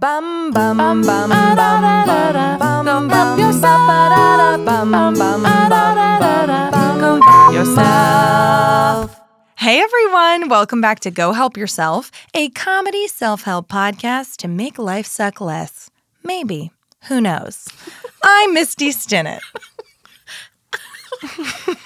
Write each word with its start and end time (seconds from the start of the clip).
Bum 0.00 0.52
bum 0.52 0.76
bum 0.76 1.02
bum 1.02 1.28
bum 1.28 1.56
bum 1.56 2.84
bum 2.84 3.08
bum 3.08 3.38
yourself. 3.40 4.64
Bum 4.64 4.92
bum 4.92 5.14
bum 5.14 5.42
bum 5.42 5.42
bum 7.20 7.52
yourself. 7.52 9.20
Hey 9.56 9.80
everyone, 9.80 10.48
welcome 10.48 10.80
back 10.80 11.00
to 11.00 11.10
Go 11.10 11.32
Help 11.32 11.56
Yourself, 11.56 12.12
a 12.32 12.48
comedy 12.50 13.08
self-help 13.08 13.68
podcast 13.68 14.36
to 14.36 14.46
make 14.46 14.78
life 14.78 15.06
suck 15.06 15.40
less. 15.40 15.90
Maybe. 16.22 16.70
Who 17.08 17.20
knows? 17.20 17.66
I'm 18.22 18.54
Misty 18.54 18.90
Stinnett, 18.90 19.40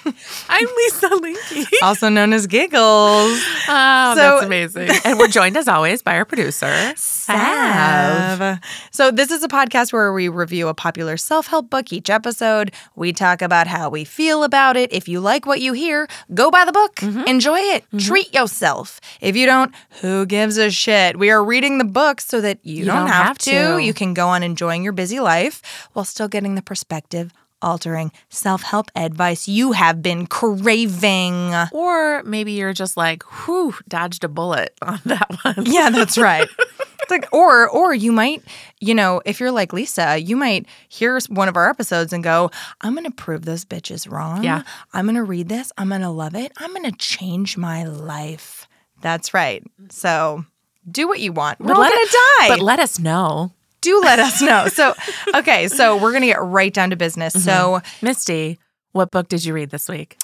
I'm 0.55 0.67
Lisa 0.77 1.09
Linky. 1.09 1.65
also 1.81 2.09
known 2.09 2.31
as 2.31 2.45
Giggles. 2.45 3.41
Oh, 3.67 4.13
So- 4.15 4.21
that's 4.21 4.45
amazing. 4.45 4.89
And 5.03 5.17
we're 5.17 5.27
joined 5.27 5.57
as 5.57 5.67
always 5.67 6.03
by 6.03 6.15
our 6.15 6.25
producer, 6.25 6.93
Sav. 6.95 8.59
So, 8.91 9.09
this 9.09 9.31
is 9.31 9.43
a 9.43 9.47
podcast 9.47 9.91
where 9.91 10.13
we 10.13 10.29
review 10.29 10.67
a 10.67 10.73
popular 10.75 11.17
self 11.17 11.47
help 11.47 11.71
book 11.71 11.91
each 11.91 12.09
episode. 12.09 12.71
We 12.95 13.13
talk 13.13 13.41
about 13.41 13.65
how 13.65 13.89
we 13.89 14.05
feel 14.05 14.43
about 14.43 14.77
it. 14.77 14.93
If 14.93 15.07
you 15.07 15.19
like 15.19 15.47
what 15.47 15.59
you 15.59 15.73
hear, 15.73 16.07
go 16.33 16.51
buy 16.51 16.65
the 16.65 16.71
book, 16.71 16.95
mm-hmm. 16.97 17.27
enjoy 17.27 17.57
it, 17.57 17.83
mm-hmm. 17.85 17.97
treat 17.97 18.33
yourself. 18.33 19.01
If 19.21 19.35
you 19.35 19.47
don't, 19.47 19.73
who 20.01 20.25
gives 20.27 20.57
a 20.57 20.69
shit? 20.69 21.17
We 21.17 21.31
are 21.31 21.43
reading 21.43 21.79
the 21.79 21.85
book 21.85 22.21
so 22.21 22.41
that 22.41 22.59
you, 22.63 22.85
don't, 22.85 23.07
have, 23.07 23.39
to. 23.39 23.79
You 23.79 23.93
can 23.93 24.13
go 24.13 24.27
on 24.27 24.43
enjoying 24.43 24.83
your 24.83 24.93
busy 24.93 25.19
life 25.19 25.89
while 25.93 26.05
still 26.05 26.27
getting 26.27 26.53
the 26.53 26.61
perspective 26.61 27.33
altering 27.63 28.11
self 28.29 28.61
help 28.61 28.91
advice 28.95 29.47
you 29.47 29.71
have 29.71 30.01
been 30.01 30.27
craving. 30.27 31.53
Or 31.71 32.21
maybe 32.23 32.51
you're 32.51 32.73
just 32.73 32.97
like, 32.97 33.23
whew, 33.23 33.75
dodged 33.87 34.23
a 34.23 34.27
bullet 34.27 34.77
on 34.81 34.99
that 35.05 35.29
one. 35.43 35.65
Yeah, 35.65 35.89
that's 35.89 36.17
right. 36.17 36.47
It's 37.03 37.11
like, 37.11 37.27
or 37.33 37.67
or 37.67 37.93
you 37.93 38.13
might, 38.13 38.43
you 38.79 38.95
know, 38.95 39.21
if 39.25 39.41
you're 39.41 39.51
like 39.51 39.73
Lisa, 39.73 40.17
you 40.17 40.37
might 40.37 40.65
hear 40.87 41.19
one 41.27 41.49
of 41.49 41.57
our 41.57 41.69
episodes 41.69 42.13
and 42.13 42.23
go, 42.23 42.49
"I'm 42.79 42.93
going 42.93 43.03
to 43.03 43.11
prove 43.11 43.43
those 43.43 43.65
bitches 43.65 44.09
wrong. 44.09 44.41
Yeah. 44.41 44.63
I'm 44.93 45.03
going 45.03 45.15
to 45.17 45.23
read 45.23 45.49
this. 45.49 45.73
I'm 45.77 45.89
going 45.89 45.99
to 45.99 46.09
love 46.09 46.33
it. 46.33 46.53
I'm 46.59 46.69
going 46.73 46.89
to 46.89 46.97
change 46.97 47.57
my 47.57 47.83
life." 47.83 48.69
That's 49.01 49.33
right. 49.33 49.61
So 49.89 50.45
do 50.89 51.09
what 51.09 51.19
you 51.19 51.33
want. 51.33 51.59
We're 51.59 51.73
all 51.73 51.81
let- 51.81 51.91
going 51.93 52.05
to 52.07 52.11
die. 52.39 52.47
But 52.47 52.59
let 52.61 52.79
us 52.79 52.97
know. 52.99 53.51
Do 53.83 54.01
let 54.01 54.19
us 54.19 54.41
know. 54.41 54.67
So, 54.73 54.95
okay, 55.35 55.67
so 55.67 55.95
we're 55.97 56.11
going 56.11 56.21
to 56.21 56.27
get 56.27 56.41
right 56.41 56.73
down 56.73 56.89
to 56.89 56.95
business. 56.95 57.33
Mm-hmm. 57.35 57.45
So 57.45 57.81
Misty, 58.01 58.57
what 58.93 59.11
book 59.11 59.27
did 59.27 59.45
you 59.45 59.53
read 59.53 59.69
this 59.69 59.87
week? 59.87 60.17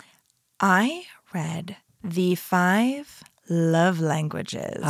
I 0.60 1.04
read 1.34 1.76
the 2.04 2.36
five 2.36 3.22
love 3.50 4.00
languages. 4.00 4.82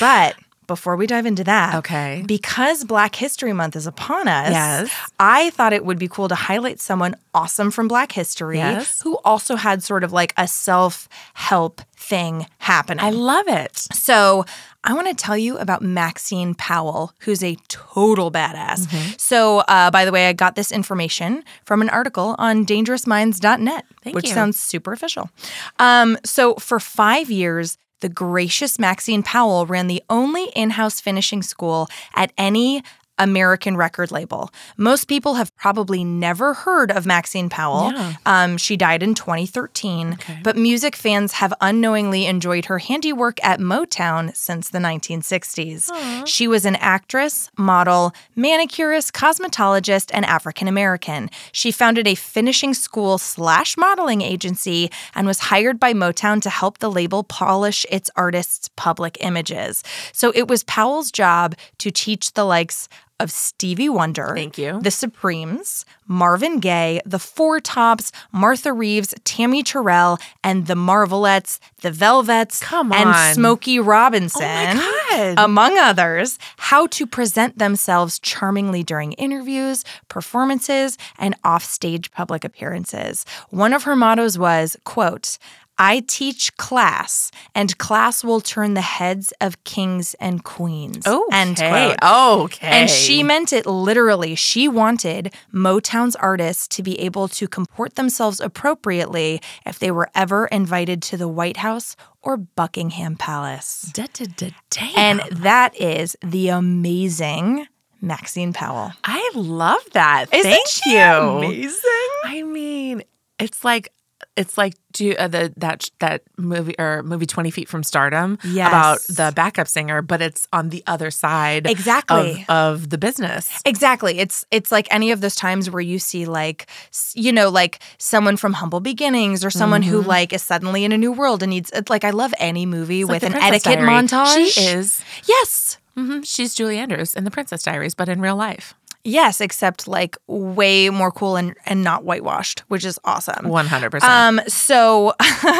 but 0.00 0.36
before 0.66 0.96
we 0.96 1.06
dive 1.06 1.26
into 1.26 1.44
that, 1.44 1.74
Okay. 1.76 2.22
because 2.26 2.84
Black 2.84 3.14
History 3.16 3.52
Month 3.52 3.76
is 3.76 3.86
upon 3.86 4.28
us, 4.28 4.50
Yes. 4.50 4.90
I 5.20 5.50
thought 5.50 5.72
it 5.74 5.84
would 5.84 5.98
be 5.98 6.08
cool 6.08 6.28
to 6.28 6.34
highlight 6.34 6.80
someone 6.80 7.14
awesome 7.34 7.70
from 7.70 7.86
Black 7.86 8.12
history 8.12 8.56
Yes. 8.58 9.00
who 9.02 9.18
also 9.24 9.56
had 9.56 9.82
sort 9.82 10.04
of 10.04 10.12
like 10.12 10.32
a 10.38 10.48
self 10.48 11.08
help 11.34 11.82
thing 11.96 12.46
happening. 12.58 13.04
I 13.04 13.10
love 13.10 13.46
it. 13.48 13.76
So 13.92 14.46
I 14.84 14.92
want 14.92 15.08
to 15.08 15.14
tell 15.14 15.36
you 15.36 15.56
about 15.58 15.82
Maxine 15.82 16.54
Powell, 16.54 17.12
who's 17.20 17.42
a 17.42 17.56
total 17.68 18.30
badass. 18.30 18.86
Mm-hmm. 18.86 19.14
So, 19.16 19.60
uh, 19.60 19.90
by 19.90 20.04
the 20.04 20.12
way, 20.12 20.28
I 20.28 20.34
got 20.34 20.56
this 20.56 20.70
information 20.70 21.42
from 21.64 21.80
an 21.80 21.88
article 21.88 22.36
on 22.38 22.66
dangerousminds.net, 22.66 23.84
Thank 24.02 24.14
which 24.14 24.28
you. 24.28 24.34
sounds 24.34 24.60
super 24.60 24.92
official. 24.92 25.30
Um, 25.78 26.18
so, 26.24 26.54
for 26.56 26.78
five 26.78 27.30
years, 27.30 27.78
the 28.00 28.10
gracious 28.10 28.78
Maxine 28.78 29.22
Powell 29.22 29.64
ran 29.64 29.86
the 29.86 30.02
only 30.10 30.50
in 30.54 30.70
house 30.70 31.00
finishing 31.00 31.42
school 31.42 31.88
at 32.14 32.32
any 32.36 32.82
American 33.18 33.76
record 33.76 34.10
label. 34.10 34.50
Most 34.76 35.06
people 35.06 35.34
have 35.34 35.53
probably 35.64 36.04
never 36.04 36.52
heard 36.52 36.90
of 36.90 37.06
Maxine 37.06 37.48
Powell. 37.48 37.90
Yeah. 37.90 38.12
Um, 38.26 38.58
she 38.58 38.76
died 38.76 39.02
in 39.02 39.14
2013, 39.14 40.12
okay. 40.12 40.38
but 40.42 40.58
music 40.58 40.94
fans 40.94 41.32
have 41.32 41.54
unknowingly 41.62 42.26
enjoyed 42.26 42.66
her 42.66 42.78
handiwork 42.78 43.42
at 43.42 43.60
Motown 43.60 44.36
since 44.36 44.68
the 44.68 44.78
1960s. 44.78 46.26
She 46.26 46.46
was 46.46 46.66
an 46.66 46.76
actress, 46.76 47.50
model, 47.56 48.12
manicurist, 48.36 49.14
cosmetologist, 49.14 50.10
and 50.12 50.26
African 50.26 50.68
American. 50.68 51.30
She 51.50 51.72
founded 51.72 52.06
a 52.06 52.14
finishing 52.14 52.74
school 52.74 53.16
slash 53.16 53.78
modeling 53.78 54.20
agency 54.20 54.90
and 55.14 55.26
was 55.26 55.38
hired 55.38 55.80
by 55.80 55.94
Motown 55.94 56.42
to 56.42 56.50
help 56.50 56.76
the 56.76 56.90
label 56.90 57.24
polish 57.24 57.86
its 57.90 58.10
artists' 58.16 58.68
public 58.76 59.16
images. 59.20 59.82
So 60.12 60.30
it 60.34 60.46
was 60.46 60.62
Powell's 60.64 61.10
job 61.10 61.54
to 61.78 61.90
teach 61.90 62.34
the 62.34 62.44
likes 62.44 62.86
of 63.20 63.30
Stevie 63.30 63.88
Wonder, 63.88 64.32
Thank 64.34 64.58
you. 64.58 64.80
the 64.82 64.90
Supremes, 64.90 65.84
Marvin 66.06 66.58
Gaye, 66.58 67.00
the 67.06 67.18
Four 67.20 67.60
Tops, 67.60 68.10
Martha 68.32 68.72
Reeves, 68.72 69.14
Tammy 69.24 69.62
Terrell, 69.62 70.18
and 70.42 70.66
the 70.66 70.74
Marvelettes, 70.74 71.60
the 71.82 71.90
Velvets, 71.92 72.60
Come 72.60 72.92
on. 72.92 73.06
and. 73.08 73.34
Smokey 73.34 73.78
Robinson, 73.78 74.42
oh 74.78 75.06
God. 75.10 75.34
among 75.38 75.78
others, 75.78 76.38
how 76.56 76.86
to 76.88 77.06
present 77.06 77.58
themselves 77.58 78.18
charmingly 78.18 78.82
during 78.82 79.12
interviews, 79.12 79.84
performances, 80.08 80.98
and 81.18 81.36
offstage 81.44 82.10
public 82.10 82.44
appearances. 82.44 83.24
One 83.50 83.72
of 83.72 83.84
her 83.84 83.94
mottos 83.94 84.36
was, 84.38 84.76
quote, 84.84 85.38
I 85.78 86.04
teach 86.06 86.56
class, 86.56 87.30
and 87.54 87.76
class 87.78 88.22
will 88.22 88.40
turn 88.40 88.74
the 88.74 88.80
heads 88.80 89.32
of 89.40 89.62
kings 89.64 90.14
and 90.20 90.44
queens. 90.44 91.04
End 91.32 91.58
Okay. 91.58 91.94
quote. 92.00 92.44
Okay. 92.44 92.68
And 92.68 92.88
she 92.88 93.22
meant 93.22 93.52
it 93.52 93.66
literally. 93.66 94.34
She 94.36 94.68
wanted 94.68 95.34
Motown's 95.52 96.14
artists 96.16 96.68
to 96.76 96.82
be 96.82 97.00
able 97.00 97.26
to 97.28 97.48
comport 97.48 97.96
themselves 97.96 98.38
appropriately 98.40 99.40
if 99.66 99.78
they 99.78 99.90
were 99.90 100.08
ever 100.14 100.46
invited 100.46 101.02
to 101.02 101.16
the 101.16 101.28
White 101.28 101.56
House 101.58 101.96
or 102.22 102.36
Buckingham 102.36 103.16
Palace. 103.16 103.90
Da, 103.92 104.06
da, 104.12 104.26
da. 104.36 104.50
And 104.96 105.20
that 105.30 105.74
is 105.80 106.16
the 106.22 106.48
amazing 106.50 107.66
Maxine 108.00 108.52
Powell. 108.52 108.92
I 109.02 109.30
love 109.34 109.82
that. 109.92 110.26
Isn't 110.32 110.50
Thank 110.52 110.86
you. 110.86 111.00
amazing? 111.00 111.80
I 112.24 112.42
mean, 112.42 113.02
it's 113.38 113.64
like 113.64 113.88
it's 114.36 114.58
like 114.58 114.74
do 114.92 115.14
uh, 115.16 115.28
the 115.28 115.52
that 115.56 115.88
that 116.00 116.22
movie 116.36 116.74
or 116.78 117.02
movie 117.02 117.26
Twenty 117.26 117.50
Feet 117.50 117.68
from 117.68 117.82
Stardom 117.82 118.38
Yes. 118.44 118.66
about 118.68 119.00
the 119.16 119.32
backup 119.34 119.68
singer, 119.68 120.02
but 120.02 120.20
it's 120.22 120.46
on 120.52 120.70
the 120.70 120.82
other 120.86 121.10
side 121.10 121.66
Exactly. 121.68 122.44
of, 122.48 122.78
of 122.82 122.90
the 122.90 122.98
business. 122.98 123.62
Exactly. 123.64 124.18
It's 124.18 124.44
it's 124.50 124.72
like 124.72 124.88
any 124.90 125.10
of 125.12 125.20
those 125.20 125.36
times 125.36 125.70
where 125.70 125.80
you 125.80 125.98
see 125.98 126.26
like 126.26 126.66
you 127.14 127.32
know 127.32 127.48
like 127.48 127.80
someone 127.98 128.36
from 128.36 128.54
humble 128.54 128.80
beginnings 128.80 129.44
or 129.44 129.50
someone 129.50 129.82
who 129.82 130.00
like 130.02 130.32
is 130.32 130.42
suddenly 130.42 130.84
in 130.84 130.92
a 130.92 130.98
new 130.98 131.12
world 131.12 131.42
and 131.42 131.50
needs 131.50 131.70
it's 131.72 131.90
like 131.90 132.04
I 132.04 132.10
love 132.10 132.34
any 132.38 132.66
movie 132.66 133.04
Like 133.04 133.22
with 133.22 133.32
the 133.32 133.38
an 133.38 133.42
etiquette 133.44 133.78
Diary. 133.78 133.88
montage. 133.88 134.48
She 134.54 134.60
is. 134.60 135.02
Yes. 135.28 135.78
hmm 135.96 136.22
she's 136.22 136.54
Julie 136.54 136.78
Andrews 136.78 137.14
in 137.14 137.24
the 137.24 137.30
Princess 137.30 137.62
Diaries, 137.62 137.94
but 137.94 138.08
in 138.08 138.20
real 138.20 138.36
life, 138.36 138.74
Yes, 139.06 139.42
except 139.42 139.86
like 139.86 140.16
way 140.26 140.88
more 140.88 141.12
cool 141.12 141.36
and, 141.36 141.54
and 141.66 141.84
not 141.84 142.04
whitewashed, 142.04 142.60
which 142.68 142.86
is 142.86 142.98
awesome. 143.04 143.48
one 143.48 143.66
hundred 143.66 143.90
percent. 143.90 144.10
Um, 144.10 144.40
so 144.48 145.12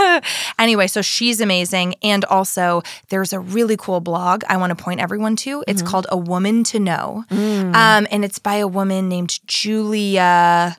anyway, 0.59 0.87
so 0.87 1.03
she's 1.03 1.43
amazing. 1.43 1.95
And 2.03 2.25
also 2.25 2.83
there's 3.11 3.35
a 3.35 3.39
really 3.39 3.77
cool 3.77 4.01
blog 4.01 4.45
I 4.49 4.57
want 4.57 4.77
to 4.77 4.83
point 4.83 5.01
everyone 5.01 5.37
to. 5.37 5.63
It's 5.69 5.83
called 5.83 6.07
A 6.09 6.17
Woman 6.17 6.65
to 6.65 6.81
Know. 6.81 7.25
Um, 7.31 8.07
and 8.11 8.25
it's 8.25 8.39
by 8.39 8.57
a 8.57 8.67
woman 8.67 9.09
named 9.11 9.39
Julia. 9.47 10.77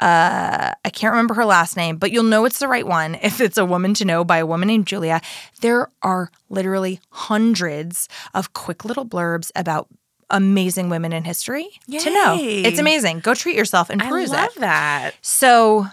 Uh, 0.00 0.72
I 0.84 0.90
can't 0.90 1.12
remember 1.12 1.34
her 1.34 1.46
last 1.46 1.76
name, 1.76 1.96
but 1.96 2.10
you'll 2.10 2.24
know 2.24 2.44
it's 2.44 2.58
the 2.58 2.68
right 2.68 2.86
one 2.86 3.14
if 3.22 3.40
it's 3.40 3.56
a 3.56 3.64
woman 3.64 3.94
to 3.94 4.04
know 4.04 4.24
by 4.24 4.38
a 4.38 4.46
woman 4.46 4.66
named 4.66 4.86
Julia. 4.86 5.22
There 5.62 5.88
are 6.02 6.30
literally 6.50 7.00
hundreds 7.10 8.08
of 8.34 8.52
quick 8.52 8.84
little 8.84 9.06
blurbs 9.06 9.50
about 9.56 9.88
amazing 10.30 10.88
women 10.88 11.12
in 11.12 11.24
history 11.24 11.68
to 11.90 12.10
know. 12.10 12.36
It's 12.38 12.78
amazing. 12.78 13.20
Go 13.20 13.34
treat 13.34 13.56
yourself 13.56 13.90
and 13.90 14.02
I 14.02 14.10
love 14.10 14.56
it. 14.56 14.60
that. 14.60 15.14
So, 15.22 15.86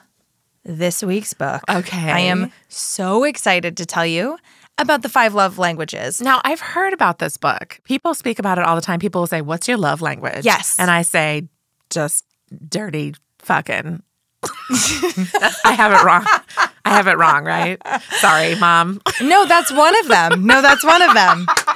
this 0.64 1.02
week's 1.04 1.34
book. 1.34 1.62
Okay. 1.70 2.12
I 2.12 2.20
am 2.20 2.52
so 2.70 3.24
excited 3.24 3.78
to 3.78 3.86
tell 3.86 4.06
you 4.06 4.38
about 4.78 5.02
the 5.02 5.10
five 5.10 5.34
love 5.34 5.58
languages. 5.58 6.22
Now, 6.22 6.42
I've 6.44 6.60
heard 6.60 6.94
about 6.94 7.20
this 7.20 7.38
book. 7.38 7.80
People 7.84 8.14
speak 8.14 8.40
about 8.40 8.58
it 8.58 8.66
all 8.66 8.76
the 8.76 8.82
time. 8.82 9.00
People 9.00 9.22
will 9.22 9.28
say, 9.28 9.42
What's 9.42 9.68
your 9.68 9.78
love 9.78 10.02
language? 10.02 10.46
Yes. 10.46 10.76
And 10.80 10.90
I 10.92 11.02
say, 11.02 11.48
Just 11.90 12.26
dirty 12.68 13.16
fucking. 13.40 14.04
I 14.44 15.74
have 15.76 15.92
it 15.92 16.04
wrong. 16.04 16.26
I 16.84 16.96
have 16.96 17.08
it 17.08 17.18
wrong, 17.18 17.44
right? 17.46 17.80
Sorry, 18.20 18.56
mom. 18.56 19.00
No, 19.22 19.46
that's 19.46 19.72
one 19.72 19.98
of 20.00 20.08
them. 20.08 20.46
No, 20.48 20.62
that's 20.64 20.84
one 20.84 21.02
of 21.02 21.14
them. 21.14 21.46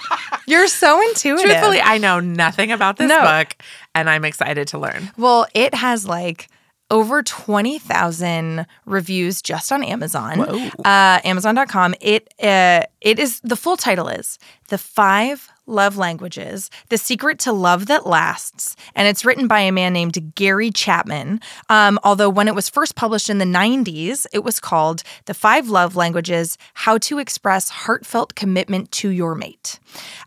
You're 0.47 0.67
so 0.67 1.01
intuitive. 1.09 1.45
Truthfully, 1.45 1.81
I 1.81 1.97
know 1.97 2.19
nothing 2.19 2.71
about 2.71 2.97
this 2.97 3.09
No. 3.09 3.21
book 3.21 3.55
and 3.93 4.09
I'm 4.09 4.25
excited 4.25 4.67
to 4.69 4.77
learn. 4.77 5.11
Well, 5.17 5.47
it 5.53 5.73
has 5.73 6.05
like 6.07 6.47
over 6.91 7.23
20,000 7.23 8.65
reviews 8.85 9.41
just 9.41 9.71
on 9.71 9.83
Amazon. 9.83 10.41
Uh, 10.41 11.19
Amazon.com. 11.23 11.95
It 11.99 12.31
uh, 12.41 12.83
it 13.01 13.19
is 13.19 13.39
the 13.41 13.55
full 13.55 13.77
title 13.77 14.07
is 14.07 14.37
The 14.69 14.77
Five 14.77 15.49
Love 15.67 15.97
Languages 15.97 16.69
The 16.89 16.97
Secret 16.97 17.39
to 17.39 17.51
Love 17.51 17.87
That 17.87 18.05
Lasts. 18.05 18.75
And 18.95 19.07
it's 19.07 19.25
written 19.25 19.47
by 19.47 19.59
a 19.61 19.71
man 19.71 19.93
named 19.93 20.33
Gary 20.35 20.71
Chapman. 20.71 21.39
Um, 21.69 21.99
although, 22.03 22.29
when 22.29 22.47
it 22.47 22.55
was 22.55 22.69
first 22.69 22.95
published 22.95 23.29
in 23.29 23.37
the 23.39 23.45
90s, 23.45 24.25
it 24.33 24.43
was 24.43 24.59
called 24.59 25.03
The 25.25 25.33
Five 25.33 25.69
Love 25.69 25.95
Languages 25.95 26.57
How 26.73 26.97
to 26.99 27.19
Express 27.19 27.69
Heartfelt 27.69 28.35
Commitment 28.35 28.91
to 28.93 29.09
Your 29.09 29.35
Mate. 29.35 29.79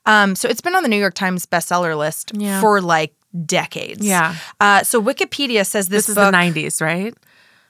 Um, 0.07 0.35
so, 0.35 0.49
it's 0.49 0.61
been 0.61 0.75
on 0.75 0.83
the 0.83 0.89
New 0.89 0.99
York 0.99 1.15
Times 1.15 1.47
bestseller 1.47 1.97
list 1.97 2.33
Yeah. 2.35 2.61
for 2.61 2.81
like 2.81 3.15
decades. 3.47 4.05
Yeah. 4.05 4.35
Uh, 4.61 4.83
so, 4.83 5.03
Wikipedia 5.03 5.65
says 5.67 5.89
this, 5.89 6.07
This 6.07 6.11
is 6.11 6.15
book. 6.17 6.33
the 6.33 6.37
90s, 6.37 6.81
right? 6.81 7.15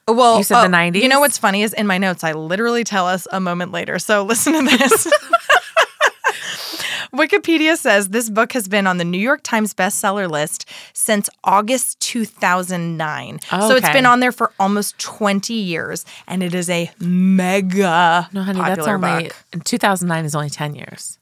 Well, 0.07 0.39
You 0.39 0.45
said 0.45 0.63
the 0.63 0.69
oh, 0.69 0.81
90s? 0.81 1.03
You 1.03 1.09
know 1.09 1.21
what's 1.21 1.37
funny 1.37 1.63
is 1.63 1.75
in 1.75 1.87
my 1.87 1.99
notes, 1.99 2.25
I 2.25 2.33
literally 2.33 2.83
tell 2.83 3.07
us 3.07 3.29
a 3.31 3.41
moment 3.41 3.73
later. 3.73 3.99
So 3.99 4.23
listen 4.23 4.55
to 4.55 4.63
this. 4.79 5.07
Wikipedia 7.13 7.77
says 7.77 8.09
this 8.11 8.29
book 8.31 8.53
has 8.53 8.69
been 8.69 8.87
on 8.87 8.99
the 8.99 9.05
New 9.05 9.19
York 9.19 9.41
Times 9.43 9.75
bestseller 9.75 10.29
list 10.31 10.69
since 10.93 11.29
August 11.45 12.01
2009. 12.01 13.35
Okay. 13.35 13.61
So 13.69 13.75
it's 13.77 13.89
been 13.91 14.07
on 14.07 14.21
there 14.21 14.33
for 14.33 14.53
almost 14.61 14.99
20 14.99 15.55
years, 15.55 16.05
and 16.27 16.43
it 16.43 16.55
is 16.55 16.69
a 16.71 16.91
mega 17.01 18.29
No, 18.33 18.43
honey, 18.43 18.61
popular 18.61 18.99
that's 18.99 19.05
only 19.13 19.29
book. 19.53 19.65
2009 19.65 20.25
is 20.25 20.35
only 20.35 20.51
10 20.51 20.75
years. 20.75 21.19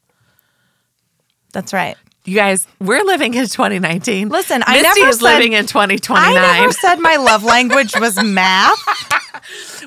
That's 1.53 1.73
right. 1.73 1.97
You 2.25 2.35
guys, 2.35 2.67
we're 2.81 3.05
living 3.05 3.35
in 3.35 3.47
2019. 3.47 4.29
Listen, 4.31 4.65
I 4.67 4.83
Misty 4.83 5.01
never 5.01 5.11
is 5.11 5.21
said- 5.21 5.25
living 5.25 5.53
in 5.53 5.67
2029. 5.67 6.37
I 6.37 6.61
never 6.61 6.73
said 6.73 6.97
my 6.97 7.17
love 7.17 7.45
language 7.55 7.95
was 8.01 8.21
math. 8.23 8.77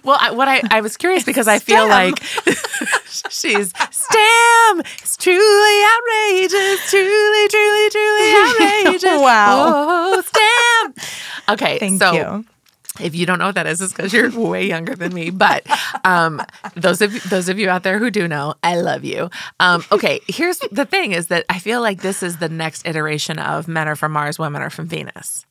Well, 0.03 0.17
I, 0.19 0.31
what 0.31 0.47
I, 0.47 0.61
I 0.71 0.81
was 0.81 0.97
curious 0.97 1.23
because 1.23 1.47
I 1.47 1.59
feel 1.59 1.85
STEM. 1.85 1.89
like 1.89 2.23
she's 3.29 3.73
STEM. 3.91 4.81
It's 5.01 5.17
truly 5.17 5.83
outrageous. 5.85 6.89
Truly, 6.89 7.47
truly, 7.47 7.89
truly 7.89 8.33
outrageous. 8.85 9.19
Wow. 9.21 9.73
Oh, 10.15 10.21
STEM. 10.21 11.53
Okay. 11.53 11.79
Thank 11.79 11.99
so 11.99 12.11
you. 12.13 12.45
if 12.99 13.15
you 13.15 13.25
don't 13.25 13.39
know 13.39 13.47
what 13.47 13.55
that 13.55 13.67
is, 13.67 13.81
it's 13.81 13.91
because 13.93 14.13
you're 14.13 14.31
way 14.31 14.65
younger 14.67 14.95
than 14.95 15.13
me. 15.13 15.29
But 15.29 15.65
um, 16.05 16.41
those 16.75 17.01
of 17.01 17.29
those 17.29 17.49
of 17.49 17.59
you 17.59 17.69
out 17.69 17.83
there 17.83 17.99
who 17.99 18.09
do 18.11 18.27
know, 18.27 18.55
I 18.63 18.79
love 18.79 19.03
you. 19.03 19.29
Um, 19.59 19.83
okay, 19.91 20.21
here's 20.27 20.59
the 20.71 20.85
thing: 20.85 21.11
is 21.11 21.27
that 21.27 21.45
I 21.49 21.59
feel 21.59 21.81
like 21.81 22.01
this 22.01 22.23
is 22.23 22.37
the 22.37 22.49
next 22.49 22.85
iteration 22.87 23.39
of 23.39 23.67
men 23.67 23.87
are 23.87 23.95
from 23.95 24.11
Mars, 24.13 24.39
women 24.39 24.61
are 24.61 24.69
from 24.69 24.87
Venus. 24.87 25.45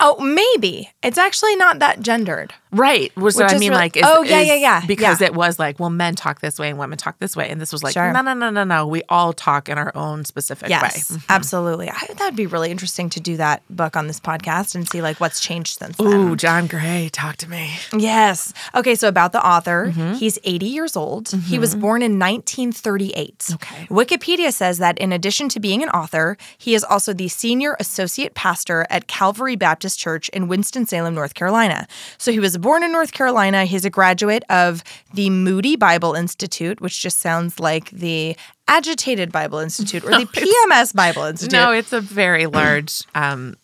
Oh, 0.00 0.18
maybe. 0.20 0.90
It's 1.02 1.18
actually 1.18 1.56
not 1.56 1.78
that 1.78 2.00
gendered. 2.00 2.52
Right. 2.72 3.12
So 3.14 3.22
Which 3.22 3.36
I 3.40 3.52
mean, 3.58 3.70
really- 3.70 3.74
like, 3.82 3.96
is, 3.96 4.02
Oh, 4.04 4.22
yeah, 4.22 4.40
yeah, 4.40 4.54
yeah, 4.54 4.82
Because 4.84 5.20
yeah. 5.20 5.28
it 5.28 5.34
was 5.34 5.60
like, 5.60 5.78
well, 5.78 5.90
men 5.90 6.16
talk 6.16 6.40
this 6.40 6.58
way 6.58 6.68
and 6.68 6.78
women 6.78 6.98
talk 6.98 7.18
this 7.20 7.36
way, 7.36 7.48
and 7.48 7.60
this 7.60 7.72
was 7.72 7.84
like, 7.84 7.92
Sure. 7.92 8.12
no, 8.12 8.20
no, 8.20 8.34
no, 8.34 8.50
no, 8.50 8.64
no. 8.64 8.86
We 8.88 9.02
all 9.08 9.32
talk 9.32 9.68
in 9.68 9.78
our 9.78 9.92
own 9.96 10.24
specific 10.24 10.68
Yes, 10.68 11.12
way. 11.12 11.18
absolutely. 11.28 11.88
I, 11.88 12.06
that 12.08 12.20
would 12.24 12.34
be 12.36 12.46
really 12.46 12.72
interesting 12.72 13.08
to 13.10 13.20
do 13.20 13.36
that 13.36 13.62
book 13.70 13.96
on 13.96 14.08
this 14.08 14.18
podcast 14.18 14.74
and 14.74 14.88
see 14.88 15.00
like 15.00 15.20
what's 15.20 15.38
changed 15.40 15.78
since 15.78 15.96
then. 15.96 16.06
Ooh, 16.08 16.34
John 16.36 16.66
Gray, 16.66 17.08
talk 17.12 17.36
to 17.36 17.48
me. 17.48 17.70
Yes. 17.96 18.52
Okay, 18.74 18.96
so 18.96 19.06
about 19.08 19.30
the 19.32 19.46
author, 19.46 19.92
Mm-hmm. 19.94 20.14
he's 20.14 20.38
80 20.42 20.66
years 20.66 20.96
old. 20.96 21.28
He 21.30 21.58
was 21.60 21.76
born 21.76 22.02
in 22.02 22.18
1938. 22.18 23.50
Okay. 23.54 23.86
Wikipedia 23.86 24.52
says 24.52 24.78
that 24.78 24.98
in 24.98 25.12
addition 25.12 25.48
to 25.50 25.60
being 25.60 25.82
an 25.82 25.88
author, 25.90 26.36
he 26.58 26.74
is 26.74 26.82
also 26.82 27.12
the 27.12 27.28
senior 27.28 27.76
associate 27.78 28.34
pastor 28.34 28.86
at 28.90 29.06
Calvary 29.06 29.54
Baptist 29.56 29.83
Church 29.92 30.28
in 30.30 30.48
Winston-Salem, 30.48 31.14
North 31.14 31.34
Carolina. 31.34 31.86
So 32.18 32.32
he 32.32 32.40
was 32.40 32.56
born 32.56 32.82
in 32.82 32.92
North 32.92 33.12
Carolina. 33.12 33.64
He's 33.64 33.84
a 33.84 33.90
graduate 33.90 34.42
of 34.48 34.82
the 35.12 35.30
Moody 35.30 35.76
Bible 35.76 36.14
Institute, 36.14 36.80
which 36.80 37.00
just 37.00 37.18
sounds 37.18 37.60
like 37.60 37.90
the 37.90 38.36
Agitated 38.66 39.30
Bible 39.30 39.58
Institute 39.58 40.04
or 40.04 40.10
the 40.10 40.26
PMS 40.70 40.94
Bible 40.94 41.24
Institute. 41.24 41.52
No, 41.52 41.70
it's 41.72 41.92
a 41.92 42.00
very 42.00 42.46
large. 42.46 43.02
Um, 43.14 43.56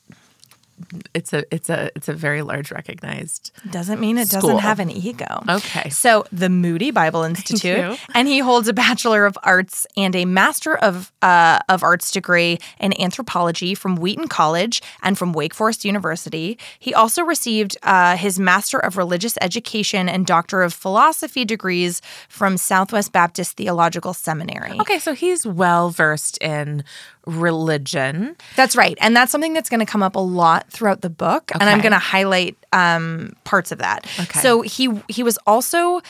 it's 1.15 1.33
a 1.33 1.45
it's 1.55 1.69
a 1.69 1.91
it's 1.95 2.09
a 2.09 2.13
very 2.13 2.43
large 2.43 2.71
recognized. 2.71 3.53
Doesn't 3.71 4.01
mean 4.01 4.19
it 4.19 4.29
School. 4.29 4.41
doesn't 4.41 4.59
have 4.59 4.81
an 4.81 4.91
ego. 4.91 5.43
Okay. 5.49 5.91
So, 5.91 6.25
the 6.33 6.49
Moody 6.49 6.91
Bible 6.91 7.23
Institute, 7.23 7.99
and 8.15 8.29
he 8.29 8.39
holds 8.39 8.69
a 8.69 8.73
Bachelor 8.73 9.27
of 9.27 9.37
Arts 9.43 9.87
and 9.97 10.15
a 10.17 10.25
Master 10.25 10.77
of 10.77 11.13
uh, 11.23 11.59
of 11.69 11.83
Arts 11.83 12.11
degree 12.11 12.59
in 12.79 12.99
anthropology 13.01 13.75
from 13.75 13.97
Wheaton 13.97 14.29
College 14.29 14.83
and 15.03 15.19
from 15.19 15.33
Wake 15.33 15.55
Forest 15.55 15.85
University. 15.85 16.59
He 16.79 16.95
also 16.95 17.23
received 17.23 17.77
uh, 17.83 18.17
his 18.17 18.39
Master 18.39 18.79
of 18.79 18.97
Religious 18.97 19.37
Education 19.41 20.09
and 20.09 20.27
Doctor 20.27 20.63
of 20.63 20.73
Philosophy 20.73 21.45
degrees 21.45 22.01
from 22.29 22.57
Southwest 22.57 23.13
Baptist 23.13 23.57
Theological 23.57 24.15
Seminary. 24.15 24.79
Okay, 24.81 24.99
so 24.99 25.15
he's 25.15 25.47
well 25.47 25.91
versed 25.91 26.39
in 26.39 26.85
religion. 27.27 28.37
That's 28.57 28.77
right. 28.77 28.97
And 29.01 29.17
that's 29.17 29.33
something 29.33 29.53
that's 29.53 29.71
going 29.71 29.81
to 29.81 29.87
come 29.87 30.03
up 30.03 30.17
a 30.17 30.21
lot 30.21 30.71
throughout 30.71 31.01
the 31.03 31.11
book. 31.11 31.51
And 31.53 31.65
I'm 31.65 31.81
going 31.81 31.93
to 31.93 31.99
highlight 31.99 32.57
um, 32.73 33.35
parts 33.45 33.73
of 33.73 33.79
that. 33.79 34.07
Okay. 34.19 34.41
So 34.41 34.63
he 34.63 35.01
he 35.09 35.23
was 35.23 35.39
also. 35.47 36.01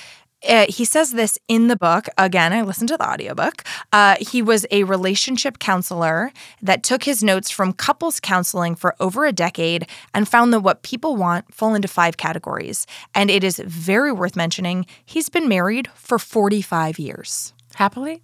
Uh, 0.49 0.65
he 0.71 0.87
says 0.87 1.13
this 1.13 1.39
in 1.49 1.69
the 1.69 1.77
book. 1.77 2.07
Again, 2.17 2.55
I 2.55 2.63
listened 2.63 2.89
to 2.89 2.97
the 2.97 3.07
audiobook. 3.07 3.63
Uh, 3.93 4.17
he 4.21 4.41
was 4.41 4.65
a 4.71 4.85
relationship 4.85 5.59
counselor 5.59 6.33
that 6.63 6.83
took 6.83 7.05
his 7.05 7.23
notes 7.23 7.51
from 7.51 7.75
couples 7.75 8.21
counseling 8.21 8.75
for 8.75 8.95
over 9.01 9.27
a 9.27 9.33
decade 9.33 9.87
and 10.15 10.27
found 10.27 10.55
that 10.55 10.61
what 10.61 10.83
people 10.83 11.15
want 11.15 11.53
fall 11.53 11.75
into 11.75 11.89
five 11.89 12.17
categories. 12.17 12.87
And 13.15 13.31
it 13.31 13.45
is 13.45 13.59
very 13.59 14.13
worth 14.13 14.35
mentioning 14.35 14.87
he's 15.05 15.29
been 15.29 15.47
married 15.47 15.89
for 15.95 16.19
45 16.19 16.99
years. 16.99 17.53
Happily. 17.75 18.23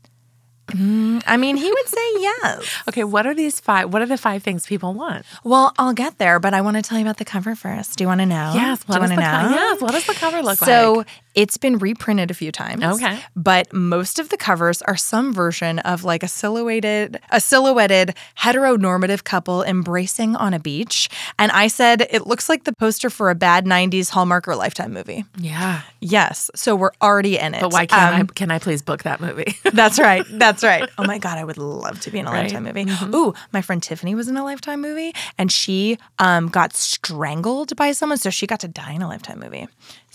Mm, 0.68 1.22
I 1.26 1.36
mean, 1.36 1.56
he 1.56 1.68
would 1.70 1.86
say 1.88 2.20
yes. 2.20 2.66
Okay, 2.88 3.04
what 3.04 3.26
are 3.26 3.34
these 3.34 3.60
five? 3.60 3.92
What 3.92 4.02
are 4.02 4.06
the 4.06 4.16
five 4.18 4.42
things 4.42 4.66
people 4.66 4.94
want? 4.94 5.24
Well, 5.44 5.72
I'll 5.78 5.92
get 5.92 6.18
there, 6.18 6.38
but 6.40 6.54
I 6.54 6.60
want 6.60 6.76
to 6.76 6.82
tell 6.82 6.98
you 6.98 7.04
about 7.04 7.18
the 7.18 7.24
cover 7.24 7.54
first. 7.54 7.96
Do 7.98 8.04
you 8.04 8.08
want 8.08 8.20
to 8.20 8.26
know? 8.26 8.52
Yes. 8.54 8.82
What 8.86 9.00
does 9.00 9.10
want 9.10 9.20
the 9.20 9.22
co- 9.22 9.54
yes. 9.54 9.80
What 9.80 9.92
does 9.92 10.06
the 10.06 10.14
cover 10.14 10.42
look 10.42 10.58
so 10.58 10.92
like? 10.98 11.06
It's 11.36 11.56
been 11.58 11.78
reprinted 11.78 12.30
a 12.30 12.34
few 12.34 12.50
times. 12.50 12.82
Okay. 12.82 13.20
But 13.36 13.72
most 13.72 14.18
of 14.18 14.30
the 14.30 14.36
covers 14.36 14.82
are 14.82 14.96
some 14.96 15.32
version 15.32 15.78
of 15.80 16.02
like 16.02 16.22
a 16.24 16.28
silhouetted, 16.28 17.20
a 17.30 17.40
silhouetted 17.40 18.14
heteronormative 18.40 19.22
couple 19.22 19.62
embracing 19.62 20.34
on 20.34 20.54
a 20.54 20.58
beach. 20.58 21.08
And 21.38 21.52
I 21.52 21.68
said 21.68 22.06
it 22.10 22.26
looks 22.26 22.48
like 22.48 22.64
the 22.64 22.72
poster 22.72 23.10
for 23.10 23.30
a 23.30 23.34
bad 23.34 23.66
'90s 23.66 24.10
Hallmark 24.10 24.48
or 24.48 24.56
Lifetime 24.56 24.92
movie. 24.92 25.24
Yeah. 25.38 25.82
Yes. 26.00 26.50
So 26.54 26.74
we're 26.74 26.92
already 27.02 27.38
in 27.38 27.54
it. 27.54 27.60
But 27.60 27.72
why 27.72 27.86
can't 27.86 28.14
Um, 28.20 28.28
I? 28.30 28.32
Can 28.34 28.50
I 28.50 28.58
please 28.58 28.80
book 28.82 29.02
that 29.04 29.20
movie? 29.20 29.54
That's 29.72 29.98
right. 29.98 30.24
That's 30.30 30.64
right. 30.64 30.88
Oh 30.98 31.04
my 31.04 31.18
God, 31.18 31.38
I 31.38 31.44
would 31.44 31.58
love 31.58 32.00
to 32.00 32.10
be 32.10 32.18
in 32.18 32.26
a 32.26 32.30
Right. 32.30 32.50
Mm-hmm. 32.50 32.64
Lifetime 32.64 33.08
movie. 33.10 33.16
Ooh, 33.16 33.34
my 33.52 33.60
friend 33.62 33.82
Tiffany 33.82 34.14
was 34.14 34.28
in 34.28 34.36
a 34.36 34.44
Lifetime 34.44 34.80
movie 34.80 35.12
and 35.36 35.52
she 35.52 35.98
um, 36.18 36.48
got 36.48 36.72
strangled 36.74 37.76
by 37.76 37.92
someone. 37.92 38.18
So 38.18 38.30
she 38.30 38.46
got 38.46 38.60
to 38.60 38.68
die 38.68 38.92
in 38.92 39.02
a 39.02 39.08
Lifetime 39.08 39.38
movie. 39.40 39.68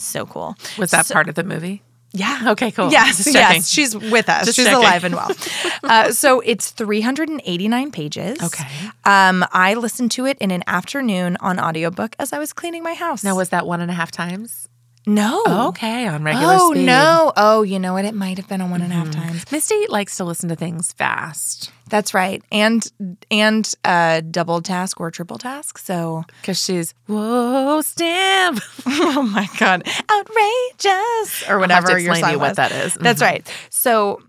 So 0.04 0.26
cool. 0.26 0.56
Was 0.78 0.92
that 0.92 1.10
part 1.10 1.30
of 1.30 1.36
the 1.36 1.44
movie? 1.44 1.84
Yeah. 2.14 2.50
Okay, 2.52 2.72
cool. 2.72 2.92
Yes, 2.92 3.26
yes. 3.34 3.70
She's 3.70 3.96
with 3.96 4.28
us. 4.28 4.46
Just 4.46 4.58
She's 4.58 4.66
checking. 4.66 4.80
alive 4.80 5.04
and 5.06 5.16
well. 5.16 5.32
uh, 5.84 6.12
so 6.12 6.42
it's 6.42 6.72
389 6.72 7.92
pages. 7.92 8.42
Okay. 8.42 8.68
Um, 9.06 9.46
I 9.54 9.76
listened 9.76 10.12
to 10.12 10.26
it 10.26 10.38
in 10.40 10.52
an 10.52 10.64
afternoon 10.68 11.38
on 11.40 11.60
audiobook 11.60 12.16
as 12.20 12.34
I 12.34 12.40
was 12.40 12.52
cleaning 12.52 12.84
my 12.84 12.96
house. 12.96 13.24
Now, 13.24 13.36
was 13.38 13.50
that 13.50 13.66
one 13.66 13.80
and 13.80 13.90
a 13.90 13.94
half 13.94 14.12
times? 14.12 14.68
No. 15.06 15.44
Okay, 15.70 16.08
on 16.08 16.24
regular 16.24 16.56
Oh, 16.60 16.72
speed. 16.72 16.86
no. 16.86 17.34
Oh, 17.36 17.64
you 17.64 17.80
know 17.80 17.94
what? 17.94 18.06
It 18.06 18.14
might 18.16 18.38
have 18.38 18.48
been 18.48 18.62
on 18.62 18.70
one 18.70 18.82
and 18.82 18.92
a 18.92 18.96
half 18.96 19.08
Mm-hmm. 19.08 19.22
times. 19.22 19.52
Misty 19.52 19.88
likes 19.90 20.18
to 20.18 20.24
listen 20.24 20.50
to 20.50 20.56
things 20.56 20.94
fast 20.94 21.72
That's 21.90 22.14
right. 22.14 22.42
And 22.52 22.88
and 23.30 23.72
uh 23.84 24.22
double 24.22 24.62
task 24.62 25.00
or 25.02 25.12
triple 25.12 25.38
task. 25.38 25.78
So 25.78 26.24
because 26.42 26.62
she's 26.64 26.94
whoa 27.08 27.82
stamp. 27.82 28.60
Oh 28.86 29.24
my 29.24 29.48
god. 29.58 29.88
Outrageous 30.10 31.50
or 31.50 31.60
whatever 31.60 31.98
your 32.00 32.16
song 32.16 32.32
you 32.32 32.40
what 32.40 32.56
that 32.56 32.72
is. 32.72 32.94
That's 32.96 33.22
Mhm. 33.22 33.26
right. 33.26 33.54
So 33.70 34.22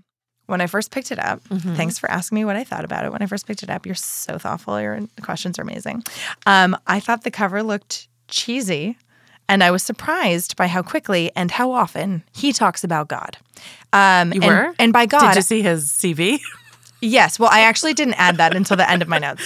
when 0.46 0.60
I 0.60 0.66
first 0.66 0.90
picked 0.90 1.12
it 1.12 1.18
up, 1.18 1.42
Mhm. 1.48 1.76
thanks 1.76 1.98
for 1.98 2.10
asking 2.10 2.36
me 2.36 2.44
what 2.44 2.56
I 2.56 2.64
thought 2.64 2.84
about 2.84 3.04
it. 3.04 3.12
When 3.12 3.22
I 3.22 3.26
first 3.26 3.46
picked 3.46 3.62
it 3.62 3.70
up, 3.70 3.86
you're 3.86 3.94
so 3.94 4.38
thoughtful. 4.38 4.80
Your 4.80 5.00
questions 5.22 5.58
are 5.58 5.62
amazing. 5.62 6.02
Um, 6.46 6.76
I 6.86 7.00
thought 7.00 7.22
the 7.24 7.30
cover 7.30 7.62
looked 7.62 8.08
cheesy, 8.28 8.96
and 9.52 9.62
I 9.62 9.70
was 9.70 9.82
surprised 9.82 10.56
by 10.56 10.66
how 10.66 10.80
quickly 10.82 11.30
and 11.36 11.50
how 11.50 11.72
often 11.72 12.22
he 12.32 12.54
talks 12.54 12.84
about 12.84 13.08
God. 13.08 13.36
Um, 13.92 14.32
You 14.32 14.40
and, 14.40 14.44
were? 14.50 14.74
and 14.78 14.94
by 14.94 15.04
God, 15.04 15.28
Did 15.34 15.36
you 15.36 15.42
see 15.42 15.60
his 15.60 15.90
CV? 15.90 16.40
Yes. 17.02 17.38
Well, 17.38 17.50
I 17.52 17.60
actually 17.60 17.92
didn't 17.92 18.14
add 18.14 18.36
that 18.38 18.56
until 18.56 18.78
the 18.78 18.88
end 18.88 19.02
of 19.02 19.08
my 19.08 19.18
notes. 19.18 19.42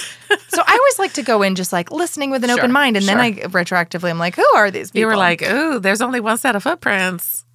So 0.48 0.62
I 0.64 0.72
always 0.72 0.98
like 1.00 1.14
to 1.14 1.22
go 1.22 1.42
in 1.42 1.56
just 1.56 1.72
like 1.72 1.90
listening 1.90 2.30
with 2.30 2.44
an 2.44 2.50
Sure, 2.50 2.58
open 2.60 2.70
mind. 2.70 2.96
And 2.96 3.08
then. 3.08 3.18
I 3.18 3.32
retroactively, 3.32 4.10
I'm 4.10 4.18
like, 4.18 4.36
who 4.36 4.46
are 4.54 4.70
these 4.70 4.90
people? 4.90 5.00
You 5.00 5.06
were 5.06 5.16
like, 5.16 5.42
ooh, 5.42 5.80
there's 5.80 6.00
only 6.02 6.20
one 6.20 6.38
set 6.38 6.54
of 6.54 6.62
footprints. 6.62 7.44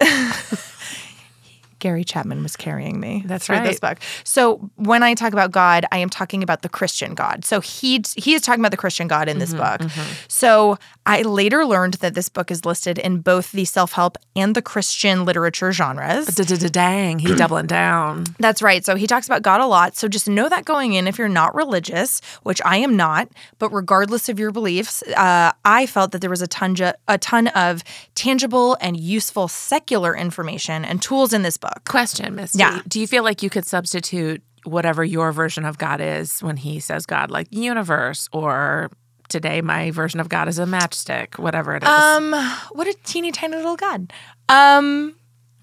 Gary 1.82 2.04
Chapman 2.04 2.44
was 2.44 2.54
carrying 2.54 3.00
me. 3.00 3.24
That's 3.26 3.48
right. 3.48 3.64
This 3.64 3.80
book. 3.80 3.98
So 4.22 4.70
when 4.76 5.02
I 5.02 5.14
talk 5.14 5.32
about 5.32 5.50
God, 5.50 5.84
I 5.90 5.98
am 5.98 6.08
talking 6.10 6.40
about 6.44 6.62
the 6.62 6.68
Christian 6.68 7.12
God. 7.14 7.44
So 7.44 7.60
he 7.60 8.04
he 8.14 8.34
is 8.34 8.42
talking 8.42 8.60
about 8.60 8.70
the 8.70 8.76
Christian 8.76 9.08
God 9.08 9.28
in 9.28 9.40
this 9.40 9.52
book. 9.52 9.80
So 10.28 10.78
I 11.04 11.22
later 11.22 11.66
learned 11.66 11.94
that 11.94 12.14
this 12.14 12.28
book 12.28 12.50
is 12.50 12.64
listed 12.64 12.98
in 12.98 13.20
both 13.20 13.52
the 13.52 13.64
self 13.64 13.92
help 13.92 14.16
and 14.36 14.54
the 14.54 14.62
Christian 14.62 15.24
literature 15.24 15.72
genres. 15.72 16.26
Dang, 16.72 17.18
he 17.18 17.34
doubling 17.36 17.66
down. 17.66 18.24
That's 18.38 18.62
right. 18.62 18.84
So 18.84 18.94
he 18.94 19.06
talks 19.06 19.26
about 19.26 19.42
God 19.42 19.60
a 19.60 19.66
lot. 19.66 19.96
So 19.96 20.08
just 20.08 20.28
know 20.28 20.48
that 20.48 20.64
going 20.64 20.92
in, 20.92 21.06
if 21.06 21.18
you're 21.18 21.28
not 21.28 21.54
religious, 21.54 22.20
which 22.42 22.60
I 22.64 22.76
am 22.76 22.96
not, 22.96 23.28
but 23.58 23.70
regardless 23.70 24.28
of 24.28 24.38
your 24.38 24.52
beliefs, 24.52 25.02
uh, 25.16 25.52
I 25.64 25.86
felt 25.86 26.12
that 26.12 26.20
there 26.20 26.30
was 26.30 26.42
a 26.42 26.46
ton, 26.46 26.74
ju- 26.74 26.92
a 27.08 27.18
ton 27.18 27.48
of 27.48 27.82
tangible 28.14 28.76
and 28.80 28.96
useful 28.98 29.48
secular 29.48 30.16
information 30.16 30.84
and 30.84 31.02
tools 31.02 31.32
in 31.32 31.42
this 31.42 31.56
book. 31.56 31.82
Question, 31.84 32.34
Misty. 32.36 32.60
Yeah. 32.60 32.80
Do 32.86 33.00
you 33.00 33.06
feel 33.06 33.24
like 33.24 33.42
you 33.42 33.50
could 33.50 33.66
substitute 33.66 34.42
whatever 34.64 35.04
your 35.04 35.32
version 35.32 35.64
of 35.64 35.78
God 35.78 36.00
is 36.00 36.40
when 36.40 36.56
he 36.56 36.78
says 36.78 37.06
God, 37.06 37.30
like 37.30 37.48
universe, 37.50 38.28
or 38.32 38.90
today 39.32 39.60
my 39.60 39.90
version 39.90 40.20
of 40.20 40.28
God 40.28 40.46
is 40.48 40.58
a 40.58 40.64
matchstick, 40.64 41.38
whatever 41.38 41.74
it 41.74 41.82
is? 41.82 41.88
Um, 41.88 42.32
what 42.72 42.86
a 42.86 42.94
teeny 43.04 43.32
tiny 43.32 43.56
little 43.56 43.76
God. 43.76 44.12
Um, 44.48 45.14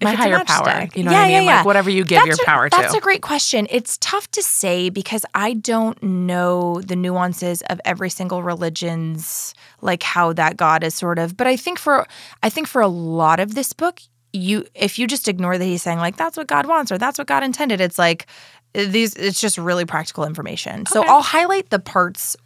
My 0.02 0.12
higher 0.14 0.44
power. 0.44 0.88
You 0.94 1.04
know 1.04 1.12
what 1.12 1.20
I 1.20 1.28
mean? 1.28 1.46
Like, 1.46 1.64
whatever 1.64 1.90
you 1.90 2.04
give 2.04 2.24
your 2.26 2.34
a- 2.34 2.44
power 2.44 2.68
to. 2.68 2.76
That's 2.76 2.94
a 2.94 3.00
great 3.00 3.22
question. 3.22 3.66
It's 3.70 3.96
tough 3.98 4.30
to 4.32 4.42
say 4.42 4.88
because 4.90 5.24
I 5.34 5.54
don't 5.54 6.02
know 6.02 6.80
the 6.82 6.96
nuances 6.96 7.62
of 7.70 7.80
every 7.84 8.10
single 8.10 8.42
religion's 8.42 9.54
like 9.80 10.02
how 10.02 10.32
that 10.34 10.56
God 10.56 10.84
is 10.84 10.94
sort 10.94 11.18
of. 11.18 11.36
But 11.36 11.46
I 11.46 11.56
think 11.56 11.78
for 11.78 12.06
I 12.42 12.50
think 12.50 12.66
for 12.66 12.82
a 12.82 12.88
lot 12.88 13.40
of 13.40 13.54
this 13.54 13.72
book, 13.72 14.00
you 14.32 14.64
if 14.74 14.98
you 14.98 15.06
just 15.06 15.28
ignore 15.28 15.58
that 15.58 15.64
he's 15.64 15.82
saying 15.82 15.98
like 15.98 16.16
that's 16.16 16.36
what 16.36 16.46
God 16.46 16.66
wants 16.66 16.90
or 16.92 16.98
that's 16.98 17.18
what 17.18 17.26
God 17.26 17.42
intended, 17.42 17.80
it's 17.80 17.98
like 17.98 18.26
these 18.72 19.14
it's 19.14 19.40
just 19.40 19.58
really 19.58 19.84
practical 19.84 20.24
information. 20.24 20.86
So 20.86 21.02
I'll 21.04 21.22
highlight 21.22 21.70
the 21.70 21.78
parts 21.80 22.36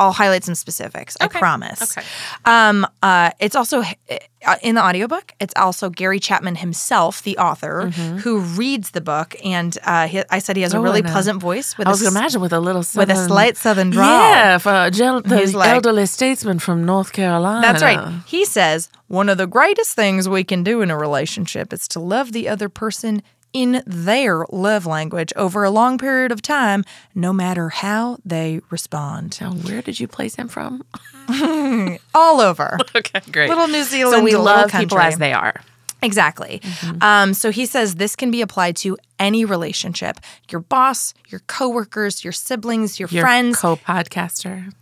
I'll 0.00 0.12
highlight 0.12 0.44
some 0.44 0.54
specifics. 0.54 1.16
I 1.20 1.28
promise. 1.28 1.82
Okay. 1.96 2.06
Um, 2.44 2.86
uh, 3.02 3.30
it's 3.38 3.54
also 3.54 3.82
uh, 3.82 4.56
in 4.62 4.74
the 4.74 4.82
audiobook. 4.84 5.32
It's 5.38 5.52
also 5.56 5.90
Gary 5.90 6.18
Chapman 6.18 6.56
himself, 6.56 7.22
the 7.22 7.36
author, 7.38 7.90
who 8.24 8.40
reads 8.40 8.90
the 8.92 9.00
book. 9.02 9.36
And 9.44 9.76
uh, 9.84 10.08
he, 10.08 10.22
I 10.30 10.38
said 10.38 10.56
he 10.56 10.62
has 10.62 10.72
a 10.72 10.76
Mm-hmm. 10.76 10.86
Oh, 10.86 10.90
really 10.90 11.02
pleasant 11.02 11.40
voice 11.40 11.76
with 11.76 11.86
I 11.86 11.90
a 11.90 11.92
was 11.92 12.00
going 12.02 12.14
to 12.14 12.18
imagine 12.18 12.40
with 12.40 12.52
a 12.54 12.60
little 12.60 12.82
southern, 12.82 13.08
with 13.08 13.18
a 13.18 13.28
slight 13.28 13.56
southern 13.58 13.90
drawl. 13.90 14.08
Yeah, 14.08 14.56
for 14.58 14.72
a 14.86 14.90
gel- 14.90 15.20
the 15.20 15.46
like- 15.54 15.68
elderly 15.68 16.06
statesman 16.06 16.58
from 16.58 16.84
North 16.86 17.12
Carolina. 17.12 17.60
That's 17.60 17.82
right. 17.82 18.00
He 18.26 18.44
says 18.46 18.88
one 19.08 19.28
of 19.28 19.36
the 19.36 19.46
greatest 19.46 19.94
things 19.94 20.26
we 20.28 20.42
can 20.44 20.62
do 20.64 20.80
in 20.80 20.90
a 20.90 20.96
relationship 20.96 21.72
is 21.74 21.86
to 21.88 22.00
love 22.00 22.32
the 22.32 22.48
other 22.48 22.68
person 22.70 23.22
in 23.52 23.82
their 23.86 24.44
love 24.50 24.86
language 24.86 25.32
over 25.36 25.64
a 25.64 25.70
long 25.70 25.98
period 25.98 26.32
of 26.32 26.42
time, 26.42 26.84
no 27.14 27.32
matter 27.32 27.68
how 27.68 28.18
they 28.24 28.60
respond. 28.70 29.38
Now, 29.40 29.52
where 29.52 29.82
did 29.82 30.00
you 30.00 30.08
place 30.08 30.36
him 30.36 30.48
from? 30.48 30.84
All 32.14 32.40
over. 32.40 32.78
okay, 32.96 33.20
great. 33.30 33.48
Little 33.48 33.68
New 33.68 33.84
Zealand. 33.84 34.20
so 34.20 34.24
we 34.24 34.36
love 34.36 34.70
people 34.70 34.98
as 34.98 35.18
they 35.18 35.32
are. 35.32 35.60
Exactly. 36.02 36.60
Mm-hmm. 36.62 37.02
Um, 37.02 37.34
so 37.34 37.50
he 37.50 37.66
says 37.66 37.96
this 37.96 38.16
can 38.16 38.30
be 38.30 38.40
applied 38.40 38.76
to 38.76 38.96
any 39.18 39.44
relationship 39.44 40.18
your 40.48 40.60
boss, 40.60 41.14
your 41.28 41.40
coworkers, 41.40 42.24
your 42.24 42.32
siblings, 42.32 42.98
your, 42.98 43.08
Your 43.10 43.22
friends. 43.22 43.58
co-podcaster. 43.60 44.72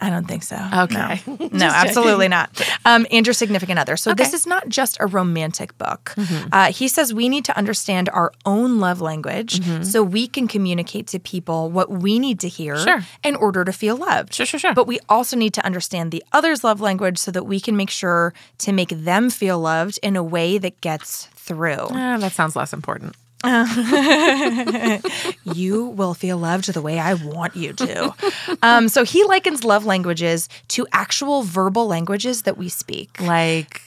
I 0.00 0.10
don't 0.10 0.26
think 0.26 0.42
so. 0.42 0.56
Okay. 0.74 1.20
No, 1.26 1.48
no 1.52 1.66
absolutely 1.66 2.28
not. 2.28 2.48
Um, 2.84 3.06
and 3.10 3.26
your 3.26 3.34
significant 3.34 3.78
other. 3.78 3.96
So 3.96 4.10
this 4.14 4.28
Okay. 4.28 4.28
Mm-hmm. 4.28 4.34
is 4.36 4.46
not 4.46 4.68
just 4.68 4.96
a 5.00 5.06
romantic 5.06 5.76
book. 5.78 6.14
Uh, 6.52 6.72
he 6.72 6.88
says 6.88 7.12
we 7.14 7.28
need 7.28 7.44
to 7.46 7.56
understand 7.56 8.08
our 8.10 8.32
own 8.46 8.78
love 8.80 9.00
language 9.00 9.60
so 9.84 10.02
we 10.02 10.26
can 10.28 10.48
communicate 10.48 11.06
to 11.08 11.18
people 11.18 11.70
what 11.70 11.90
we 11.90 12.18
need 12.18 12.40
to 12.40 12.48
hear 12.48 12.76
Sure. 12.78 13.02
in 13.22 13.36
order 13.36 13.64
to 13.64 13.72
feel 13.72 13.96
loved. 13.96 14.34
Sure, 14.34 14.46
sure, 14.46 14.60
sure. 14.60 14.74
But 14.74 14.86
we 14.86 14.98
also 15.08 15.36
need 15.36 15.54
to 15.54 15.64
understand 15.64 16.10
the 16.12 16.22
other's 16.32 16.62
love 16.64 16.80
language 16.80 17.18
so 17.18 17.30
that 17.30 17.44
we 17.44 17.60
can 17.60 17.76
make 17.76 17.90
sure 17.90 18.32
to 18.58 18.72
make 18.72 18.88
them 18.90 19.30
feel 19.30 19.58
loved 19.60 19.98
in 20.02 20.16
a 20.16 20.22
way 20.22 20.58
that 20.58 20.80
gets 20.80 21.26
through. 21.34 21.88
Ah, 21.90 22.16
that 22.18 22.32
sounds 22.32 22.54
less 22.56 22.72
important. 22.72 23.14
you 25.44 25.86
will 25.86 26.14
feel 26.14 26.38
loved 26.38 26.72
the 26.72 26.82
way 26.82 26.98
I 26.98 27.14
want 27.14 27.56
you 27.56 27.72
to. 27.74 28.14
um, 28.62 28.88
so 28.88 29.04
he 29.04 29.24
likens 29.24 29.64
love 29.64 29.84
languages 29.86 30.48
to 30.68 30.86
actual 30.92 31.42
verbal 31.42 31.86
languages 31.86 32.42
that 32.42 32.56
we 32.56 32.68
speak, 32.68 33.20
Like, 33.20 33.82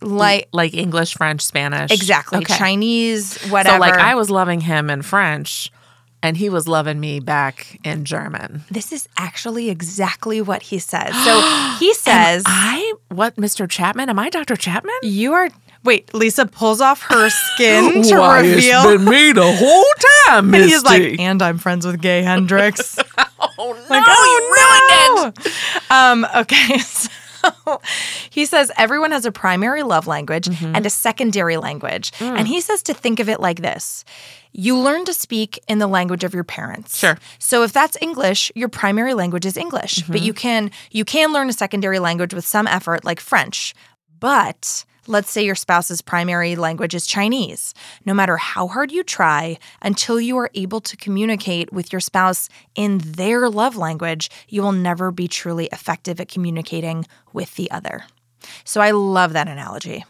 like 0.00 0.48
like 0.52 0.74
English, 0.74 1.14
French, 1.14 1.42
Spanish. 1.42 1.90
exactly 1.90 2.38
Okay. 2.40 2.56
Chinese, 2.56 3.38
whatever. 3.48 3.76
So, 3.76 3.80
like, 3.80 3.94
I 3.94 4.14
was 4.14 4.30
loving 4.30 4.60
him 4.60 4.90
in 4.90 5.02
French, 5.02 5.72
and 6.22 6.36
he 6.36 6.48
was 6.50 6.68
loving 6.68 7.00
me 7.00 7.20
back 7.20 7.78
in 7.84 8.04
German. 8.04 8.62
this 8.70 8.92
is 8.92 9.08
actually 9.16 9.70
exactly 9.70 10.40
what 10.40 10.62
he 10.62 10.78
says. 10.78 11.14
So 11.24 11.40
he 11.78 11.92
says, 11.94 12.42
I 12.46 12.92
what, 13.08 13.36
Mr. 13.36 13.68
Chapman? 13.68 14.10
Am 14.10 14.18
I 14.18 14.28
Dr. 14.30 14.56
Chapman? 14.56 14.94
"You 15.02 15.32
are." 15.32 15.48
Wait, 15.86 16.12
Lisa 16.12 16.44
pulls 16.46 16.80
off 16.82 17.00
her 17.02 17.30
skin 17.54 18.02
to 18.02 18.16
reveal. 18.16 18.82
It's 18.82 18.86
been 18.86 19.04
me 19.04 19.32
the 19.32 19.50
whole 19.50 19.84
time, 20.26 20.52
And 20.54 20.64
he's 20.64 20.82
like, 20.84 21.18
and 21.18 21.40
I'm 21.40 21.56
friends 21.58 21.86
with 21.86 22.00
Gay 22.02 22.22
Hendricks. 22.22 22.98
oh 23.58 23.72
no, 23.72 23.86
Like, 23.88 24.02
oh, 24.06 25.32
no! 25.90 25.96
Um, 25.96 26.26
okay, 26.36 26.78
so 26.78 27.08
he 28.30 28.44
says 28.44 28.72
everyone 28.76 29.12
has 29.12 29.24
a 29.24 29.30
primary 29.32 29.82
love 29.84 30.06
language 30.06 30.46
Mm-hmm. 30.46 30.74
and 30.74 30.84
a 30.86 30.90
secondary 30.90 31.56
language. 31.56 32.10
Mm. 32.18 32.38
And 32.38 32.48
he 32.48 32.60
says 32.60 32.82
to 32.84 32.94
think 32.94 33.20
of 33.20 33.28
it 33.28 33.38
like 33.40 33.62
this. 33.62 34.04
You 34.52 34.76
learn 34.78 35.04
to 35.04 35.14
speak 35.14 35.58
in 35.68 35.78
the 35.78 35.86
language 35.86 36.24
of 36.24 36.34
your 36.34 36.42
parents. 36.44 36.98
Sure. 36.98 37.18
So 37.38 37.62
if 37.62 37.72
that's 37.72 37.96
English, 38.00 38.50
your 38.54 38.68
primary 38.68 39.14
language 39.14 39.44
is 39.46 39.56
English. 39.56 40.02
But 40.02 40.16
Mm-hmm. 40.16 40.24
you 40.24 40.32
can 40.34 40.70
you 40.90 41.04
can 41.04 41.32
learn 41.32 41.48
a 41.48 41.52
secondary 41.52 41.98
language 42.00 42.32
with 42.34 42.44
some 42.46 42.66
effort 42.66 43.04
like 43.04 43.20
French. 43.20 43.74
But 44.18 44.84
let's 45.08 45.30
say 45.30 45.44
your 45.44 45.54
spouse's 45.54 46.02
primary 46.02 46.56
language 46.56 46.94
is 46.94 47.06
Chinese. 47.06 47.74
No 48.04 48.14
matter 48.14 48.36
how 48.36 48.66
hard 48.68 48.92
you 48.92 49.02
try, 49.02 49.58
until 49.82 50.20
you 50.20 50.36
are 50.38 50.50
able 50.54 50.80
to 50.80 50.96
communicate 50.96 51.72
with 51.72 51.92
your 51.92 52.00
spouse 52.00 52.48
in 52.74 52.98
their 52.98 53.48
love 53.48 53.76
language, 53.76 54.30
you 54.48 54.62
will 54.62 54.72
never 54.72 55.10
be 55.10 55.28
truly 55.28 55.66
effective 55.72 56.20
at 56.20 56.28
communicating 56.28 57.04
with 57.32 57.54
the 57.56 57.70
other. 57.70 58.04
So 58.64 58.80
I 58.80 58.92
love 58.92 59.32
that 59.32 59.48
analogy. 59.48 60.04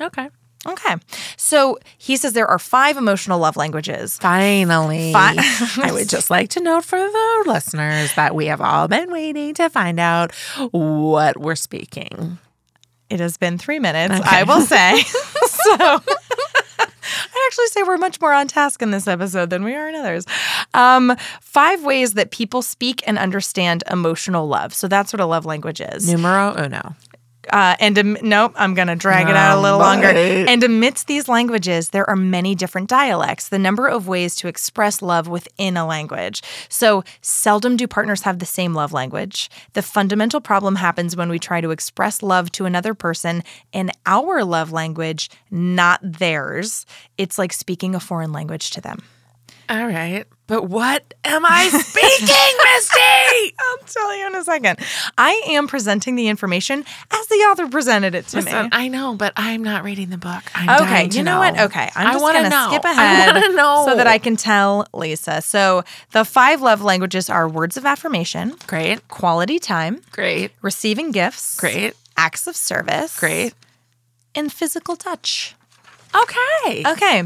Okay. 0.00 0.28
Okay. 0.66 0.96
So 1.36 1.78
he 1.98 2.16
says 2.16 2.32
there 2.32 2.48
are 2.48 2.58
five 2.58 2.96
emotional 2.96 3.38
love 3.38 3.56
languages. 3.56 4.16
Finally. 4.18 5.12
Fi- 5.12 5.34
I 5.82 5.92
would 5.92 6.08
just 6.08 6.30
like 6.30 6.48
to 6.50 6.60
note 6.60 6.84
for 6.84 6.98
the 6.98 7.44
listeners 7.46 8.14
that 8.14 8.34
we 8.34 8.46
have 8.46 8.62
all 8.62 8.88
been 8.88 9.12
waiting 9.12 9.52
to 9.54 9.68
find 9.68 10.00
out 10.00 10.32
what 10.70 11.38
we're 11.38 11.54
speaking. 11.54 12.38
It 13.14 13.20
has 13.20 13.36
been 13.36 13.58
three 13.58 13.78
minutes, 13.78 14.20
I 14.26 14.42
will 14.42 14.60
say. 14.60 15.00
so 15.46 15.76
I'd 15.78 17.46
actually 17.46 17.66
say 17.68 17.84
we're 17.84 17.96
much 17.96 18.20
more 18.20 18.32
on 18.32 18.48
task 18.48 18.82
in 18.82 18.90
this 18.90 19.06
episode 19.06 19.50
than 19.50 19.62
we 19.62 19.72
are 19.72 19.88
in 19.88 19.94
others. 19.94 20.26
Um, 20.74 21.16
five 21.40 21.84
ways 21.84 22.14
that 22.14 22.32
people 22.32 22.60
speak 22.60 23.04
and 23.06 23.16
understand 23.16 23.84
emotional 23.88 24.48
love. 24.48 24.74
So 24.74 24.88
that's 24.88 25.12
what 25.12 25.20
a 25.20 25.26
love 25.26 25.46
language 25.46 25.80
is. 25.80 26.12
Numero 26.12 26.56
uno. 26.58 26.96
Uh, 27.50 27.76
and 27.80 27.98
am- 27.98 28.18
nope, 28.22 28.52
I'm 28.56 28.74
going 28.74 28.88
to 28.88 28.96
drag 28.96 29.28
it 29.28 29.36
out 29.36 29.58
a 29.58 29.60
little 29.60 29.80
Um, 29.80 30.00
longer. 30.00 30.08
And 30.08 30.62
amidst 30.62 31.06
these 31.06 31.28
languages, 31.28 31.90
there 31.90 32.08
are 32.08 32.16
many 32.16 32.54
different 32.54 32.88
dialects, 32.88 33.48
the 33.48 33.58
number 33.58 33.86
of 33.86 34.08
ways 34.08 34.34
to 34.36 34.48
express 34.48 35.02
love 35.02 35.28
within 35.28 35.76
a 35.76 35.86
language. 35.86 36.42
So, 36.68 37.04
seldom 37.20 37.76
do 37.76 37.86
partners 37.86 38.22
have 38.22 38.38
the 38.38 38.46
same 38.46 38.74
love 38.74 38.92
language. 38.92 39.50
The 39.74 39.82
fundamental 39.82 40.40
problem 40.40 40.76
happens 40.76 41.16
when 41.16 41.28
we 41.28 41.38
try 41.38 41.60
to 41.60 41.70
express 41.70 42.22
love 42.22 42.50
to 42.52 42.64
another 42.64 42.94
person 42.94 43.42
in 43.72 43.90
our 44.06 44.44
love 44.44 44.72
language, 44.72 45.30
not 45.50 46.00
theirs. 46.02 46.86
It's 47.18 47.38
like 47.38 47.52
speaking 47.52 47.94
a 47.94 48.00
foreign 48.00 48.32
language 48.32 48.70
to 48.70 48.80
them. 48.80 49.02
All 49.68 49.86
right. 49.86 50.24
But 50.46 50.64
what 50.68 51.14
am 51.24 51.42
I 51.46 51.68
speaking, 51.68 52.28
Misty? 52.74 53.54
I'll 53.58 53.86
tell 53.86 54.14
you 54.18 54.26
in 54.26 54.34
a 54.34 54.44
second. 54.44 54.78
I 55.16 55.42
am 55.48 55.66
presenting 55.68 56.16
the 56.16 56.28
information 56.28 56.84
as 57.10 57.26
the 57.28 57.36
author 57.36 57.66
presented 57.68 58.14
it 58.14 58.26
to 58.28 58.42
me. 58.42 58.52
I 58.52 58.88
know, 58.88 59.14
but 59.14 59.32
I'm 59.36 59.64
not 59.64 59.84
reading 59.84 60.10
the 60.10 60.18
book. 60.18 60.42
I'm 60.54 60.82
Okay, 60.82 61.08
to 61.08 61.16
you 61.16 61.22
know, 61.22 61.38
what? 61.38 61.58
Okay, 61.58 61.90
I'm 61.96 62.12
just 62.12 62.22
gonna 62.22 62.50
know. 62.50 62.68
skip 62.68 62.84
ahead 62.84 63.34
know. 63.54 63.84
so 63.88 63.96
that 63.96 64.06
I 64.06 64.18
can 64.18 64.36
tell 64.36 64.86
Lisa. 64.92 65.40
So 65.40 65.82
the 66.12 66.26
five 66.26 66.60
love 66.60 66.82
languages 66.82 67.30
are 67.30 67.48
words 67.48 67.78
of 67.78 67.86
affirmation, 67.86 68.54
Great. 68.66 69.08
quality 69.08 69.58
time, 69.58 70.02
Great. 70.12 70.50
receiving 70.60 71.10
gifts, 71.10 71.58
Great. 71.58 71.94
acts 72.18 72.46
of 72.46 72.54
service, 72.54 73.18
Great. 73.18 73.54
and 74.34 74.52
physical 74.52 74.94
touch. 74.94 75.54
Okay. 76.14 76.82
Okay. 76.86 77.22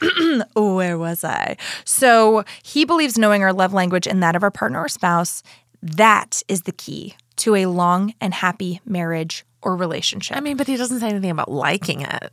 Where 0.54 0.98
was 0.98 1.24
I? 1.24 1.56
So 1.84 2.44
he 2.62 2.84
believes 2.84 3.18
knowing 3.18 3.42
our 3.42 3.52
love 3.52 3.72
language 3.72 4.06
and 4.06 4.22
that 4.22 4.36
of 4.36 4.42
our 4.42 4.50
partner 4.50 4.80
or 4.80 4.88
spouse, 4.88 5.42
that 5.82 6.42
is 6.48 6.62
the 6.62 6.72
key 6.72 7.14
to 7.36 7.54
a 7.54 7.66
long 7.66 8.14
and 8.20 8.34
happy 8.34 8.80
marriage 8.84 9.44
or 9.62 9.76
relationship. 9.76 10.36
I 10.36 10.40
mean, 10.40 10.56
but 10.56 10.66
he 10.66 10.76
doesn't 10.76 11.00
say 11.00 11.08
anything 11.08 11.30
about 11.30 11.50
liking 11.50 12.02
it. 12.02 12.32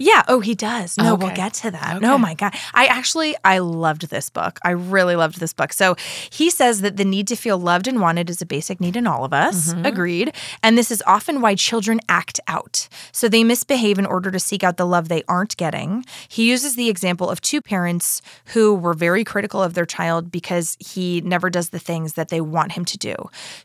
Yeah. 0.00 0.22
Oh, 0.28 0.40
he 0.40 0.54
does. 0.54 0.96
No, 0.96 1.14
we'll 1.14 1.34
get 1.34 1.52
to 1.54 1.70
that. 1.72 1.96
Okay. 1.96 2.06
Oh 2.06 2.16
my 2.16 2.32
God. 2.32 2.54
I 2.72 2.86
actually, 2.86 3.36
I 3.44 3.58
loved 3.58 4.08
this 4.08 4.30
book. 4.30 4.58
I 4.64 4.70
really 4.70 5.14
loved 5.14 5.40
this 5.40 5.52
book. 5.52 5.74
So 5.74 5.94
he 6.30 6.48
says 6.48 6.80
that 6.80 6.96
the 6.96 7.04
need 7.04 7.28
to 7.28 7.36
feel 7.36 7.58
loved 7.58 7.86
and 7.86 8.00
wanted 8.00 8.30
is 8.30 8.40
a 8.40 8.46
basic 8.46 8.80
need 8.80 8.96
in 8.96 9.06
all 9.06 9.26
of 9.26 9.34
us. 9.34 9.74
Mm-hmm. 9.74 9.84
Agreed. 9.84 10.34
And 10.62 10.78
this 10.78 10.90
is 10.90 11.02
often 11.06 11.42
why 11.42 11.54
children 11.54 12.00
act 12.08 12.40
out. 12.48 12.88
So 13.12 13.28
they 13.28 13.44
misbehave 13.44 13.98
in 13.98 14.06
order 14.06 14.30
to 14.30 14.40
seek 14.40 14.64
out 14.64 14.78
the 14.78 14.86
love 14.86 15.08
they 15.08 15.22
aren't 15.28 15.54
getting. 15.58 16.06
He 16.30 16.48
uses 16.48 16.76
the 16.76 16.88
example 16.88 17.28
of 17.28 17.42
two 17.42 17.60
parents 17.60 18.22
who 18.46 18.74
were 18.74 18.94
very 18.94 19.22
critical 19.22 19.62
of 19.62 19.74
their 19.74 19.84
child 19.84 20.32
because 20.32 20.78
he 20.80 21.20
never 21.20 21.50
does 21.50 21.68
the 21.68 21.78
things 21.78 22.14
that 22.14 22.30
they 22.30 22.40
want 22.40 22.72
him 22.72 22.86
to 22.86 22.96
do. 22.96 23.14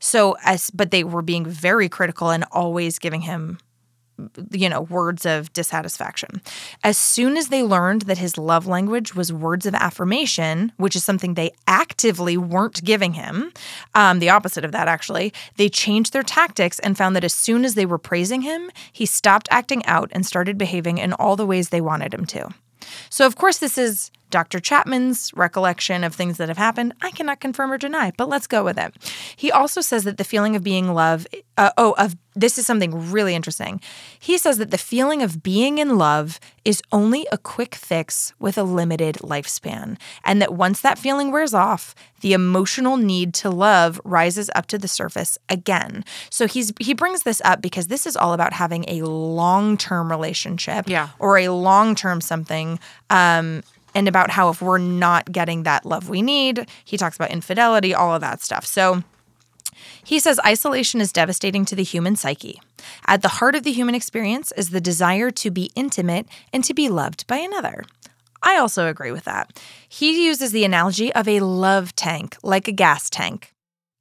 So 0.02 0.36
as 0.44 0.70
but 0.70 0.92
they 0.92 1.06
were 1.06 1.22
being 1.22 1.46
very 1.46 1.88
critical 1.88 2.30
and 2.30 2.44
always 2.52 3.00
giving 3.00 3.22
him 3.22 3.58
you 4.52 4.70
know, 4.70 4.82
words 4.82 5.26
of 5.26 5.52
dissatisfaction. 5.54 6.42
As 6.84 6.98
soon 6.98 7.38
as 7.38 7.50
they 7.50 7.64
learned 7.64 8.04
that 8.04 8.18
his 8.18 8.38
love 8.38 8.66
language 8.68 9.16
was 9.16 9.34
words 9.34 9.66
of 9.66 9.76
affirmation, 9.76 10.72
which 10.78 10.96
is 10.96 11.04
something 11.04 11.34
they 11.34 11.52
actively 11.68 12.38
weren't 12.38 12.84
giving 12.84 13.14
him, 13.14 13.52
um, 13.94 14.20
the 14.20 14.30
opposite 14.30 14.64
of 14.64 14.72
that, 14.72 14.88
actually, 14.88 15.34
they 15.58 15.70
changed 15.70 16.14
their 16.14 16.24
tactics 16.24 16.80
and 16.80 16.98
found 16.98 17.16
that 17.16 17.24
as 17.24 17.34
soon 17.34 17.66
as 17.66 17.76
they 17.76 17.86
were 17.86 17.98
praising 17.98 18.42
him, 18.42 18.72
he 18.92 19.06
stopped 19.06 19.48
acting 19.52 19.86
out 19.86 20.10
and 20.14 20.26
started 20.26 20.58
behaving 20.58 20.98
in 20.98 21.14
all 21.14 21.36
the 21.36 21.46
ways 21.46 21.70
they 21.70 21.82
wanted 21.82 22.14
him 22.14 22.26
to. 22.26 22.50
So, 23.10 23.26
of 23.26 23.36
course, 23.36 23.58
this 23.58 23.78
is 23.78 24.12
Dr. 24.36 24.60
Chapman's 24.60 25.32
recollection 25.34 26.04
of 26.04 26.14
things 26.14 26.36
that 26.40 26.50
have 26.50 26.58
happened. 26.58 26.94
I 27.02 27.10
cannot 27.12 27.40
confirm 27.40 27.72
or 27.72 27.78
deny, 27.78 28.12
but 28.18 28.28
let's 28.28 28.48
go 28.48 28.66
with 28.66 28.78
it. 28.78 28.94
He 29.38 29.50
also 29.50 29.80
says 29.80 30.04
that 30.04 30.18
the 30.18 30.26
feeling 30.26 30.58
of 30.58 30.62
being 30.62 30.94
love, 30.94 31.26
uh, 31.58 31.70
oh, 31.78 31.96
of 31.98 32.18
this 32.36 32.58
is 32.58 32.66
something 32.68 33.12
really 33.14 33.34
interesting. 33.34 33.80
He 34.20 34.38
says 34.38 34.58
that 34.58 34.72
the 34.72 34.78
feeling 34.78 35.22
of 35.24 35.42
being 35.42 35.78
in 35.78 35.98
love 35.98 36.38
is 36.66 36.82
only 36.92 37.26
a 37.32 37.38
quick 37.38 37.76
fix 37.76 38.34
with 38.38 38.58
a 38.58 38.64
limited 38.64 39.16
lifespan, 39.20 39.98
and 40.26 40.42
that 40.42 40.54
once 40.54 40.82
that 40.82 41.00
feeling 41.00 41.32
wears 41.32 41.54
off, 41.54 41.96
the 42.20 42.34
emotional 42.34 42.98
need 42.98 43.34
to 43.36 43.50
love 43.50 44.02
rises 44.04 44.50
up 44.54 44.66
to 44.66 44.78
the 44.78 44.90
surface 44.90 45.38
again. 45.48 46.04
So 46.30 46.46
he's 46.46 46.74
he 46.82 46.94
brings 46.94 47.24
this 47.24 47.42
up 47.46 47.62
because 47.62 47.88
this 47.88 48.06
is 48.06 48.18
all 48.18 48.34
about 48.34 48.52
having 48.52 48.84
a 48.90 49.04
long-term 49.04 50.12
relationship 50.12 50.90
Yeah. 50.90 51.10
or 51.20 51.38
a 51.38 51.48
long-term 51.48 52.20
something 52.20 52.80
um 53.10 53.64
and 53.96 54.08
about 54.08 54.30
how 54.30 54.50
if 54.50 54.62
we're 54.62 54.78
not 54.78 55.32
getting 55.32 55.64
that 55.64 55.86
love 55.86 56.10
we 56.10 56.22
need, 56.22 56.70
he 56.84 56.98
talks 56.98 57.16
about 57.16 57.32
infidelity, 57.32 57.96
all 57.96 58.14
of 58.14 58.22
that 58.22 58.42
stuff. 58.42 58.66
So 58.66 59.04
he 60.04 60.20
says 60.20 60.40
isolation 60.46 61.02
is 61.02 61.12
devastating 61.12 61.66
to 61.66 61.76
the 61.76 61.84
human 61.84 62.16
psyche. 62.16 62.62
At 63.08 63.22
the 63.22 63.28
heart 63.30 63.56
of 63.56 63.64
the 63.64 63.72
human 63.72 63.96
experience 63.96 64.52
is 64.56 64.70
the 64.70 64.82
desire 64.82 65.32
to 65.32 65.50
be 65.50 65.72
intimate 65.76 66.28
and 66.54 66.64
to 66.66 66.74
be 66.74 66.90
loved 66.90 67.26
by 67.26 67.38
another. 67.38 67.84
I 68.44 68.58
also 68.58 68.88
agree 68.88 69.12
with 69.12 69.24
that. 69.24 69.60
He 69.90 70.26
uses 70.26 70.52
the 70.52 70.66
analogy 70.66 71.12
of 71.14 71.28
a 71.28 71.40
love 71.40 71.96
tank, 71.96 72.38
like 72.44 72.68
a 72.68 72.72
gas 72.72 73.10
tank. 73.10 73.52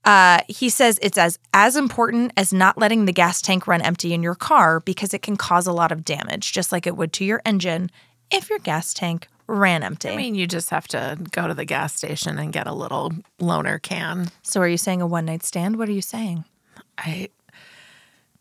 Uh, 0.05 0.41
he 0.49 0.69
says 0.69 0.99
it's 1.01 1.17
as 1.17 1.39
as 1.55 1.77
important 1.77 2.31
as 2.37 2.53
not 2.53 2.77
letting 2.77 3.07
the 3.07 3.13
gas 3.13 3.41
tank 3.41 3.67
run 3.67 3.81
empty 3.81 4.13
in 4.13 4.23
your 4.23 4.35
car 4.35 4.81
because 4.81 5.15
it 5.15 5.23
can 5.23 5.37
cause 5.37 5.67
a 5.67 5.73
lot 5.73 5.91
of 5.91 6.05
damage, 6.05 6.53
just 6.53 6.73
like 6.73 6.87
it 6.87 6.95
would 6.95 7.11
to 7.15 7.25
your 7.25 7.41
engine 7.47 7.91
if 8.31 8.51
your 8.51 8.59
gas 8.59 8.93
tank 8.93 9.29
ran 9.47 9.83
empty. 9.83 10.09
I 10.09 10.17
mean, 10.17 10.35
you 10.35 10.47
just 10.47 10.71
have 10.71 10.89
to 10.89 11.19
go 11.31 11.47
to 11.47 11.55
the 11.55 11.65
gas 11.65 11.95
station 11.95 12.39
and 12.39 12.53
get 12.53 12.67
a 12.67 12.73
little 12.75 13.13
loaner 13.41 13.81
can. 13.81 14.31
so, 14.43 14.61
are 14.61 14.69
you 14.69 14.77
saying 14.77 15.03
a 15.03 15.07
one 15.07 15.27
night 15.27 15.43
stand? 15.43 15.77
What 15.77 15.89
are 15.89 15.93
you 15.93 16.03
saying? 16.03 16.45
I, 16.99 17.29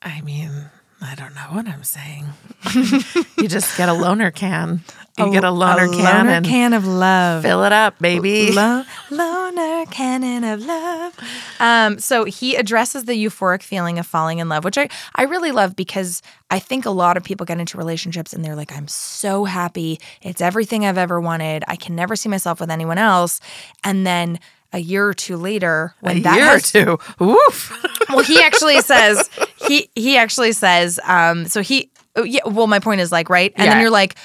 I 0.01 0.21
mean, 0.21 0.69
I 1.03 1.15
don't 1.15 1.35
know 1.35 1.41
what 1.51 1.67
I'm 1.67 1.83
saying. 1.83 2.25
you 3.37 3.47
just 3.47 3.77
get 3.77 3.89
a 3.89 3.91
loaner 3.91 4.33
can. 4.33 4.81
You 5.17 5.31
get 5.31 5.43
a 5.43 5.47
loaner 5.49 5.93
can 5.93 6.25
loaner 6.25 6.43
can 6.43 6.73
of 6.73 6.87
love. 6.87 7.43
fill 7.43 7.63
it 7.65 7.71
up, 7.71 7.99
baby. 7.99 8.51
Lo- 8.51 8.83
loner 9.11 9.85
cannon 9.91 10.43
of 10.43 10.65
love. 10.65 11.13
Um, 11.59 11.99
so 11.99 12.23
he 12.23 12.55
addresses 12.55 13.05
the 13.05 13.13
euphoric 13.13 13.61
feeling 13.61 13.99
of 13.99 14.07
falling 14.07 14.39
in 14.39 14.49
love, 14.49 14.63
which 14.63 14.77
I, 14.77 14.89
I 15.15 15.23
really 15.23 15.51
love 15.51 15.75
because 15.75 16.23
I 16.49 16.57
think 16.57 16.85
a 16.85 16.89
lot 16.89 17.15
of 17.15 17.23
people 17.23 17.45
get 17.45 17.59
into 17.59 17.77
relationships 17.77 18.33
and 18.33 18.43
they're 18.43 18.55
like, 18.55 18.75
I'm 18.75 18.87
so 18.87 19.45
happy. 19.45 19.99
It's 20.21 20.41
everything 20.41 20.85
I've 20.85 20.97
ever 20.97 21.21
wanted. 21.21 21.63
I 21.67 21.75
can 21.75 21.95
never 21.95 22.15
see 22.15 22.29
myself 22.29 22.59
with 22.59 22.71
anyone 22.71 22.97
else. 22.97 23.39
And 23.83 24.07
then 24.07 24.39
a 24.73 24.79
year 24.79 25.07
or 25.07 25.13
two 25.13 25.37
later, 25.37 25.93
when 26.01 26.17
a 26.17 26.21
that 26.21 26.35
year 26.35 26.45
has, 26.45 26.75
or 26.75 26.97
two. 26.97 26.99
Woof. 27.23 27.85
well, 28.09 28.23
he 28.23 28.41
actually 28.41 28.81
says 28.81 29.29
he 29.67 29.89
he 29.95 30.17
actually 30.17 30.51
says 30.51 30.99
um 31.05 31.45
so 31.45 31.61
he 31.61 31.91
oh, 32.15 32.23
yeah 32.23 32.41
well 32.45 32.67
my 32.67 32.79
point 32.79 32.99
is 33.01 33.11
like 33.11 33.29
right 33.29 33.53
and 33.55 33.71
then 33.71 33.79
you're 33.81 33.89
like 33.89 34.15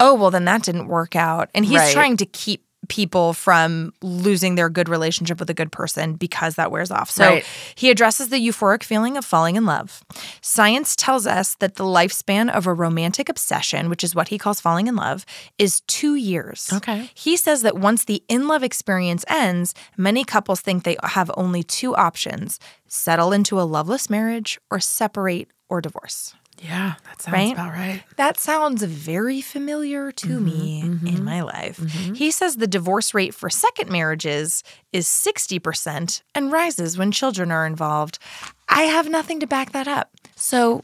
oh 0.00 0.14
well 0.14 0.30
then 0.30 0.44
that 0.44 0.62
didn't 0.62 0.88
work 0.88 1.14
out 1.16 1.48
and 1.54 1.64
he's 1.64 1.78
Right. 1.78 1.92
trying 1.92 2.16
to 2.18 2.26
keep 2.26 2.64
people 2.92 3.32
from 3.32 3.94
losing 4.02 4.54
their 4.54 4.68
good 4.68 4.86
relationship 4.86 5.40
with 5.40 5.48
a 5.48 5.54
good 5.54 5.72
person 5.72 6.12
because 6.12 6.56
that 6.56 6.70
wears 6.70 6.90
off. 6.90 7.10
So 7.10 7.24
Right. 7.24 7.44
he 7.74 7.90
addresses 7.90 8.28
the 8.28 8.36
euphoric 8.36 8.82
feeling 8.82 9.16
of 9.16 9.24
falling 9.24 9.56
in 9.56 9.64
love. 9.64 10.04
Science 10.42 10.94
tells 10.94 11.26
us 11.26 11.56
that 11.60 11.76
the 11.76 11.84
lifespan 11.84 12.50
of 12.50 12.66
a 12.66 12.74
romantic 12.74 13.30
obsession, 13.30 13.88
which 13.88 14.04
is 14.04 14.14
what 14.14 14.28
he 14.28 14.36
calls 14.36 14.60
falling 14.60 14.88
in 14.88 14.94
love, 14.96 15.24
is 15.56 15.80
2 15.86 16.16
years. 16.16 16.70
Okay. 16.70 17.08
He 17.14 17.34
says 17.38 17.62
that 17.62 17.78
once 17.78 18.04
the 18.04 18.22
in 18.28 18.46
love 18.46 18.62
experience 18.62 19.24
ends, 19.26 19.74
many 19.96 20.22
couples 20.22 20.60
think 20.60 20.84
they 20.84 20.98
have 21.02 21.30
only 21.34 21.62
two 21.62 21.96
options 21.96 22.58
settle 22.86 23.32
into 23.32 23.58
a 23.58 23.62
loveless 23.62 24.10
marriage 24.10 24.60
or 24.70 24.78
separate 24.80 25.48
or 25.70 25.80
divorce. 25.80 26.34
Yeah, 26.62 26.94
that 27.06 27.20
sounds 27.20 27.32
Right? 27.34 27.52
about 27.52 27.72
right. 27.72 28.02
That 28.16 28.38
sounds 28.38 28.84
very 28.84 29.40
familiar 29.40 30.12
to 30.12 30.28
mm-hmm, 30.28 30.44
me 30.44 30.82
mm-hmm, 30.84 31.06
in 31.08 31.24
my 31.24 31.42
life. 31.42 31.78
Mm-hmm. 31.78 32.14
He 32.14 32.30
says 32.30 32.56
the 32.56 32.68
divorce 32.68 33.12
rate 33.14 33.34
for 33.34 33.50
second 33.50 33.90
marriages 33.90 34.62
is 34.92 35.06
60% 35.08 36.22
and 36.34 36.52
rises 36.52 36.96
when 36.96 37.10
children 37.10 37.50
are 37.50 37.66
involved. 37.66 38.20
I 38.68 38.82
have 38.82 39.08
nothing 39.08 39.40
to 39.40 39.46
back 39.46 39.72
that 39.72 39.88
up. 39.88 40.10
So 40.36 40.82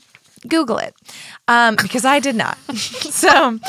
Google 0.48 0.78
it 0.78 0.94
um, 1.46 1.76
because 1.80 2.04
I 2.04 2.18
did 2.18 2.34
not. 2.34 2.58
so, 2.76 3.60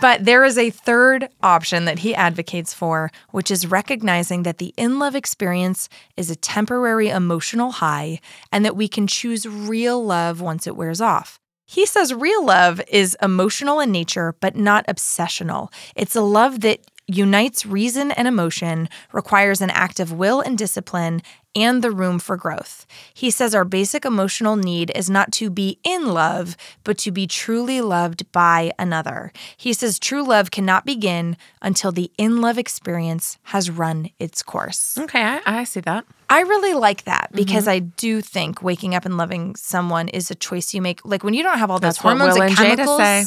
but 0.00 0.24
there 0.24 0.44
is 0.44 0.58
a 0.58 0.70
third 0.70 1.28
option 1.44 1.84
that 1.84 2.00
he 2.00 2.12
advocates 2.12 2.74
for, 2.74 3.12
which 3.30 3.52
is 3.52 3.68
recognizing 3.68 4.42
that 4.42 4.58
the 4.58 4.74
in 4.76 4.98
love 4.98 5.14
experience 5.14 5.88
is 6.16 6.28
a 6.28 6.36
temporary 6.36 7.08
emotional 7.08 7.70
high 7.72 8.20
and 8.50 8.64
that 8.64 8.74
we 8.74 8.88
can 8.88 9.06
choose 9.06 9.46
real 9.46 10.04
love 10.04 10.40
once 10.40 10.66
it 10.66 10.74
wears 10.76 11.00
off. 11.00 11.38
He 11.66 11.86
says 11.86 12.12
real 12.12 12.44
love 12.44 12.80
is 12.88 13.16
emotional 13.22 13.80
in 13.80 13.90
nature, 13.92 14.34
but 14.40 14.56
not 14.56 14.86
obsessional. 14.86 15.72
It's 15.96 16.16
a 16.16 16.20
love 16.20 16.60
that 16.60 16.80
unites 17.14 17.64
reason 17.66 18.10
and 18.12 18.26
emotion, 18.28 18.88
requires 19.12 19.60
an 19.60 19.70
act 19.70 20.00
of 20.00 20.12
will 20.12 20.40
and 20.40 20.56
discipline, 20.58 21.22
and 21.54 21.82
the 21.82 21.90
room 21.90 22.18
for 22.18 22.36
growth. 22.38 22.86
He 23.12 23.30
says 23.30 23.54
our 23.54 23.64
basic 23.66 24.06
emotional 24.06 24.56
need 24.56 24.90
is 24.94 25.10
not 25.10 25.32
to 25.32 25.50
be 25.50 25.78
in 25.84 26.06
love, 26.06 26.56
but 26.82 26.96
to 26.98 27.10
be 27.10 27.26
truly 27.26 27.82
loved 27.82 28.30
by 28.32 28.72
another. 28.78 29.32
He 29.58 29.74
says 29.74 29.98
true 29.98 30.22
love 30.26 30.50
cannot 30.50 30.86
begin 30.86 31.36
until 31.60 31.92
the 31.92 32.10
in 32.16 32.40
love 32.40 32.56
experience 32.56 33.36
has 33.44 33.68
run 33.68 34.08
its 34.18 34.42
course. 34.42 34.96
Okay, 34.96 35.20
I, 35.22 35.40
I 35.44 35.64
see 35.64 35.80
that. 35.80 36.06
I 36.30 36.40
really 36.40 36.72
like 36.72 37.04
that 37.04 37.28
Mm-hmm. 37.32 37.36
because 37.36 37.68
I 37.68 37.80
do 37.80 38.22
think 38.22 38.62
waking 38.62 38.94
up 38.94 39.04
and 39.04 39.18
loving 39.18 39.54
someone 39.54 40.08
is 40.08 40.30
a 40.30 40.34
choice 40.34 40.72
you 40.72 40.80
make. 40.80 41.04
Like 41.04 41.22
when 41.22 41.34
you 41.34 41.42
don't 41.42 41.58
have 41.58 41.70
all 41.70 41.78
those 41.78 41.96
That's 41.96 41.98
hormones 41.98 42.34
and 42.36 42.44
and 42.44 42.56
chemicals. 42.56 42.96
say. 42.98 43.24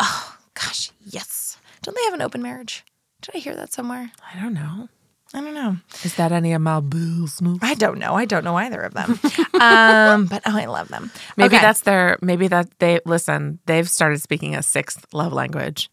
Oh 0.00 0.36
gosh, 0.54 0.90
yes. 1.04 1.56
Don't 1.82 1.96
they 1.96 2.02
have 2.04 2.14
an 2.14 2.22
open 2.22 2.42
marriage? 2.42 2.84
Did 3.22 3.36
I 3.36 3.38
hear 3.38 3.56
that 3.56 3.72
somewhere? 3.72 4.10
I 4.34 4.40
don't 4.40 4.54
know. 4.54 4.88
I 5.34 5.40
don't 5.40 5.54
know. 5.54 5.76
Is 6.04 6.16
that 6.16 6.30
any 6.30 6.52
of 6.52 6.60
my 6.60 6.80
business? 6.80 7.58
I 7.62 7.74
don't 7.74 7.98
know. 7.98 8.14
I 8.14 8.26
don't 8.26 8.44
know 8.44 8.56
either 8.56 8.80
of 8.82 8.92
them. 8.92 9.18
um, 9.54 10.26
but 10.26 10.42
oh, 10.44 10.54
I 10.56 10.66
love 10.66 10.88
them. 10.88 11.10
Maybe 11.38 11.56
Okay. 11.56 11.62
that's 11.62 11.80
their. 11.82 12.18
Maybe 12.20 12.48
that 12.48 12.68
they 12.80 13.00
listen. 13.06 13.58
They've 13.64 13.88
started 13.88 14.20
speaking 14.20 14.54
a 14.54 14.62
sixth 14.62 15.06
love 15.14 15.32
language, 15.32 15.90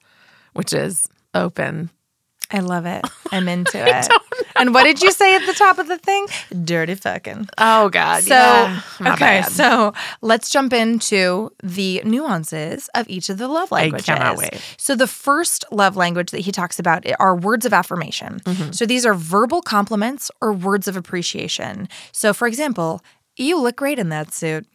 which 0.53 0.73
is 0.73 1.07
open. 1.33 1.89
I 2.51 2.59
love 2.59 2.85
it. 2.85 3.05
I'm 3.31 3.47
into 3.47 3.71
it. 3.87 4.07
And 4.55 4.73
what 4.73 4.83
did 4.83 5.01
you 5.01 5.11
say 5.11 5.35
at 5.35 5.45
the 5.45 5.53
top 5.53 5.77
of 5.77 5.87
the 5.87 5.97
thing? 5.97 6.25
Dirty 6.63 6.95
fucking. 6.95 7.47
Oh 7.57 7.89
God. 7.89 8.23
So, 8.23 8.29
yeah. 8.33 8.81
Okay, 9.01 9.41
bad. 9.41 9.51
so 9.51 9.93
let's 10.21 10.49
jump 10.49 10.73
into 10.73 11.51
the 11.61 12.01
nuances 12.03 12.89
of 12.95 13.07
each 13.07 13.29
of 13.29 13.37
the 13.37 13.47
love 13.47 13.71
languages. 13.71 14.05
cannot 14.05 14.37
wait. 14.37 14.59
So, 14.77 14.95
the 14.95 15.07
first 15.07 15.63
love 15.71 15.95
language 15.95 16.31
that 16.31 16.39
he 16.41 16.51
talks 16.51 16.79
about 16.79 17.05
are 17.19 17.35
words 17.35 17.65
of 17.65 17.73
affirmation. 17.73 18.39
Mm-hmm. 18.41 18.71
So, 18.71 18.85
these 18.85 19.05
are 19.05 19.13
verbal 19.13 19.61
compliments 19.61 20.31
or 20.41 20.51
words 20.51 20.87
of 20.87 20.97
appreciation. 20.97 21.87
So, 22.11 22.33
for 22.33 22.47
example, 22.47 23.01
you 23.37 23.59
look 23.61 23.77
great 23.77 23.99
in 23.99 24.09
that 24.09 24.33
suit. 24.33 24.65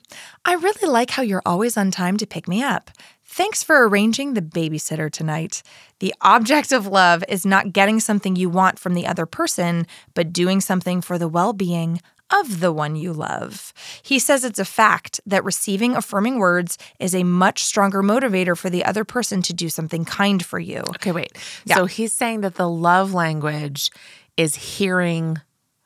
I 0.44 0.54
really 0.54 0.88
like 0.90 1.10
how 1.10 1.22
you're 1.22 1.42
always 1.44 1.76
on 1.76 1.90
time 1.90 2.16
to 2.18 2.26
pick 2.26 2.48
me 2.48 2.62
up. 2.62 2.90
Thanks 3.34 3.64
for 3.64 3.88
arranging 3.88 4.34
the 4.34 4.40
babysitter 4.40 5.10
tonight. 5.10 5.64
The 5.98 6.14
object 6.20 6.70
of 6.70 6.86
love 6.86 7.24
is 7.28 7.44
not 7.44 7.72
getting 7.72 7.98
something 7.98 8.36
you 8.36 8.48
want 8.48 8.78
from 8.78 8.94
the 8.94 9.08
other 9.08 9.26
person, 9.26 9.88
but 10.14 10.32
doing 10.32 10.60
something 10.60 11.00
for 11.00 11.18
the 11.18 11.26
well 11.26 11.52
being 11.52 12.00
of 12.32 12.60
the 12.60 12.72
one 12.72 12.94
you 12.94 13.12
love. 13.12 13.72
He 14.04 14.20
says 14.20 14.44
it's 14.44 14.60
a 14.60 14.64
fact 14.64 15.20
that 15.26 15.42
receiving 15.42 15.96
affirming 15.96 16.38
words 16.38 16.78
is 17.00 17.12
a 17.12 17.24
much 17.24 17.64
stronger 17.64 18.04
motivator 18.04 18.56
for 18.56 18.70
the 18.70 18.84
other 18.84 19.02
person 19.02 19.42
to 19.42 19.52
do 19.52 19.68
something 19.68 20.04
kind 20.04 20.46
for 20.46 20.60
you. 20.60 20.82
Okay, 20.90 21.10
wait. 21.10 21.32
Yeah. 21.64 21.74
So 21.74 21.86
he's 21.86 22.12
saying 22.12 22.42
that 22.42 22.54
the 22.54 22.68
love 22.68 23.14
language 23.14 23.90
is 24.36 24.54
hearing 24.54 25.38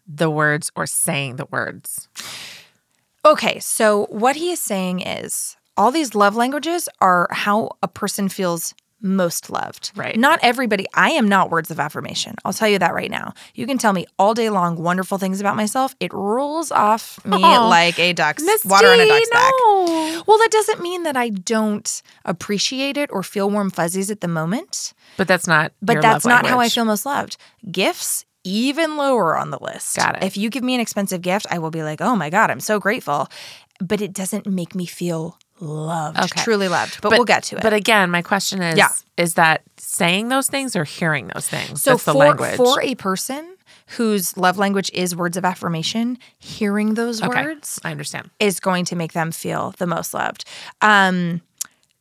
the 0.06 0.28
words 0.28 0.70
or 0.76 0.86
saying 0.86 1.36
the 1.36 1.46
words. 1.46 2.10
Okay, 3.24 3.58
so 3.58 4.04
what 4.10 4.36
he 4.36 4.50
is 4.50 4.60
saying 4.60 5.00
is 5.00 5.56
all 5.78 5.90
these 5.90 6.14
love 6.14 6.36
languages 6.36 6.88
are 7.00 7.28
how 7.30 7.70
a 7.82 7.88
person 7.88 8.28
feels 8.28 8.74
most 9.00 9.48
loved. 9.48 9.92
Right. 9.94 10.18
Not 10.18 10.40
everybody. 10.42 10.86
I 10.92 11.10
am 11.10 11.28
not 11.28 11.50
words 11.50 11.70
of 11.70 11.78
affirmation. 11.78 12.34
I'll 12.44 12.52
tell 12.52 12.68
you 12.68 12.80
that 12.80 12.94
right 12.94 13.10
now. 13.10 13.32
You 13.54 13.66
can 13.66 13.78
tell 13.78 13.92
me 13.92 14.06
all 14.18 14.34
day 14.34 14.50
long 14.50 14.76
wonderful 14.76 15.18
things 15.18 15.40
about 15.40 15.54
myself. 15.56 15.94
It 16.00 16.12
rolls 16.12 16.72
off 16.72 17.24
me 17.24 17.38
like 17.38 17.98
a 18.00 18.12
duck's 18.12 18.42
Misty, 18.42 18.68
water 18.68 18.88
on 18.88 19.00
a 19.00 19.06
duck's 19.06 19.28
no. 19.32 19.38
back. 19.38 20.26
Well, 20.26 20.38
that 20.38 20.50
doesn't 20.50 20.82
mean 20.82 21.04
that 21.04 21.16
I 21.16 21.28
don't 21.28 22.02
appreciate 22.24 22.96
it 22.96 23.10
or 23.12 23.22
feel 23.22 23.48
warm 23.50 23.70
fuzzies 23.70 24.10
at 24.10 24.20
the 24.20 24.28
moment. 24.28 24.94
But 25.16 25.28
that's 25.28 25.46
not. 25.46 25.72
But 25.80 26.02
that's 26.02 26.26
not 26.26 26.46
how 26.46 26.58
I 26.58 26.68
feel 26.68 26.84
most 26.84 27.06
loved. 27.06 27.36
Gifts 27.70 28.24
even 28.44 28.96
lower 28.96 29.36
on 29.36 29.50
the 29.50 29.58
list. 29.60 29.96
Got 29.96 30.16
it. 30.16 30.24
If 30.24 30.36
you 30.36 30.50
give 30.50 30.64
me 30.64 30.74
an 30.74 30.80
expensive 30.80 31.22
gift, 31.22 31.46
I 31.50 31.58
will 31.58 31.70
be 31.70 31.82
like, 31.82 32.00
"Oh 32.00 32.16
my 32.16 32.30
god, 32.30 32.50
I'm 32.50 32.60
so 32.60 32.80
grateful." 32.80 33.28
But 33.80 34.00
it 34.00 34.12
doesn't 34.12 34.44
make 34.44 34.74
me 34.74 34.86
feel 34.86 35.38
loved, 35.60 36.18
okay. 36.18 36.42
truly 36.42 36.68
loved. 36.68 37.00
But, 37.02 37.10
but, 37.10 37.18
we'll 37.18 37.24
get 37.24 37.42
to 37.44 37.56
it. 37.56 37.62
But 37.62 37.72
again, 37.72 38.10
my 38.10 38.22
question 38.22 38.62
is 38.62 38.78
yeah. 38.78 38.90
is 39.16 39.34
that 39.34 39.62
saying 39.76 40.28
those 40.28 40.48
things 40.48 40.76
or 40.76 40.84
hearing 40.84 41.28
those 41.34 41.48
things? 41.48 41.82
So 41.82 41.92
That's 41.92 42.04
for, 42.04 42.12
the 42.12 42.18
language. 42.18 42.56
for 42.56 42.80
a 42.80 42.94
person 42.94 43.56
whose 43.96 44.36
love 44.36 44.58
language 44.58 44.90
is 44.92 45.16
words 45.16 45.36
of 45.36 45.44
affirmation, 45.44 46.18
hearing 46.38 46.94
those 46.94 47.22
okay. 47.22 47.42
words 47.42 47.80
I 47.84 47.90
understand. 47.90 48.30
is 48.38 48.60
going 48.60 48.84
to 48.86 48.96
make 48.96 49.12
them 49.12 49.32
feel 49.32 49.74
the 49.78 49.86
most 49.86 50.14
loved. 50.14 50.44
Um 50.80 51.42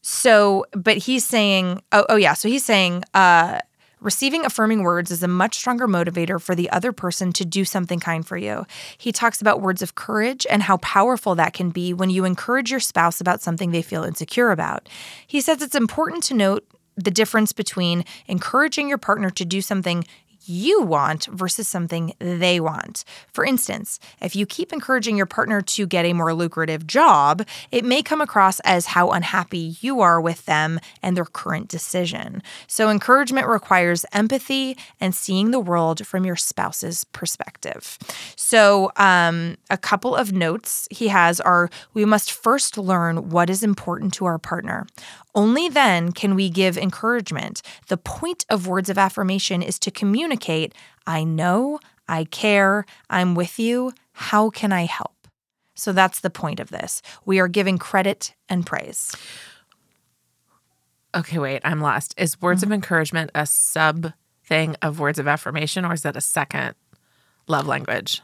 so 0.01 0.65
but 0.73 0.97
he's 0.97 1.25
saying 1.25 1.81
oh, 1.91 2.05
oh 2.09 2.15
yeah, 2.15 2.33
so 2.33 2.47
he's 2.49 2.65
saying 2.65 3.03
uh 3.13 3.59
Receiving 3.99 4.45
affirming 4.45 4.83
words 4.83 5.09
is 5.09 5.23
a 5.23 5.27
much 5.27 5.55
stronger 5.55 5.87
motivator 5.87 6.39
for 6.39 6.53
the 6.53 6.69
other 6.69 6.91
person 6.91 7.33
to 7.33 7.43
do 7.43 7.65
something 7.65 7.99
kind 7.99 8.25
for 8.25 8.37
you. 8.37 8.65
He 8.97 9.11
talks 9.11 9.41
about 9.41 9.61
words 9.61 9.81
of 9.81 9.95
courage 9.95 10.45
and 10.49 10.63
how 10.63 10.77
powerful 10.77 11.33
that 11.35 11.53
can 11.53 11.71
be 11.71 11.93
when 11.93 12.11
you 12.11 12.23
encourage 12.23 12.69
your 12.69 12.79
spouse 12.79 13.19
about 13.19 13.41
something 13.41 13.71
they 13.71 13.81
feel 13.81 14.03
insecure 14.03 14.51
about. 14.51 14.87
He 15.25 15.41
says 15.41 15.61
it's 15.61 15.75
important 15.75 16.23
to 16.25 16.35
note 16.35 16.67
the 16.95 17.11
difference 17.11 17.53
between 17.53 18.03
encouraging 18.27 18.89
your 18.89 18.97
partner 18.97 19.29
to 19.29 19.45
do 19.45 19.61
something 19.61 20.03
you 20.47 20.81
want 20.81 21.25
versus 21.27 21.67
something 21.67 22.13
they 22.19 22.59
want. 22.59 23.03
For 23.33 23.45
instance, 23.45 23.99
if 24.21 24.35
you 24.35 24.45
keep 24.45 24.73
encouraging 24.73 25.17
your 25.17 25.25
partner 25.25 25.61
to 25.61 25.87
get 25.87 26.05
a 26.05 26.13
more 26.13 26.33
lucrative 26.33 26.87
job, 26.87 27.45
it 27.71 27.85
may 27.85 28.01
come 28.01 28.21
across 28.21 28.59
as 28.61 28.87
how 28.87 29.11
unhappy 29.11 29.75
you 29.81 30.01
are 30.01 30.19
with 30.21 30.45
them 30.45 30.79
and 31.01 31.15
their 31.15 31.25
current 31.25 31.67
decision. 31.67 32.41
So, 32.67 32.89
encouragement 32.89 33.47
requires 33.47 34.05
empathy 34.13 34.77
and 34.99 35.13
seeing 35.13 35.51
the 35.51 35.59
world 35.59 36.05
from 36.05 36.25
your 36.25 36.35
spouse's 36.35 37.03
perspective. 37.03 37.97
So, 38.35 38.91
um, 38.95 39.57
a 39.69 39.77
couple 39.77 40.15
of 40.15 40.31
notes 40.31 40.87
he 40.91 41.09
has 41.09 41.39
are 41.41 41.69
we 41.93 42.05
must 42.05 42.31
first 42.31 42.77
learn 42.77 43.29
what 43.29 43.49
is 43.49 43.63
important 43.63 44.13
to 44.15 44.25
our 44.25 44.37
partner. 44.37 44.87
Only 45.37 45.69
then 45.69 46.13
can 46.13 46.33
we 46.33 46.49
give 46.49 46.79
encouragement. 46.79 47.61
The 47.89 47.97
point 47.97 48.43
of 48.49 48.65
words 48.65 48.89
of 48.89 48.97
affirmation 48.97 49.61
is 49.61 49.77
to 49.79 49.91
communicate 49.91 50.73
I 51.05 51.23
know, 51.23 51.79
I 52.09 52.23
care, 52.23 52.85
I'm 53.07 53.35
with 53.35 53.59
you. 53.59 53.93
How 54.13 54.49
can 54.49 54.71
I 54.71 54.85
help? 54.85 55.27
So 55.75 55.93
that's 55.93 56.21
the 56.21 56.31
point 56.31 56.59
of 56.59 56.71
this. 56.71 57.03
We 57.23 57.39
are 57.39 57.47
giving 57.47 57.77
credit 57.77 58.33
and 58.49 58.65
praise. 58.65 59.15
Okay, 61.13 61.37
wait, 61.37 61.61
I'm 61.63 61.81
lost. 61.81 62.15
Is 62.17 62.41
words 62.41 62.61
mm-hmm. 62.61 62.71
of 62.71 62.75
encouragement 62.75 63.29
a 63.35 63.45
sub 63.45 64.13
thing 64.43 64.75
of 64.81 64.99
words 64.99 65.19
of 65.19 65.27
affirmation 65.27 65.85
or 65.85 65.93
is 65.93 66.01
that 66.01 66.17
a 66.17 66.21
second 66.21 66.73
love 67.47 67.67
language? 67.67 68.23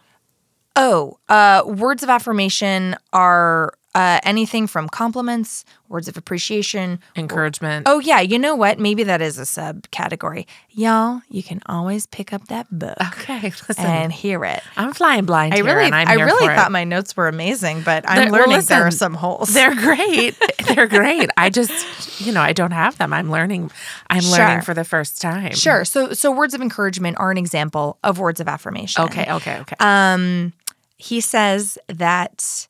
Oh, 0.76 1.20
uh, 1.30 1.62
words 1.64 2.02
of 2.02 2.10
affirmation 2.10 2.96
are 3.14 3.74
uh, 3.96 4.20
anything 4.24 4.66
from 4.66 4.90
compliments, 4.90 5.66
words 5.88 6.08
of 6.08 6.18
appreciation, 6.18 7.00
encouragement. 7.16 7.88
Oh, 7.88 8.00
yeah. 8.00 8.20
You 8.22 8.40
know 8.40 8.56
what? 8.56 8.80
Maybe 8.80 9.04
that 9.04 9.22
is 9.22 9.38
a 9.38 9.44
subcategory. 9.44 10.48
Y'all, 10.72 11.22
you 11.30 11.44
can 11.44 11.62
always 11.68 12.08
pick 12.08 12.34
up 12.34 12.48
that 12.48 12.68
book. 12.72 12.98
Okay, 13.00 13.42
listen. 13.68 13.86
And 13.86 14.12
hear 14.12 14.44
it. 14.46 14.64
I'm 14.76 14.94
flying 14.94 15.26
blind. 15.26 15.54
I 15.54 15.58
here, 15.58 15.66
really, 15.66 15.92
I 15.92 16.14
really 16.16 16.48
thought 16.48 16.70
it. 16.70 16.72
my 16.72 16.84
notes 16.84 17.16
were 17.16 17.28
amazing, 17.28 17.84
but 17.84 18.04
I'm 18.10 18.16
they're, 18.16 18.32
learning 18.32 18.48
well, 18.48 18.58
listen, 18.58 18.78
there 18.78 18.88
are 18.88 18.92
some 18.92 19.14
holes. 19.14 19.54
They're 19.54 19.76
great. 19.96 20.36
they're 20.68 20.88
great. 20.88 21.30
I 21.38 21.52
just, 21.52 22.20
you 22.20 22.32
know, 22.32 22.42
I 22.42 22.54
don't 22.54 22.72
have 22.72 22.98
them. 22.98 23.14
I'm 23.14 23.30
learning. 23.30 23.70
I'm 24.10 24.22
sure. 24.22 24.40
learning 24.40 24.62
for 24.62 24.74
the 24.74 24.84
first 24.84 25.22
time. 25.22 25.54
Sure. 25.54 25.86
So, 25.86 26.14
so 26.14 26.32
words 26.32 26.56
of 26.56 26.62
encouragement 26.62 27.18
are 27.20 27.30
an 27.30 27.38
example 27.38 28.00
of 28.04 28.18
words 28.18 28.40
of 28.40 28.48
affirmation. 28.48 29.04
Okay. 29.04 29.32
Okay. 29.32 29.60
Okay. 29.60 29.76
Um, 29.80 30.54
he 30.98 31.22
says 31.22 31.78
that 31.88 32.68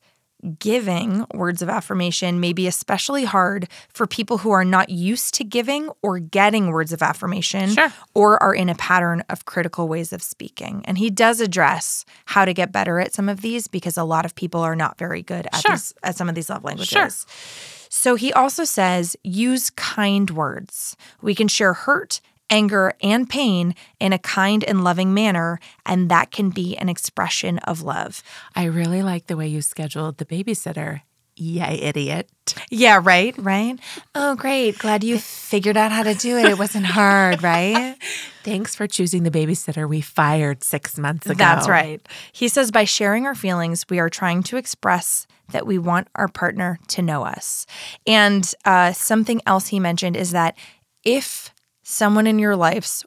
giving 0.59 1.25
words 1.33 1.61
of 1.61 1.69
affirmation 1.69 2.39
may 2.39 2.53
be 2.53 2.67
especially 2.67 3.25
hard 3.25 3.67
for 3.89 4.05
people 4.05 4.39
who 4.39 4.51
are 4.51 4.65
not 4.65 4.89
used 4.89 5.33
to 5.35 5.43
giving 5.43 5.89
or 6.01 6.19
getting 6.19 6.67
words 6.67 6.91
of 6.91 7.01
affirmation 7.01 7.69
sure. 7.69 7.93
or 8.13 8.41
are 8.41 8.53
in 8.53 8.69
a 8.69 8.75
pattern 8.75 9.23
of 9.29 9.45
critical 9.45 9.87
ways 9.87 10.11
of 10.13 10.21
speaking. 10.21 10.83
And 10.85 10.97
he 10.97 11.09
does 11.09 11.39
address 11.39 12.05
how 12.25 12.45
to 12.45 12.53
get 12.53 12.71
better 12.71 12.99
at 12.99 13.13
some 13.13 13.29
of 13.29 13.41
these 13.41 13.67
because 13.67 13.97
a 13.97 14.03
lot 14.03 14.25
of 14.25 14.35
people 14.35 14.61
are 14.61 14.75
not 14.75 14.97
very 14.97 15.21
good 15.21 15.47
at, 15.51 15.61
sure. 15.61 15.71
these, 15.71 15.93
at 16.03 16.15
some 16.15 16.29
of 16.29 16.35
these 16.35 16.49
love 16.49 16.63
languages. 16.63 16.89
Sure. 16.89 17.09
So 17.89 18.15
he 18.15 18.33
also 18.33 18.63
says 18.63 19.15
use 19.23 19.69
kind 19.69 20.29
words. 20.31 20.97
We 21.21 21.35
can 21.35 21.47
share 21.47 21.73
hurt 21.73 22.21
anger, 22.53 22.93
and 23.01 23.27
pain 23.27 23.73
in 23.99 24.13
a 24.13 24.19
kind 24.19 24.63
and 24.63 24.83
loving 24.83 25.11
manner, 25.11 25.59
and 25.87 26.09
that 26.09 26.29
can 26.29 26.51
be 26.51 26.77
an 26.77 26.87
expression 26.87 27.57
of 27.59 27.81
love. 27.81 28.21
I 28.55 28.65
really 28.65 29.01
like 29.01 29.25
the 29.25 29.35
way 29.35 29.47
you 29.47 29.63
scheduled 29.63 30.19
the 30.19 30.25
babysitter. 30.25 31.01
Yeah, 31.35 31.71
idiot. 31.71 32.29
Yeah, 32.69 33.01
right, 33.03 33.35
right. 33.39 33.79
Oh, 34.13 34.35
great. 34.35 34.77
Glad 34.77 35.03
you 35.03 35.17
figured 35.17 35.77
out 35.77 35.91
how 35.91 36.03
to 36.03 36.13
do 36.13 36.37
it. 36.37 36.45
It 36.45 36.59
wasn't 36.59 36.85
hard, 36.85 37.41
right? 37.41 37.95
Thanks 38.43 38.75
for 38.75 38.85
choosing 38.85 39.23
the 39.23 39.31
babysitter 39.31 39.89
we 39.89 39.99
fired 39.99 40.63
six 40.63 40.99
months 40.99 41.25
ago. 41.25 41.37
That's 41.37 41.67
right. 41.67 42.07
He 42.33 42.47
says 42.49 42.69
by 42.69 42.83
sharing 42.83 43.25
our 43.25 43.33
feelings, 43.33 43.85
we 43.89 43.97
are 43.97 44.09
trying 44.09 44.43
to 44.43 44.57
express 44.57 45.25
that 45.49 45.65
we 45.65 45.79
want 45.79 46.07
our 46.13 46.27
partner 46.27 46.77
to 46.89 47.01
know 47.01 47.23
us. 47.23 47.65
And 48.05 48.53
uh, 48.63 48.93
something 48.93 49.41
else 49.47 49.67
he 49.67 49.79
mentioned 49.79 50.15
is 50.15 50.31
that 50.31 50.55
if 51.03 51.52
someone 51.83 52.27
in 52.27 52.39
your 52.39 52.55
life's 52.55 53.05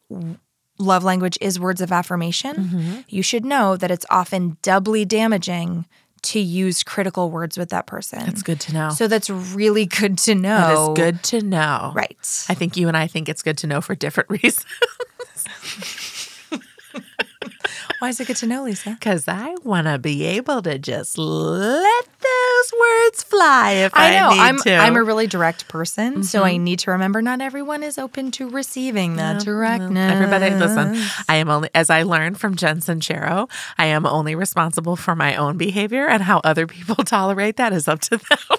love 0.79 1.05
language 1.05 1.39
is 1.41 1.59
words 1.59 1.81
of 1.81 1.91
affirmation, 1.91 2.57
mm-hmm. 2.57 3.01
you 3.09 3.23
should 3.23 3.45
know 3.45 3.77
that 3.77 3.91
it's 3.91 4.07
often 4.11 4.59
doubly 4.63 5.05
damaging 5.05 5.87
to 6.23 6.41
use 6.41 6.83
critical 6.83 7.31
words 7.31 7.57
with 7.57 7.69
that 7.71 7.87
person. 7.87 8.19
That's 8.21 8.43
good 8.43 8.61
to 8.61 8.75
know. 8.75 8.91
So 8.91 9.07
that's 9.07 9.31
really 9.31 9.87
good 9.87 10.19
to 10.19 10.35
know. 10.35 10.59
That 10.59 10.73
is 10.73 11.13
good 11.13 11.23
to 11.25 11.41
know. 11.43 11.93
Right. 11.95 12.17
I 12.49 12.55
think 12.55 12.77
you 12.77 12.89
and 12.89 12.97
I 12.97 13.07
think 13.07 13.29
it's 13.29 13.43
good 13.43 13.59
to 13.59 13.67
know 13.67 13.81
for 13.81 13.95
different 13.95 14.31
reasons. 14.43 14.65
Why 17.99 18.11
is 18.11 18.21
it 18.21 18.27
good 18.27 18.37
to 18.39 18.47
know, 18.47 18.65
Lisa? 18.65 18.91
Because 19.01 19.29
I 19.29 19.55
want 19.63 19.87
to 19.87 19.99
be 19.99 20.25
able 20.25 20.63
to 20.63 20.79
just 20.79 21.17
let 21.17 22.16
words 22.73 23.23
fly 23.23 23.73
if 23.73 23.93
I, 23.95 24.11
know. 24.19 24.29
I 24.31 24.49
I'm, 24.49 24.59
to. 24.59 24.75
I'm 24.75 24.97
a 24.97 25.03
really 25.03 25.27
direct 25.27 25.69
person, 25.69 26.13
mm-hmm. 26.13 26.23
so 26.23 26.43
I 26.43 26.55
mm-hmm. 26.55 26.65
need 26.65 26.79
to 26.81 26.91
remember 26.91 27.23
not 27.23 27.41
everyone 27.41 27.83
is 27.83 27.99
open 27.99 28.31
to 28.33 28.49
receiving 28.49 29.17
that 29.17 29.43
directness. 29.43 30.13
Everybody, 30.13 30.51
listen. 30.55 30.97
I 31.29 31.37
am 31.37 31.49
only, 31.49 31.71
as 31.75 31.91
I 31.91 32.03
learned 32.03 32.39
from 32.39 32.57
Jen 32.57 32.81
Sincero, 32.81 33.51
I 33.79 33.87
am 33.87 34.07
only 34.07 34.35
responsible 34.35 34.97
for 34.97 35.15
my 35.15 35.37
own 35.37 35.57
behavior, 35.57 36.07
and 36.09 36.23
how 36.23 36.41
other 36.45 36.67
people 36.67 36.95
tolerate 37.05 37.57
that 37.57 37.73
is 37.73 37.89
up 37.89 38.01
to 38.03 38.17
them. 38.17 38.59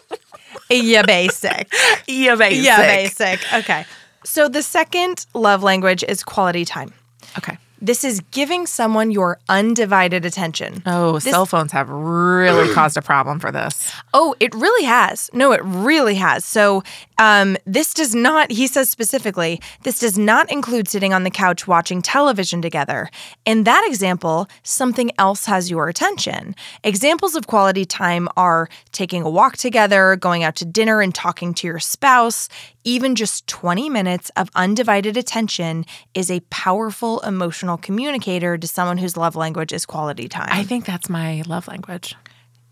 yeah, 0.69 1.01
basic. 1.05 1.73
yeah, 2.07 2.35
basic. 2.35 2.63
Yeah, 2.63 2.77
basic. 2.77 3.53
Okay. 3.53 3.85
So 4.23 4.49
the 4.49 4.61
second 4.61 5.25
love 5.33 5.63
language 5.63 6.03
is 6.03 6.23
quality 6.23 6.65
time. 6.65 6.93
Okay. 7.37 7.57
This 7.81 8.03
is 8.03 8.21
giving 8.31 8.65
someone 8.65 9.11
your 9.11 9.39
undivided 9.49 10.25
attention. 10.25 10.81
Oh, 10.85 11.13
this, 11.13 11.25
cell 11.25 11.45
phones 11.45 11.71
have 11.71 11.89
really 11.89 12.73
caused 12.73 12.97
a 12.97 13.01
problem 13.01 13.39
for 13.39 13.51
this. 13.51 13.93
Oh, 14.13 14.35
it 14.39 14.53
really 14.55 14.85
has. 14.85 15.29
No, 15.33 15.51
it 15.51 15.61
really 15.63 16.15
has. 16.15 16.43
So, 16.45 16.83
um, 17.19 17.57
this 17.65 17.93
does 17.93 18.13
not, 18.13 18.51
he 18.51 18.67
says 18.67 18.89
specifically, 18.89 19.59
this 19.83 19.99
does 19.99 20.17
not 20.17 20.51
include 20.51 20.87
sitting 20.87 21.13
on 21.13 21.23
the 21.23 21.31
couch 21.31 21.67
watching 21.67 22.01
television 22.01 22.61
together. 22.61 23.09
In 23.45 23.63
that 23.63 23.83
example, 23.87 24.47
something 24.63 25.11
else 25.17 25.45
has 25.45 25.71
your 25.71 25.89
attention. 25.89 26.55
Examples 26.83 27.35
of 27.35 27.47
quality 27.47 27.85
time 27.85 28.27
are 28.37 28.69
taking 28.91 29.23
a 29.23 29.29
walk 29.29 29.57
together, 29.57 30.15
going 30.15 30.43
out 30.43 30.55
to 30.57 30.65
dinner 30.65 31.01
and 31.01 31.13
talking 31.13 31.53
to 31.55 31.67
your 31.67 31.79
spouse, 31.79 32.49
even 32.87 33.15
just 33.15 33.45
20 33.47 33.89
minutes 33.89 34.31
of 34.37 34.49
undivided 34.55 35.17
attention 35.17 35.85
is 36.13 36.31
a 36.31 36.39
powerful 36.49 37.19
emotional 37.19 37.77
communicator 37.77 38.57
to 38.57 38.65
someone 38.65 38.97
whose 38.97 39.17
love 39.17 39.35
language 39.35 39.73
is 39.73 39.85
quality 39.85 40.29
time. 40.29 40.47
I 40.49 40.63
think 40.63 40.85
that's 40.85 41.09
my 41.09 41.43
love 41.47 41.67
language. 41.67 42.15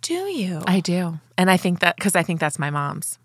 do 0.02 0.14
you? 0.14 0.62
I 0.66 0.80
do. 0.80 1.20
And 1.38 1.52
I 1.52 1.58
think 1.58 1.82
that 1.82 1.98
because 1.98 2.16
I 2.16 2.24
think 2.24 2.40
that's 2.40 2.58
my 2.58 2.70
mom's. 2.70 3.20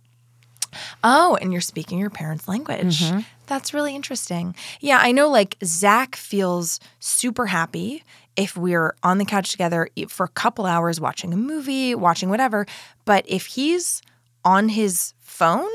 Oh, 1.05 1.39
and 1.41 1.53
you're 1.53 1.61
speaking 1.61 2.01
your 2.01 2.11
parents' 2.11 2.49
language. 2.49 3.01
Mm-hmm. 3.01 3.21
That's 3.47 3.73
really 3.73 3.95
interesting. 3.95 4.57
Yeah, 4.81 4.99
I 5.01 5.13
know 5.13 5.29
like 5.29 5.57
Zach 5.65 6.17
feels 6.17 6.81
super 6.99 7.47
happy 7.47 8.03
if 8.35 8.57
we're 8.57 8.97
on 9.05 9.19
the 9.19 9.25
couch 9.25 9.53
together 9.53 9.89
for 10.09 10.25
a 10.25 10.29
couple 10.29 10.67
hours 10.67 11.01
watching 11.01 11.33
a 11.33 11.37
movie, 11.37 11.95
watching 11.95 12.31
whatever. 12.31 12.67
But 13.05 13.25
if 13.29 13.47
he's 13.47 14.03
on 14.45 14.71
his 14.71 15.15
phone 15.21 15.69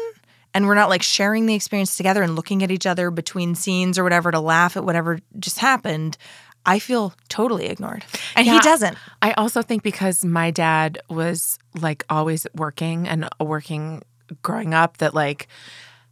and 0.56 0.68
we're 0.68 0.74
not 0.74 0.90
like 0.90 1.04
sharing 1.04 1.46
the 1.46 1.54
experience 1.54 1.98
together 1.98 2.24
and 2.24 2.36
looking 2.36 2.64
at 2.64 2.72
each 2.72 2.88
other 2.88 3.12
between 3.12 3.54
scenes 3.56 4.00
or 4.00 4.04
whatever 4.04 4.32
to 4.32 4.40
laugh 4.40 4.78
at 4.78 4.86
whatever 4.86 5.20
just 5.38 5.60
happened, 5.60 6.18
I 6.66 6.80
feel 6.80 7.14
totally 7.28 7.66
ignored. 7.66 8.06
And 8.38 8.48
he 8.48 8.58
doesn't. 8.60 8.98
I 9.22 9.34
also 9.34 9.62
think 9.62 9.84
because 9.84 10.24
my 10.24 10.52
dad 10.52 10.98
was 11.10 11.60
like 11.80 12.06
always 12.10 12.48
working 12.56 13.06
and 13.06 13.26
uh, 13.26 13.46
working 13.46 14.02
growing 14.42 14.74
up, 14.74 14.98
that 14.98 15.14
like 15.14 15.48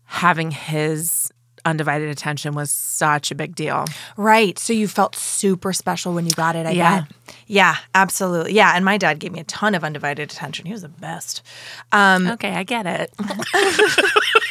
having 0.03 0.51
his 0.51 1.31
undivided 1.65 2.09
attention 2.09 2.53
was 2.55 2.71
such 2.71 3.31
a 3.31 3.35
big 3.35 3.55
deal. 3.55 3.85
Right. 4.17 4.57
So 4.59 4.73
you 4.73 4.87
felt 4.87 5.15
super 5.15 5.71
special 5.73 6.13
when 6.13 6.25
you 6.25 6.31
got 6.31 6.55
it, 6.55 6.65
I 6.65 6.71
Yeah. 6.71 7.01
bet. 7.01 7.11
Yeah, 7.47 7.75
absolutely. 7.95 8.53
Yeah. 8.53 8.73
And 8.75 8.83
my 8.83 8.97
dad 8.97 9.19
gave 9.19 9.31
me 9.31 9.39
a 9.39 9.43
ton 9.45 9.73
of 9.75 9.83
undivided 9.83 10.29
attention. 10.31 10.65
He 10.65 10.71
was 10.73 10.81
the 10.81 10.89
best. 10.89 11.41
Um, 11.91 12.27
Okay, 12.27 12.51
I 12.55 12.63
get 12.63 12.85
it. 12.85 13.13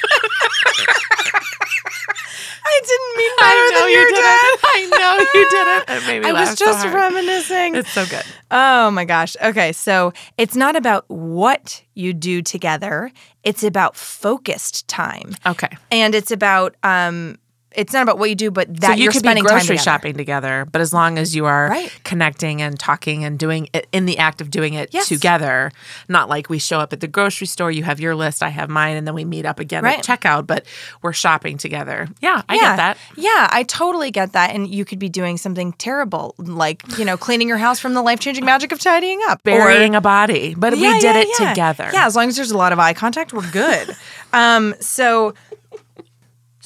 I 2.83 2.89
didn't 2.91 3.17
mean 3.17 3.33
better 3.39 3.67
than 3.79 3.91
your 3.93 4.11
dad. 4.11 4.57
I 4.65 4.81
know 4.99 5.15
you 5.35 5.51
didn't. 5.51 5.97
It 5.97 6.07
made 6.07 6.23
me 6.23 6.29
I 6.29 6.33
laugh 6.33 6.51
was 6.51 6.59
just 6.59 6.83
so 6.83 6.93
reminiscing. 6.93 7.75
It's 7.77 7.91
so 7.91 8.07
good. 8.07 8.25
Oh 8.51 8.91
my 8.91 9.05
gosh. 9.05 9.37
Okay. 9.43 9.73
So 9.73 10.13
it's 10.37 10.57
not 10.57 10.77
about 10.77 11.05
what 11.09 11.83
you 11.95 12.13
do 12.13 12.43
together, 12.43 13.11
it's 13.45 13.63
about 13.63 13.97
focused 13.97 14.89
time. 14.89 15.37
Okay. 15.47 15.69
And 15.91 16.15
it's 16.15 16.31
about, 16.31 16.75
um, 16.83 17.39
it's 17.75 17.93
not 17.93 18.03
about 18.03 18.19
what 18.19 18.29
you 18.29 18.35
do, 18.35 18.51
but 18.51 18.69
that 18.81 18.87
so 18.89 18.93
you 18.95 19.05
you're 19.05 19.13
could 19.13 19.23
be 19.23 19.41
grocery 19.41 19.61
together. 19.61 19.79
shopping 19.79 20.15
together, 20.17 20.67
but 20.71 20.81
as 20.81 20.93
long 20.93 21.19
as 21.19 21.35
you 21.35 21.47
are 21.47 21.69
Right. 21.69 21.93
connecting 22.05 22.61
and 22.63 22.79
talking 22.79 23.25
and 23.25 23.39
doing 23.39 23.69
it 23.73 23.87
in 23.93 24.07
the 24.07 24.19
act 24.19 24.41
of 24.41 24.51
doing 24.51 24.75
it 24.75 24.91
Yes. 24.93 25.09
together, 25.09 25.71
not 26.09 26.29
like 26.29 26.49
we 26.51 26.59
show 26.59 26.81
up 26.81 26.93
at 26.93 27.01
the 27.01 27.09
grocery 27.09 27.47
store, 27.47 27.71
you 27.71 27.85
have 27.85 28.01
your 28.01 28.15
list, 28.15 28.43
I 28.43 28.49
have 28.51 28.69
mine, 28.69 28.97
and 28.97 29.07
then 29.07 29.15
we 29.15 29.25
meet 29.25 29.47
up 29.47 29.59
again 29.61 29.85
Right. 29.85 29.99
at 29.99 30.05
checkout, 30.21 30.47
but 30.47 30.65
we're 31.03 31.13
shopping 31.13 31.57
together. 31.59 32.09
Yeah, 32.21 32.43
I 32.49 32.55
yeah. 32.55 32.61
get 32.61 32.77
that. 32.77 32.97
Yeah, 33.17 33.49
I 33.51 33.63
totally 33.65 34.11
get 34.11 34.33
that. 34.33 34.51
And 34.55 34.69
you 34.73 34.85
could 34.85 34.99
be 34.99 35.09
doing 35.09 35.37
something 35.39 35.73
terrible, 35.75 36.35
like, 36.39 36.83
you 36.99 37.05
know, 37.05 37.17
cleaning 37.17 37.49
your 37.49 37.59
house 37.59 37.79
from 37.79 37.95
the 37.95 38.03
life 38.03 38.21
changing 38.21 38.45
magic 38.45 38.73
of 38.73 38.79
tidying 38.81 39.21
up. 39.29 39.41
or- 39.47 39.51
Burying 39.53 39.95
a 39.95 40.01
body, 40.01 40.55
but 40.57 40.77
Yeah, 40.77 40.95
we 40.95 41.01
did 41.01 41.15
yeah, 41.15 41.23
it 41.23 41.49
together. 41.49 41.91
Yeah, 41.93 42.07
as 42.07 42.15
long 42.17 42.29
as 42.29 42.37
there's 42.37 42.51
a 42.51 42.57
lot 42.57 42.73
of 42.73 42.79
eye 42.79 42.93
contact, 42.93 43.33
we're 43.33 43.51
good. 43.51 43.97
um, 44.33 44.75
so, 44.81 45.35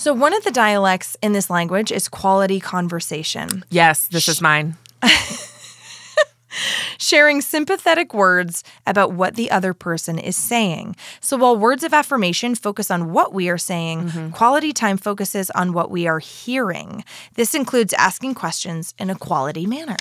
so 0.07 0.13
one 0.13 0.33
of 0.33 0.45
the 0.45 0.53
dialects 0.53 1.17
in 1.21 1.33
this 1.33 1.51
language 1.51 1.91
is 1.91 2.09
quality 2.09 2.61
conversation, 2.61 3.65
Yes, 3.71 4.07
this 4.07 4.29
is 4.29 4.41
mine. 4.41 4.77
sharing 6.99 7.41
sympathetic 7.41 8.15
words 8.15 8.63
about 8.87 9.11
what 9.11 9.35
the 9.35 9.51
other 9.51 9.75
person 9.75 10.17
is 10.17 10.37
saying. 10.37 10.95
So 11.21 11.37
while 11.37 11.57
words 11.57 11.83
of 11.83 11.93
affirmation 11.93 12.55
focus 12.55 12.89
on 12.89 13.11
what 13.13 13.35
we 13.35 13.49
are 13.49 13.59
saying, 13.59 14.05
Mm-hmm. 14.05 14.31
quality 14.31 14.73
time 14.73 14.97
focuses 14.97 15.51
on 15.51 15.73
what 15.73 15.91
we 15.91 16.07
are 16.07 16.21
hearing. 16.21 17.03
This 17.35 17.53
includes 17.53 17.93
asking 17.95 18.35
questions 18.35 18.95
in 19.01 19.11
a 19.11 19.17
quality 19.17 19.67
manner. 19.67 19.97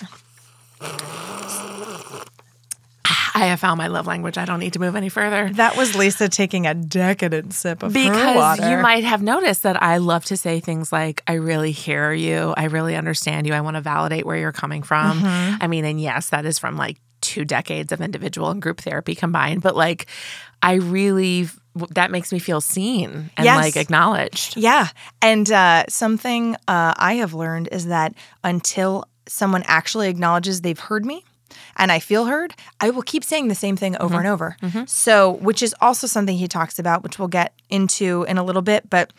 I 3.35 3.47
have 3.47 3.59
found 3.59 3.77
my 3.77 3.87
love 3.87 4.07
language. 4.07 4.37
I 4.37 4.45
don't 4.45 4.59
need 4.61 4.73
to 4.73 4.79
move 4.79 4.95
any 4.95 5.09
further. 5.09 5.49
That 5.53 5.75
was 5.75 5.93
Lisa 5.93 6.29
taking 6.29 6.65
a 6.65 6.73
decadent 6.73 7.53
sip 7.53 7.83
of 7.83 7.93
water. 7.93 8.09
Because 8.09 8.59
you 8.71 8.77
might 8.77 9.03
have 9.03 9.21
noticed 9.21 9.63
that 9.63 9.81
I 9.83 9.97
love 9.97 10.23
to 10.25 10.37
say 10.37 10.61
things 10.61 10.93
like, 10.93 11.21
I 11.27 11.33
really 11.33 11.71
hear 11.71 12.13
you. 12.13 12.53
I 12.55 12.65
really 12.65 12.95
understand 12.95 13.45
you. 13.45 13.53
I 13.53 13.59
want 13.59 13.75
to 13.75 13.81
validate 13.81 14.25
where 14.25 14.37
you're 14.37 14.53
coming 14.53 14.83
from. 14.83 15.19
Mm-hmm. 15.19 15.57
I 15.61 15.67
mean, 15.67 15.83
and 15.83 15.99
yes, 15.99 16.29
that 16.29 16.45
is 16.45 16.57
from 16.57 16.77
like 16.77 16.97
two 17.19 17.43
decades 17.43 17.91
of 17.91 17.99
individual 18.01 18.51
and 18.51 18.61
group 18.61 18.79
therapy 18.79 19.15
combined, 19.15 19.61
but 19.61 19.75
like, 19.75 20.07
I 20.61 20.75
really, 20.75 21.49
that 21.91 22.11
makes 22.11 22.31
me 22.31 22.39
feel 22.39 22.61
seen 22.61 23.31
and 23.35 23.43
Yes. 23.45 23.57
like 23.57 23.75
acknowledged. 23.75 24.55
Yeah. 24.55 24.87
And 25.21 25.51
uh, 25.51 25.83
something 25.89 26.55
uh, 26.69 26.93
I 26.95 27.15
have 27.15 27.33
learned 27.33 27.67
is 27.71 27.87
that 27.87 28.13
until 28.43 29.05
someone 29.27 29.63
actually 29.65 30.07
acknowledges 30.07 30.61
they've 30.61 30.79
heard 30.79 31.05
me 31.05 31.23
and 31.77 31.91
I 31.91 31.99
feel 31.99 32.25
heard, 32.25 32.53
I 32.79 32.89
will 32.89 33.01
keep 33.01 33.23
saying 33.23 33.47
the 33.47 33.55
same 33.55 33.77
thing 33.77 33.95
over 33.97 34.15
and 34.15 34.23
mm-hmm. 34.23 34.33
over. 34.33 34.57
Mm-hmm. 34.61 34.85
So, 34.85 35.31
which 35.31 35.61
is 35.61 35.75
also 35.81 36.07
something 36.07 36.37
he 36.37 36.47
talks 36.47 36.79
about, 36.79 37.03
which 37.03 37.19
we'll 37.19 37.27
get 37.27 37.53
into 37.69 38.25
in 38.27 38.37
a 38.37 38.43
little 38.43 38.61
bit. 38.61 38.89
But 38.89 39.11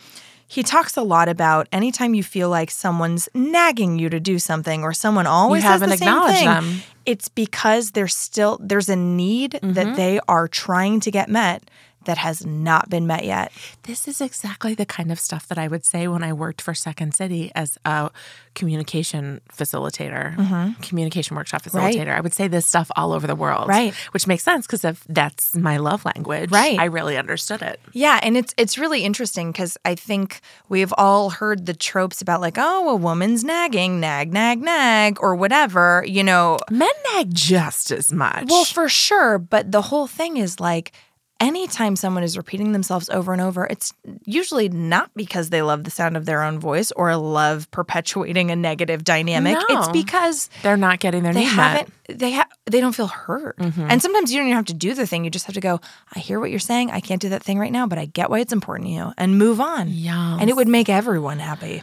he 0.48 0.62
talks 0.62 0.96
a 0.96 1.02
lot 1.02 1.28
about 1.28 1.68
anytime 1.72 2.14
you 2.14 2.22
feel 2.22 2.48
like 2.48 2.70
someone's 2.70 3.28
nagging 3.34 3.98
you 3.98 4.08
to 4.08 4.20
do 4.20 4.38
something 4.38 4.84
or 4.84 4.92
someone 4.92 5.26
always 5.26 5.62
says 5.62 5.72
haven't 5.72 5.88
the 5.88 5.94
acknowledged 5.96 6.38
thing, 6.38 6.46
them. 6.46 6.82
it's 7.04 7.28
because 7.28 7.92
there's 7.92 8.14
still 8.14 8.58
there's 8.60 8.88
a 8.88 8.96
need 8.96 9.52
that 9.62 9.86
mm-hmm. 9.86 9.94
they 9.94 10.20
are 10.28 10.46
trying 10.46 11.00
to 11.00 11.10
get 11.10 11.28
met 11.28 11.68
that 12.06 12.18
has 12.18 12.44
not 12.46 12.88
been 12.88 13.06
met 13.06 13.24
yet. 13.24 13.52
This 13.84 14.08
is 14.08 14.20
exactly 14.20 14.74
the 14.74 14.86
kind 14.86 15.12
of 15.12 15.20
stuff 15.20 15.46
that 15.48 15.58
I 15.58 15.68
would 15.68 15.84
say 15.84 16.08
when 16.08 16.24
I 16.24 16.32
worked 16.32 16.60
for 16.60 16.74
Second 16.74 17.14
City 17.14 17.52
as 17.54 17.78
a 17.84 18.10
communication 18.54 19.40
facilitator, 19.52 20.34
communication 20.82 21.36
workshop 21.36 21.62
Mm-hmm. 21.62 21.76
Right. 21.78 21.94
facilitator. 21.96 22.14
I 22.16 22.20
would 22.20 22.34
say 22.34 22.48
this 22.48 22.66
stuff 22.66 22.90
all 22.96 23.12
over 23.12 23.26
the 23.26 23.34
world, 23.34 23.68
Right. 23.68 23.94
Which 24.12 24.26
makes 24.26 24.42
sense 24.42 24.66
because 24.66 24.84
if 24.84 25.04
that's 25.08 25.54
my 25.56 25.76
love 25.78 26.04
language, 26.04 26.50
Right. 26.50 26.78
I 26.78 26.84
really 26.86 27.16
understood 27.16 27.62
it. 27.62 27.80
Yeah, 27.92 28.18
and 28.22 28.36
it's 28.36 28.54
it's 28.56 28.76
really 28.78 29.02
interesting 29.04 29.52
because 29.52 29.76
I 29.84 29.94
think 29.94 30.40
we've 30.68 30.92
all 30.98 31.30
heard 31.30 31.66
the 31.66 31.74
tropes 31.74 32.20
about 32.22 32.40
like, 32.40 32.56
oh, 32.58 32.88
a 32.90 32.94
woman's 32.96 33.42
nagging, 33.44 34.00
nag, 34.00 34.32
nag, 34.32 34.60
nag, 34.60 35.18
or 35.20 35.34
whatever, 35.34 36.04
you 36.06 36.22
know. 36.24 36.58
Men 36.70 36.88
nag 37.14 37.34
just 37.34 37.90
as 37.90 38.12
much. 38.12 38.44
Well, 38.48 38.64
for 38.64 38.88
sure, 38.88 39.38
but 39.38 39.72
the 39.72 39.82
whole 39.82 40.06
thing 40.06 40.36
is 40.36 40.60
like 40.60 40.92
anytime 41.40 41.96
someone 41.96 42.22
is 42.22 42.36
repeating 42.36 42.72
themselves 42.72 43.08
over 43.10 43.32
and 43.32 43.42
over, 43.42 43.66
it's 43.66 43.92
usually 44.24 44.68
not 44.68 45.10
because 45.14 45.50
they 45.50 45.62
love 45.62 45.84
the 45.84 45.90
sound 45.90 46.16
of 46.16 46.24
their 46.24 46.42
own 46.42 46.58
voice 46.58 46.90
or 46.92 47.14
love 47.16 47.70
perpetuating 47.70 48.50
a 48.50 48.56
negative 48.56 49.04
dynamic. 49.04 49.56
It's 49.68 49.88
because 49.88 50.48
they're 50.62 50.76
not 50.76 50.98
getting 50.98 51.22
their 51.22 51.32
they 51.34 51.40
need 51.44 51.56
met. 51.56 51.78
haven't 51.78 51.92
they 52.18 52.32
ha- 52.32 52.48
they 52.66 52.80
don't 52.80 52.94
feel 52.94 53.08
heard. 53.08 53.54
And 53.58 54.00
sometimes 54.00 54.32
you 54.32 54.38
don't 54.38 54.46
even 54.46 54.56
have 54.56 54.66
to 54.66 54.74
do 54.74 54.94
the 54.94 55.06
thing. 55.06 55.24
You 55.24 55.30
just 55.30 55.46
have 55.46 55.54
to 55.54 55.60
go 55.60 55.80
i 56.14 56.18
hear 56.20 56.38
what 56.40 56.50
you're 56.50 56.58
saying. 56.60 56.90
I 56.90 57.00
can't 57.00 57.20
do 57.20 57.28
that 57.30 57.42
thing 57.42 57.58
right 57.58 57.72
now 57.72 57.86
but 57.86 57.98
i 57.98 58.04
get 58.06 58.30
why 58.30 58.38
it's 58.38 58.52
important 58.52 58.88
to 58.88 58.92
you 58.92 59.12
and 59.18 59.38
move 59.38 59.60
on. 59.60 59.88
Yes. 59.88 60.38
and 60.40 60.48
it 60.48 60.56
would 60.56 60.68
make 60.68 60.88
everyone 60.88 61.38
happy. 61.38 61.82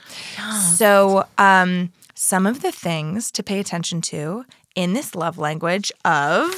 So 0.76 1.26
um 1.38 1.92
some 2.16 2.46
of 2.48 2.62
the 2.62 2.72
things 2.72 3.32
to 3.32 3.44
pay 3.44 3.60
attention 3.60 4.02
to 4.02 4.46
in 4.76 4.94
this 4.94 5.14
love 5.16 5.38
language 5.38 5.92
of 6.06 6.54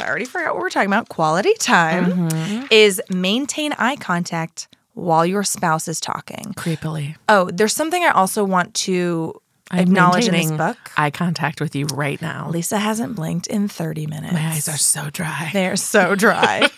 i 0.00 0.08
already 0.08 0.24
forgot 0.24 0.54
what 0.54 0.62
we're 0.62 0.70
talking 0.70 0.88
about 0.90 1.08
quality 1.08 1.52
time 1.54 2.28
is 2.70 3.00
maintain 3.10 3.72
eye 3.74 3.96
contact 3.96 4.68
while 4.94 5.24
your 5.24 5.42
spouse 5.44 5.88
is 5.88 6.00
talking 6.00 6.52
Creepily. 6.56 7.16
oh 7.28 7.50
there's 7.52 7.74
something 7.74 8.02
i 8.04 8.08
also 8.10 8.44
want 8.44 8.74
to 8.74 9.40
I'm 9.72 9.80
acknowledge 9.80 10.26
in 10.26 10.32
this 10.32 10.50
book 10.50 10.76
Eye 10.96 11.10
contact 11.12 11.60
with 11.60 11.76
you 11.76 11.86
right 11.86 12.20
now. 12.20 12.50
Lisa 12.50 12.76
hasn't 12.76 13.14
blinked 13.14 13.46
in 13.46 13.68
30 13.68 14.08
minutes. 14.08 14.32
My 14.32 14.48
eyes 14.48 14.68
are 14.68 14.76
so 14.76 15.10
dry. 15.10 15.48
They're 15.52 15.76
so 15.76 16.16
dry. 16.16 16.68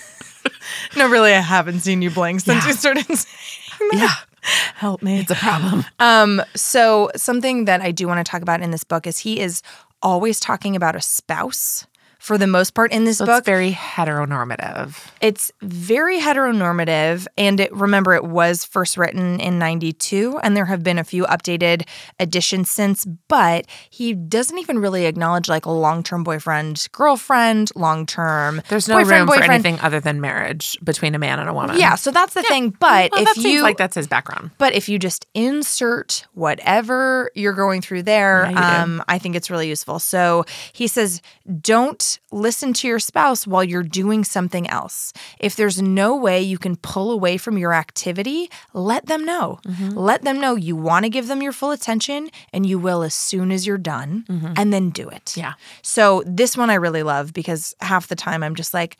no, 0.96 1.08
really, 1.08 1.32
I 1.32 1.40
haven't 1.40 1.80
seen 1.80 2.02
you 2.02 2.10
blink 2.10 2.40
since 2.40 2.64
Yeah. 2.64 2.68
you 2.68 2.74
started 2.74 3.04
saying 3.06 3.90
that. 3.92 3.94
Yeah. 3.94 4.50
Help 4.74 5.02
me. 5.02 5.20
It's 5.20 5.30
a 5.30 5.36
problem. 5.36 5.84
Um, 6.00 6.42
so 6.56 7.10
something 7.14 7.64
that 7.66 7.80
I 7.80 7.92
do 7.92 8.08
want 8.08 8.24
to 8.24 8.28
talk 8.28 8.42
about 8.42 8.60
in 8.60 8.72
this 8.72 8.82
book 8.84 9.06
is 9.06 9.18
he 9.18 9.38
is 9.40 9.62
always 10.02 10.40
talking 10.40 10.74
about 10.74 10.96
a 10.96 11.00
spouse 11.00 11.86
for 12.26 12.36
the 12.36 12.46
most 12.48 12.74
part 12.74 12.90
in 12.90 13.04
this 13.04 13.18
So 13.18 13.24
book. 13.26 13.38
it's 13.38 13.46
very 13.46 13.70
heteronormative. 13.70 14.96
It's 15.20 15.52
very 15.62 16.18
heteronormative. 16.18 17.28
And 17.38 17.60
it, 17.60 17.72
remember, 17.72 18.14
it 18.14 18.24
was 18.24 18.64
first 18.64 18.96
written 18.96 19.38
in 19.38 19.60
92, 19.60 20.40
and 20.42 20.56
there 20.56 20.64
have 20.64 20.82
been 20.82 20.98
a 20.98 21.04
few 21.04 21.22
updated 21.26 21.86
editions 22.18 22.68
since, 22.68 23.04
but 23.28 23.66
he 23.90 24.12
doesn't 24.12 24.58
even 24.58 24.80
really 24.80 25.06
acknowledge 25.06 25.48
like 25.48 25.66
a 25.66 25.70
long 25.70 26.02
term 26.02 26.24
boyfriend, 26.24 26.88
girlfriend, 26.90 27.70
long 27.76 28.06
term. 28.06 28.60
There's 28.68 28.88
no 28.88 29.00
room 29.02 29.28
for 29.28 29.40
anything 29.40 29.78
other 29.78 30.00
than 30.00 30.20
marriage 30.20 30.76
between 30.82 31.14
a 31.14 31.20
man 31.20 31.38
and 31.38 31.48
a 31.48 31.54
woman. 31.54 31.78
Yeah, 31.78 31.94
so 31.94 32.10
that's 32.10 32.34
the 32.34 32.42
thing. 32.42 32.70
But 32.70 33.12
Well, 33.12 33.22
if 33.22 33.28
that 33.28 33.36
you 33.36 33.42
seems 33.42 33.62
like 33.62 33.76
that's 33.76 33.94
his 33.94 34.08
background. 34.08 34.50
but 34.58 34.74
if 34.74 34.88
you 34.88 34.98
just 34.98 35.26
insert 35.32 36.26
whatever 36.34 37.30
you're 37.36 37.52
going 37.52 37.82
through 37.82 38.02
there, 38.02 38.50
Yeah, 38.50 38.82
um, 38.82 39.04
I 39.06 39.18
think 39.20 39.36
it's 39.36 39.48
really 39.48 39.68
useful. 39.68 40.00
So 40.00 40.44
he 40.72 40.88
says, 40.88 41.22
don't 41.60 42.15
listen 42.30 42.72
to 42.74 42.88
your 42.88 42.98
spouse 42.98 43.46
while 43.46 43.64
you're 43.64 43.82
doing 43.82 44.24
something 44.24 44.68
else. 44.68 45.12
If 45.38 45.56
there's 45.56 45.80
no 45.80 46.16
way 46.16 46.42
you 46.42 46.58
can 46.58 46.76
pull 46.76 47.10
away 47.10 47.36
from 47.36 47.58
your 47.58 47.72
activity, 47.72 48.50
let 48.72 49.06
them 49.06 49.24
know. 49.24 49.60
Mm-hmm. 49.66 49.90
Let 49.96 50.22
them 50.22 50.40
know 50.40 50.54
you 50.54 50.76
want 50.76 51.04
to 51.04 51.10
give 51.10 51.28
them 51.28 51.42
your 51.42 51.52
full 51.52 51.70
attention 51.70 52.30
and 52.52 52.66
you 52.66 52.78
will 52.78 53.02
as 53.02 53.14
soon 53.14 53.52
as 53.52 53.66
you're 53.66 53.78
done, 53.78 54.24
mm-hmm. 54.28 54.52
and 54.56 54.72
then 54.72 54.90
do 54.90 55.08
it. 55.08 55.36
Yeah. 55.36 55.54
So, 55.82 56.22
this 56.26 56.56
one 56.56 56.70
I 56.70 56.74
really 56.74 57.02
love 57.02 57.32
because 57.32 57.74
half 57.80 58.08
the 58.08 58.16
time 58.16 58.42
I'm 58.42 58.54
just 58.54 58.74
like, 58.74 58.96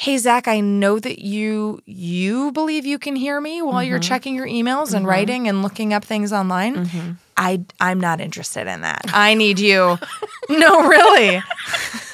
hey 0.00 0.16
zach 0.16 0.48
i 0.48 0.60
know 0.60 0.98
that 0.98 1.18
you 1.18 1.78
you 1.84 2.52
believe 2.52 2.86
you 2.86 2.98
can 2.98 3.14
hear 3.14 3.38
me 3.38 3.60
while 3.60 3.74
mm-hmm. 3.74 3.90
you're 3.90 3.98
checking 3.98 4.34
your 4.34 4.46
emails 4.46 4.94
and 4.94 5.00
mm-hmm. 5.00 5.08
writing 5.08 5.48
and 5.48 5.62
looking 5.62 5.92
up 5.92 6.02
things 6.02 6.32
online 6.32 6.86
mm-hmm. 6.86 7.10
i 7.36 7.60
i'm 7.80 8.00
not 8.00 8.18
interested 8.18 8.66
in 8.66 8.80
that 8.80 9.02
i 9.12 9.34
need 9.34 9.58
you 9.58 9.98
no 10.48 10.88
really 10.88 11.42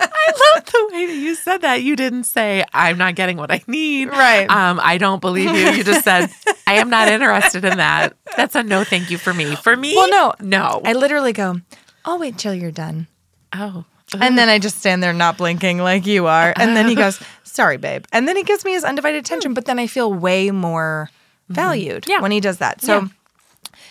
I 0.00 0.54
love 0.54 0.64
the 0.64 0.88
way 0.92 1.06
that 1.06 1.16
you 1.16 1.34
said 1.34 1.58
that. 1.62 1.82
You 1.82 1.96
didn't 1.96 2.24
say, 2.24 2.64
I'm 2.72 2.98
not 2.98 3.14
getting 3.14 3.36
what 3.36 3.50
I 3.50 3.62
need. 3.66 4.08
Right. 4.08 4.48
Um, 4.48 4.80
I 4.82 4.98
don't 4.98 5.20
believe 5.20 5.50
you. 5.50 5.70
You 5.70 5.84
just 5.84 6.04
said, 6.04 6.30
I 6.66 6.74
am 6.74 6.90
not 6.90 7.08
interested 7.08 7.64
in 7.64 7.78
that. 7.78 8.14
That's 8.36 8.54
a 8.54 8.62
no 8.62 8.84
thank 8.84 9.10
you 9.10 9.18
for 9.18 9.32
me. 9.32 9.56
For 9.56 9.76
me, 9.76 9.94
well, 9.96 10.10
no. 10.10 10.34
No. 10.40 10.80
I 10.84 10.92
literally 10.92 11.32
go, 11.32 11.60
I'll 12.04 12.18
wait 12.18 12.38
till 12.38 12.54
you're 12.54 12.70
done. 12.70 13.06
Oh. 13.52 13.84
And 14.18 14.38
then 14.38 14.48
I 14.48 14.58
just 14.58 14.78
stand 14.78 15.02
there 15.02 15.12
not 15.12 15.36
blinking 15.36 15.78
like 15.78 16.06
you 16.06 16.26
are. 16.26 16.54
And 16.56 16.76
then 16.76 16.88
he 16.88 16.94
goes, 16.94 17.20
Sorry, 17.44 17.76
babe. 17.76 18.04
And 18.12 18.28
then 18.28 18.36
he 18.36 18.42
gives 18.42 18.64
me 18.64 18.72
his 18.72 18.84
undivided 18.84 19.18
attention, 19.18 19.52
but 19.52 19.64
then 19.64 19.78
I 19.78 19.86
feel 19.86 20.12
way 20.12 20.50
more 20.50 21.10
mm-hmm. 21.44 21.54
valued 21.54 22.02
mm-hmm. 22.02 22.12
yeah. 22.12 22.20
when 22.20 22.30
he 22.30 22.40
does 22.40 22.58
that. 22.58 22.80
So 22.80 23.00
yeah. 23.00 23.08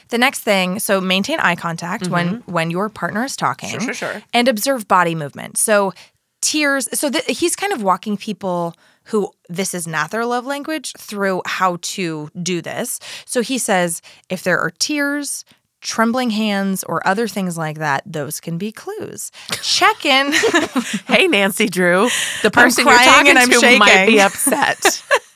The 0.09 0.17
next 0.17 0.41
thing, 0.41 0.79
so 0.79 1.01
maintain 1.01 1.39
eye 1.39 1.55
contact 1.55 2.05
mm-hmm. 2.05 2.13
when 2.13 2.43
when 2.45 2.71
your 2.71 2.89
partner 2.89 3.23
is 3.23 3.35
talking. 3.35 3.69
Sure, 3.69 3.79
sure, 3.79 3.93
sure. 3.93 4.23
And 4.33 4.47
observe 4.47 4.87
body 4.87 5.15
movement. 5.15 5.57
So 5.57 5.93
tears. 6.41 6.87
So 6.97 7.09
th- 7.09 7.25
he's 7.25 7.55
kind 7.55 7.73
of 7.73 7.81
walking 7.83 8.17
people 8.17 8.75
who 9.05 9.31
this 9.49 9.73
is 9.73 9.87
not 9.87 10.11
their 10.11 10.25
love 10.25 10.45
language 10.45 10.93
through 10.97 11.41
how 11.45 11.77
to 11.81 12.29
do 12.41 12.61
this. 12.61 12.99
So 13.25 13.41
he 13.41 13.57
says 13.57 14.01
if 14.29 14.43
there 14.43 14.59
are 14.59 14.71
tears, 14.71 15.45
trembling 15.81 16.29
hands, 16.29 16.83
or 16.83 17.05
other 17.07 17.27
things 17.27 17.57
like 17.57 17.77
that, 17.77 18.03
those 18.05 18.39
can 18.39 18.57
be 18.57 18.71
clues. 18.71 19.31
Check 19.61 20.05
in. 20.05 20.33
hey, 21.07 21.27
Nancy 21.27 21.67
Drew, 21.67 22.09
the 22.43 22.51
person 22.51 22.85
you're 22.85 22.97
talking 22.97 23.35
to 23.35 23.59
shaking. 23.59 23.79
might 23.79 24.07
be 24.07 24.19
upset. 24.19 25.03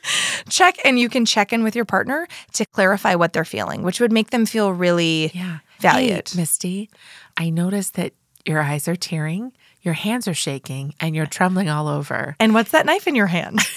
check 0.48 0.76
and 0.84 0.98
you 0.98 1.08
can 1.08 1.24
check 1.24 1.52
in 1.52 1.62
with 1.62 1.76
your 1.76 1.84
partner 1.84 2.26
to 2.54 2.66
clarify 2.66 3.14
what 3.14 3.32
they're 3.32 3.44
feeling, 3.44 3.82
which 3.82 4.00
would 4.00 4.12
make 4.12 4.30
them 4.30 4.46
feel 4.46 4.72
really 4.72 5.30
yeah. 5.34 5.58
valued. 5.80 6.28
Hey, 6.28 6.40
Misty, 6.40 6.90
I 7.36 7.50
noticed 7.50 7.94
that 7.94 8.12
your 8.44 8.60
eyes 8.60 8.88
are 8.88 8.96
tearing, 8.96 9.52
your 9.82 9.94
hands 9.94 10.26
are 10.28 10.34
shaking, 10.34 10.94
and 11.00 11.14
you're 11.14 11.26
trembling 11.26 11.68
all 11.68 11.88
over. 11.88 12.36
And 12.40 12.54
what's 12.54 12.70
that 12.72 12.86
knife 12.86 13.06
in 13.06 13.14
your 13.14 13.26
hand? 13.26 13.60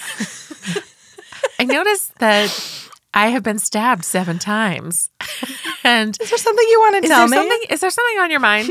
I 1.58 1.64
noticed 1.64 2.18
that 2.18 2.90
I 3.14 3.28
have 3.28 3.42
been 3.42 3.58
stabbed 3.58 4.04
seven 4.04 4.38
times. 4.38 5.10
and 5.84 6.16
is 6.20 6.28
there 6.28 6.38
something 6.38 6.66
you 6.68 6.80
want 6.80 7.02
to 7.02 7.08
tell 7.08 7.28
me? 7.28 7.36
Something, 7.36 7.60
is 7.70 7.80
there 7.80 7.90
something 7.90 8.18
on 8.18 8.30
your 8.30 8.40
mind? 8.40 8.70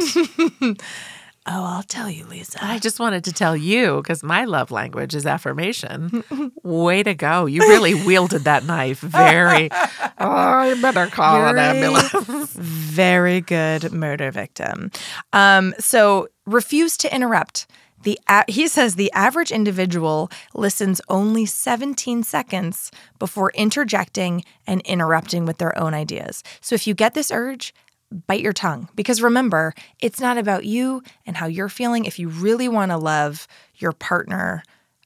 Oh, 1.48 1.64
I'll 1.64 1.84
tell 1.84 2.10
you, 2.10 2.26
Lisa. 2.26 2.60
I 2.62 2.80
just 2.80 3.00
wanted 3.00 3.24
to 3.26 3.34
tell 3.34 3.56
you 3.56 3.98
because 3.98 4.24
my 4.24 4.46
love 4.46 4.72
language 4.72 5.14
is 5.14 5.26
affirmation. 5.26 6.24
Way 6.64 7.04
to 7.04 7.14
go. 7.14 7.46
You 7.46 7.62
really 7.62 7.94
wielded 8.06 8.44
that 8.46 8.66
knife 8.66 9.00
very. 9.00 9.70
oh, 10.20 10.64
you 10.64 10.82
better 10.82 11.08
call 11.08 11.38
You're 11.38 11.48
an 11.48 11.58
ambulance. 11.58 12.54
very 12.54 13.42
good 13.42 13.92
murder 13.92 14.32
victim. 14.32 14.92
Um, 15.34 15.74
so 15.80 16.28
refuse 16.46 16.98
to 16.98 17.14
interrupt. 17.14 17.68
The 18.04 18.20
he 18.48 18.68
says 18.68 18.96
the 18.96 19.12
average 19.14 19.52
individual 19.52 20.30
listens 20.54 21.02
only 21.10 21.48
17 21.48 22.22
seconds 22.22 22.92
before 23.18 23.52
interjecting 23.56 24.44
and 24.68 24.82
interrupting 24.82 25.46
with 25.46 25.58
their 25.58 25.76
own 25.78 25.96
ideas. 25.96 26.44
So 26.62 26.76
if 26.76 26.86
you 26.86 26.94
get 26.94 27.16
this 27.16 27.32
urge, 27.32 27.74
bite 28.12 28.42
your 28.42 28.54
tongue 28.54 28.90
because 28.96 29.22
remember, 29.22 29.74
it's 30.00 30.20
not 30.20 30.38
about 30.38 30.66
you 30.66 31.04
and 31.26 31.38
how 31.38 31.48
you're 31.48 31.70
feeling. 31.70 32.06
If 32.06 32.20
you 32.20 32.30
really 32.30 32.68
want 32.68 32.92
to 32.92 32.98
love 32.98 33.48
your 33.76 33.92
partner 33.92 34.64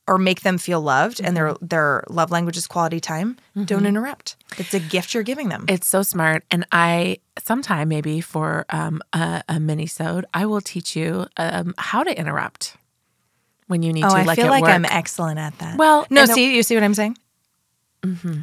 or 0.07 0.17
make 0.17 0.41
them 0.41 0.57
feel 0.57 0.81
loved 0.81 1.21
and 1.21 1.37
their 1.37 1.49
mm-hmm. 1.49 1.65
their 1.65 2.03
love 2.09 2.31
language 2.31 2.57
is 2.57 2.67
quality 2.67 2.99
time, 2.99 3.35
mm-hmm. 3.55 3.63
don't 3.65 3.85
interrupt. 3.85 4.35
It's 4.57 4.73
a 4.73 4.79
gift 4.79 5.13
you're 5.13 5.23
giving 5.23 5.49
them. 5.49 5.65
It's 5.67 5.87
so 5.87 6.01
smart. 6.01 6.43
And 6.49 6.65
I 6.71 7.17
sometime 7.37 7.89
maybe 7.89 8.19
for 8.21 8.65
um, 8.69 9.01
a, 9.13 9.43
a 9.47 9.59
mini 9.59 9.85
sode, 9.85 10.25
I 10.33 10.45
will 10.45 10.61
teach 10.61 10.95
you 10.95 11.27
um, 11.37 11.75
how 11.77 12.03
to 12.03 12.17
interrupt 12.17 12.75
when 13.67 13.83
you 13.83 13.93
need 13.93 14.03
oh, 14.03 14.09
to. 14.09 14.15
I 14.15 14.23
like 14.23 14.37
feel 14.37 14.47
like 14.47 14.63
work. 14.63 14.71
I'm 14.71 14.85
excellent 14.85 15.39
at 15.39 15.57
that. 15.59 15.77
Well, 15.77 16.07
no, 16.09 16.25
see, 16.25 16.55
you 16.55 16.63
see 16.63 16.75
what 16.75 16.83
I'm 16.83 16.95
saying? 16.95 17.17
Mm-hmm. 18.01 18.41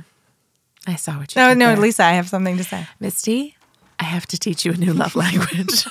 I 0.86 0.94
saw 0.94 1.18
what 1.18 1.34
you. 1.34 1.42
No, 1.42 1.52
no, 1.52 1.74
there. 1.74 1.76
Lisa, 1.78 2.04
I 2.04 2.12
have 2.12 2.28
something 2.28 2.56
to 2.58 2.64
say. 2.64 2.86
Misty, 3.00 3.55
I 3.98 4.04
have 4.04 4.26
to 4.28 4.38
teach 4.38 4.64
you 4.64 4.72
a 4.72 4.76
new 4.76 4.92
love 4.92 5.16
language. 5.16 5.84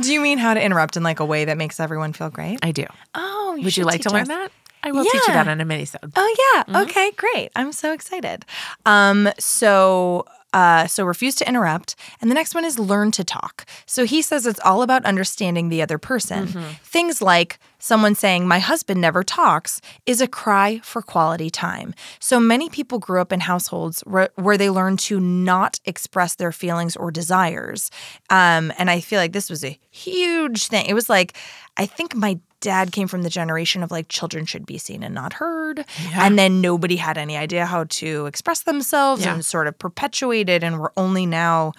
do 0.00 0.12
you 0.12 0.20
mean 0.20 0.38
how 0.38 0.54
to 0.54 0.62
interrupt 0.62 0.96
in 0.96 1.02
like 1.02 1.20
a 1.20 1.24
way 1.24 1.44
that 1.44 1.56
makes 1.56 1.80
everyone 1.80 2.12
feel 2.12 2.30
great? 2.30 2.58
I 2.62 2.72
do. 2.72 2.86
Oh, 3.14 3.54
you 3.56 3.64
would 3.64 3.76
you 3.76 3.84
like 3.84 4.02
to 4.02 4.10
learn 4.10 4.22
us. 4.22 4.28
that? 4.28 4.52
I 4.82 4.92
will 4.92 5.04
yeah. 5.04 5.10
teach 5.10 5.28
you 5.28 5.34
that 5.34 5.48
in 5.48 5.60
a 5.60 5.64
mini 5.64 5.86
Oh 6.16 6.52
yeah. 6.54 6.62
Mm-hmm. 6.62 6.88
Okay, 6.88 7.10
great. 7.12 7.50
I'm 7.56 7.72
so 7.72 7.92
excited. 7.92 8.44
Um, 8.86 9.28
so 9.38 10.24
uh, 10.52 10.86
so 10.86 11.04
refuse 11.04 11.34
to 11.36 11.48
interrupt. 11.48 11.94
And 12.20 12.30
the 12.30 12.34
next 12.34 12.54
one 12.54 12.64
is 12.64 12.78
learn 12.78 13.10
to 13.12 13.24
talk. 13.24 13.66
So 13.86 14.04
he 14.04 14.22
says 14.22 14.46
it's 14.46 14.60
all 14.64 14.82
about 14.82 15.04
understanding 15.04 15.68
the 15.68 15.82
other 15.82 15.98
person. 15.98 16.48
Mm-hmm. 16.48 16.74
Things 16.82 17.20
like 17.20 17.58
someone 17.78 18.14
saying, 18.14 18.48
My 18.48 18.58
husband 18.58 19.00
never 19.00 19.22
talks, 19.22 19.80
is 20.06 20.20
a 20.20 20.26
cry 20.26 20.80
for 20.82 21.02
quality 21.02 21.50
time. 21.50 21.94
So 22.18 22.40
many 22.40 22.68
people 22.68 22.98
grew 22.98 23.20
up 23.20 23.32
in 23.32 23.40
households 23.40 24.00
where, 24.02 24.30
where 24.36 24.56
they 24.56 24.70
learned 24.70 25.00
to 25.00 25.20
not 25.20 25.80
express 25.84 26.34
their 26.34 26.52
feelings 26.52 26.96
or 26.96 27.10
desires. 27.10 27.90
Um, 28.30 28.72
and 28.78 28.90
I 28.90 29.00
feel 29.00 29.20
like 29.20 29.32
this 29.32 29.50
was 29.50 29.64
a 29.64 29.78
huge 29.90 30.68
thing. 30.68 30.86
It 30.86 30.94
was 30.94 31.08
like, 31.08 31.36
I 31.76 31.86
think 31.86 32.14
my 32.14 32.38
dad 32.60 32.92
came 32.92 33.08
from 33.08 33.22
the 33.22 33.30
generation 33.30 33.82
of 33.82 33.90
like 33.90 34.08
children 34.08 34.44
should 34.44 34.66
be 34.66 34.78
seen 34.78 35.02
and 35.02 35.14
not 35.14 35.34
heard. 35.34 35.84
Yeah. 36.10 36.26
And 36.26 36.38
then 36.38 36.60
nobody 36.60 36.96
had 36.96 37.18
any 37.18 37.36
idea 37.36 37.66
how 37.66 37.84
to 37.84 38.26
express 38.26 38.62
themselves 38.62 39.24
yeah. 39.24 39.34
and 39.34 39.44
sort 39.44 39.66
of 39.66 39.78
perpetuated. 39.78 40.64
And 40.64 40.80
we're 40.80 40.92
only 40.96 41.26
now 41.26 41.72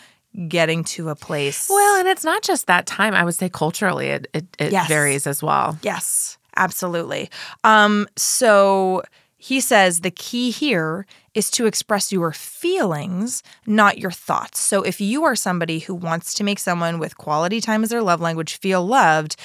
getting 0.47 0.83
to 0.83 1.09
a 1.09 1.15
place. 1.15 1.67
Well, 1.69 1.99
and 1.99 2.07
it's 2.07 2.23
not 2.23 2.43
just 2.43 2.67
that 2.67 2.85
time. 2.85 3.13
I 3.13 3.23
would 3.23 3.35
say 3.35 3.49
culturally, 3.49 4.07
it, 4.07 4.27
it, 4.33 4.45
it 4.59 4.71
yes. 4.71 4.87
varies 4.87 5.27
as 5.27 5.41
well. 5.41 5.77
Yes, 5.81 6.37
absolutely. 6.55 7.29
Um, 7.63 8.07
so 8.15 9.03
he 9.37 9.59
says 9.59 10.01
the 10.01 10.11
key 10.11 10.51
here 10.51 11.05
is 11.33 11.49
to 11.51 11.65
express 11.65 12.11
your 12.11 12.31
feelings, 12.31 13.41
not 13.65 13.97
your 13.97 14.11
thoughts. 14.11 14.59
So 14.59 14.81
if 14.81 14.99
you 14.99 15.23
are 15.23 15.35
somebody 15.35 15.79
who 15.79 15.95
wants 15.95 16.33
to 16.35 16.43
make 16.43 16.59
someone 16.59 16.99
with 16.99 17.17
quality 17.17 17.61
time 17.61 17.83
as 17.83 17.89
their 17.89 18.03
love 18.03 18.19
language 18.19 18.57
feel 18.57 18.85
loved, 18.85 19.35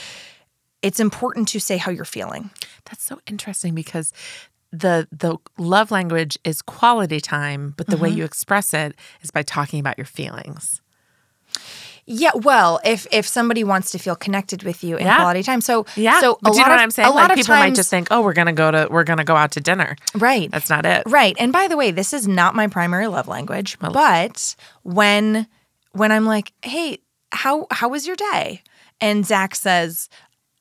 it's 0.84 1.00
important 1.00 1.48
to 1.48 1.58
say 1.58 1.78
how 1.78 1.90
you're 1.90 2.04
feeling. 2.04 2.50
That's 2.84 3.02
so 3.02 3.18
interesting 3.26 3.74
because 3.74 4.12
the 4.70 5.08
the 5.10 5.38
love 5.56 5.90
language 5.90 6.38
is 6.44 6.60
quality 6.60 7.20
time, 7.20 7.72
but 7.76 7.86
the 7.86 7.94
mm-hmm. 7.94 8.02
way 8.02 8.10
you 8.10 8.24
express 8.24 8.74
it 8.74 8.94
is 9.22 9.30
by 9.30 9.42
talking 9.42 9.80
about 9.80 9.96
your 9.96 10.04
feelings. 10.04 10.82
Yeah, 12.06 12.32
well, 12.34 12.80
if 12.84 13.06
if 13.10 13.26
somebody 13.26 13.64
wants 13.64 13.92
to 13.92 13.98
feel 13.98 14.14
connected 14.14 14.62
with 14.62 14.84
you 14.84 14.96
in 14.98 15.06
yeah. 15.06 15.16
quality 15.16 15.42
time, 15.42 15.62
so 15.62 15.86
yeah, 15.96 16.20
so 16.20 16.38
a 16.44 16.50
do 16.50 16.58
you 16.58 16.64
know 16.64 16.70
what 16.70 16.80
I'm 16.80 16.90
saying? 16.90 17.08
A 17.08 17.12
like 17.12 17.30
lot 17.30 17.34
people 17.34 17.54
of 17.54 17.58
times, 17.58 17.70
might 17.70 17.76
just 17.76 17.88
think, 17.88 18.08
oh, 18.10 18.20
we're 18.20 18.34
gonna 18.34 18.52
go 18.52 18.70
to 18.70 18.88
we're 18.90 19.04
gonna 19.04 19.24
go 19.24 19.36
out 19.36 19.52
to 19.52 19.60
dinner. 19.60 19.96
Right, 20.14 20.50
that's 20.50 20.68
not 20.68 20.84
it. 20.84 21.04
Right, 21.06 21.34
and 21.38 21.50
by 21.50 21.66
the 21.66 21.78
way, 21.78 21.92
this 21.92 22.12
is 22.12 22.28
not 22.28 22.54
my 22.54 22.66
primary 22.66 23.06
love 23.06 23.26
language. 23.26 23.78
Well, 23.80 23.92
but 23.92 24.54
when 24.82 25.46
when 25.92 26.12
I'm 26.12 26.26
like, 26.26 26.52
hey, 26.62 26.98
how 27.32 27.68
how 27.70 27.88
was 27.88 28.06
your 28.06 28.16
day? 28.16 28.62
And 29.00 29.26
Zach 29.26 29.54
says, 29.54 30.08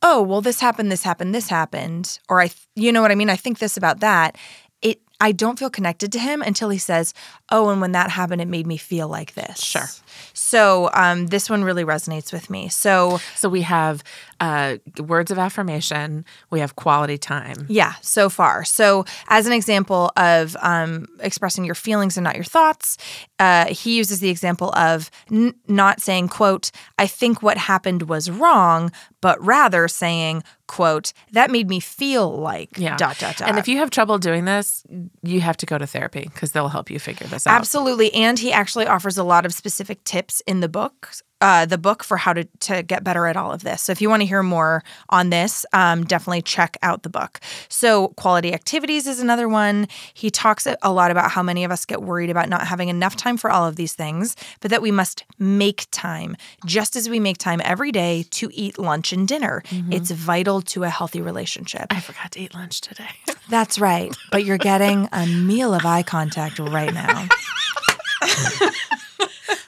oh, 0.03 0.21
well, 0.21 0.41
this 0.41 0.59
happened, 0.59 0.91
this 0.91 1.03
happened, 1.03 1.33
this 1.33 1.47
happened, 1.47 2.19
or 2.29 2.41
I, 2.41 2.51
you 2.75 2.91
know 2.91 3.01
what 3.01 3.11
I 3.11 3.15
mean? 3.15 3.29
I 3.29 3.37
think 3.37 3.59
this 3.59 3.77
about 3.77 4.01
that. 4.01 4.37
It, 4.81 4.99
I 5.21 5.31
don't 5.31 5.57
feel 5.57 5.69
connected 5.69 6.11
to 6.11 6.19
him 6.19 6.41
until 6.41 6.67
he 6.67 6.77
says, 6.77 7.13
oh, 7.49 7.69
and 7.69 7.79
when 7.79 7.93
that 7.93 8.09
happened, 8.09 8.41
it 8.41 8.49
made 8.49 8.67
me 8.67 8.75
feel 8.75 9.07
like 9.07 9.33
this. 9.33 9.63
Sure. 9.63 9.87
So 10.33 10.89
um, 10.93 11.27
this 11.27 11.49
one 11.49 11.63
really 11.63 11.85
resonates 11.85 12.33
with 12.33 12.49
me. 12.49 12.67
So, 12.67 13.19
so 13.33 13.47
we 13.47 13.61
have 13.61 14.03
uh, 14.43 14.75
words 14.99 15.31
of 15.31 15.39
affirmation. 15.39 16.25
We 16.49 16.59
have 16.59 16.75
quality 16.75 17.17
time. 17.17 17.65
Yeah, 17.69 17.93
so 18.01 18.27
far. 18.27 18.65
So 18.65 19.05
as 19.29 19.47
an 19.47 19.53
example 19.53 20.11
of 20.17 20.57
um, 20.59 21.07
expressing 21.21 21.63
your 21.63 21.75
feelings 21.75 22.17
and 22.17 22.25
not 22.25 22.35
your 22.35 22.43
thoughts, 22.43 22.97
uh, 23.39 23.67
he 23.67 23.95
uses 23.95 24.19
the 24.19 24.29
example 24.29 24.73
of 24.75 25.09
n- 25.31 25.55
not 25.69 26.01
saying, 26.01 26.27
"quote 26.27 26.71
I 26.97 27.07
think 27.07 27.41
what 27.41 27.57
happened 27.57 28.09
was 28.09 28.29
wrong," 28.29 28.91
but 29.21 29.41
rather 29.41 29.87
saying, 29.87 30.43
"quote 30.67 31.13
That 31.31 31.49
made 31.49 31.69
me 31.69 31.79
feel 31.79 32.29
like 32.37 32.77
yeah. 32.77 32.97
dot 32.97 33.19
dot 33.19 33.37
dot." 33.37 33.47
And 33.47 33.57
if 33.57 33.69
you 33.69 33.77
have 33.77 33.91
trouble 33.91 34.17
doing 34.17 34.43
this, 34.43 34.83
you 35.21 35.39
have 35.39 35.55
to 35.57 35.65
go 35.65 35.77
to 35.77 35.87
therapy 35.87 36.29
because 36.33 36.51
they'll 36.51 36.67
help 36.67 36.91
you 36.91 36.99
figure 36.99 37.27
this 37.27 37.47
out. 37.47 37.57
Absolutely, 37.57 38.13
and 38.13 38.37
he 38.37 38.51
actually 38.51 38.87
offers 38.87 39.17
a 39.17 39.23
lot 39.23 39.45
of 39.45 39.53
specific 39.53 40.03
tips 40.03 40.41
in 40.45 40.59
the 40.59 40.69
book 40.69 41.11
uh, 41.43 41.65
the 41.65 41.77
book 41.77 42.05
for 42.05 42.15
how 42.15 42.31
to, 42.31 42.45
to 42.61 42.81
get 42.83 43.03
better 43.03 43.27
at 43.27 43.35
all 43.35 43.51
of 43.51 43.63
this. 43.63 43.81
So 43.81 43.91
if 43.91 44.01
you 44.01 44.09
want 44.09 44.21
to 44.21 44.25
hear 44.25 44.41
more 44.41 44.81
on 45.09 45.29
this, 45.29 45.65
um, 45.73 46.05
definitely 46.05 46.41
check 46.41 46.77
out 46.81 47.03
the 47.03 47.09
book. 47.09 47.41
So 47.67 48.07
quality 48.09 48.53
activities 48.53 49.07
is 49.07 49.19
another 49.19 49.49
one. 49.49 49.89
He 50.13 50.31
talks 50.31 50.65
a 50.81 50.93
lot 50.93 51.11
about 51.11 51.31
how 51.31 51.43
many 51.43 51.65
of 51.65 51.71
us 51.71 51.83
get 51.83 52.01
worried 52.01 52.29
about 52.29 52.47
not 52.47 52.65
having 52.65 52.87
enough 52.87 53.17
time 53.17 53.35
for 53.35 53.51
all 53.51 53.67
of 53.67 53.75
these 53.75 53.91
things, 53.91 54.37
but 54.61 54.71
that 54.71 54.81
we 54.81 54.89
must 54.89 55.25
make 55.37 55.85
time, 55.91 56.37
just 56.65 56.95
as 56.95 57.09
we 57.09 57.19
make 57.19 57.39
time 57.39 57.59
every 57.65 57.91
day 57.91 58.23
to 58.31 58.49
eat 58.53 58.79
lunch 58.79 59.11
and 59.11 59.27
dinner. 59.27 59.63
Mm-hmm. 59.65 59.91
It's 59.91 60.11
vital 60.11 60.61
to 60.61 60.85
a 60.85 60.89
healthy 60.89 61.19
relationship. 61.19 61.87
I 61.89 61.99
forgot 61.99 62.31
to 62.31 62.39
eat 62.39 62.53
lunch 62.53 62.79
today. 62.79 63.09
That's 63.49 63.79
right, 63.79 64.15
but 64.31 64.45
you're 64.45 64.57
getting 64.57 65.09
a 65.11 65.27
meal 65.27 65.73
of 65.73 65.85
eye 65.85 66.03
contact 66.03 66.57
right 66.59 66.93
now. 66.93 67.27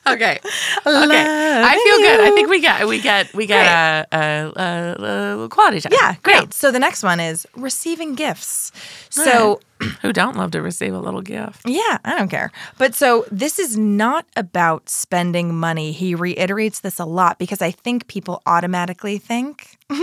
okay. 0.07 0.39
Okay. 0.87 1.25
I 1.63 1.73
feel 1.73 1.97
good. 1.97 2.19
I 2.19 2.31
think 2.31 2.49
we 2.49 2.61
got 2.61 2.87
we 2.87 3.01
get 3.01 3.33
we 3.33 3.47
got 3.47 4.07
a, 4.11 4.17
a, 4.17 5.43
a, 5.43 5.49
quality 5.49 5.81
time. 5.81 5.93
Yeah, 5.93 6.15
great. 6.21 6.35
Yeah. 6.35 6.45
So 6.51 6.71
the 6.71 6.79
next 6.79 7.01
one 7.01 7.19
is 7.19 7.47
receiving 7.55 8.13
gifts. 8.13 8.71
So 9.09 9.61
right. 9.81 9.91
who 10.01 10.13
don't 10.13 10.37
love 10.37 10.51
to 10.51 10.61
receive 10.61 10.93
a 10.93 10.99
little 10.99 11.21
gift? 11.21 11.61
Yeah, 11.65 11.97
I 12.05 12.17
don't 12.17 12.29
care. 12.29 12.51
But 12.77 12.93
so 12.93 13.25
this 13.31 13.57
is 13.57 13.77
not 13.77 14.27
about 14.35 14.89
spending 14.89 15.55
money. 15.55 15.91
He 15.91 16.13
reiterates 16.13 16.81
this 16.81 16.99
a 16.99 17.05
lot 17.05 17.39
because 17.39 17.61
I 17.61 17.71
think 17.71 18.07
people 18.07 18.43
automatically 18.45 19.17
think 19.17 19.77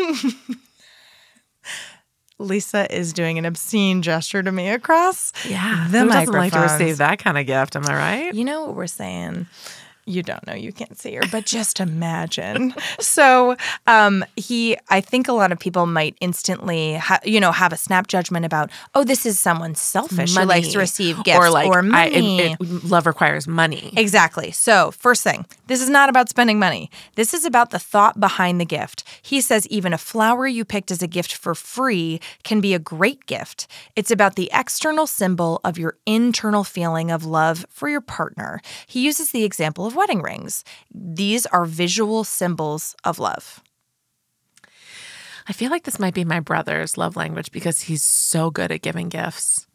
Lisa 2.38 2.92
is 2.94 3.12
doing 3.12 3.38
an 3.38 3.44
obscene 3.44 4.03
gesture 4.03 4.42
to 4.42 4.50
me 4.50 4.68
across 4.68 5.32
yeah, 5.48 5.86
the 5.90 6.00
who 6.00 6.09
doesn't 6.09 6.34
like 6.34 6.53
to 6.53 6.61
receive 6.61 6.96
that 6.98 7.18
kind 7.18 7.38
of 7.38 7.46
gift? 7.46 7.76
Am 7.76 7.86
I 7.86 7.94
right? 7.94 8.34
You 8.34 8.44
know 8.44 8.64
what 8.64 8.74
we're 8.74 8.86
saying 8.88 9.46
you 10.07 10.22
don't 10.22 10.44
know 10.46 10.55
you 10.55 10.72
can't 10.72 10.98
see 10.98 11.14
her 11.14 11.22
but 11.30 11.44
just 11.44 11.80
imagine. 11.80 12.74
So 13.00 13.57
um, 13.86 14.24
he 14.36 14.76
i 14.88 15.00
think 15.00 15.28
a 15.28 15.32
lot 15.32 15.53
of 15.53 15.59
people 15.59 15.86
might 15.86 16.16
instantly 16.20 16.94
ha- 16.94 17.20
you 17.24 17.40
know 17.40 17.53
have 17.53 17.72
a 17.72 17.76
snap 17.76 18.07
judgment 18.07 18.44
about 18.44 18.70
oh 18.94 19.05
this 19.05 19.26
is 19.26 19.38
someone 19.38 19.74
selfish 19.74 20.34
money. 20.34 20.44
who 20.44 20.48
likes 20.48 20.68
to 20.68 20.78
receive 20.78 21.22
gifts 21.24 21.38
or 21.38 21.50
like 21.50 21.68
or 21.68 21.82
money. 21.82 22.14
I, 22.14 22.18
it, 22.18 22.61
it, 22.61 22.84
love 22.84 23.07
requires 23.07 23.46
money. 23.46 23.92
Exactly. 23.96 24.50
So 24.50 24.90
first 24.92 25.22
thing 25.22 25.46
this 25.66 25.80
is 25.80 25.88
not 25.88 26.09
about 26.09 26.28
spending 26.28 26.59
money. 26.59 26.90
This 27.14 27.34
is 27.34 27.44
about 27.44 27.70
the 27.70 27.78
thought 27.78 28.20
behind 28.20 28.61
the 28.61 28.64
gift. 28.64 29.05
He 29.22 29.40
says 29.40 29.66
even 29.68 29.92
a 29.92 29.98
flower 29.98 30.46
you 30.46 30.64
picked 30.64 30.90
as 30.90 31.03
a 31.03 31.07
gift 31.07 31.34
for 31.34 31.55
free 31.55 32.20
can 32.44 32.61
be 32.61 32.74
a 32.74 32.78
great 32.78 33.26
gift. 33.26 33.66
It's 33.96 34.11
about 34.11 34.36
the 34.36 34.50
external 34.53 35.07
symbol 35.07 35.61
of 35.64 35.78
your 35.78 35.96
internal 36.07 36.64
feeling 36.64 37.11
of 37.11 37.24
love 37.24 37.64
for 37.70 37.88
your 37.88 38.00
partner. 38.00 38.61
He 38.86 39.00
uses 39.00 39.30
the 39.30 39.44
example 39.44 39.86
of 39.86 39.91
of 39.93 39.97
wedding 39.97 40.22
rings. 40.22 40.64
These 40.93 41.47
are 41.47 41.64
visual 41.64 42.24
symbols 42.24 42.97
of 43.05 43.18
love. 43.18 43.62
I 45.49 45.53
feel 45.53 45.70
like 45.70 45.84
this 45.84 45.99
might 45.99 46.14
be 46.14 46.24
my 46.24 46.40
brother's 46.40 46.97
love 46.97 47.16
language 47.16 47.51
because 47.51 47.82
he's 47.82 48.03
so 48.03 48.51
good 48.51 48.70
at 48.70 48.82
giving 48.82 49.09
gifts. 49.09 49.66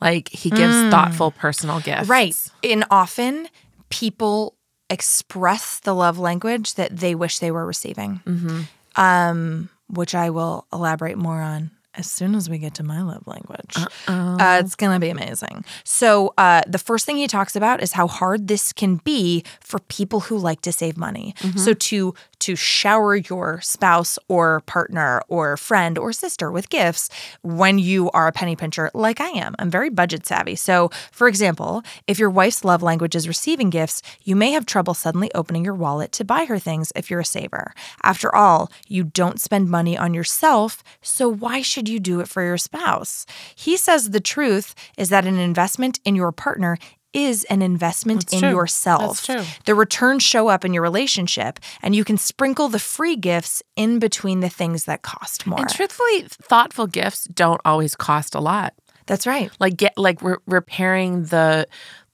Like 0.00 0.28
he 0.28 0.50
gives 0.50 0.74
mm. 0.74 0.90
thoughtful 0.90 1.30
personal 1.30 1.80
gifts. 1.80 2.08
Right. 2.08 2.36
And 2.62 2.84
often 2.90 3.48
people 3.88 4.56
express 4.90 5.80
the 5.80 5.94
love 5.94 6.18
language 6.18 6.74
that 6.74 6.94
they 6.94 7.14
wish 7.14 7.38
they 7.38 7.50
were 7.50 7.64
receiving, 7.64 8.20
mm-hmm. 8.26 8.62
um, 9.00 9.70
which 9.88 10.14
I 10.14 10.30
will 10.30 10.66
elaborate 10.72 11.16
more 11.16 11.40
on 11.40 11.70
as 11.96 12.10
soon 12.10 12.34
as 12.34 12.48
we 12.48 12.58
get 12.58 12.74
to 12.74 12.82
my 12.82 13.02
love 13.02 13.26
language. 13.26 13.76
Uh, 14.06 14.60
it's 14.62 14.74
going 14.74 14.92
to 14.92 15.00
be 15.00 15.08
amazing. 15.08 15.64
So, 15.84 16.34
uh, 16.38 16.62
the 16.66 16.78
first 16.78 17.06
thing 17.06 17.16
he 17.16 17.26
talks 17.26 17.56
about 17.56 17.82
is 17.82 17.92
how 17.92 18.06
hard 18.06 18.48
this 18.48 18.72
can 18.72 18.96
be 18.96 19.44
for 19.60 19.78
people 19.80 20.20
who 20.20 20.38
like 20.38 20.60
to 20.62 20.72
save 20.72 20.96
money. 20.96 21.34
Mm-hmm. 21.40 21.58
So, 21.58 21.72
to 21.72 22.14
to 22.38 22.54
shower 22.54 23.16
your 23.16 23.60
spouse 23.60 24.18
or 24.28 24.60
partner 24.62 25.22
or 25.28 25.56
friend 25.56 25.98
or 25.98 26.12
sister 26.12 26.50
with 26.50 26.68
gifts 26.68 27.08
when 27.42 27.78
you 27.78 28.10
are 28.10 28.28
a 28.28 28.32
penny 28.32 28.54
pincher, 28.54 28.90
like 28.94 29.20
I 29.20 29.30
am. 29.30 29.54
I'm 29.58 29.70
very 29.70 29.88
budget 29.90 30.26
savvy. 30.26 30.54
So, 30.54 30.90
for 31.12 31.28
example, 31.28 31.82
if 32.06 32.18
your 32.18 32.30
wife's 32.30 32.64
love 32.64 32.82
language 32.82 33.14
is 33.14 33.26
receiving 33.26 33.70
gifts, 33.70 34.02
you 34.22 34.36
may 34.36 34.52
have 34.52 34.66
trouble 34.66 34.94
suddenly 34.94 35.30
opening 35.34 35.64
your 35.64 35.74
wallet 35.74 36.12
to 36.12 36.24
buy 36.24 36.44
her 36.44 36.58
things 36.58 36.92
if 36.94 37.10
you're 37.10 37.20
a 37.20 37.24
saver. 37.24 37.72
After 38.02 38.34
all, 38.34 38.70
you 38.86 39.04
don't 39.04 39.40
spend 39.40 39.70
money 39.70 39.96
on 39.96 40.14
yourself, 40.14 40.82
so 41.02 41.28
why 41.28 41.62
should 41.62 41.85
should 41.86 41.92
you 41.92 42.00
do 42.00 42.20
it 42.20 42.28
for 42.28 42.42
your 42.42 42.58
spouse? 42.58 43.26
He 43.54 43.76
says 43.76 44.10
the 44.10 44.20
truth 44.20 44.74
is 44.96 45.08
that 45.10 45.24
an 45.26 45.38
investment 45.38 46.00
in 46.04 46.14
your 46.16 46.32
partner 46.32 46.78
is 47.12 47.44
an 47.44 47.62
investment 47.62 48.20
That's 48.20 48.34
in 48.34 48.40
true. 48.40 48.50
yourself. 48.50 49.22
That's 49.22 49.26
true. 49.26 49.60
The 49.64 49.74
returns 49.74 50.22
show 50.22 50.48
up 50.48 50.64
in 50.64 50.74
your 50.74 50.82
relationship, 50.82 51.58
and 51.80 51.94
you 51.94 52.04
can 52.04 52.18
sprinkle 52.18 52.68
the 52.68 52.78
free 52.78 53.16
gifts 53.16 53.62
in 53.74 53.98
between 53.98 54.40
the 54.40 54.50
things 54.50 54.84
that 54.84 55.02
cost 55.02 55.46
more. 55.46 55.60
And 55.60 55.68
truthfully, 55.70 56.22
thoughtful 56.28 56.86
gifts 56.86 57.24
don't 57.24 57.60
always 57.64 57.94
cost 57.94 58.34
a 58.34 58.40
lot. 58.40 58.74
That's 59.06 59.26
right. 59.26 59.50
Like 59.60 59.76
get 59.76 59.96
like 59.96 60.20
re- 60.20 60.36
repairing 60.46 61.24
the 61.24 61.66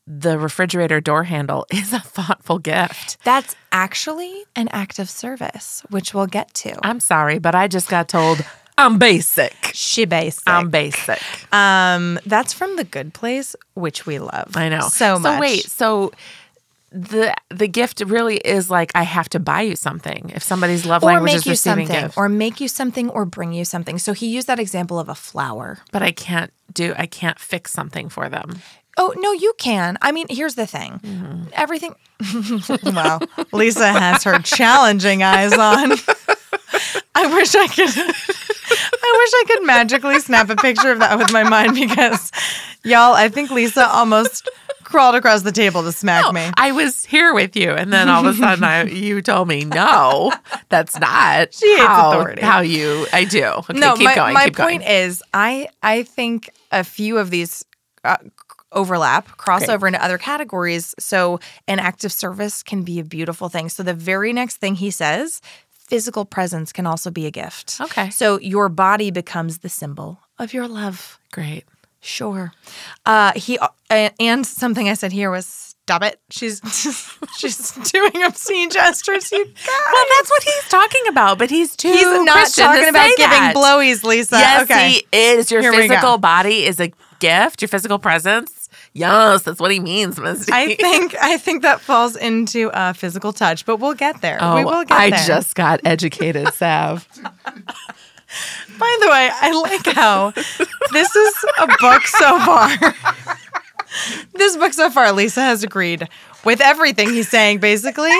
the 0.07 0.39
refrigerator 0.39 1.01
door 1.01 1.25
handle 1.25 1.67
is 1.73 1.93
a 1.93 2.01
thoughtful 2.01 2.59
gift. 2.59 3.19
That's 3.25 3.57
actually 3.73 4.45
an 4.55 4.69
act 4.69 4.99
of 4.99 5.09
service, 5.09 5.83
which 5.91 6.13
we'll 6.15 6.27
get 6.27 6.53
to. 6.55 6.77
I'm 6.87 7.01
sorry, 7.01 7.39
but 7.39 7.55
I 7.55 7.67
just 7.67 7.89
got 7.89 8.09
told 8.09 8.45
I'm 8.79 8.99
basic. 8.99 9.55
She 9.75 10.05
basic. 10.05 10.43
I'm 10.47 10.71
basic. 10.71 11.21
Um, 11.53 12.19
that's 12.27 12.53
from 12.53 12.77
The 12.77 12.85
Good 12.85 13.15
Place, 13.15 13.55
which 13.75 14.07
we 14.07 14.19
love. 14.19 14.57
I 14.57 14.69
know 14.69 14.89
so 14.89 15.19
much. 15.19 15.35
So 15.35 15.41
wait, 15.41 15.65
so 15.65 16.13
the 16.91 17.35
the 17.49 17.69
gift 17.69 18.01
really 18.01 18.37
is 18.37 18.71
like 18.71 18.93
I 18.95 19.03
have 19.03 19.29
to 19.31 19.41
buy 19.41 19.63
you 19.63 19.77
something 19.77 20.31
if 20.35 20.43
somebody's 20.43 20.85
love 20.85 21.03
or 21.03 21.07
language 21.07 21.33
make 21.33 21.37
is 21.37 21.47
you 21.47 21.53
receiving 21.53 21.87
something, 21.87 22.05
gift, 22.05 22.19
or 22.19 22.29
make 22.29 22.61
you 22.61 22.69
something, 22.69 23.09
or 23.11 23.25
bring 23.25 23.53
you 23.53 23.65
something. 23.65 23.99
So 23.99 24.13
he 24.13 24.29
used 24.29 24.47
that 24.47 24.59
example 24.59 24.99
of 24.99 25.09
a 25.09 25.15
flower. 25.15 25.79
But 25.91 26.03
I 26.03 26.13
can't 26.13 26.53
do. 26.73 26.95
I 26.97 27.07
can't 27.07 27.39
fix 27.39 27.73
something 27.73 28.09
for 28.09 28.29
them. 28.29 28.59
Oh 28.99 29.15
no, 29.17 29.33
you 29.33 29.55
can. 29.59 29.97
I 30.03 30.13
mean, 30.13 30.27
here's 30.29 30.55
the 30.55 30.67
thing. 30.67 31.01
Mm-hmm. 31.03 31.43
Everything. 31.55 31.95
wow, 32.95 33.21
Lisa 33.53 33.89
has 33.89 34.25
her 34.25 34.39
challenging 34.41 35.23
eyes 35.23 35.53
on. 35.53 35.93
I 37.15 37.35
wish 37.35 37.55
I 37.55 37.69
could. 37.69 38.15
I 38.73 39.15
wish 39.19 39.31
I 39.35 39.45
could 39.49 39.67
magically 39.67 40.21
snap 40.21 40.51
a 40.51 40.57
picture 40.57 40.93
of 40.93 40.99
that 41.01 41.19
with 41.19 41.33
my 41.33 41.45
mind 41.45 41.75
because, 41.75 42.31
y'all, 42.85 43.15
I 43.15 43.29
think 43.29 43.51
Lisa 43.51 43.87
almost 43.89 44.49
crawled 44.93 45.15
across 45.15 45.43
the 45.43 45.53
table 45.53 45.83
to 45.83 45.91
smack 45.91 46.25
no, 46.27 46.33
me. 46.33 46.51
I 46.57 46.73
was 46.73 47.05
here 47.05 47.35
with 47.35 47.57
you, 47.57 47.71
and 47.71 47.93
then 47.93 48.09
all 48.09 48.27
of 48.27 48.35
a 48.35 48.39
sudden, 48.39 48.63
I, 48.63 48.83
you 48.85 49.23
told 49.23 49.49
me, 49.49 49.65
"No, 49.65 50.33
that's 50.69 50.99
not 51.01 51.55
she 51.55 51.79
how, 51.79 52.11
authority. 52.11 52.43
how 52.43 52.61
you." 52.61 53.07
I 53.13 53.25
do. 53.25 53.45
Okay, 53.45 53.79
no, 53.79 53.95
keep 53.95 54.05
my, 54.05 54.15
going. 54.15 54.35
my 54.35 54.45
keep 54.47 54.57
point 54.57 54.83
going. 54.83 54.95
is, 54.95 55.23
I 55.35 55.69
I 55.83 56.05
think 56.05 56.51
a 56.71 56.85
few 56.85 57.19
of 57.19 57.31
these. 57.31 57.65
Uh, 58.05 58.17
overlap, 58.75 59.37
crossover 59.37 59.87
into 59.87 60.03
other 60.03 60.17
categories. 60.17 60.95
So, 60.99 61.41
an 61.69 61.79
act 61.79 62.07
of 62.07 62.13
service 62.13 62.63
can 62.63 62.85
be 62.85 62.99
a 62.99 63.05
beautiful 63.05 63.51
thing. 63.51 63.69
So, 63.69 63.83
the 63.83 63.93
very 63.93 64.33
next 64.33 64.57
thing 64.57 64.77
he 64.77 64.91
says 64.91 65.43
physical 65.93 66.25
presence 66.25 66.73
can 66.73 66.87
also 66.87 67.11
be 67.11 67.27
a 67.27 67.31
gift. 67.31 67.79
Okay. 67.79 68.09
So 68.09 68.41
your 68.41 68.71
body 68.71 69.11
becomes 69.11 69.59
the 69.59 69.69
symbol 69.69 70.21
of 70.39 70.55
your 70.55 70.67
love. 70.67 71.19
Great. 71.31 71.65
Sure. 72.01 72.51
Uh, 73.05 73.33
he 73.37 73.59
uh, 73.59 74.09
and 74.19 74.47
something 74.47 74.89
I 74.89 74.95
said 74.95 75.13
here 75.13 75.31
was 75.31 75.45
stop 75.45 76.03
it. 76.03 76.19
She's 76.31 76.63
she's 77.37 77.73
doing 77.93 78.23
obscene 78.25 78.71
gestures. 78.71 79.31
You 79.31 79.45
guys. 79.45 79.67
Well, 79.93 80.05
that's 80.17 80.31
what 80.31 80.43
he's 80.43 80.69
talking 80.71 81.03
about, 81.09 81.39
but 81.39 81.51
he's 81.51 81.77
too. 81.77 81.93
He's 81.93 82.07
not 82.25 82.39
Christian 82.39 82.65
talking 82.65 82.89
about 82.89 83.15
giving 83.19 83.31
that. 83.31 83.55
blowies, 83.55 84.03
Lisa. 84.03 84.37
Yes, 84.39 84.63
okay. 84.63 84.91
he 84.93 85.07
is. 85.13 85.51
Your 85.51 85.61
here 85.61 85.75
physical 85.75 86.17
body 86.17 86.65
is 86.65 86.81
a 86.81 86.91
gift. 87.21 87.61
Your 87.61 87.69
physical 87.69 87.99
presence 87.99 88.62
Yes, 88.95 89.43
that's 89.43 89.59
what 89.59 89.71
he 89.71 89.81
means, 89.81 90.21
Misty. 90.21 90.53
I 90.53 90.75
think 90.75 91.15
I 91.21 91.39
think 91.39 91.63
that 91.63 91.81
falls 91.81 92.15
into 92.15 92.71
uh, 92.71 92.93
physical 92.93 93.33
touch, 93.33 93.65
but 93.65 93.79
we'll 93.79 93.95
get 93.95 94.21
there. 94.21 94.39
Oh, 94.41 94.57
we 94.57 94.65
will 94.65 94.85
get 94.85 94.99
I 94.99 95.11
there. 95.11 95.27
just 95.27 95.55
got 95.55 95.81
educated, 95.85 96.49
Sav. 96.55 97.09
By 98.79 98.97
the 99.01 99.09
way, 99.09 99.31
I 99.33 99.53
like 99.53 99.95
how 99.95 100.31
this 100.93 101.17
is 101.17 101.35
a 101.61 101.67
book 101.81 102.03
so 102.07 102.39
far. 102.41 102.71
this 104.35 104.57
book 104.57 104.73
so 104.73 104.91
far, 104.91 105.13
Lisa 105.13 105.43
has 105.43 105.63
agreed 105.63 106.09
with 106.45 106.61
everything 106.61 107.11
he's 107.11 107.29
saying, 107.29 107.59
basically. 107.59 108.11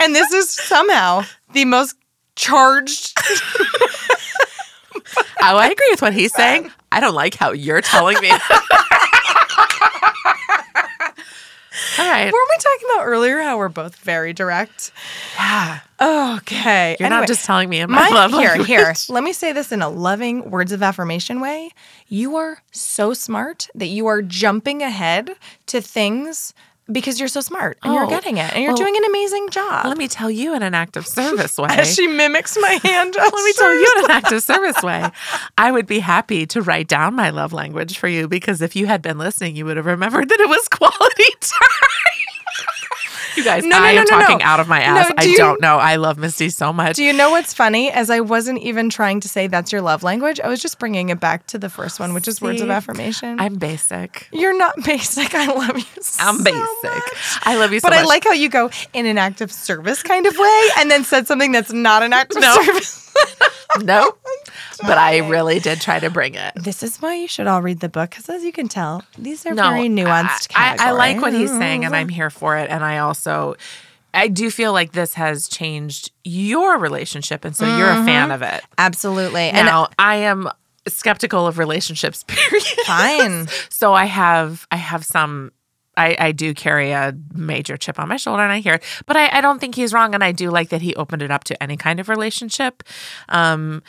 And 0.00 0.14
this 0.14 0.32
is 0.32 0.50
somehow 0.50 1.22
the 1.52 1.64
most 1.64 1.96
charged. 2.36 3.12
oh, 3.16 4.08
I 5.40 5.70
agree 5.70 5.88
with 5.90 6.02
what 6.02 6.14
he's 6.14 6.34
saying. 6.34 6.70
I 6.90 7.00
don't 7.00 7.14
like 7.14 7.34
how 7.34 7.52
you're 7.52 7.80
telling 7.80 8.20
me. 8.20 8.30
All 11.98 12.10
right. 12.10 12.32
Weren't 12.32 12.48
we 12.50 12.56
talking 12.56 12.88
about 12.94 13.06
earlier 13.06 13.40
how 13.40 13.58
we're 13.58 13.68
both 13.68 13.96
very 13.96 14.32
direct? 14.32 14.92
Yeah. 15.36 15.80
Okay. 16.00 16.96
You're 16.98 17.06
anyway, 17.06 17.20
not 17.20 17.28
just 17.28 17.44
telling 17.44 17.68
me 17.68 17.80
in 17.80 17.90
my, 17.90 18.08
my 18.08 18.14
love 18.14 18.32
here, 18.32 18.50
language. 18.50 18.66
here. 18.66 18.94
Let 19.08 19.24
me 19.24 19.32
say 19.32 19.52
this 19.52 19.72
in 19.72 19.82
a 19.82 19.88
loving 19.88 20.50
words 20.50 20.72
of 20.72 20.82
affirmation 20.82 21.40
way. 21.40 21.70
You 22.08 22.36
are 22.36 22.62
so 22.72 23.14
smart 23.14 23.68
that 23.74 23.86
you 23.86 24.06
are 24.06 24.22
jumping 24.22 24.82
ahead 24.82 25.36
to 25.66 25.80
things 25.80 26.52
because 26.90 27.18
you're 27.18 27.28
so 27.28 27.40
smart 27.40 27.78
and 27.82 27.94
you're 27.94 28.04
Oh, 28.04 28.08
getting 28.08 28.36
it 28.36 28.52
and 28.52 28.62
you're 28.62 28.72
well, 28.72 28.76
doing 28.76 28.96
an 28.96 29.04
amazing 29.06 29.48
job. 29.50 29.86
Let 29.86 29.96
me 29.96 30.06
tell 30.08 30.30
you 30.30 30.54
in 30.54 30.62
an 30.62 30.74
act 30.74 30.96
of 30.96 31.06
service 31.06 31.56
way. 31.58 31.68
As 31.70 31.94
she 31.94 32.06
mimics 32.06 32.56
my 32.60 32.78
hand. 32.82 33.14
Let 33.18 33.32
me 33.32 33.52
tell 33.54 33.74
you 33.74 33.92
in 33.98 34.04
an 34.04 34.10
act 34.10 34.32
of 34.32 34.42
service 34.42 34.82
way. 34.82 35.08
I 35.58 35.72
would 35.72 35.86
be 35.86 36.00
happy 36.00 36.46
to 36.46 36.60
write 36.62 36.88
down 36.88 37.14
my 37.14 37.30
love 37.30 37.52
language 37.52 37.98
for 37.98 38.08
you 38.08 38.28
because 38.28 38.60
if 38.60 38.76
you 38.76 38.86
had 38.86 39.00
been 39.02 39.18
listening, 39.18 39.56
you 39.56 39.64
would 39.64 39.76
have 39.76 39.86
remembered 39.86 40.28
that 40.28 40.40
it 40.40 40.48
was 40.48 40.68
quality 40.68 41.24
time. 41.40 42.03
You 43.36 43.44
guys, 43.44 43.64
No, 43.64 43.70
no, 43.78 43.84
I 43.84 43.92
no, 43.94 44.00
am 44.00 44.04
no, 44.10 44.18
no. 44.18 44.20
talking 44.20 44.42
out 44.42 44.60
of 44.60 44.68
my 44.68 44.80
No, 44.80 44.84
ass. 45.00 45.08
do 45.08 45.14
I 45.18 45.22
you- 45.24 45.36
don't 45.36 45.60
know. 45.60 45.76
I 45.78 45.96
love 45.96 46.18
Misty 46.18 46.48
so 46.50 46.72
much. 46.72 46.96
Do 46.96 47.04
you 47.04 47.12
know 47.12 47.30
what's 47.30 47.52
funny? 47.54 47.90
As 47.90 48.10
I 48.10 48.20
wasn't 48.20 48.60
even 48.60 48.90
trying 48.90 49.20
to 49.20 49.28
say 49.28 49.46
that's 49.46 49.72
your 49.72 49.80
love 49.82 50.02
language, 50.02 50.40
I 50.40 50.48
was 50.48 50.60
just 50.60 50.78
bringing 50.78 51.08
it 51.10 51.20
back 51.20 51.46
to 51.48 51.58
the 51.58 51.68
first 51.70 51.98
one, 52.00 52.14
which 52.14 52.28
is 52.28 52.40
words 52.40 52.60
of 52.60 52.70
affirmation. 52.70 53.38
I'm 53.40 53.56
basic. 53.56 54.28
You're 54.32 54.56
not 54.56 54.74
basic. 54.84 55.34
I 55.34 55.46
love 55.46 55.76
you. 55.78 55.84
I'm 56.20 56.38
so 56.38 56.44
basic. 56.44 56.54
much. 56.84 57.38
I 57.44 57.56
love 57.56 57.72
you 57.72 57.80
so 57.80 57.88
But 57.88 57.94
much. 57.94 58.04
I 58.04 58.06
like 58.08 58.24
how 58.24 58.32
you 58.32 58.48
go 58.48 58.70
in 58.92 59.06
an 59.06 59.18
act 59.18 59.40
of 59.40 59.50
service 59.52 60.02
kind 60.02 60.26
of 60.26 60.36
way 60.36 60.68
and 60.78 60.90
then 60.90 61.04
said 61.04 61.26
something 61.26 61.52
that's 61.52 61.72
not 61.72 62.02
an 62.02 62.12
act 62.12 62.34
of 62.34 62.40
No. 62.42 62.54
service. 62.62 63.03
no, 63.82 64.16
but 64.80 64.98
I 64.98 65.18
really 65.28 65.58
did 65.60 65.80
try 65.80 65.98
to 65.98 66.10
bring 66.10 66.34
it. 66.34 66.52
This 66.56 66.82
is 66.82 66.98
why 66.98 67.14
you 67.16 67.28
should 67.28 67.46
all 67.46 67.62
read 67.62 67.80
the 67.80 67.88
book 67.88 68.10
because, 68.10 68.28
as 68.28 68.44
you 68.44 68.52
can 68.52 68.68
tell, 68.68 69.02
these 69.18 69.46
are 69.46 69.54
No, 69.54 69.70
very 69.70 69.88
nuanced. 69.88 70.52
I, 70.54 70.76
I, 70.78 70.88
I 70.88 70.90
like 70.92 71.20
what 71.20 71.32
he's 71.32 71.50
saying, 71.50 71.84
and 71.84 71.94
I'm 71.94 72.08
mm-hmm. 72.08 72.14
here 72.14 72.30
for 72.30 72.56
it. 72.56 72.70
And 72.70 72.84
I 72.84 72.98
also, 72.98 73.56
I 74.12 74.28
do 74.28 74.50
feel 74.50 74.72
like 74.72 74.92
this 74.92 75.14
has 75.14 75.48
changed 75.48 76.12
your 76.22 76.78
relationship, 76.78 77.44
and 77.44 77.56
so 77.56 77.64
you're 77.76 77.88
a 77.88 77.94
mm-hmm. 77.94 78.06
fan 78.06 78.30
of 78.30 78.42
it. 78.42 78.62
absolutely. 78.78 79.48
And 79.50 79.66
Now, 79.66 79.88
I 79.98 80.16
am 80.16 80.48
skeptical 80.86 81.46
of 81.46 81.58
relationships. 81.58 82.24
Period. 82.28 82.64
fine. 82.86 83.48
so 83.68 83.94
I 83.94 84.04
have, 84.04 84.66
I 84.70 84.76
have 84.76 85.04
some. 85.04 85.52
I, 85.96 86.16
I 86.18 86.32
do 86.32 86.54
carry 86.54 86.90
a 86.92 87.14
major 87.32 87.76
chip 87.76 87.98
on 87.98 88.08
my 88.08 88.16
shoulder 88.16 88.42
and 88.42 88.52
I 88.52 88.60
hear 88.60 88.74
it, 88.74 88.82
but 89.06 89.16
I, 89.16 89.28
I 89.38 89.40
don't 89.40 89.58
think 89.60 89.74
he's 89.74 89.92
wrong. 89.92 90.14
And 90.14 90.24
I 90.24 90.32
do 90.32 90.50
like 90.50 90.68
that 90.70 90.82
he 90.82 90.94
opened 90.96 91.22
it 91.22 91.30
up 91.30 91.44
to 91.44 91.62
any 91.62 91.76
kind 91.76 92.00
of 92.00 92.08
relationship. 92.08 92.82
Um, 93.28 93.82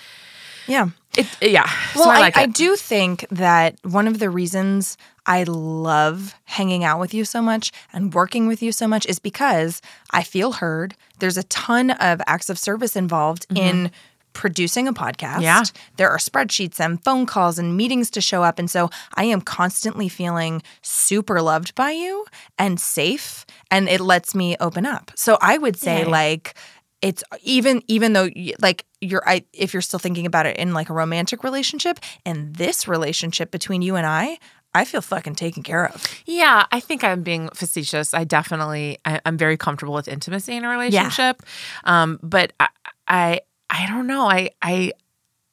Yeah. 0.67 0.89
it, 1.17 1.27
yeah. 1.41 1.69
Well, 1.95 2.05
so 2.05 2.09
I 2.09 2.15
I, 2.17 2.19
like 2.19 2.37
I, 2.37 2.43
it. 2.43 2.53
do 2.53 2.75
think 2.75 3.25
that 3.31 3.75
one 3.83 4.07
of 4.07 4.19
the 4.19 4.29
reasons 4.29 4.97
I 5.27 5.43
love 5.43 6.35
hanging 6.45 6.83
out 6.83 6.99
with 6.99 7.13
you 7.13 7.25
so 7.25 7.41
much 7.41 7.71
and 7.93 8.13
working 8.13 8.47
with 8.47 8.61
you 8.61 8.71
so 8.71 8.87
much 8.87 9.05
is 9.07 9.19
because 9.19 9.81
I 10.11 10.23
feel 10.23 10.53
heard. 10.53 10.95
There's 11.19 11.37
a 11.37 11.43
ton 11.43 11.91
of 11.91 12.21
acts 12.27 12.49
of 12.49 12.57
service 12.59 12.95
involved 12.95 13.45
in 13.55 13.91
producing 14.35 14.87
a 14.87 14.93
podcast. 14.93 15.41
Yeah. 15.41 15.63
There 15.97 16.09
are 16.09 16.17
spreadsheets 16.17 16.79
and 16.79 17.03
phone 17.03 17.25
calls 17.25 17.57
and 17.57 17.75
meetings 17.75 18.11
to 18.11 18.21
show 18.21 18.43
up. 18.43 18.59
And 18.59 18.69
so 18.69 18.91
I 19.15 19.23
am 19.23 19.41
constantly 19.41 20.09
feeling 20.09 20.61
super 20.83 21.41
loved 21.41 21.73
by 21.73 21.91
you 21.91 22.25
and 22.59 22.79
safe. 22.79 23.45
And 23.71 23.89
it 23.89 24.01
lets 24.01 24.35
me 24.35 24.55
open 24.59 24.85
up. 24.85 25.11
So 25.15 25.39
I 25.41 25.57
would 25.57 25.77
say, 25.77 25.99
Yay. 25.99 26.05
like, 26.05 26.53
it's 27.01 27.23
even 27.43 27.83
even 27.87 28.13
though 28.13 28.29
like 28.59 28.85
you're 29.01 29.21
I 29.27 29.45
if 29.53 29.73
you're 29.73 29.81
still 29.81 29.99
thinking 29.99 30.25
about 30.25 30.45
it 30.45 30.57
in 30.57 30.73
like 30.73 30.89
a 30.89 30.93
romantic 30.93 31.43
relationship 31.43 31.99
in 32.25 32.53
this 32.53 32.87
relationship 32.87 33.51
between 33.51 33.81
you 33.81 33.95
and 33.95 34.07
I 34.07 34.39
I 34.75 34.83
feel 34.83 35.01
fucking 35.01 35.35
taken 35.35 35.63
care 35.63 35.85
of. 35.87 36.03
Yeah, 36.25 36.65
I 36.69 36.81
think 36.81 37.03
I'm 37.03 37.23
being 37.23 37.47
facetious. 37.53 38.13
I 38.13 38.25
definitely, 38.25 38.97
I, 39.05 39.21
I'm 39.25 39.37
very 39.37 39.55
comfortable 39.55 39.93
with 39.93 40.09
intimacy 40.09 40.53
in 40.53 40.65
a 40.65 40.69
relationship. 40.69 41.41
Um, 41.85 42.19
but 42.21 42.51
I, 42.59 42.67
I, 43.07 43.39
I 43.69 43.87
don't 43.87 44.07
know. 44.07 44.29
I, 44.29 44.49
I, 44.61 44.91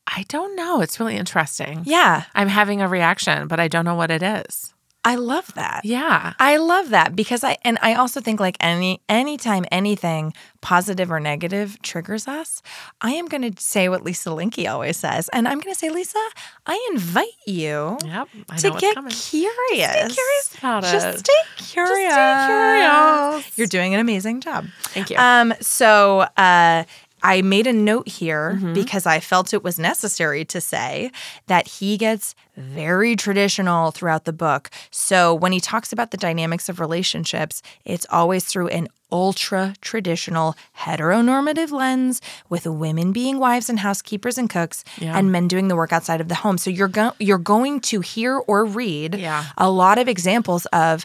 I 0.07 0.25
don't 0.29 0.55
know. 0.57 0.81
It's 0.81 0.99
really 1.01 1.17
interesting. 1.17 1.83
Yeah, 1.87 2.25
I'm 2.35 2.49
having 2.49 2.81
a 2.83 2.89
reaction, 2.89 3.49
but 3.49 3.59
I 3.61 3.69
don't 3.69 3.85
know 3.85 3.95
what 3.95 4.11
it 4.11 4.23
is. 4.23 4.75
I 5.05 5.17
love 5.17 5.53
that. 5.55 5.81
Yeah. 5.85 6.33
I 6.39 6.59
love 6.59 6.91
that 6.91 7.17
because 7.17 7.43
I 7.43 7.57
and 7.65 7.77
I 7.83 7.95
also 7.95 8.21
think 8.21 8.39
like 8.39 8.57
any 8.61 9.01
anytime 9.09 9.65
anything 9.73 10.33
positive 10.61 11.11
or 11.11 11.19
negative 11.19 11.77
triggers 11.83 12.29
us, 12.29 12.63
I 13.01 13.11
am 13.15 13.27
going 13.27 13.53
to 13.53 13.61
say 13.61 13.89
what 13.89 14.05
Lisa 14.05 14.29
Linky 14.29 14.71
always 14.71 14.97
says, 14.97 15.29
and 15.31 15.49
I'm 15.49 15.59
going 15.59 15.75
to 15.75 15.79
say, 15.79 15.91
Lisa, 15.91 16.21
I 16.67 16.89
invite 16.93 17.27
you 17.49 17.99
Yep. 18.05 18.29
I 18.51 18.57
to 18.59 18.71
get 18.79 18.95
coming. 18.95 19.11
curious. 19.13 20.15
curious 20.15 20.55
about 20.59 20.85
Just 20.85 21.19
stay 21.19 21.33
curious. 21.57 22.15
curious. 22.15 23.59
You're 23.59 23.67
doing 23.67 23.95
an 23.95 24.01
amazing 24.01 24.41
job. 24.41 24.67
Thank 24.85 25.11
you. 25.11 25.17
Um, 25.17 25.53
so 25.61 26.21
uh, 26.37 26.85
I 27.23 27.43
made 27.43 27.67
a 27.67 27.73
note 27.73 28.09
here 28.09 28.53
Mm-hmm. 28.57 28.75
because 28.75 29.07
I 29.07 29.21
felt 29.21 29.55
it 29.55 29.63
was 29.65 29.79
necessary 29.79 30.45
to 30.47 30.61
say 30.61 31.11
that 31.47 31.67
he 31.69 31.97
gets 31.97 32.35
very 32.57 33.17
traditional 33.17 33.91
throughout 33.93 34.25
the 34.25 34.33
book. 34.33 34.71
So 34.91 35.35
when 35.35 35.53
he 35.53 35.61
talks 35.61 35.93
about 35.93 36.11
the 36.11 36.17
dynamics 36.17 36.69
of 36.69 36.81
relationships, 36.81 37.63
it's 37.85 38.07
always 38.11 38.45
through 38.45 38.69
an 38.69 38.89
ultra 39.11 39.75
traditional 39.83 40.55
heteronormative 40.79 41.71
lens 41.71 42.21
with 42.49 42.67
women 42.67 43.13
being 43.13 43.39
wives 43.39 43.69
and 43.69 43.79
housekeepers 43.81 44.39
and 44.39 44.49
cooks 44.49 44.85
Yeah. 44.99 45.17
and 45.17 45.31
men 45.33 45.49
doing 45.49 45.69
the 45.69 45.77
work 45.77 45.93
outside 45.93 46.21
of 46.21 46.29
the 46.29 46.35
home. 46.37 46.59
So 46.59 46.71
you're 46.71 46.89
go- 46.89 47.13
you're 47.19 47.39
going 47.39 47.81
to 47.81 48.01
hear 48.01 48.39
or 48.39 48.65
read 48.65 49.15
Yeah. 49.17 49.45
a 49.59 49.71
lot 49.71 49.99
of 49.99 50.09
examples 50.09 50.67
of 50.67 51.05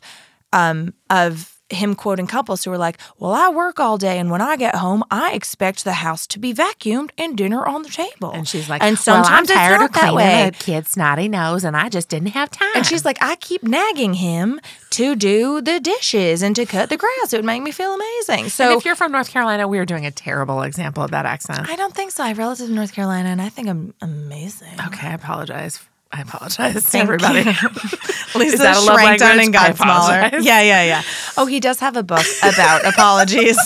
um, 0.53 0.93
of 1.09 1.56
him 1.69 1.95
quoting 1.95 2.27
couples 2.27 2.63
who 2.63 2.71
are 2.71 2.77
like, 2.77 2.97
"Well, 3.19 3.33
I 3.33 3.49
work 3.49 3.79
all 3.79 3.97
day, 3.97 4.19
and 4.19 4.31
when 4.31 4.41
I 4.41 4.55
get 4.55 4.75
home, 4.75 5.03
I 5.11 5.33
expect 5.33 5.83
the 5.83 5.93
house 5.93 6.25
to 6.27 6.39
be 6.39 6.53
vacuumed 6.53 7.09
and 7.17 7.37
dinner 7.37 7.65
on 7.65 7.83
the 7.83 7.89
table." 7.89 8.31
and 8.31 8.47
she's 8.47 8.69
like, 8.69 8.81
"And 8.83 8.97
sometimes 8.97 9.49
well, 9.49 9.57
I'm 9.59 9.69
tired 9.69 9.81
of 9.81 9.91
cleaning 9.91 10.15
way." 10.15 10.49
the 10.51 10.57
kid's 10.57 10.91
snotty 10.91 11.27
nose, 11.27 11.63
and 11.63 11.75
I 11.75 11.89
just 11.89 12.09
didn't 12.09 12.29
have 12.29 12.49
time. 12.51 12.69
And 12.75 12.85
she's 12.85 13.03
like, 13.05 13.17
"I 13.21 13.35
keep 13.35 13.63
nagging 13.63 14.15
him 14.15 14.59
to 14.91 15.15
do 15.15 15.61
the 15.61 15.79
dishes 15.79 16.41
and 16.41 16.55
to 16.55 16.65
cut 16.65 16.89
the 16.89 16.97
grass. 16.97 17.33
It 17.33 17.37
would 17.37 17.45
make 17.45 17.61
me 17.61 17.71
feel 17.71 17.93
amazing." 17.93 18.43
and 18.45 18.51
So 18.51 18.77
if 18.77 18.85
you're 18.85 18.95
from 18.95 19.11
North 19.11 19.29
Carolina, 19.29 19.67
we 19.67 19.79
are 19.79 19.85
doing 19.85 20.05
a 20.05 20.11
terrible 20.11 20.61
example 20.61 21.03
of 21.03 21.11
that 21.11 21.25
accent. 21.25 21.69
I 21.69 21.75
don't 21.75 21.93
think 21.93 22.11
so. 22.11 22.23
I 22.23 22.29
have 22.29 22.37
relatives 22.37 22.69
in 22.69 22.75
North 22.75 22.93
Carolina, 22.93 23.29
and 23.29 23.41
I 23.41 23.49
think 23.49 23.67
I'm 23.67 23.93
amazing. 24.01 24.79
Okay, 24.87 25.07
I 25.07 25.13
apologize. 25.13 25.79
I 26.11 26.21
apologize 26.21 26.89
to 26.91 26.97
everybody. 26.97 27.43
Lisa 28.35 28.53
Is 28.53 28.59
that 28.59 28.77
shrank 28.83 29.19
down 29.19 29.39
and 29.39 29.51
got 29.53 29.75
smaller. 29.77 30.29
Yeah, 30.41 30.61
yeah, 30.61 30.83
yeah. 30.83 31.01
Oh, 31.37 31.45
he 31.45 31.59
does 31.59 31.79
have 31.79 31.95
a 31.97 32.03
book 32.03 32.25
about 32.43 32.85
apologies. 32.93 33.57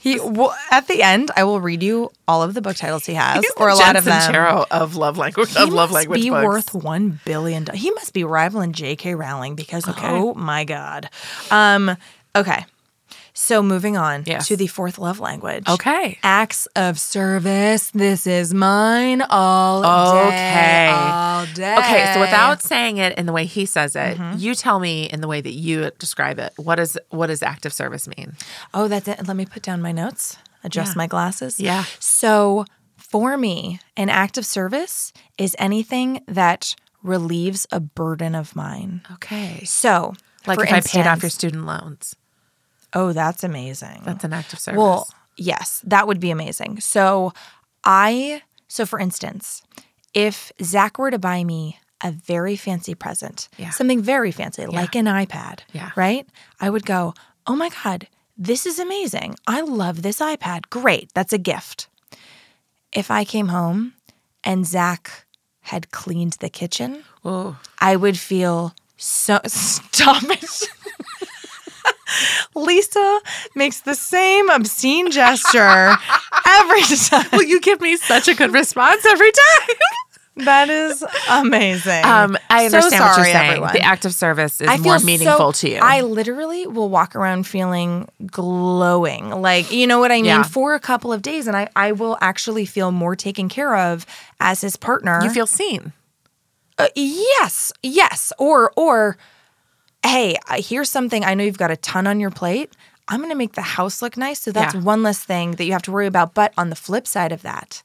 He 0.00 0.18
well, 0.18 0.56
at 0.70 0.88
the 0.88 1.02
end, 1.02 1.30
I 1.36 1.44
will 1.44 1.60
read 1.60 1.82
you 1.82 2.10
all 2.26 2.42
of 2.42 2.54
the 2.54 2.62
book 2.62 2.76
titles 2.76 3.04
he 3.04 3.12
has, 3.14 3.42
He's 3.42 3.52
or 3.58 3.68
a 3.68 3.74
lot 3.74 3.96
of 3.96 4.04
them. 4.06 4.18
Sincero 4.32 4.66
of 4.70 4.96
love 4.96 5.18
language 5.18 5.54
He 5.54 5.62
of 5.62 5.68
love 5.68 5.90
must 5.90 5.94
language 5.94 6.22
be 6.22 6.30
books. 6.30 6.44
worth 6.44 6.74
one 6.74 7.20
billion. 7.26 7.64
do- 7.64 7.72
He 7.72 7.90
must 7.90 8.14
be 8.14 8.24
rivaling 8.24 8.72
J.K. 8.72 9.14
Rowling 9.14 9.56
because 9.56 9.84
oh 9.86 10.32
my 10.34 10.64
god. 10.64 11.10
Um, 11.50 11.94
okay, 12.34 12.64
so 13.32 13.62
moving 13.62 13.96
on 13.96 14.24
Yes. 14.26 14.48
to 14.48 14.56
the 14.56 14.66
fourth 14.66 14.98
love 14.98 15.20
language. 15.20 15.68
Okay. 15.68 16.18
acts 16.22 16.66
of 16.76 16.98
service. 16.98 17.90
This 17.90 18.26
is 18.26 18.52
mine 18.54 19.22
all 19.22 19.82
day. 19.82 20.28
Okay. 20.28 20.86
all 20.88 21.46
day. 21.54 21.76
Okay, 21.78 22.10
so 22.14 22.20
without 22.20 22.62
saying 22.62 22.98
it 22.98 23.16
in 23.18 23.26
the 23.26 23.32
way 23.32 23.44
he 23.44 23.66
says 23.66 23.96
it, 23.96 24.18
Mm-hmm. 24.18 24.38
you 24.38 24.54
tell 24.54 24.78
me 24.80 25.04
in 25.04 25.20
the 25.20 25.28
way 25.28 25.40
that 25.40 25.52
you 25.52 25.90
describe 25.98 26.38
it. 26.38 26.52
What 26.56 26.76
does 26.76 26.98
what 27.10 27.28
does 27.28 27.42
active 27.42 27.72
service 27.72 28.06
mean? 28.08 28.36
Oh, 28.74 28.88
that's 28.88 29.08
it. 29.08 29.26
Let 29.26 29.36
me 29.36 29.46
put 29.46 29.62
down 29.62 29.80
my 29.82 29.92
notes, 29.92 30.36
adjust 30.64 30.92
Yeah. 30.94 30.98
my 30.98 31.06
glasses. 31.06 31.58
Yeah. 31.60 31.84
So 31.98 32.64
for 32.96 33.36
me, 33.36 33.80
an 33.96 34.08
act 34.08 34.38
of 34.38 34.44
service 34.46 35.12
is 35.38 35.56
anything 35.58 36.22
that 36.28 36.74
relieves 37.02 37.66
a 37.72 37.80
burden 37.80 38.34
of 38.34 38.54
mine. 38.54 39.00
Okay. 39.14 39.64
So, 39.64 40.12
Like 40.46 40.60
if 40.60 40.72
I 40.72 40.80
paid 40.80 41.06
off 41.06 41.22
your 41.22 41.30
student 41.30 41.64
loans. 41.66 42.14
Oh, 42.92 43.12
that's 43.12 43.44
amazing. 43.44 44.02
That's 44.04 44.24
an 44.24 44.32
act 44.32 44.52
of 44.52 44.58
service. 44.58 44.78
Well, 44.78 45.08
yes, 45.36 45.82
that 45.86 46.06
would 46.06 46.20
be 46.20 46.30
amazing. 46.30 46.80
So, 46.80 47.32
I, 47.84 48.42
so 48.68 48.84
for 48.86 48.98
instance, 48.98 49.62
if 50.14 50.50
Zach 50.62 50.98
were 50.98 51.10
to 51.10 51.18
buy 51.18 51.44
me 51.44 51.78
a 52.02 52.10
very 52.10 52.56
fancy 52.56 52.94
present, 52.94 53.48
Yeah. 53.58 53.70
something 53.70 54.02
very 54.02 54.32
fancy, 54.32 54.66
like 54.66 54.94
an 54.96 55.04
iPad, 55.06 55.60
Yeah. 55.72 55.90
right? 55.96 56.26
I 56.60 56.70
would 56.70 56.84
go, 56.86 57.14
oh 57.46 57.54
my 57.56 57.70
God, 57.84 58.08
this 58.36 58.64
is 58.66 58.78
amazing. 58.78 59.36
I 59.46 59.60
love 59.60 60.02
this 60.02 60.18
iPad. 60.20 60.70
Great. 60.70 61.12
That's 61.14 61.32
a 61.32 61.38
gift. 61.38 61.88
If 62.92 63.10
I 63.10 63.24
came 63.24 63.48
home 63.48 63.92
and 64.42 64.66
Zach 64.66 65.26
had 65.60 65.90
cleaned 65.92 66.36
the 66.40 66.48
kitchen, 66.48 67.04
I 67.78 67.96
would 67.96 68.18
feel 68.18 68.74
so. 68.96 69.38
Stop 69.46 70.22
it. 70.24 70.68
Lisa 72.54 73.20
makes 73.54 73.80
the 73.80 73.94
same 73.94 74.50
obscene 74.50 75.10
gesture 75.10 75.94
every 76.46 76.82
time. 76.96 77.26
well, 77.32 77.42
you 77.42 77.60
give 77.60 77.80
me 77.80 77.96
such 77.96 78.28
a 78.28 78.34
good 78.34 78.52
response 78.52 79.04
every 79.06 79.30
time. 79.32 79.76
That 80.36 80.70
is 80.70 81.04
amazing. 81.28 82.04
Um, 82.04 82.38
I 82.48 82.68
So 82.68 82.76
understand 82.78 83.02
what 83.04 83.14
sorry, 83.14 83.28
you're 83.28 83.34
saying. 83.36 83.50
everyone. 83.50 83.72
The 83.74 83.80
act 83.82 84.04
of 84.06 84.14
service 84.14 84.60
is 84.62 84.68
I 84.68 84.78
more 84.78 84.98
feel 84.98 85.04
meaningful 85.06 85.52
so- 85.52 85.66
to 85.66 85.70
you. 85.74 85.78
I 85.82 86.00
literally 86.00 86.66
will 86.66 86.88
walk 86.88 87.14
around 87.14 87.46
feeling 87.46 88.08
glowing. 88.30 89.28
Like, 89.30 89.70
you 89.70 89.86
know 89.86 89.98
what 89.98 90.12
I 90.12 90.16
mean? 90.16 90.24
Yeah. 90.26 90.42
For 90.44 90.74
a 90.74 90.80
couple 90.80 91.12
of 91.12 91.20
days. 91.20 91.46
And 91.46 91.56
I, 91.56 91.68
I 91.76 91.92
will 91.92 92.16
actually 92.22 92.64
feel 92.64 92.90
more 92.90 93.14
taken 93.16 93.48
care 93.50 93.76
of 93.76 94.06
as 94.38 94.60
his 94.62 94.76
partner. 94.76 95.20
you 95.22 95.30
feel 95.30 95.46
seen. 95.46 95.92
Uh, 96.78 96.86
yes, 96.94 97.72
yes. 97.82 98.32
Or 98.38 98.72
or 98.76 99.18
hey, 100.04 100.36
here's 100.56 100.88
something 100.88 101.24
I 101.24 101.34
know 101.34 101.44
you've 101.44 101.58
got 101.58 101.70
a 101.70 101.76
ton 101.76 102.06
on 102.06 102.20
your 102.20 102.30
plate. 102.30 102.72
I'm 103.08 103.18
going 103.18 103.30
to 103.30 103.36
make 103.36 103.54
the 103.54 103.62
house 103.62 104.02
look 104.02 104.16
nice. 104.16 104.40
So 104.40 104.52
that's 104.52 104.74
Yeah. 104.74 104.80
one 104.80 105.02
less 105.02 105.18
thing 105.22 105.52
that 105.52 105.64
you 105.64 105.72
have 105.72 105.82
to 105.82 105.92
worry 105.92 106.06
about. 106.06 106.34
But 106.34 106.52
on 106.56 106.70
the 106.70 106.76
flip 106.76 107.06
side 107.06 107.32
of 107.32 107.42
that, 107.42 107.82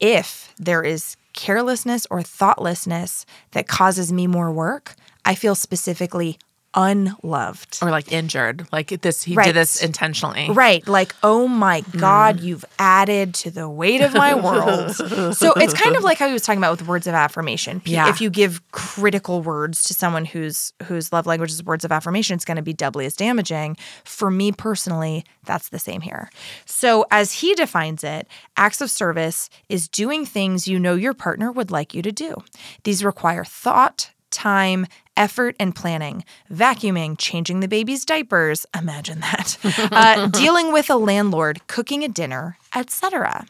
if 0.00 0.52
there 0.58 0.82
is 0.82 1.16
carelessness 1.32 2.06
or 2.10 2.22
thoughtlessness 2.22 3.26
that 3.52 3.68
causes 3.68 4.12
me 4.12 4.26
more 4.26 4.50
work, 4.50 4.94
I 5.24 5.34
feel 5.34 5.54
specifically 5.54 6.38
unloved. 6.74 7.78
Or 7.82 7.90
like 7.90 8.12
injured. 8.12 8.66
Like 8.72 8.88
this, 9.00 9.22
he 9.22 9.34
Right. 9.34 9.46
did 9.46 9.54
this 9.56 9.82
intentionally. 9.82 10.50
Right. 10.50 10.86
Like, 10.86 11.14
oh 11.22 11.48
my 11.48 11.80
God, 11.96 12.38
Mm. 12.38 12.42
you've 12.42 12.64
added 12.78 13.34
to 13.34 13.50
the 13.50 13.68
weight 13.68 14.00
of 14.00 14.12
my 14.14 14.34
world. 14.34 14.94
so 15.36 15.52
it's 15.54 15.74
kind 15.74 15.96
of 15.96 16.02
like 16.04 16.18
how 16.18 16.26
he 16.26 16.32
was 16.32 16.42
talking 16.42 16.58
about 16.58 16.78
with 16.78 16.86
words 16.88 17.06
of 17.06 17.14
affirmation. 17.14 17.80
Yeah. 17.84 18.08
If 18.08 18.20
you 18.20 18.30
give 18.30 18.60
critical 18.72 19.42
words 19.42 19.82
to 19.84 19.94
someone 19.94 20.24
whose 20.24 20.72
whose 20.84 21.12
love 21.12 21.26
language 21.26 21.50
is 21.50 21.62
words 21.64 21.84
of 21.84 21.92
affirmation, 21.92 22.34
it's 22.34 22.44
going 22.44 22.56
to 22.56 22.62
be 22.62 22.72
doubly 22.72 23.06
as 23.06 23.14
damaging. 23.14 23.76
For 24.04 24.30
me 24.30 24.52
personally, 24.52 25.24
that's 25.44 25.68
the 25.68 25.78
same 25.78 26.00
here. 26.00 26.30
So 26.66 27.06
as 27.10 27.32
he 27.32 27.54
defines 27.54 28.04
it, 28.04 28.26
acts 28.56 28.80
of 28.80 28.90
service 28.90 29.48
is 29.68 29.88
doing 29.88 30.26
things 30.26 30.66
you 30.68 30.78
know 30.78 30.94
your 30.94 31.14
partner 31.14 31.52
would 31.52 31.70
like 31.70 31.94
you 31.94 32.02
to 32.02 32.12
do. 32.12 32.42
These 32.84 33.04
require 33.04 33.44
thought, 33.44 34.10
time, 34.30 34.86
effort, 35.16 35.56
and 35.58 35.74
planning. 35.74 36.24
Vacuuming, 36.52 37.16
changing 37.18 37.60
the 37.60 37.68
baby's 37.68 38.04
diapers, 38.04 38.66
imagine 38.76 39.20
that. 39.20 39.58
Uh, 39.92 40.26
dealing 40.32 40.72
with 40.72 40.88
a 40.88 40.96
landlord, 40.96 41.66
cooking 41.66 42.04
a 42.04 42.08
dinner, 42.08 42.56
etc. 42.74 43.46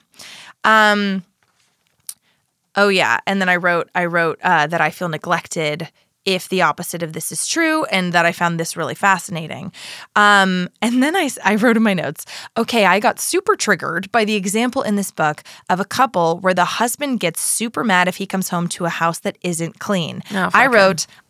Um, 0.65 1.25
oh 2.77 2.89
yeah, 2.89 3.19
and 3.27 3.41
then 3.41 3.49
I 3.49 3.57
wrote 3.57 3.89
I 3.95 4.07
wrote 4.07 4.39
uh, 4.43 4.67
that 4.67 4.81
I 4.81 4.91
feel 4.91 5.09
neglected 5.09 5.91
if 6.25 6.49
the 6.49 6.63
opposite 6.63 7.03
of 7.03 7.13
this 7.13 7.31
is 7.31 7.47
true, 7.47 7.85
and 7.85 8.13
that 8.13 8.25
I 8.25 8.33
found 8.33 8.59
this 8.59 8.77
really 8.77 8.95
fascinating. 8.95 9.73
Um, 10.17 10.69
and 10.81 11.03
then 11.03 11.15
I, 11.15 11.29
I 11.45 11.57
wrote 11.57 11.77
in 11.77 11.83
my 11.83 11.95
notes, 11.95 12.25
okay, 12.57 12.87
I 12.87 12.99
got 12.99 13.21
super 13.21 13.57
triggered 13.57 14.11
by 14.11 14.25
the 14.25 14.35
example 14.35 14.83
in 14.83 14.97
this 14.97 15.11
book 15.11 15.43
of 15.69 15.81
a 15.81 15.85
couple 15.85 16.39
where 16.39 16.55
the 16.55 16.65
husband 16.65 17.21
gets 17.21 17.41
super 17.41 17.85
mad 17.85 18.09
if 18.09 18.17
he 18.17 18.27
comes 18.27 18.49
home 18.49 18.69
to 18.69 18.87
a 18.87 18.91
house 18.91 19.19
that 19.21 19.37
isn't 19.43 19.79
clean. 19.81 20.23
Oh, 20.33 20.51
I 20.55 20.65
him. 20.65 20.71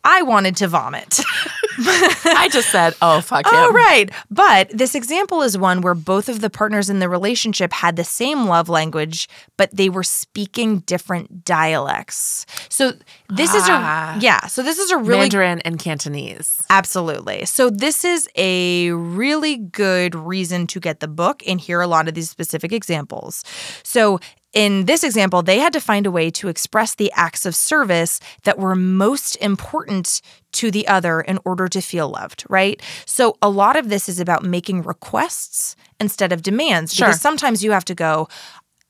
I 0.05 0.21
wanted 0.21 0.55
to 0.57 0.67
vomit. 0.69 1.19
I 1.77 2.47
just 2.53 2.69
said, 2.71 2.93
oh, 3.01 3.19
fuck 3.19 3.45
him. 3.45 3.51
Oh, 3.53 3.71
right. 3.73 4.09
But 4.31 4.69
this 4.69 4.95
example 4.95 5.41
is 5.41 5.57
one 5.57 5.81
where 5.81 5.93
both 5.95 6.29
of 6.29 6.39
the 6.39 6.49
partners 6.49 6.89
in 6.89 6.99
the 6.99 7.09
relationship 7.09 7.73
had 7.73 7.97
the 7.97 8.03
same 8.05 8.45
love 8.45 8.69
language, 8.69 9.27
but 9.57 9.75
they 9.75 9.89
were 9.89 10.03
speaking 10.03 10.79
different 10.79 11.43
dialects. 11.43 12.45
So 12.69 12.93
this 13.29 13.51
Ah. 13.53 14.15
is 14.15 14.21
a 14.21 14.23
yeah. 14.25 14.47
So 14.47 14.63
this 14.63 14.77
is 14.77 14.91
a 14.91 14.97
really 14.97 15.21
Mandarin 15.25 15.59
and 15.61 15.77
Cantonese. 15.79 16.63
Absolutely. 16.69 17.45
So, 17.45 17.69
this 17.69 18.05
is 18.05 18.29
a 18.35 18.91
really 18.91 19.57
good 19.57 20.13
reason 20.15 20.67
to 20.67 20.79
get 20.79 20.99
the 20.99 21.07
book 21.07 21.41
and 21.47 21.59
hear 21.59 21.81
a 21.81 21.87
lot 21.87 22.07
of 22.07 22.13
these 22.13 22.29
specific 22.29 22.71
examples. 22.71 23.43
So, 23.83 24.19
in 24.55 24.85
this 24.85 25.03
example, 25.03 25.43
they 25.43 25.59
had 25.59 25.73
to 25.73 25.79
find 25.81 26.07
a 26.07 26.11
way 26.11 26.31
to 26.31 26.47
express 26.47 26.95
the 26.95 27.11
acts 27.13 27.45
of 27.45 27.55
service 27.55 28.19
that 28.43 28.57
were 28.57 28.73
most 28.75 29.35
important 29.35 30.21
to 30.53 30.71
the 30.71 30.87
other 30.87 31.19
in 31.21 31.37
order 31.45 31.67
to 31.67 31.81
feel 31.81 32.09
loved, 32.09 32.45
right? 32.49 32.81
So, 33.05 33.37
a 33.41 33.49
lot 33.49 33.75
of 33.75 33.89
this 33.89 34.07
is 34.09 34.19
about 34.19 34.43
making 34.43 34.81
requests 34.83 35.75
instead 35.99 36.31
of 36.31 36.41
demands 36.41 36.93
Sure. 36.93 37.07
because 37.07 37.21
sometimes 37.21 37.63
you 37.63 37.71
have 37.71 37.85
to 37.85 37.93
go, 37.95 38.27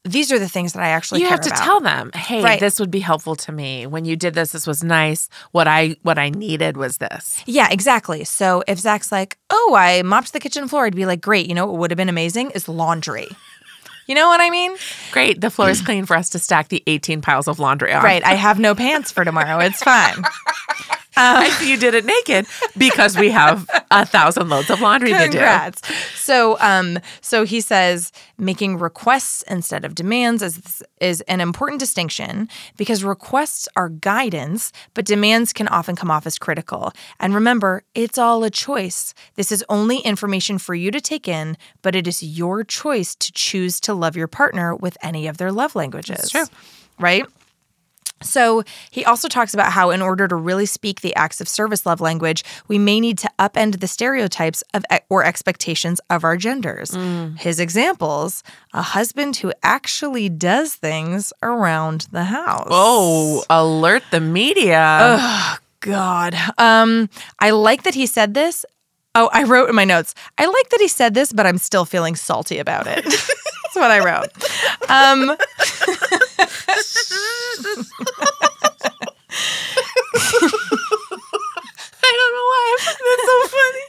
these 0.04 0.32
are 0.32 0.38
the 0.38 0.48
things 0.48 0.74
that 0.74 0.84
I 0.84 0.90
actually 0.90 1.22
You 1.22 1.30
have 1.30 1.42
to 1.42 1.50
about. 1.50 1.64
tell 1.64 1.80
them, 1.82 2.12
hey, 2.14 2.44
Right. 2.44 2.60
this 2.60 2.80
would 2.80 2.92
be 2.92 3.00
helpful 3.00 3.36
to 3.38 3.52
me. 3.52 3.88
When 3.88 4.06
you 4.06 4.16
did 4.16 4.36
this, 4.36 4.52
this 4.52 4.68
was 4.68 4.84
nice. 4.84 5.28
What 5.52 5.68
I 5.68 5.96
what 6.04 6.20
I 6.20 6.30
needed 6.30 6.78
was 6.78 6.98
this. 7.00 7.42
Yeah, 7.48 7.70
exactly. 7.72 8.24
So 8.24 8.64
if 8.68 8.78
Zach's 8.78 9.12
like, 9.12 9.40
oh, 9.50 9.74
I 9.76 10.04
mopped 10.04 10.32
the 10.32 10.40
kitchen 10.40 10.68
floor, 10.68 10.86
I'd 10.86 10.96
be 10.96 11.08
like, 11.08 11.22
great. 11.22 11.48
You 11.48 11.56
know 11.56 11.66
what 11.66 11.80
would 11.80 11.90
have 11.92 11.98
been 11.98 12.10
amazing 12.10 12.52
is 12.52 12.70
laundry. 12.70 13.30
You 14.06 14.16
know 14.16 14.28
what 14.28 14.40
I 14.40 14.50
mean? 14.50 14.76
Great. 15.12 15.42
The 15.42 15.50
floor 15.50 15.70
is 15.70 15.82
clean 15.82 16.06
for 16.06 16.16
us 16.16 16.30
to 16.30 16.40
stack 16.40 16.68
the 16.68 16.84
18 16.86 17.22
piles 17.22 17.48
of 17.48 17.60
laundry 17.60 17.92
on. 17.92 18.04
Right. 18.04 18.24
I 18.24 18.36
have 18.36 18.60
no 18.60 18.76
pants 18.76 19.12
for 19.12 19.26
tomorrow. 19.26 19.60
It's 19.60 19.82
fine. 19.82 20.24
I 21.18 21.50
see 21.52 21.72
you 21.72 21.78
did 21.78 21.94
it 21.94 22.06
naked 22.06 22.46
because 22.78 23.18
we 23.18 23.30
have 23.32 23.68
a 24.02 24.06
thousand 24.06 24.50
loads 24.50 24.70
of 24.70 24.82
laundry 24.82 25.10
to 25.10 25.18
do. 25.18 25.24
Congrats. 25.24 25.82
So, 26.16 26.58
um, 26.60 27.00
so 27.22 27.46
he 27.46 27.62
says 27.62 28.12
making 28.38 28.78
requests 28.78 29.44
instead 29.44 29.86
of 29.86 29.96
demands 29.96 30.42
is 30.42 30.84
is 31.00 31.22
an 31.22 31.42
important 31.42 31.80
distinction 31.80 32.50
because 32.78 33.04
requests 33.04 33.68
are 33.76 33.90
guidance, 33.90 34.72
but 34.94 35.06
demands 35.06 35.54
can 35.54 35.68
often 35.68 35.96
come 35.96 36.12
off 36.12 36.26
as 36.26 36.38
critical. 36.38 36.92
And 37.20 37.34
remember, 37.34 37.84
it's 37.94 38.18
all 38.18 38.44
a 38.44 38.50
choice. 38.50 39.14
This 39.36 39.52
is 39.52 39.64
only 39.70 40.00
information 40.00 40.58
for 40.58 40.76
you 40.76 40.92
to 40.92 41.02
take 41.02 41.28
in, 41.28 41.58
but 41.82 41.96
it 41.96 42.08
is 42.08 42.24
your 42.24 42.64
choice 42.64 43.16
to 43.16 43.32
choose 43.32 43.80
to 43.82 43.94
love 43.94 44.16
your 44.16 44.28
partner 44.28 44.76
with 44.76 44.98
any 45.02 45.28
of 45.28 45.38
their 45.38 45.52
love 45.52 45.76
languages. 45.76 46.30
true. 46.30 46.46
Right? 47.00 47.26
So 48.22 48.64
he 48.92 49.04
also 49.04 49.28
talks 49.28 49.54
about 49.54 49.72
how, 49.74 49.90
in 49.92 50.02
order 50.02 50.28
to 50.28 50.36
really 50.36 50.66
speak 50.66 51.02
the 51.02 51.14
acts 51.16 51.42
of 51.42 51.48
service 51.50 51.86
love 51.86 52.00
language, 52.00 52.44
we 52.68 52.80
may 52.80 53.00
need 53.00 53.18
to 53.20 53.30
upend 53.38 53.80
the 53.82 53.88
stereotypes 53.88 54.64
of 54.74 54.84
or 55.10 55.24
expectations 55.24 56.00
of 56.10 56.24
our 56.24 56.38
genders. 56.38 56.96
His 57.38 57.60
examples: 57.60 58.42
a 58.74 58.82
husband 58.82 59.38
who 59.38 59.52
actually 59.64 60.30
does 60.30 60.76
things 60.76 61.34
around 61.44 62.08
the 62.12 62.24
house. 62.26 62.68
Oh, 62.70 63.44
alert 63.50 64.04
the 64.12 64.22
media. 64.22 64.98
Oh, 65.20 65.58
God. 65.82 66.36
Um, 66.58 67.10
I 67.40 67.52
like 67.52 67.84
that 67.84 67.96
he 67.96 68.06
said 68.06 68.34
this. 68.34 68.66
Oh, 69.14 69.30
I 69.32 69.44
wrote 69.44 69.70
in 69.70 69.76
my 69.76 69.86
notes. 69.86 70.14
I 70.38 70.46
like 70.46 70.70
that 70.70 70.82
he 70.82 70.88
said 70.88 71.14
this, 71.14 71.32
but 71.32 71.46
I'm 71.46 71.58
still 71.58 71.86
feeling 71.86 72.16
salty 72.16 72.58
about 72.60 72.86
it. 72.88 73.06
That's 73.76 73.84
what 73.84 73.92
I 73.92 74.00
wrote. 74.00 74.32
Um, 74.90 75.36
I 82.02 82.12
don't 82.12 82.32
know 82.32 82.46
why 82.48 82.62
I 82.72 82.78
find 82.80 82.98
that 83.02 83.20
so 83.26 83.36
funny. 83.50 83.84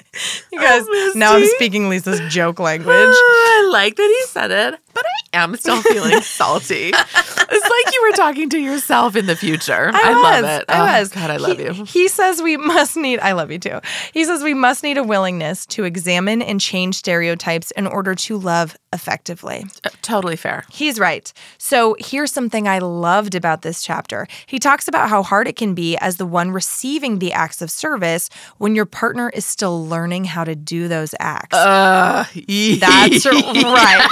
you 0.53 0.59
guys, 0.61 1.15
now 1.15 1.37
I'm 1.37 1.47
speaking 1.55 1.89
Lisa's 1.89 2.21
joke 2.33 2.59
language. 2.59 2.89
I 2.91 3.69
like 3.71 3.95
that 3.95 4.09
he 4.21 4.27
said 4.27 4.51
it, 4.51 4.81
but 4.97 5.05
I 5.35 5.43
am 5.45 5.57
still 5.57 5.81
feeling 5.83 6.21
salty. 6.23 6.91
It's 6.93 7.71
like 7.87 7.95
you 7.95 8.03
were 8.11 8.17
talking 8.17 8.51
to 8.51 8.59
yourself 8.59 9.15
in 9.17 9.27
the 9.27 9.37
future. 9.37 9.91
I, 9.95 10.13
love 10.13 10.43
was, 10.43 10.51
it. 10.61 10.65
I 10.69 10.79
Oh, 10.97 11.01
was. 11.01 11.09
God, 11.11 11.31
I 11.31 11.37
love 11.37 11.59
He- 11.59 11.65
you. 11.65 11.73
He 11.85 12.09
says 12.09 12.43
we 12.43 12.57
must 12.57 12.97
need, 12.97 13.21
I 13.21 13.33
love 13.33 13.51
you 13.51 13.59
too. 13.59 13.81
He 14.13 14.25
says 14.25 14.43
we 14.43 14.55
must 14.55 14.83
need 14.83 14.99
a 14.99 15.05
willingness 15.05 15.67
to 15.67 15.85
examine 15.85 16.43
and 16.43 16.61
change 16.61 16.97
stereotypes 16.97 17.71
in 17.73 17.87
order 17.87 18.15
to 18.15 18.37
love 18.39 18.77
effectively. 18.93 19.65
Uh, 19.85 19.91
Totally 20.03 20.37
fair. 20.37 20.65
He's 20.71 20.99
right. 20.99 21.33
So 21.59 21.97
here's 21.99 22.33
something 22.33 22.67
I 22.67 22.79
loved 22.79 23.35
about 23.35 23.63
this 23.63 23.83
chapter. 23.83 24.27
He 24.47 24.59
talks 24.59 24.89
about 24.89 25.09
how 25.11 25.23
hard 25.23 25.47
it 25.49 25.57
can 25.57 25.75
be 25.75 25.97
as 25.99 26.17
the 26.17 26.27
one 26.27 26.51
receiving 26.51 27.19
the 27.19 27.33
acts 27.33 27.61
of 27.61 27.71
service 27.71 28.31
when 28.59 28.75
your 28.75 28.87
partner 28.87 29.29
is 29.31 29.45
still 29.45 29.87
learning 29.87 30.25
how 30.25 30.45
to 30.45 30.55
do 30.57 30.89
those 30.89 31.15
acts. 31.21 31.55
Uh, 31.57 32.25
That's 32.81 33.27
right. 33.27 34.09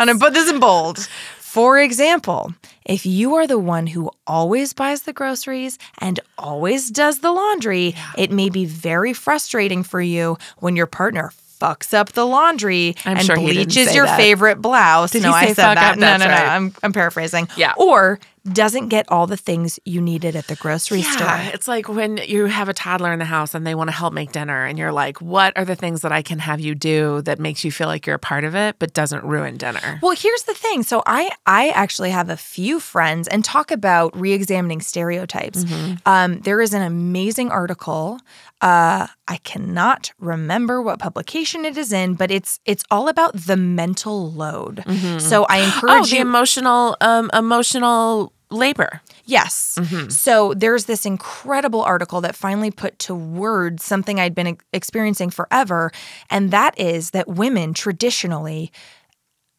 I'm 0.00 0.06
going 0.06 0.18
to 0.18 0.24
put 0.24 0.32
this 0.32 0.48
in 0.48 0.60
bold. 0.60 0.98
For 1.38 1.78
example, 1.78 2.54
if 2.86 3.04
you 3.04 3.34
are 3.34 3.46
the 3.46 3.58
one 3.58 3.86
who 3.86 4.10
always 4.26 4.72
buys 4.72 5.02
the 5.02 5.12
groceries 5.12 5.78
and 5.98 6.18
always 6.38 6.90
does 6.90 7.18
the 7.18 7.30
laundry, 7.30 7.94
it 8.16 8.30
may 8.30 8.48
be 8.48 8.64
very 8.64 9.12
frustrating 9.12 9.82
for 9.82 10.00
you 10.00 10.38
when 10.60 10.74
your 10.74 10.86
partner 10.86 11.32
fucks 11.60 11.92
up 11.92 12.12
the 12.12 12.26
laundry 12.26 12.96
I'm 13.04 13.18
and 13.18 13.26
sure 13.26 13.36
he 13.36 13.52
bleaches 13.52 13.94
your 13.94 14.06
that. 14.06 14.16
favorite 14.16 14.62
blouse. 14.62 15.10
Did 15.10 15.22
no, 15.22 15.32
I 15.32 15.48
said 15.48 15.56
fuck 15.56 15.74
that. 15.74 15.98
No, 15.98 16.16
no, 16.16 16.24
no. 16.24 16.32
I'm, 16.32 16.72
I'm 16.82 16.94
paraphrasing. 16.94 17.48
Yeah. 17.58 17.74
Or 17.76 18.18
doesn't 18.44 18.88
get 18.88 19.06
all 19.10 19.26
the 19.26 19.36
things 19.36 19.78
you 19.84 20.00
needed 20.00 20.34
at 20.36 20.46
the 20.46 20.56
grocery 20.56 21.00
Yeah, 21.00 21.12
store. 21.12 21.54
it's 21.54 21.68
like 21.68 21.88
when 21.88 22.16
you 22.18 22.46
have 22.46 22.68
a 22.68 22.72
toddler 22.74 23.12
in 23.12 23.18
the 23.18 23.24
house 23.24 23.54
and 23.54 23.66
they 23.66 23.74
want 23.74 23.88
to 23.88 23.96
help 23.96 24.12
make 24.12 24.32
dinner, 24.32 24.64
and 24.64 24.78
you're 24.78 24.92
like, 24.92 25.20
"What 25.20 25.56
are 25.56 25.64
the 25.64 25.76
things 25.76 26.00
that 26.02 26.12
I 26.12 26.22
can 26.22 26.38
have 26.38 26.60
you 26.60 26.74
do 26.74 27.22
that 27.22 27.38
makes 27.38 27.64
you 27.64 27.70
feel 27.72 27.86
like 27.86 28.06
you're 28.06 28.16
a 28.16 28.18
part 28.18 28.44
of 28.44 28.54
it, 28.54 28.76
but 28.78 28.92
doesn't 28.94 29.24
ruin 29.24 29.56
dinner?" 29.56 29.98
Well, 30.02 30.16
here's 30.16 30.42
the 30.44 30.54
thing. 30.54 30.82
So 30.82 31.02
I 31.06 31.30
I 31.46 31.68
actually 31.70 32.10
have 32.10 32.30
a 32.30 32.36
few 32.36 32.80
friends 32.80 33.28
and 33.28 33.44
talk 33.44 33.70
about 33.70 34.18
re-examining 34.18 34.80
stereotypes. 34.80 35.64
Um, 36.06 36.40
there 36.40 36.60
is 36.60 36.72
an 36.74 36.82
amazing 36.82 37.50
article. 37.50 38.18
Uh, 38.60 39.06
I 39.26 39.36
cannot 39.38 40.12
remember 40.18 40.82
what 40.82 40.98
publication 40.98 41.64
it 41.64 41.78
is 41.78 41.92
in, 41.92 42.14
but 42.14 42.30
it's 42.30 42.60
it's 42.66 42.84
all 42.90 43.08
about 43.08 43.34
the 43.34 43.56
mental 43.56 44.30
load. 44.32 44.84
So 45.18 45.46
I 45.48 45.60
Oh, 45.60 45.64
encourage 45.64 46.10
the 46.10 46.16
you. 46.16 46.22
emotional, 46.22 46.96
um, 47.00 47.30
emotional 47.32 48.32
labor. 48.50 49.00
Yes. 49.24 49.78
So 50.08 50.52
there's 50.54 50.84
this 50.86 51.06
incredible 51.06 51.82
article 51.82 52.20
that 52.22 52.34
finally 52.36 52.70
put 52.70 52.98
to 53.00 53.14
words 53.14 53.84
something 53.84 54.18
I'd 54.20 54.34
been 54.34 54.58
experiencing 54.72 55.30
forever, 55.30 55.90
and 56.28 56.50
that 56.50 56.78
is 56.78 57.10
that 57.12 57.28
women 57.28 57.72
traditionally 57.74 58.72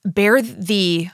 bear 0.04 0.42
the 0.42 1.10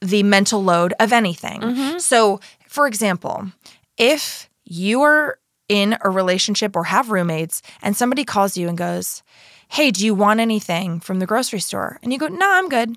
the 0.00 0.22
mental 0.22 0.62
load 0.62 0.94
of 1.00 1.12
anything. 1.12 1.98
So, 1.98 2.40
for 2.68 2.86
example, 2.86 3.50
if 3.98 4.48
you 4.64 5.02
are 5.02 5.38
in 5.68 5.96
a 6.02 6.10
relationship 6.10 6.76
or 6.76 6.84
have 6.84 7.10
roommates 7.10 7.62
and 7.82 7.96
somebody 7.96 8.24
calls 8.24 8.56
you 8.56 8.68
and 8.68 8.78
goes, 8.78 9.22
Hey, 9.68 9.90
do 9.90 10.04
you 10.04 10.14
want 10.14 10.40
anything 10.40 11.00
from 11.00 11.18
the 11.18 11.26
grocery 11.26 11.60
store? 11.60 11.98
And 12.02 12.12
you 12.12 12.18
go, 12.18 12.28
No, 12.28 12.46
I'm 12.48 12.68
good. 12.68 12.96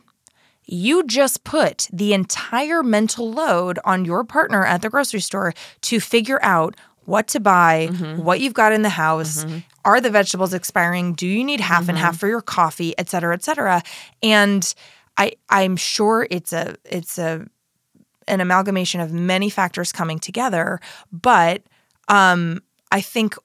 You 0.65 1.03
just 1.03 1.43
put 1.43 1.87
the 1.91 2.13
entire 2.13 2.83
mental 2.83 3.31
load 3.31 3.79
on 3.85 4.05
your 4.05 4.23
partner 4.23 4.63
at 4.63 4.83
the 4.83 4.89
grocery 4.89 5.19
store 5.19 5.53
to 5.81 5.99
figure 5.99 6.39
out 6.43 6.75
what 7.05 7.27
to 7.29 7.39
buy, 7.39 7.89
mm-hmm. 7.91 8.23
what 8.23 8.39
you've 8.39 8.53
got 8.53 8.71
in 8.71 8.83
the 8.83 8.89
house. 8.89 9.43
Mm-hmm. 9.43 9.57
Are 9.83 9.99
the 9.99 10.11
vegetables 10.11 10.53
expiring? 10.53 11.13
Do 11.13 11.25
you 11.25 11.43
need 11.43 11.59
half 11.59 11.81
mm-hmm. 11.81 11.89
and 11.89 11.97
half 11.97 12.13
mm-hmm. 12.13 12.19
for 12.19 12.27
your 12.27 12.41
coffee, 12.41 12.93
et 12.99 13.09
cetera, 13.09 13.33
et 13.33 13.43
cetera? 13.43 13.81
And 14.21 14.73
I 15.17 15.33
I'm 15.49 15.75
sure 15.75 16.27
it's 16.29 16.53
a 16.53 16.75
it's 16.85 17.17
a 17.17 17.47
an 18.27 18.41
amalgamation 18.41 19.01
of 19.01 19.11
many 19.11 19.49
factors 19.49 19.91
coming 19.91 20.19
together, 20.19 20.79
but 21.11 21.63
um, 22.09 22.61
I 22.91 23.01
think 23.01 23.35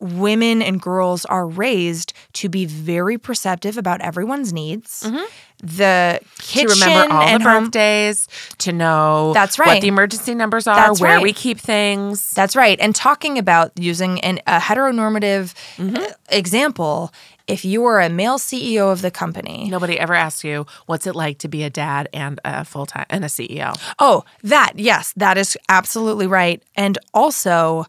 women 0.00 0.60
and 0.60 0.80
girls 0.82 1.24
are 1.24 1.46
raised 1.46 2.12
to 2.34 2.48
be 2.48 2.66
very 2.66 3.16
perceptive 3.16 3.78
about 3.78 4.00
everyone's 4.02 4.52
needs. 4.52 5.02
Mm-hmm. 5.02 5.24
The 5.66 6.20
kitchen 6.38 6.68
to 6.68 6.84
remember 6.84 7.14
all 7.14 7.38
the 7.38 7.44
birthdays, 7.44 8.28
to 8.58 8.72
know 8.72 9.32
that's 9.32 9.58
right 9.58 9.68
what 9.68 9.80
the 9.80 9.88
emergency 9.88 10.34
numbers 10.34 10.66
are, 10.66 10.76
that's 10.76 11.00
where 11.00 11.16
right. 11.16 11.22
we 11.22 11.32
keep 11.32 11.58
things. 11.58 12.34
That's 12.34 12.54
right. 12.54 12.78
And 12.80 12.94
talking 12.94 13.38
about 13.38 13.72
using 13.78 14.20
an, 14.20 14.40
a 14.46 14.58
heteronormative 14.58 15.54
mm-hmm. 15.76 15.94
Uh, 15.96 16.08
example, 16.28 17.14
if 17.46 17.64
you 17.64 17.84
are 17.84 18.00
a 18.00 18.10
male 18.10 18.38
CEO 18.38 18.92
of 18.92 19.00
the 19.00 19.10
company, 19.10 19.68
nobody 19.70 19.98
ever 19.98 20.12
asks 20.12 20.44
you 20.44 20.66
what's 20.86 21.06
it 21.06 21.14
like 21.14 21.38
to 21.38 21.48
be 21.48 21.62
a 21.62 21.70
dad 21.70 22.08
and 22.12 22.40
a 22.44 22.64
full 22.64 22.84
time 22.84 23.06
and 23.08 23.24
a 23.24 23.28
CEO. 23.28 23.74
Oh, 23.98 24.24
that 24.42 24.72
yes, 24.76 25.14
that 25.16 25.38
is 25.38 25.56
absolutely 25.68 26.26
right. 26.26 26.62
And 26.74 26.98
also 27.14 27.86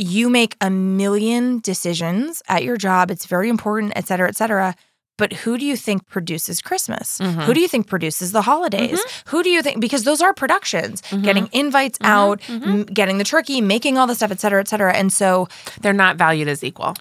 you 0.00 0.30
make 0.30 0.56
a 0.60 0.70
million 0.70 1.58
decisions 1.60 2.42
at 2.48 2.64
your 2.64 2.76
job. 2.76 3.10
It's 3.10 3.26
very 3.26 3.48
important, 3.48 3.92
et 3.96 4.06
cetera, 4.06 4.28
et 4.28 4.36
cetera. 4.36 4.74
But 5.18 5.34
who 5.34 5.58
do 5.58 5.66
you 5.66 5.76
think 5.76 6.08
produces 6.08 6.62
Christmas? 6.62 7.18
Mm-hmm. 7.18 7.40
Who 7.42 7.52
do 7.52 7.60
you 7.60 7.68
think 7.68 7.86
produces 7.86 8.32
the 8.32 8.40
holidays? 8.40 8.98
Mm-hmm. 8.98 9.30
Who 9.30 9.42
do 9.42 9.50
you 9.50 9.60
think, 9.60 9.78
because 9.78 10.04
those 10.04 10.22
are 10.22 10.32
productions, 10.32 11.02
mm-hmm. 11.02 11.22
getting 11.22 11.48
invites 11.52 11.98
mm-hmm. 11.98 12.10
out, 12.10 12.48
m- 12.48 12.60
mm-hmm. 12.60 12.82
getting 12.84 13.18
the 13.18 13.24
turkey, 13.24 13.60
making 13.60 13.98
all 13.98 14.06
the 14.06 14.14
stuff, 14.14 14.30
et 14.30 14.40
cetera, 14.40 14.60
et 14.60 14.68
cetera. 14.68 14.94
And 14.94 15.12
so 15.12 15.46
they're 15.82 15.92
not 15.92 16.16
valued 16.16 16.48
as 16.48 16.64
equal. 16.64 16.94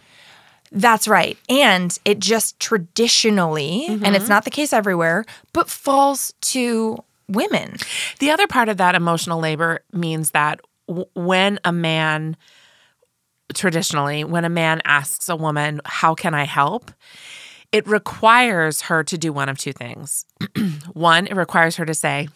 That's 0.72 1.08
right. 1.08 1.38
And 1.48 1.98
it 2.04 2.20
just 2.20 2.60
traditionally, 2.60 3.86
and 3.88 4.06
it's 4.08 4.26
mm-hmm. 4.26 4.28
not 4.28 4.44
the 4.44 4.52
case 4.52 4.74
everywhere, 4.74 5.24
but 5.54 5.70
falls 5.70 6.34
to 6.42 6.98
women. 7.30 7.78
The 8.20 8.32
other 8.32 8.48
part 8.48 8.68
of 8.68 8.78
that 8.78 8.96
emotional 8.96 9.40
labor 9.40 9.80
means 9.94 10.32
that 10.32 10.60
w- 10.88 11.08
when 11.14 11.60
a 11.64 11.72
man 11.72 12.36
traditionally, 13.54 14.24
when 14.24 14.46
a 14.46 14.50
man 14.50 14.82
asks 14.86 15.30
a 15.30 15.36
woman, 15.36 15.82
How 15.86 16.16
can 16.16 16.34
I 16.34 16.46
help? 16.46 16.92
it 17.72 17.88
requires 17.88 18.82
her 18.82 19.04
to 19.04 19.18
do 19.18 19.32
one 19.32 19.50
of 19.50 19.58
two 19.58 19.74
things. 19.74 20.26
one, 20.94 21.28
it 21.28 21.36
requires 21.36 21.76
her 21.76 21.86
to 21.86 21.94
say, 21.94 22.28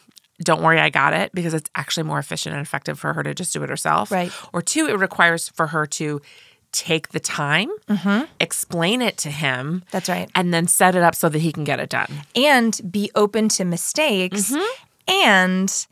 don't 0.42 0.62
worry, 0.62 0.80
I 0.80 0.90
got 0.90 1.14
it, 1.14 1.32
because 1.34 1.54
it's 1.54 1.70
actually 1.76 2.04
more 2.04 2.20
efficient 2.20 2.56
and 2.56 2.66
effective 2.66 3.00
for 3.00 3.14
her 3.14 3.24
to 3.24 3.34
just 3.34 3.54
do 3.54 3.64
it 3.64 3.70
herself. 3.70 4.12
Right. 4.12 4.32
Or 4.52 4.62
two, 4.62 4.88
it 4.88 5.00
requires 5.00 5.50
for 5.50 5.68
her 5.68 5.86
to 5.88 6.22
take 6.72 7.10
the 7.10 7.20
time, 7.20 7.70
mm-hmm. 7.88 8.26
explain 8.40 9.02
it 9.02 9.18
to 9.20 9.30
him. 9.30 9.84
That's 9.92 10.10
right. 10.10 10.30
And 10.36 10.54
then 10.54 10.68
set 10.68 10.96
it 10.96 11.04
up 11.04 11.14
so 11.14 11.30
that 11.30 11.40
he 11.40 11.52
can 11.52 11.64
get 11.64 11.80
it 11.80 11.90
done. 11.90 12.12
And 12.36 12.80
be 12.92 13.12
open 13.16 13.48
to 13.50 13.66
mistakes. 13.66 14.52
Mm-hmm. 14.52 15.12
And 15.26 15.88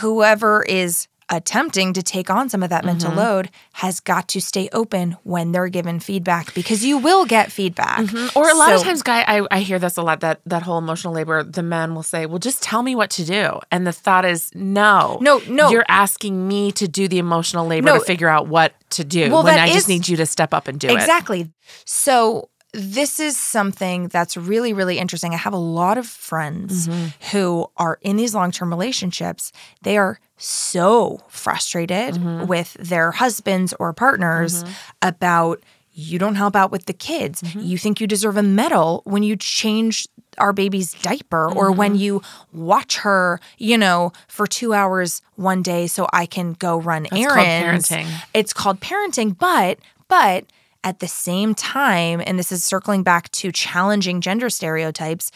whoever 0.00 0.62
is 0.62 1.08
attempting 1.28 1.92
to 1.92 2.02
take 2.02 2.30
on 2.30 2.48
some 2.48 2.62
of 2.62 2.70
that 2.70 2.84
mental 2.84 3.10
mm-hmm. 3.10 3.18
load 3.18 3.50
has 3.74 4.00
got 4.00 4.28
to 4.28 4.40
stay 4.40 4.68
open 4.72 5.16
when 5.24 5.52
they're 5.52 5.68
given 5.68 5.98
feedback 5.98 6.54
because 6.54 6.84
you 6.84 6.98
will 6.98 7.24
get 7.24 7.50
feedback. 7.50 8.00
Mm-hmm. 8.00 8.38
Or 8.38 8.48
a 8.48 8.54
lot 8.54 8.70
so, 8.70 8.76
of 8.76 8.82
times, 8.82 9.02
guy, 9.02 9.22
I, 9.22 9.46
I 9.50 9.60
hear 9.60 9.78
this 9.78 9.96
a 9.96 10.02
lot 10.02 10.20
that 10.20 10.40
that 10.46 10.62
whole 10.62 10.78
emotional 10.78 11.12
labor. 11.12 11.42
The 11.42 11.62
men 11.62 11.94
will 11.94 12.02
say, 12.02 12.26
"Well, 12.26 12.38
just 12.38 12.62
tell 12.62 12.82
me 12.82 12.94
what 12.94 13.10
to 13.10 13.24
do," 13.24 13.58
and 13.70 13.86
the 13.86 13.92
thought 13.92 14.24
is, 14.24 14.50
"No, 14.54 15.18
no, 15.20 15.40
no, 15.48 15.70
you're 15.70 15.84
asking 15.88 16.46
me 16.46 16.72
to 16.72 16.86
do 16.86 17.08
the 17.08 17.18
emotional 17.18 17.66
labor 17.66 17.86
no. 17.86 17.98
to 17.98 18.04
figure 18.04 18.28
out 18.28 18.48
what 18.48 18.74
to 18.90 19.04
do 19.04 19.30
well, 19.30 19.42
when 19.42 19.58
I 19.58 19.66
is, 19.66 19.74
just 19.74 19.88
need 19.88 20.06
you 20.08 20.16
to 20.18 20.26
step 20.26 20.54
up 20.54 20.68
and 20.68 20.78
do 20.78 20.88
exactly. 20.88 21.40
it." 21.40 21.42
Exactly. 21.42 21.52
So 21.84 22.50
this 22.76 23.18
is 23.18 23.38
something 23.38 24.08
that's 24.08 24.36
really, 24.36 24.74
really 24.74 24.98
interesting. 24.98 25.32
I 25.32 25.38
have 25.38 25.54
a 25.54 25.58
lot 25.58 25.96
of 25.96 26.06
friends 26.06 26.86
mm-hmm. 26.86 27.06
who 27.30 27.70
are 27.78 27.98
in 28.02 28.16
these 28.16 28.34
long 28.34 28.52
term 28.52 28.68
relationships. 28.68 29.50
They 29.82 29.96
are 29.96 30.20
so 30.36 31.20
frustrated 31.28 32.14
mm-hmm. 32.14 32.46
with 32.46 32.74
their 32.74 33.12
husbands 33.12 33.72
or 33.78 33.94
partners 33.94 34.62
mm-hmm. 34.62 34.72
about 35.00 35.62
you 35.94 36.18
don't 36.18 36.34
help 36.34 36.54
out 36.54 36.70
with 36.70 36.84
the 36.84 36.92
kids. 36.92 37.40
Mm-hmm. 37.40 37.60
You 37.60 37.78
think 37.78 38.00
you 38.00 38.06
deserve 38.06 38.36
a 38.36 38.42
medal 38.42 39.00
when 39.04 39.22
you 39.22 39.36
change 39.36 40.06
our 40.36 40.52
baby's 40.52 40.92
diaper 40.92 41.50
or 41.50 41.72
when 41.72 41.92
mm-hmm. 41.92 42.02
you 42.02 42.22
watch 42.52 42.98
her, 42.98 43.40
you 43.56 43.78
know, 43.78 44.12
for 44.28 44.46
2 44.46 44.74
hours 44.74 45.22
one 45.36 45.62
day 45.62 45.86
so 45.86 46.06
I 46.12 46.26
can 46.26 46.52
go 46.52 46.76
run 46.76 47.04
That's 47.04 47.16
errands. 47.16 47.88
Called 47.88 48.02
parenting. 48.02 48.28
It's 48.34 48.52
called 48.52 48.80
parenting, 48.80 49.38
but 49.38 49.78
but 50.08 50.44
at 50.86 51.00
the 51.00 51.08
same 51.08 51.52
time, 51.52 52.22
and 52.24 52.38
this 52.38 52.52
is 52.52 52.64
circling 52.64 53.02
back 53.02 53.28
to 53.32 53.50
challenging 53.50 54.20
gender 54.20 54.48
stereotypes, 54.48 55.32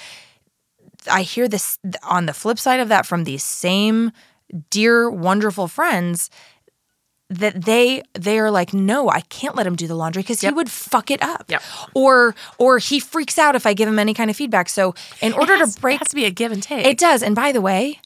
I 1.10 1.22
hear 1.22 1.48
this 1.48 1.76
on 2.04 2.26
the 2.26 2.32
flip 2.32 2.58
side 2.58 2.78
of 2.78 2.88
that 2.88 3.04
from 3.04 3.24
these 3.24 3.42
same 3.42 4.12
dear, 4.70 5.10
wonderful 5.10 5.66
friends 5.66 6.30
that 7.30 7.64
they 7.64 8.02
they 8.14 8.40
are 8.40 8.50
like 8.50 8.74
no 8.74 9.08
i 9.08 9.20
can't 9.20 9.54
let 9.54 9.64
him 9.64 9.76
do 9.76 9.86
the 9.86 9.94
laundry 9.94 10.20
because 10.20 10.42
yep. 10.42 10.52
he 10.52 10.54
would 10.56 10.68
fuck 10.68 11.12
it 11.12 11.22
up 11.22 11.44
yep. 11.46 11.62
or 11.94 12.34
or 12.58 12.78
he 12.78 12.98
freaks 12.98 13.38
out 13.38 13.54
if 13.54 13.66
i 13.66 13.72
give 13.72 13.88
him 13.88 14.00
any 14.00 14.12
kind 14.12 14.30
of 14.30 14.36
feedback 14.36 14.68
so 14.68 14.96
in 15.22 15.32
order 15.34 15.56
has, 15.56 15.76
to 15.76 15.80
break 15.80 15.94
it 15.94 15.98
has 16.00 16.08
to 16.08 16.16
be 16.16 16.24
a 16.24 16.30
give 16.32 16.50
and 16.50 16.60
take 16.60 16.84
it 16.84 16.98
does 16.98 17.22
and 17.22 17.36
by 17.36 17.52
the 17.52 17.60
way 17.60 18.00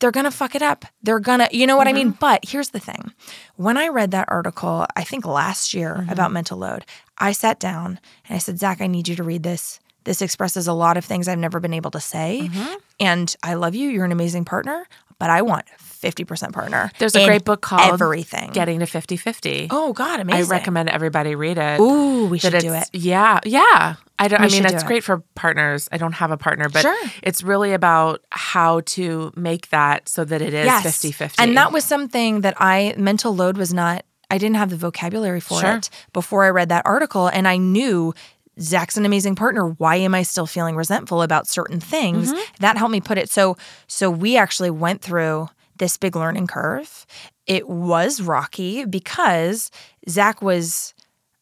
they're 0.00 0.10
gonna 0.10 0.30
fuck 0.30 0.54
it 0.54 0.62
up 0.62 0.84
they're 1.02 1.20
gonna 1.20 1.48
you 1.52 1.66
know 1.66 1.76
what 1.76 1.86
mm-hmm. 1.86 1.96
i 1.96 1.98
mean 1.98 2.08
mm-hmm. 2.08 2.18
but 2.20 2.44
here's 2.48 2.70
the 2.70 2.80
thing 2.80 3.12
when 3.56 3.76
i 3.76 3.88
read 3.88 4.10
that 4.10 4.26
article 4.28 4.86
i 4.96 5.04
think 5.04 5.24
last 5.24 5.72
year 5.72 5.96
mm-hmm. 6.00 6.10
about 6.10 6.32
mental 6.32 6.58
load 6.58 6.84
i 7.18 7.32
sat 7.32 7.60
down 7.60 8.00
and 8.28 8.36
i 8.36 8.38
said 8.38 8.58
zach 8.58 8.80
i 8.80 8.86
need 8.86 9.06
you 9.06 9.14
to 9.14 9.22
read 9.22 9.42
this 9.42 9.78
this 10.04 10.22
expresses 10.22 10.66
a 10.66 10.72
lot 10.72 10.96
of 10.96 11.04
things 11.04 11.28
i've 11.28 11.38
never 11.38 11.60
been 11.60 11.74
able 11.74 11.90
to 11.90 12.00
say 12.00 12.48
mm-hmm. 12.50 12.74
and 12.98 13.36
i 13.42 13.54
love 13.54 13.74
you 13.74 13.88
you're 13.88 14.04
an 14.04 14.12
amazing 14.12 14.44
partner 14.44 14.86
but 15.20 15.30
i 15.30 15.40
want 15.40 15.64
50% 16.00 16.52
partner. 16.52 16.90
There's 16.98 17.14
a 17.14 17.26
great 17.26 17.44
book 17.44 17.60
called 17.60 18.00
Everything. 18.00 18.50
Getting 18.52 18.80
to 18.80 18.86
50 18.86 19.16
50. 19.16 19.68
Oh, 19.70 19.92
God, 19.92 20.20
amazing. 20.20 20.52
I 20.52 20.56
recommend 20.56 20.88
everybody 20.88 21.34
read 21.34 21.58
it. 21.58 21.78
Ooh, 21.78 22.26
we 22.26 22.38
should 22.38 22.58
do 22.58 22.72
it. 22.72 22.88
Yeah, 22.92 23.40
yeah. 23.44 23.96
I, 24.18 24.28
don't, 24.28 24.40
I 24.40 24.48
mean, 24.48 24.64
it's 24.64 24.82
great 24.82 25.04
for 25.04 25.22
partners. 25.34 25.88
I 25.92 25.98
don't 25.98 26.12
have 26.12 26.30
a 26.30 26.36
partner, 26.36 26.68
but 26.68 26.82
sure. 26.82 27.10
it's 27.22 27.42
really 27.42 27.72
about 27.72 28.22
how 28.30 28.80
to 28.80 29.32
make 29.36 29.68
that 29.70 30.08
so 30.08 30.24
that 30.24 30.42
it 30.42 30.54
is 30.54 30.70
50 30.82 31.08
yes. 31.08 31.16
50. 31.16 31.42
And 31.42 31.56
that 31.56 31.72
was 31.72 31.84
something 31.84 32.42
that 32.42 32.54
I, 32.58 32.94
mental 32.96 33.34
load 33.34 33.56
was 33.56 33.72
not, 33.72 34.04
I 34.30 34.38
didn't 34.38 34.56
have 34.56 34.70
the 34.70 34.76
vocabulary 34.76 35.40
for 35.40 35.60
sure. 35.60 35.76
it 35.76 35.90
before 36.12 36.44
I 36.44 36.50
read 36.50 36.68
that 36.70 36.86
article. 36.86 37.28
And 37.28 37.48
I 37.48 37.56
knew 37.56 38.14
Zach's 38.60 38.96
an 38.96 39.06
amazing 39.06 39.34
partner. 39.34 39.68
Why 39.68 39.96
am 39.96 40.14
I 40.14 40.22
still 40.22 40.46
feeling 40.46 40.76
resentful 40.76 41.22
about 41.22 41.48
certain 41.48 41.80
things? 41.80 42.32
Mm-hmm. 42.32 42.54
That 42.60 42.76
helped 42.76 42.92
me 42.92 43.00
put 43.00 43.18
it. 43.18 43.30
So, 43.30 43.56
so 43.86 44.10
we 44.10 44.36
actually 44.36 44.70
went 44.70 45.00
through 45.00 45.48
this 45.76 45.96
big 45.96 46.14
learning 46.14 46.46
curve. 46.46 47.06
It 47.46 47.68
was 47.68 48.20
rocky 48.20 48.84
because 48.84 49.70
Zach 50.08 50.42
was 50.42 50.94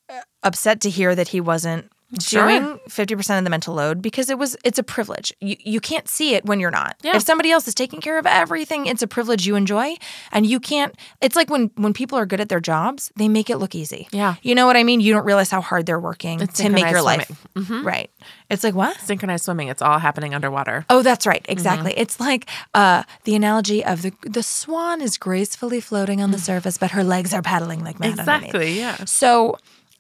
uh, 0.08 0.20
upset 0.42 0.80
to 0.82 0.90
hear 0.90 1.14
that 1.14 1.28
he 1.28 1.40
wasn't 1.40 1.90
sure. 2.20 2.46
doing 2.46 2.78
50% 2.88 3.38
of 3.38 3.44
the 3.44 3.50
mental 3.50 3.74
load 3.74 4.00
because 4.00 4.30
it 4.30 4.38
was 4.38 4.56
it's 4.64 4.78
a 4.78 4.82
privilege. 4.82 5.32
You 5.40 5.56
you 5.59 5.80
can't 5.80 6.09
see 6.09 6.34
it 6.34 6.44
when 6.44 6.61
you're 6.61 6.70
not. 6.70 6.96
Yeah. 7.02 7.16
If 7.16 7.22
somebody 7.22 7.50
else 7.50 7.68
is 7.68 7.74
taking 7.74 8.00
care 8.00 8.18
of 8.18 8.26
everything, 8.26 8.86
it's 8.86 9.02
a 9.02 9.06
privilege 9.06 9.46
you 9.46 9.56
enjoy 9.56 9.94
and 10.32 10.46
you 10.46 10.61
can't 10.61 10.94
it's 11.20 11.36
like 11.36 11.50
when 11.50 11.70
when 11.76 11.92
people 11.92 12.18
are 12.18 12.26
good 12.26 12.40
at 12.40 12.48
their 12.48 12.61
jobs, 12.61 13.12
they 13.16 13.28
make 13.28 13.50
it 13.50 13.59
look 13.59 13.74
easy. 13.74 14.09
Yeah. 14.12 14.36
You 14.42 14.54
know 14.54 14.66
what 14.66 14.76
I 14.76 14.84
mean? 14.84 15.00
You 15.00 15.12
don't 15.12 15.26
realize 15.26 15.50
how 15.50 15.61
hard 15.61 15.86
they're 15.86 16.00
working 16.00 16.40
it's 16.40 16.59
to 16.59 16.68
make 16.70 16.90
your 16.90 17.02
life. 17.02 17.30
Mm-hmm. 17.54 17.86
Right. 17.86 18.11
It's 18.50 18.64
like 18.64 18.74
what? 18.74 18.98
Synchronized 19.00 19.44
swimming. 19.44 19.68
It's 19.68 19.82
all 19.82 19.98
happening 19.98 20.34
underwater. 20.34 20.86
Oh, 20.88 21.02
that's 21.02 21.26
right. 21.26 21.44
Exactly. 21.48 21.92
Mm-hmm. 21.92 22.00
It's 22.00 22.20
like 22.20 22.48
uh, 22.74 23.02
the 23.24 23.34
analogy 23.34 23.84
of 23.84 24.02
the 24.02 24.12
the 24.22 24.42
swan 24.42 25.02
is 25.02 25.18
gracefully 25.18 25.80
floating 25.80 26.22
on 26.22 26.30
the 26.30 26.38
surface, 26.50 26.78
but 26.78 26.92
her 26.92 27.04
legs 27.04 27.34
are 27.34 27.42
paddling 27.42 27.84
like 27.84 28.00
mad. 28.00 28.18
Exactly. 28.18 28.48
Underneath. 28.48 28.76
Yeah. 28.78 29.04
So 29.04 29.59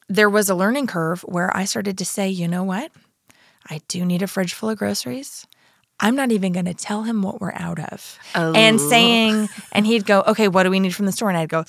there 0.08 0.30
was 0.30 0.48
a 0.48 0.54
learning 0.54 0.86
curve 0.86 1.22
where 1.22 1.54
I 1.56 1.64
started 1.64 1.98
to 1.98 2.04
say, 2.04 2.28
you 2.28 2.48
know 2.48 2.64
what? 2.64 2.90
I 3.68 3.80
do 3.88 4.04
need 4.04 4.22
a 4.22 4.26
fridge 4.26 4.54
full 4.54 4.70
of 4.70 4.78
groceries. 4.78 5.46
I'm 6.00 6.14
not 6.14 6.30
even 6.30 6.52
going 6.52 6.66
to 6.66 6.74
tell 6.74 7.02
him 7.02 7.22
what 7.22 7.40
we're 7.40 7.52
out 7.54 7.80
of. 7.80 8.18
Oh. 8.34 8.52
And 8.54 8.80
saying, 8.80 9.48
and 9.72 9.84
he'd 9.84 10.06
go, 10.06 10.22
okay, 10.28 10.46
what 10.46 10.62
do 10.62 10.70
we 10.70 10.78
need 10.80 10.94
from 10.94 11.06
the 11.06 11.12
store? 11.12 11.28
And 11.28 11.36
I'd 11.36 11.48
go, 11.48 11.64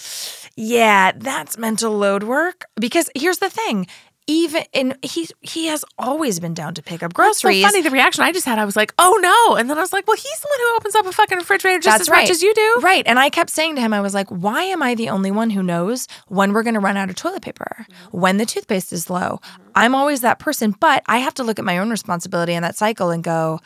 yeah, 0.56 1.12
that's 1.16 1.58
mental 1.58 1.98
load 1.98 2.24
work. 2.24 2.66
Because 2.80 3.10
here's 3.16 3.40
the 3.40 3.50
thing 3.50 3.88
even 4.30 4.64
and 4.76 4.96
he 5.02 5.28
he 5.42 5.66
has 5.66 5.84
always 5.98 6.40
been 6.40 6.54
down 6.54 6.76
to 6.76 6.84
pick 6.84 7.02
up 7.02 7.14
That's 7.16 7.40
so 7.40 7.48
groceries. 7.48 7.64
funny. 7.64 7.82
The 7.82 7.90
reaction 7.90 8.24
I 8.24 8.32
just 8.32 8.46
had, 8.46 8.60
I 8.60 8.66
was 8.66 8.76
like, 8.76 8.94
"Oh 9.00 9.18
no!" 9.22 9.56
And 9.56 9.68
then 9.68 9.78
I 9.80 9.82
was 9.82 9.92
like, 9.92 10.08
"Well, 10.08 10.16
he's 10.16 10.40
the 10.40 10.48
one 10.48 10.60
who 10.60 10.76
opens 10.78 10.96
up 10.96 11.06
a 11.08 11.12
fucking 11.12 11.38
refrigerator 11.40 11.80
just 11.80 11.98
That's 11.98 12.02
as 12.02 12.10
right. 12.10 12.22
much 12.22 12.30
as 12.30 12.44
you 12.44 12.54
do." 12.54 12.80
Right. 12.84 13.04
And 13.08 13.18
I 13.18 13.32
kept 13.32 13.50
saying 13.50 13.76
to 13.76 13.82
him, 13.82 13.92
I 13.92 14.02
was 14.02 14.14
like, 14.14 14.30
why 14.30 14.64
am 14.64 14.84
I 14.84 14.94
the 14.94 15.10
only 15.10 15.32
one 15.32 15.50
who 15.50 15.64
knows 15.64 16.08
when 16.28 16.54
we're 16.54 16.62
going 16.62 16.76
to 16.76 16.80
run 16.80 16.96
out 16.96 17.10
of 17.10 17.16
toilet 17.16 17.42
paper, 17.42 17.76
mm-hmm. 17.80 18.18
when 18.18 18.38
the 18.38 18.46
toothpaste 18.46 18.94
is 18.94 19.10
low? 19.10 19.40
Mm-hmm. 19.42 19.64
I'm 19.74 19.96
always 19.96 20.22
that 20.22 20.38
person, 20.38 20.76
but 20.80 21.02
I 21.08 21.18
have 21.18 21.34
to 21.36 21.44
look 21.44 21.58
at 21.58 21.66
my 21.66 21.80
own 21.80 21.90
responsibility 21.90 22.54
in 22.54 22.62
that 22.62 22.76
cycle 22.76 23.10
and 23.10 23.24
go, 23.24 23.60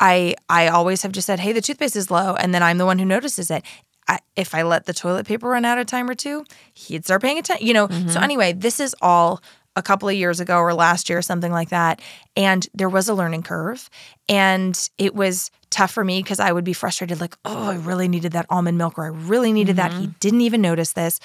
I 0.00 0.36
I 0.48 0.68
always 0.68 1.02
have 1.02 1.12
just 1.12 1.26
said, 1.26 1.40
hey, 1.40 1.52
the 1.52 1.60
toothpaste 1.60 1.96
is 1.96 2.10
low, 2.10 2.34
and 2.36 2.54
then 2.54 2.62
I'm 2.62 2.78
the 2.78 2.86
one 2.86 2.98
who 2.98 3.04
notices 3.04 3.50
it. 3.50 3.64
I, 4.08 4.20
if 4.36 4.54
I 4.54 4.62
let 4.62 4.86
the 4.86 4.94
toilet 4.94 5.26
paper 5.26 5.48
run 5.48 5.64
out 5.64 5.78
a 5.78 5.84
time 5.84 6.08
or 6.08 6.14
two, 6.14 6.44
he'd 6.72 7.04
start 7.04 7.22
paying 7.22 7.38
attention. 7.38 7.66
You 7.66 7.74
know. 7.74 7.88
So 7.88 7.94
mm-hmm. 7.94 8.22
anyway, 8.22 8.52
this 8.52 8.80
is 8.80 8.94
all 9.02 9.42
a 9.76 9.82
couple 9.82 10.08
of 10.08 10.14
years 10.14 10.40
ago 10.40 10.58
or 10.58 10.74
last 10.74 11.08
year, 11.08 11.22
something 11.22 11.52
like 11.52 11.68
that. 11.68 12.00
And 12.34 12.66
there 12.74 12.88
was 12.88 13.08
a 13.08 13.14
learning 13.14 13.42
curve. 13.42 13.88
And 14.28 14.88
it 14.98 15.14
was 15.14 15.50
tough 15.70 15.92
for 15.92 16.04
me 16.04 16.22
because 16.22 16.40
I 16.40 16.50
would 16.50 16.64
be 16.64 16.72
frustrated, 16.72 17.20
like, 17.20 17.36
oh, 17.44 17.70
I 17.70 17.76
really 17.76 18.08
needed 18.08 18.32
that 18.32 18.46
almond 18.50 18.78
milk, 18.78 18.98
or 18.98 19.04
I 19.04 19.08
really 19.08 19.52
needed 19.52 19.76
that. 19.76 19.92
He 19.92 20.04
mm-hmm. 20.06 20.18
didn't 20.18 20.40
even 20.40 20.62
notice 20.62 20.94
this. 20.94 21.20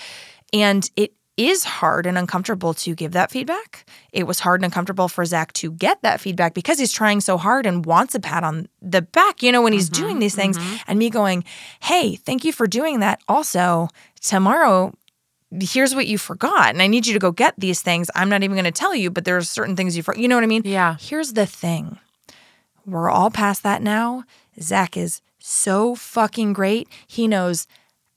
And 0.54 0.90
it 0.96 1.14
is 1.38 1.64
hard 1.64 2.06
and 2.06 2.18
uncomfortable 2.18 2.74
to 2.74 2.94
give 2.94 3.14
that 3.14 3.32
feedback. 3.32 3.90
It 4.12 4.28
was 4.28 4.42
hard 4.42 4.60
and 4.60 4.66
uncomfortable 4.66 5.08
for 5.08 5.24
Zach 5.24 5.54
to 5.54 5.72
get 5.72 6.02
that 6.02 6.20
feedback 6.20 6.54
because 6.54 6.78
he's 6.78 6.92
trying 6.92 7.22
so 7.22 7.38
hard 7.38 7.66
and 7.66 7.86
wants 7.86 8.14
a 8.14 8.20
pat 8.20 8.44
on 8.44 8.68
the 8.82 9.02
back, 9.02 9.42
you 9.42 9.52
know, 9.52 9.62
when 9.62 9.74
he's 9.74 9.90
doing 9.90 10.16
mm-hmm. 10.16 10.20
these 10.20 10.36
things. 10.36 10.58
Mm-hmm. 10.58 10.76
And 10.88 11.00
me 11.00 11.10
going, 11.10 11.46
hey, 11.82 12.16
thank 12.16 12.44
you 12.44 12.52
for 12.52 12.68
doing 12.68 13.00
that. 13.00 13.22
Also, 13.28 13.88
tomorrow, 14.20 14.94
here's 15.60 15.94
what 15.96 16.08
you 16.08 16.18
forgot. 16.18 16.70
And 16.70 16.82
I 16.82 16.88
need 16.88 17.06
you 17.08 17.14
to 17.14 17.20
go 17.20 17.32
get 17.32 17.54
these 17.58 17.82
things. 17.82 18.10
I'm 18.16 18.30
not 18.30 18.44
even 18.44 18.56
going 18.56 18.66
to 18.66 18.72
tell 18.72 18.96
you, 18.96 19.10
but 19.12 19.26
there's 19.26 19.50
certain 19.50 19.76
things 19.76 19.98
you 19.98 20.04
forgot. 20.04 20.22
You 20.22 20.28
know 20.28 20.36
what 20.36 20.44
I 20.44 20.48
mean? 20.48 20.62
Yeah. 20.66 20.96
Here's 21.00 21.34
the 21.34 21.46
thing 21.46 22.00
we're 22.86 23.10
all 23.10 23.30
past 23.30 23.64
that 23.64 23.82
now. 23.82 24.24
Zach 24.60 24.98
is 24.98 25.22
so 25.40 25.96
fucking 25.96 26.54
great. 26.54 26.88
He 27.08 27.28
knows 27.28 27.68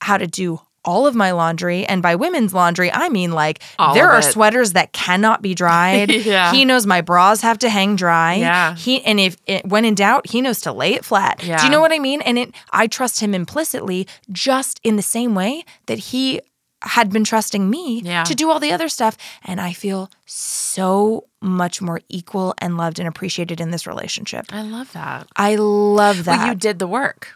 how 0.00 0.16
to 0.18 0.26
do 0.26 0.60
all 0.84 1.06
of 1.06 1.14
my 1.14 1.30
laundry. 1.30 1.86
And 1.86 2.02
by 2.02 2.14
women's 2.14 2.52
laundry, 2.52 2.92
I 2.92 3.08
mean 3.08 3.32
like 3.32 3.62
All 3.78 3.94
there 3.94 4.10
are 4.10 4.20
sweaters 4.20 4.72
that 4.72 4.92
cannot 4.92 5.40
be 5.42 5.54
dried. 5.54 6.10
Yeah. 6.24 6.52
He 6.52 6.64
knows 6.64 6.86
my 6.86 7.00
bras 7.00 7.40
have 7.40 7.58
to 7.58 7.68
hang 7.70 7.96
dry. 7.96 8.34
Yeah. 8.34 8.74
He 8.74 9.02
and 9.04 9.18
if 9.18 9.36
it, 9.46 9.64
when 9.66 9.84
in 9.84 9.94
doubt, 9.94 10.28
he 10.28 10.40
knows 10.42 10.60
to 10.62 10.72
lay 10.72 10.94
it 10.94 11.04
flat. 11.04 11.42
yeah. 11.42 11.58
Do 11.58 11.64
you 11.64 11.70
know 11.70 11.80
what 11.80 11.92
I 11.92 11.98
mean? 11.98 12.20
And 12.22 12.38
it 12.38 12.54
I 12.70 12.86
trust 12.86 13.20
him 13.20 13.34
implicitly 13.34 14.06
just 14.30 14.80
in 14.84 14.96
the 14.96 15.02
same 15.02 15.34
way 15.34 15.64
that 15.86 15.98
he 15.98 16.40
had 16.84 17.10
been 17.10 17.24
trusting 17.24 17.68
me 17.68 18.00
Yeah. 18.04 18.24
to 18.24 18.34
do 18.34 18.50
all 18.50 18.60
the 18.60 18.72
other 18.72 18.88
stuff. 18.88 19.16
And 19.44 19.60
I 19.60 19.72
feel 19.72 20.10
so 20.26 21.24
much 21.40 21.80
more 21.82 22.00
equal 22.08 22.54
and 22.58 22.76
loved 22.76 22.98
and 22.98 23.08
appreciated 23.08 23.60
in 23.60 23.70
this 23.70 23.86
relationship. 23.86 24.46
I 24.52 24.62
love 24.62 24.92
that. 24.92 25.26
I 25.36 25.56
love 25.56 26.24
that. 26.24 26.38
Well, 26.38 26.48
you 26.48 26.54
did 26.54 26.78
the 26.78 26.86
work. 26.86 27.32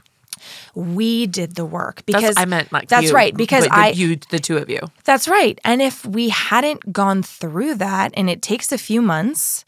we 0.75 1.27
did 1.27 1.57
the 1.57 1.65
work 1.65 1.97
That's, 2.07 2.21
because 2.21 2.35
I 2.37 2.45
meant 2.45 2.73
like 2.73 2.89
that's 2.89 3.09
you, 3.09 3.13
right 3.13 3.37
because 3.37 3.65
the- 3.65 3.75
I 3.75 3.89
you 3.89 4.17
the 4.31 4.39
two 4.39 4.57
of 4.57 4.71
you. 4.71 4.79
that's 5.05 5.27
right. 5.27 5.59
And 5.65 5.83
if 5.83 6.07
we 6.07 6.29
hadn't 6.29 6.93
gone 6.93 7.25
through 7.25 7.75
that, 7.77 8.13
and 8.15 8.31
it 8.31 8.41
takes 8.41 8.71
a 8.71 8.79
few 8.79 9.03
months, 9.03 9.65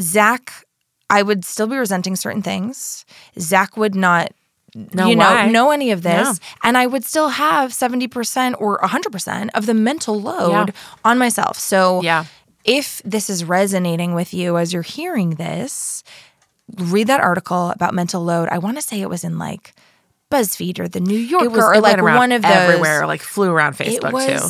Zach, 0.00 0.64
I 1.10 1.22
would 1.22 1.44
still 1.44 1.66
be 1.66 1.76
resenting 1.76 2.16
certain 2.16 2.42
things. 2.42 3.04
Zach 3.38 3.76
would 3.76 3.94
not. 3.94 4.32
Know 4.74 5.06
you 5.08 5.16
know, 5.16 5.24
why. 5.24 5.48
know 5.50 5.70
any 5.72 5.90
of 5.90 6.02
this, 6.02 6.38
Yeah. 6.40 6.58
and 6.62 6.78
I 6.78 6.86
would 6.86 7.04
still 7.04 7.28
have 7.30 7.72
seventy 7.74 8.06
percent 8.08 8.56
or 8.58 8.78
hundred 8.82 9.10
percent 9.12 9.50
of 9.54 9.66
the 9.66 9.74
mental 9.74 10.20
load 10.20 10.50
Yeah. 10.68 10.74
on 11.04 11.18
myself. 11.18 11.58
So, 11.58 12.02
Yeah. 12.02 12.24
if 12.64 13.02
this 13.04 13.28
is 13.30 13.44
resonating 13.44 14.14
with 14.14 14.32
you 14.34 14.56
as 14.58 14.72
you're 14.72 14.82
hearing 14.82 15.30
this, 15.30 16.04
read 16.76 17.08
that 17.08 17.20
article 17.20 17.70
about 17.70 17.94
mental 17.94 18.22
load. 18.22 18.48
I 18.50 18.58
want 18.58 18.76
to 18.76 18.82
say 18.82 19.00
it 19.00 19.08
was 19.10 19.24
in 19.24 19.38
like 19.38 19.74
BuzzFeed 20.30 20.78
or 20.78 20.86
the 20.86 21.00
New 21.00 21.18
Yorker 21.18 21.46
It 21.46 21.50
was 21.52 21.64
or 21.64 21.74
it 21.74 21.82
like 21.82 22.00
one 22.00 22.30
of 22.30 22.42
those 22.42 22.50
everywhere. 22.52 23.06
Like 23.06 23.22
flew 23.22 23.50
around 23.50 23.74
Facebook 23.76 24.12
it 24.28 24.38
too. 24.38 24.46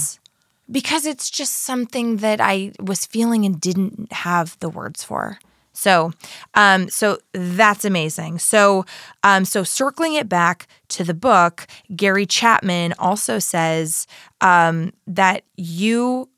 because 0.71 1.07
it's 1.07 1.31
just 1.31 1.63
something 1.63 2.19
that 2.19 2.41
I 2.43 2.73
was 2.79 3.07
feeling 3.07 3.47
and 3.47 3.59
didn't 3.59 4.13
have 4.13 4.59
the 4.61 4.69
words 4.69 5.03
for. 5.03 5.39
So, 5.81 6.13
um, 6.55 6.91
so 6.91 7.19
that's 7.33 7.87
amazing. 7.87 8.39
So, 8.39 8.85
um, 9.23 9.47
so 9.47 9.65
circling 9.65 10.13
it 10.15 10.29
back 10.29 10.69
to 10.89 11.05
the 11.05 11.15
book, 11.15 11.67
Gary 11.97 12.27
Chapman 12.27 12.93
also 12.99 13.39
says 13.39 14.07
um, 14.43 14.93
that 15.07 15.45
you, 15.57 16.29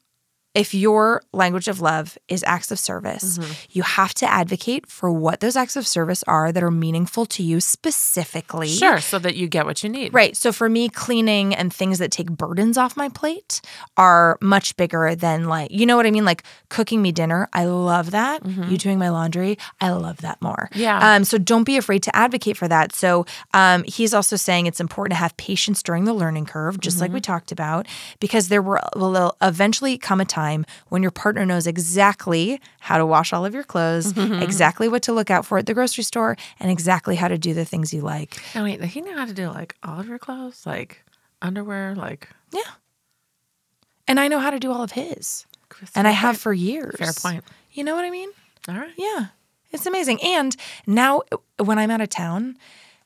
if 0.54 0.74
your 0.74 1.22
language 1.32 1.66
of 1.68 1.80
love 1.80 2.18
is 2.28 2.44
acts 2.46 2.70
of 2.70 2.78
service, 2.78 3.38
Mm-hmm. 3.38 3.52
you 3.70 3.82
have 3.82 4.12
to 4.14 4.30
advocate 4.30 4.86
for 4.86 5.10
what 5.10 5.40
those 5.40 5.56
acts 5.56 5.76
of 5.76 5.86
service 5.86 6.22
are 6.24 6.52
that 6.52 6.62
are 6.62 6.70
meaningful 6.70 7.24
to 7.26 7.42
you 7.42 7.60
specifically. 7.60 8.68
Sure, 8.68 9.00
so 9.00 9.18
that 9.18 9.36
you 9.36 9.48
get 9.48 9.64
what 9.64 9.82
you 9.82 9.88
need. 9.88 10.12
Right. 10.12 10.36
So 10.36 10.52
for 10.52 10.68
me, 10.68 10.88
cleaning 10.88 11.54
and 11.54 11.72
things 11.72 11.98
that 11.98 12.10
take 12.10 12.30
burdens 12.30 12.76
off 12.76 12.96
my 12.96 13.08
plate 13.08 13.60
are 13.96 14.36
much 14.40 14.76
bigger 14.76 15.14
than 15.14 15.44
like, 15.48 15.70
you 15.70 15.86
know 15.86 15.96
what 15.96 16.06
I 16.06 16.10
mean? 16.10 16.24
Like 16.24 16.42
cooking 16.68 17.00
me 17.00 17.12
dinner. 17.12 17.48
I 17.52 17.64
love 17.64 18.10
that. 18.10 18.44
You 18.44 18.76
doing 18.76 18.98
my 18.98 19.08
laundry. 19.08 19.56
I 19.80 19.90
love 19.90 20.18
that 20.18 20.40
more. 20.42 20.68
Mm-hmm. 20.72 20.80
Yeah. 20.80 21.14
Um, 21.14 21.24
so 21.24 21.38
don't 21.38 21.64
be 21.64 21.76
afraid 21.76 22.02
to 22.04 22.14
advocate 22.16 22.56
for 22.56 22.68
that. 22.68 22.92
So 22.94 23.24
um, 23.54 23.84
he's 23.84 24.12
also 24.12 24.36
saying 24.36 24.66
it's 24.66 24.80
important 24.80 25.12
to 25.12 25.16
have 25.20 25.36
patience 25.36 25.82
during 25.82 26.04
the 26.04 26.12
learning 26.14 26.46
curve, 26.46 26.78
just 26.80 27.00
like 27.00 27.10
we 27.10 27.20
Mm-hmm. 27.20 27.32
talked 27.32 27.52
about, 27.52 27.86
because 28.20 28.48
there 28.48 28.62
will, 28.62 28.80
will 28.96 29.36
eventually 29.40 29.96
come 29.96 30.20
a 30.20 30.24
time 30.24 30.41
when 30.88 31.02
your 31.02 31.10
partner 31.10 31.44
knows 31.46 31.66
exactly 31.66 32.60
how 32.80 32.98
to 32.98 33.06
wash 33.06 33.32
all 33.32 33.44
of 33.44 33.54
your 33.54 33.64
clothes, 33.64 34.12
Mm-hmm. 34.12 34.42
exactly 34.42 34.88
what 34.88 35.02
to 35.02 35.12
look 35.12 35.30
out 35.30 35.44
for 35.46 35.58
at 35.58 35.66
the 35.66 35.74
grocery 35.74 36.04
store, 36.04 36.36
and 36.60 36.70
exactly 36.70 37.16
how 37.16 37.28
to 37.28 37.38
do 37.38 37.54
the 37.54 37.64
things 37.64 37.92
you 37.92 38.00
like. 38.02 38.40
No, 38.54 38.64
wait, 38.64 38.82
he 38.84 39.00
knew 39.00 39.16
how 39.16 39.24
to 39.26 39.32
do 39.34 39.48
like 39.48 39.74
all 39.82 39.98
of 40.00 40.06
your 40.08 40.18
clothes, 40.18 40.64
like 40.66 41.02
underwear, 41.40 41.94
like 41.94 42.28
Yeah. 42.52 42.60
And 44.08 44.18
I 44.20 44.28
know 44.28 44.38
how 44.40 44.50
to 44.50 44.58
do 44.58 44.72
all 44.72 44.82
of 44.82 44.92
his. 44.92 45.46
And 45.94 46.06
I 46.06 46.10
have 46.10 46.36
for 46.36 46.52
years. 46.52 46.96
Fair 46.98 47.12
point. 47.12 47.44
You 47.72 47.84
know 47.84 47.94
what 47.94 48.04
I 48.04 48.10
mean? 48.10 48.30
All 48.68 48.74
right. 48.76 48.92
Yeah. 48.96 49.26
It's 49.70 49.86
amazing. 49.86 50.22
And 50.22 50.54
now 50.86 51.22
when 51.58 51.78
I'm 51.78 51.90
out 51.90 52.00
of 52.02 52.10
town, 52.10 52.58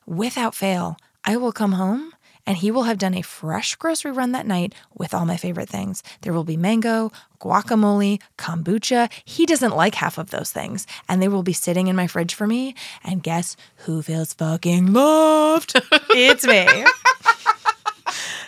without 0.05 0.53
fail, 0.53 0.97
I 1.23 1.37
will 1.37 1.51
come 1.53 1.73
home 1.73 2.11
and 2.47 2.57
he 2.57 2.71
will 2.71 2.83
have 2.83 2.97
done 2.97 3.13
a 3.13 3.21
fresh 3.21 3.75
grocery 3.75 4.11
run 4.11 4.31
that 4.31 4.47
night 4.47 4.73
with 4.95 5.13
all 5.13 5.25
my 5.25 5.37
favorite 5.37 5.69
things. 5.69 6.01
There 6.21 6.33
will 6.33 6.43
be 6.43 6.57
mango, 6.57 7.11
guacamole, 7.39 8.19
kombucha. 8.37 9.11
He 9.23 9.45
doesn't 9.45 9.75
like 9.75 9.93
half 9.95 10.17
of 10.17 10.31
those 10.31 10.51
things. 10.51 10.87
And 11.07 11.21
they 11.21 11.27
will 11.27 11.43
be 11.43 11.53
sitting 11.53 11.87
in 11.87 11.95
my 11.95 12.07
fridge 12.07 12.33
for 12.33 12.47
me. 12.47 12.73
And 13.03 13.21
guess 13.21 13.55
who 13.85 14.01
feels 14.01 14.33
fucking 14.33 14.93
loved? 14.93 15.73
it's 16.09 16.47
me. 16.47 16.65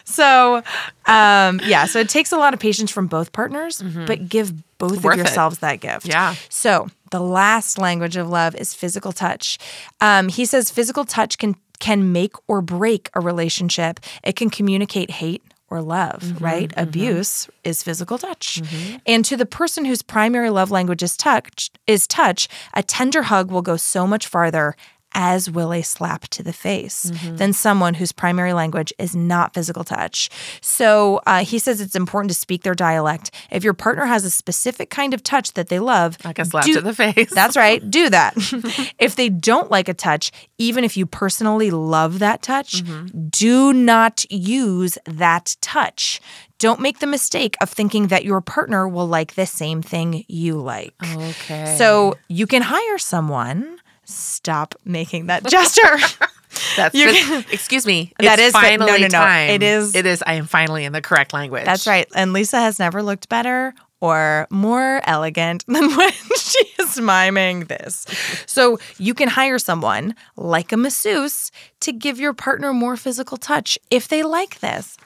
So, 0.05 0.63
um, 1.05 1.61
yeah, 1.65 1.85
so 1.85 1.99
it 1.99 2.09
takes 2.09 2.31
a 2.31 2.37
lot 2.37 2.53
of 2.53 2.59
patience 2.59 2.89
from 2.89 3.07
both 3.07 3.31
partners, 3.31 3.81
but 4.07 4.27
give 4.27 4.51
both 4.79 4.97
of 4.97 5.03
worth 5.03 5.15
it. 5.15 5.17
yourselves 5.19 5.59
that 5.59 5.79
gift. 5.79 6.07
Yeah. 6.07 6.33
So, 6.49 6.87
the 7.11 7.19
last 7.19 7.77
language 7.77 8.17
of 8.17 8.29
love 8.29 8.55
is 8.55 8.73
physical 8.73 9.11
touch. 9.11 9.59
Um, 10.01 10.27
he 10.29 10.45
says 10.45 10.71
physical 10.71 11.05
touch 11.05 11.37
can 11.37 11.55
can 11.79 12.11
make 12.11 12.33
or 12.47 12.61
break 12.61 13.09
a 13.13 13.19
relationship. 13.21 13.99
It 14.23 14.35
can 14.35 14.49
communicate 14.49 15.11
hate 15.11 15.43
or 15.69 15.81
love, 15.81 16.21
mm-hmm, 16.21 16.43
right? 16.43 16.69
Mm-hmm. 16.69 16.79
Abuse 16.81 17.49
is 17.63 17.83
physical 17.83 18.17
touch. 18.17 18.61
Mm-hmm. 18.61 18.97
And 19.05 19.23
to 19.25 19.37
the 19.37 19.45
person 19.45 19.85
whose 19.85 20.01
primary 20.01 20.49
love 20.49 20.71
language 20.71 21.03
is 21.03 21.15
touch, 21.15 21.71
is 21.87 22.07
touch, 22.07 22.47
a 22.73 22.83
tender 22.83 23.23
hug 23.23 23.51
will 23.51 23.61
go 23.61 23.77
so 23.77 24.07
much 24.07 24.27
farther 24.27 24.75
as 25.13 25.49
will 25.49 25.73
a 25.73 25.81
slap 25.81 26.27
to 26.29 26.43
the 26.43 26.53
face 26.53 27.11
than 27.25 27.51
someone 27.53 27.95
whose 27.95 28.11
primary 28.11 28.53
language 28.53 28.93
is 28.99 29.15
not 29.15 29.53
physical 29.53 29.83
touch. 29.83 30.29
So 30.61 31.19
uh, 31.25 31.43
he 31.43 31.57
says 31.59 31.81
it's 31.81 31.95
important 31.95 32.29
to 32.31 32.35
speak 32.37 32.63
their 32.63 32.75
dialect. 32.75 33.31
If 33.51 33.63
your 33.63 33.73
partner 33.73 34.05
has 34.05 34.23
a 34.25 34.29
specific 34.29 34.89
kind 34.89 35.13
of 35.13 35.23
touch 35.23 35.53
that 35.53 35.69
they 35.69 35.79
love, 35.79 36.17
Like 36.23 36.39
a 36.39 36.45
slap 36.45 36.63
do- 36.65 36.75
to 36.75 36.81
the 36.81 36.93
face. 36.93 37.29
that's 37.33 37.57
right. 37.57 37.87
Do 37.89 38.09
that. 38.09 38.33
if 38.99 39.15
they 39.15 39.29
don't 39.29 39.71
like 39.71 39.89
a 39.89 39.93
touch, 39.93 40.31
even 40.57 40.83
if 40.83 40.95
you 40.95 41.05
personally 41.05 41.71
love 41.71 42.19
that 42.19 42.41
touch, 42.41 42.83
do 43.29 43.73
not 43.73 44.25
use 44.31 44.97
that 45.05 45.55
touch. 45.61 46.21
Don't 46.59 46.81
make 46.81 46.99
the 46.99 47.07
mistake 47.07 47.55
of 47.61 47.69
thinking 47.69 48.07
that 48.07 48.25
your 48.25 48.41
partner 48.41 48.87
will 48.87 49.07
like 49.07 49.35
the 49.35 49.45
same 49.45 49.81
thing 49.81 50.25
you 50.27 50.55
like. 50.59 50.93
Okay. 51.15 51.75
So 51.77 52.15
you 52.27 52.45
can 52.47 52.61
hire 52.61 52.97
someone. 52.97 53.77
Stop 54.09 54.75
making 54.85 55.27
that 55.27 55.45
gesture. 55.45 55.97
That's 56.75 56.95
you 56.95 57.11
can- 57.11 57.45
excuse 57.51 57.85
me. 57.85 58.11
That 58.19 58.39
is 58.39 58.53
fi- 58.53 58.75
no, 58.75 58.85
finally 58.87 59.01
no, 59.01 59.07
no. 59.07 59.19
time. 59.19 59.49
It 59.51 59.63
is- 59.63 59.93
It 59.95 60.05
is. 60.05 60.23
I 60.25 60.33
am 60.33 60.45
finally 60.45 60.83
in 60.83 60.93
the 60.93 61.01
correct 61.01 61.31
language. 61.33 61.65
That's 61.65 61.85
right. 61.87 62.07
And 62.15 62.33
Lisa 62.33 62.59
has 62.59 62.79
never 62.79 63.03
looked 63.03 63.29
better 63.29 63.73
or 64.01 64.47
more 64.49 65.01
elegant 65.03 65.63
than 65.67 65.95
when 65.95 66.11
she 66.37 66.65
is 66.79 66.99
miming 66.99 67.65
this. 67.65 68.05
So 68.47 68.79
you 68.97 69.13
can 69.13 69.29
hire 69.29 69.59
someone 69.59 70.15
like 70.37 70.71
a 70.71 70.77
masseuse 70.77 71.51
to 71.81 71.91
give 71.91 72.19
your 72.19 72.33
partner 72.33 72.73
more 72.73 72.97
physical 72.97 73.37
touch 73.37 73.77
if 73.91 74.07
they 74.07 74.23
like 74.23 74.59
this. 74.59 74.97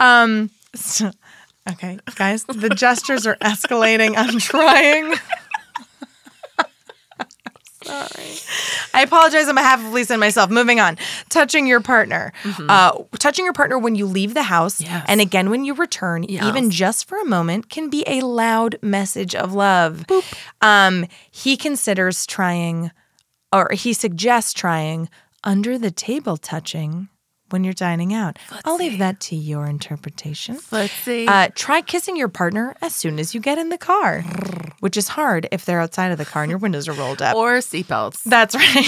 Um, 0.00 0.50
so- 0.74 1.10
Okay, 1.70 1.98
guys, 2.14 2.44
the 2.44 2.70
gestures 2.70 3.26
are 3.26 3.36
escalating. 3.42 4.14
I'm 4.16 4.38
trying. 4.38 5.14
Sorry. 7.88 8.36
I 8.94 9.02
apologize 9.02 9.48
on 9.48 9.54
behalf 9.54 9.80
of 9.84 9.92
Lisa 9.92 10.14
and 10.14 10.20
myself. 10.20 10.50
Moving 10.50 10.80
on. 10.80 10.98
Touching 11.28 11.66
your 11.66 11.80
partner. 11.80 12.32
Uh, 12.68 13.02
touching 13.18 13.44
your 13.44 13.52
partner 13.54 13.78
when 13.78 13.94
you 13.94 14.06
leave 14.06 14.34
the 14.34 14.42
house 14.42 14.80
Yes. 14.80 15.04
and 15.08 15.20
again 15.20 15.50
when 15.50 15.64
you 15.64 15.74
return, 15.74 16.24
even 16.24 16.70
just 16.70 17.08
for 17.08 17.18
a 17.20 17.24
moment, 17.24 17.68
can 17.70 17.88
be 17.90 18.04
a 18.06 18.20
loud 18.20 18.76
message 18.82 19.34
of 19.34 19.52
love. 19.52 20.04
Um, 20.60 21.06
he 21.30 21.56
considers 21.56 22.26
trying, 22.26 22.90
or 23.52 23.70
he 23.72 23.92
suggests 23.92 24.52
trying 24.52 25.08
under 25.44 25.78
the 25.78 25.90
table 25.90 26.36
touching 26.36 27.08
when 27.50 27.64
you're 27.64 27.72
dining 27.72 28.12
out. 28.14 28.38
I'll 28.64 28.76
leave 28.76 28.98
that 28.98 29.20
to 29.20 29.36
your 29.36 29.66
interpretation. 29.66 30.58
Let's 30.70 30.92
see. 30.92 31.26
Uh, 31.26 31.48
try 31.54 31.80
kissing 31.80 32.16
your 32.16 32.28
partner 32.28 32.74
as 32.82 32.94
soon 32.94 33.18
as 33.18 33.34
you 33.34 33.40
get 33.40 33.58
in 33.58 33.68
the 33.68 33.78
car, 33.78 34.22
which 34.80 34.96
is 34.96 35.08
hard 35.08 35.48
if 35.52 35.64
they're 35.64 35.80
outside 35.80 36.12
of 36.12 36.18
the 36.18 36.24
car 36.24 36.42
and 36.42 36.50
your 36.50 36.58
windows 36.58 36.88
are 36.88 36.92
rolled 36.92 37.22
up. 37.22 37.36
or 37.36 37.58
seatbelts. 37.58 38.22
That's 38.24 38.54
right. 38.54 38.84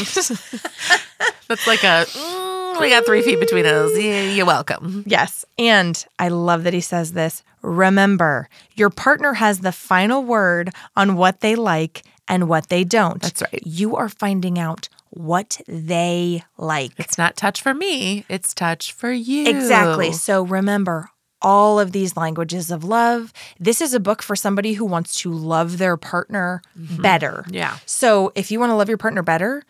That's 1.48 1.66
like 1.66 1.82
a. 1.82 2.06
mm, 2.06 2.80
we 2.80 2.90
got 2.90 3.04
three 3.04 3.22
feet 3.22 3.40
between 3.40 3.66
us. 3.66 3.90
Yeah, 3.96 4.22
you're 4.30 4.46
welcome. 4.46 5.02
yes. 5.06 5.44
And 5.58 6.02
I 6.18 6.28
love 6.28 6.64
that 6.64 6.72
he 6.74 6.80
says 6.80 7.12
this. 7.12 7.42
Remember, 7.62 8.48
your 8.74 8.88
partner 8.90 9.34
has 9.34 9.60
the 9.60 9.72
final 9.72 10.22
word 10.22 10.70
on 10.96 11.16
what 11.16 11.40
they 11.40 11.56
like 11.56 12.02
and 12.30 12.48
what 12.48 12.68
they 12.70 12.84
don't. 12.84 13.20
That's 13.20 13.42
right. 13.42 13.62
You 13.66 13.96
are 13.96 14.08
finding 14.08 14.58
out 14.58 14.88
what 15.10 15.60
they 15.66 16.44
like. 16.56 16.92
It's 16.96 17.18
not 17.18 17.36
touch 17.36 17.60
for 17.60 17.74
me. 17.74 18.24
It's 18.30 18.54
touch 18.54 18.92
for 18.92 19.10
you. 19.12 19.46
Exactly. 19.46 20.12
So 20.12 20.42
remember 20.42 21.10
all 21.42 21.80
of 21.80 21.92
these 21.92 22.16
languages 22.16 22.70
of 22.70 22.84
love. 22.84 23.32
This 23.58 23.80
is 23.80 23.94
a 23.94 24.00
book 24.00 24.22
for 24.22 24.36
somebody 24.36 24.74
who 24.74 24.84
wants 24.84 25.14
to 25.22 25.32
love 25.32 25.78
their 25.78 25.96
partner 25.96 26.62
better. 26.76 27.44
Yeah. 27.50 27.78
So 27.86 28.30
if 28.34 28.50
you 28.50 28.60
want 28.60 28.70
to 28.70 28.76
love 28.76 28.88
your 28.88 28.98
partner 28.98 29.22
better, 29.22 29.62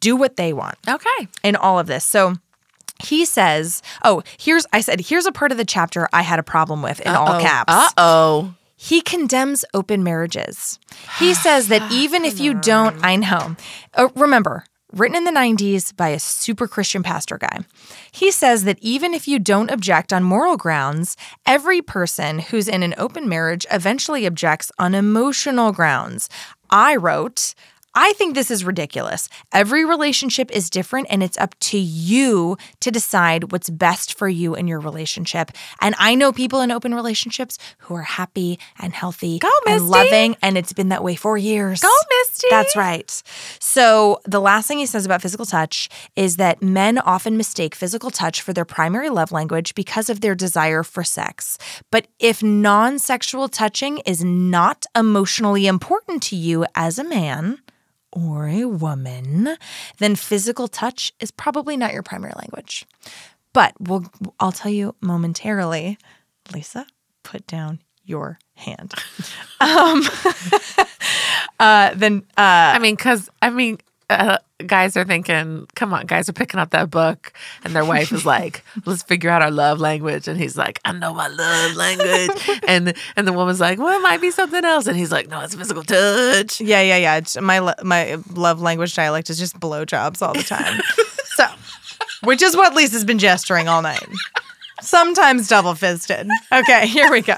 do 0.00 0.16
what 0.16 0.36
they 0.36 0.52
want 0.54 0.76
Okay. 0.88 1.28
in 1.42 1.56
all 1.56 1.78
of 1.78 1.86
this. 1.86 2.04
So 2.06 2.34
he 3.02 3.24
says, 3.26 3.82
Oh, 4.02 4.22
here's, 4.38 4.66
I 4.72 4.80
said, 4.80 4.98
here's 5.00 5.26
a 5.26 5.32
part 5.32 5.52
of 5.52 5.58
the 5.58 5.64
chapter 5.66 6.08
I 6.12 6.22
had 6.22 6.38
a 6.38 6.42
problem 6.42 6.80
with 6.80 7.00
in 7.00 7.08
all 7.14 7.38
caps. 7.40 7.72
Uh 7.72 7.88
oh. 7.98 8.54
He 8.76 9.00
condemns 9.00 9.64
open 9.72 10.02
marriages. 10.02 10.78
He 11.18 11.34
says 11.34 11.68
that 11.68 11.90
even 11.92 12.24
if 12.24 12.40
you 12.40 12.54
don't, 12.54 13.02
I 13.04 13.16
know. 13.16 13.56
Uh, 13.94 14.08
remember, 14.14 14.64
written 14.94 15.16
in 15.16 15.24
the 15.24 15.30
90s 15.30 15.94
by 15.96 16.10
a 16.10 16.18
super 16.18 16.68
Christian 16.68 17.02
pastor 17.02 17.36
guy. 17.38 17.60
He 18.12 18.30
says 18.30 18.64
that 18.64 18.78
even 18.80 19.12
if 19.12 19.26
you 19.26 19.38
don't 19.38 19.70
object 19.70 20.12
on 20.12 20.22
moral 20.22 20.56
grounds, 20.56 21.16
every 21.44 21.82
person 21.82 22.38
who's 22.38 22.68
in 22.68 22.82
an 22.82 22.94
open 22.96 23.28
marriage 23.28 23.66
eventually 23.70 24.24
objects 24.24 24.70
on 24.78 24.94
emotional 24.94 25.72
grounds. 25.72 26.28
I 26.70 26.96
wrote, 26.96 27.54
I 27.94 28.12
think 28.14 28.34
this 28.34 28.50
is 28.50 28.64
ridiculous. 28.64 29.28
Every 29.52 29.84
relationship 29.84 30.50
is 30.50 30.68
different, 30.68 31.06
and 31.10 31.22
it's 31.22 31.38
up 31.38 31.54
to 31.60 31.78
you 31.78 32.56
to 32.80 32.90
decide 32.90 33.52
what's 33.52 33.70
best 33.70 34.18
for 34.18 34.28
you 34.28 34.54
in 34.54 34.66
your 34.66 34.80
relationship. 34.80 35.52
And 35.80 35.94
I 35.98 36.14
know 36.14 36.32
people 36.32 36.60
in 36.60 36.70
open 36.70 36.94
relationships 36.94 37.58
who 37.78 37.94
are 37.94 38.02
happy 38.02 38.58
and 38.80 38.92
healthy 38.92 39.38
Go, 39.38 39.50
and 39.66 39.88
loving, 39.88 40.36
and 40.42 40.58
it's 40.58 40.72
been 40.72 40.88
that 40.88 41.04
way 41.04 41.14
for 41.14 41.38
years. 41.38 41.80
Go, 41.80 41.88
Misty. 42.20 42.48
That's 42.50 42.76
right. 42.76 43.22
So, 43.60 44.20
the 44.24 44.40
last 44.40 44.66
thing 44.66 44.78
he 44.78 44.86
says 44.86 45.06
about 45.06 45.22
physical 45.22 45.46
touch 45.46 45.88
is 46.16 46.36
that 46.36 46.62
men 46.62 46.98
often 46.98 47.36
mistake 47.36 47.74
physical 47.74 48.10
touch 48.10 48.42
for 48.42 48.52
their 48.52 48.64
primary 48.64 49.10
love 49.10 49.30
language 49.30 49.74
because 49.74 50.10
of 50.10 50.20
their 50.20 50.34
desire 50.34 50.82
for 50.82 51.04
sex. 51.04 51.58
But 51.90 52.08
if 52.18 52.42
non 52.42 52.98
sexual 52.98 53.48
touching 53.48 53.98
is 53.98 54.24
not 54.24 54.86
emotionally 54.96 55.66
important 55.66 56.22
to 56.24 56.36
you 56.36 56.66
as 56.74 56.98
a 56.98 57.04
man, 57.04 57.60
or 58.14 58.48
a 58.48 58.64
woman, 58.64 59.56
then 59.98 60.16
physical 60.16 60.68
touch 60.68 61.12
is 61.20 61.30
probably 61.30 61.76
not 61.76 61.92
your 61.92 62.02
primary 62.02 62.32
language. 62.36 62.86
But 63.52 63.74
we'll, 63.78 64.06
I'll 64.40 64.52
tell 64.52 64.72
you 64.72 64.94
momentarily, 65.00 65.98
Lisa, 66.52 66.86
put 67.22 67.46
down 67.46 67.80
your 68.04 68.38
hand. 68.54 68.94
um, 69.60 70.02
uh, 71.60 71.94
then 71.94 72.22
uh, 72.36 72.74
I 72.74 72.78
mean, 72.78 72.94
because 72.94 73.28
I 73.42 73.50
mean, 73.50 73.78
uh, 74.10 74.38
guys 74.66 74.96
are 74.96 75.04
thinking, 75.04 75.66
come 75.74 75.92
on, 75.94 76.06
guys 76.06 76.28
are 76.28 76.32
picking 76.32 76.60
up 76.60 76.70
that 76.70 76.90
book, 76.90 77.32
and 77.64 77.74
their 77.74 77.84
wife 77.84 78.12
is 78.12 78.24
like, 78.26 78.62
let's 78.86 79.02
figure 79.02 79.30
out 79.30 79.42
our 79.42 79.50
love 79.50 79.80
language, 79.80 80.28
and 80.28 80.38
he's 80.38 80.56
like, 80.56 80.80
I 80.84 80.92
know 80.92 81.14
my 81.14 81.28
love 81.28 81.74
language, 81.76 82.30
and 82.68 82.94
and 83.16 83.26
the 83.26 83.32
woman's 83.32 83.60
like, 83.60 83.78
well, 83.78 83.98
it 83.98 84.02
might 84.02 84.20
be 84.20 84.30
something 84.30 84.64
else, 84.64 84.86
and 84.86 84.96
he's 84.96 85.10
like, 85.12 85.28
no, 85.28 85.40
it's 85.40 85.54
physical 85.54 85.82
touch. 85.82 86.60
yeah, 86.60 86.82
yeah, 86.82 86.96
yeah. 86.96 87.16
It's- 87.16 87.40
My 87.40 87.74
my 87.82 88.18
love 88.32 88.60
language 88.60 88.94
dialect 88.94 89.30
is 89.30 89.38
just 89.38 89.58
blowjobs 89.58 90.20
all 90.20 90.34
the 90.34 90.42
time. 90.42 90.80
so, 91.36 91.46
which 92.22 92.42
is 92.42 92.56
what 92.56 92.74
Lisa's 92.74 93.04
been 93.04 93.18
gesturing 93.18 93.68
all 93.68 93.82
night. 93.82 94.06
Sometimes 94.80 95.48
double 95.48 95.74
fisted. 95.74 96.28
Okay, 96.52 96.86
here 96.86 97.10
we 97.10 97.22
go. 97.22 97.36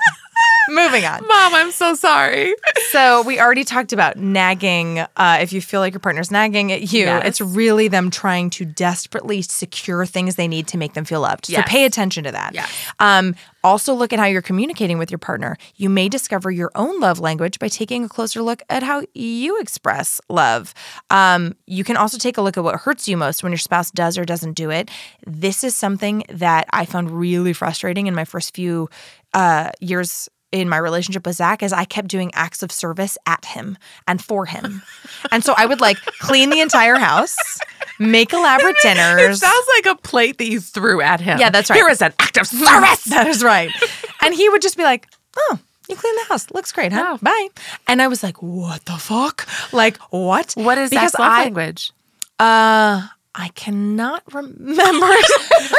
Moving 0.69 1.05
on. 1.05 1.21
Mom, 1.29 1.55
I'm 1.55 1.71
so 1.71 1.95
sorry. 1.95 2.55
So 2.91 3.23
we 3.23 3.39
already 3.41 3.65
talked 3.65 3.93
about 3.93 4.17
nagging. 4.17 5.01
Uh, 5.01 5.39
if 5.41 5.53
you 5.53 5.61
feel 5.61 5.81
like 5.81 5.93
your 5.93 6.01
partner's 6.01 6.31
nagging 6.31 6.73
at 6.73 6.93
you, 6.93 7.05
Yes. 7.07 7.23
it's 7.27 7.41
really 7.41 7.89
them 7.89 8.11
trying 8.11 8.51
to 8.51 8.65
desperately 8.65 9.43
secure 9.43 10.05
things 10.07 10.35
they 10.37 10.49
need 10.49 10.67
to 10.69 10.79
make 10.79 10.95
them 10.95 11.05
feel 11.05 11.21
loved. 11.21 11.49
Yes. 11.49 11.65
So 11.65 11.71
pay 11.71 11.85
attention 11.85 12.25
to 12.25 12.33
that. 12.33 12.55
Yes. 12.55 12.71
Um, 12.99 13.35
also, 13.65 13.95
look 13.95 14.13
at 14.13 14.21
how 14.21 14.27
you're 14.27 14.43
communicating 14.43 14.97
with 14.97 15.11
your 15.11 15.19
partner. 15.19 15.57
You 15.75 15.89
may 15.89 16.09
discover 16.09 16.53
your 16.53 16.71
own 16.77 17.01
love 17.01 17.19
language 17.19 17.59
by 17.59 17.67
taking 17.67 18.05
a 18.05 18.09
closer 18.09 18.41
look 18.41 18.63
at 18.71 18.85
how 18.85 19.03
you 19.13 19.59
express 19.61 20.21
love. 20.29 20.73
Um, 21.11 21.57
you 21.67 21.83
can 21.83 21.97
also 21.97 22.17
take 22.17 22.39
a 22.39 22.43
look 22.43 22.57
at 22.57 22.63
what 22.63 22.77
hurts 22.77 23.09
you 23.09 23.17
most 23.17 23.43
when 23.43 23.51
your 23.51 23.59
spouse 23.59 23.91
does 23.91 24.19
or 24.19 24.25
doesn't 24.25 24.53
do 24.53 24.71
it. 24.71 24.89
This 25.27 25.65
is 25.65 25.75
something 25.75 26.23
that 26.29 26.67
I 26.73 26.85
found 26.85 27.11
really 27.11 27.53
frustrating 27.53 28.07
in 28.07 28.15
my 28.15 28.25
first 28.25 28.55
few 28.55 28.89
uh, 29.35 29.71
years 29.81 30.29
in 30.53 30.69
my 30.69 30.79
relationship 30.79 31.27
with 31.27 31.37
Zach 31.37 31.63
is 31.63 31.73
I 31.73 31.85
kept 31.85 32.09
doing 32.09 32.31
acts 32.35 32.63
of 32.63 32.71
service 32.73 33.19
at 33.27 33.45
him 33.45 33.77
and 34.07 34.23
for 34.23 34.47
him. 34.47 34.83
and 35.31 35.45
so 35.45 35.55
I 35.57 35.67
would 35.67 35.81
like 35.81 35.97
clean 36.21 36.51
the 36.51 36.61
entire 36.61 36.97
house, 36.97 37.37
make 37.99 38.33
elaborate 38.33 38.77
It 38.85 38.95
dinners. 38.95 39.41
sounds 39.41 39.67
like 39.77 39.87
a 39.87 40.01
plate 40.01 40.39
that 40.39 40.47
you 40.49 40.61
threw 40.61 41.01
at 41.01 41.21
him. 41.21 41.39
Yeah, 41.39 41.51
that's 41.51 41.69
right. 41.69 41.77
Here 41.77 41.89
is 41.89 42.01
an 42.01 42.13
act 42.19 42.37
of 42.39 42.47
service. 42.47 43.05
that 43.05 43.27
is 43.27 43.43
right. 43.43 43.71
And 44.23 44.35
he 44.35 44.49
would 44.49 44.63
just 44.63 44.77
be 44.77 44.85
like, 44.85 45.09
oh, 45.37 45.59
you 45.89 45.97
clean 45.97 46.15
the 46.17 46.25
house. 46.29 46.51
Looks 46.53 46.73
great, 46.73 46.93
huh? 46.93 47.17
Oh. 47.17 47.19
Bye. 47.23 47.49
And 47.87 48.01
I 48.01 48.09
was 48.09 48.23
like, 48.23 48.43
what 48.43 48.85
the 48.87 48.97
fuck? 48.97 49.47
Like, 49.73 49.99
what? 50.11 50.53
What 50.55 50.79
is 50.79 50.91
because 50.91 51.13
that 51.13 51.21
love 51.21 51.33
I, 51.33 51.43
language? 51.45 51.93
Uh, 52.39 53.07
I 53.35 53.49
cannot 53.55 54.23
remember. 54.33 55.07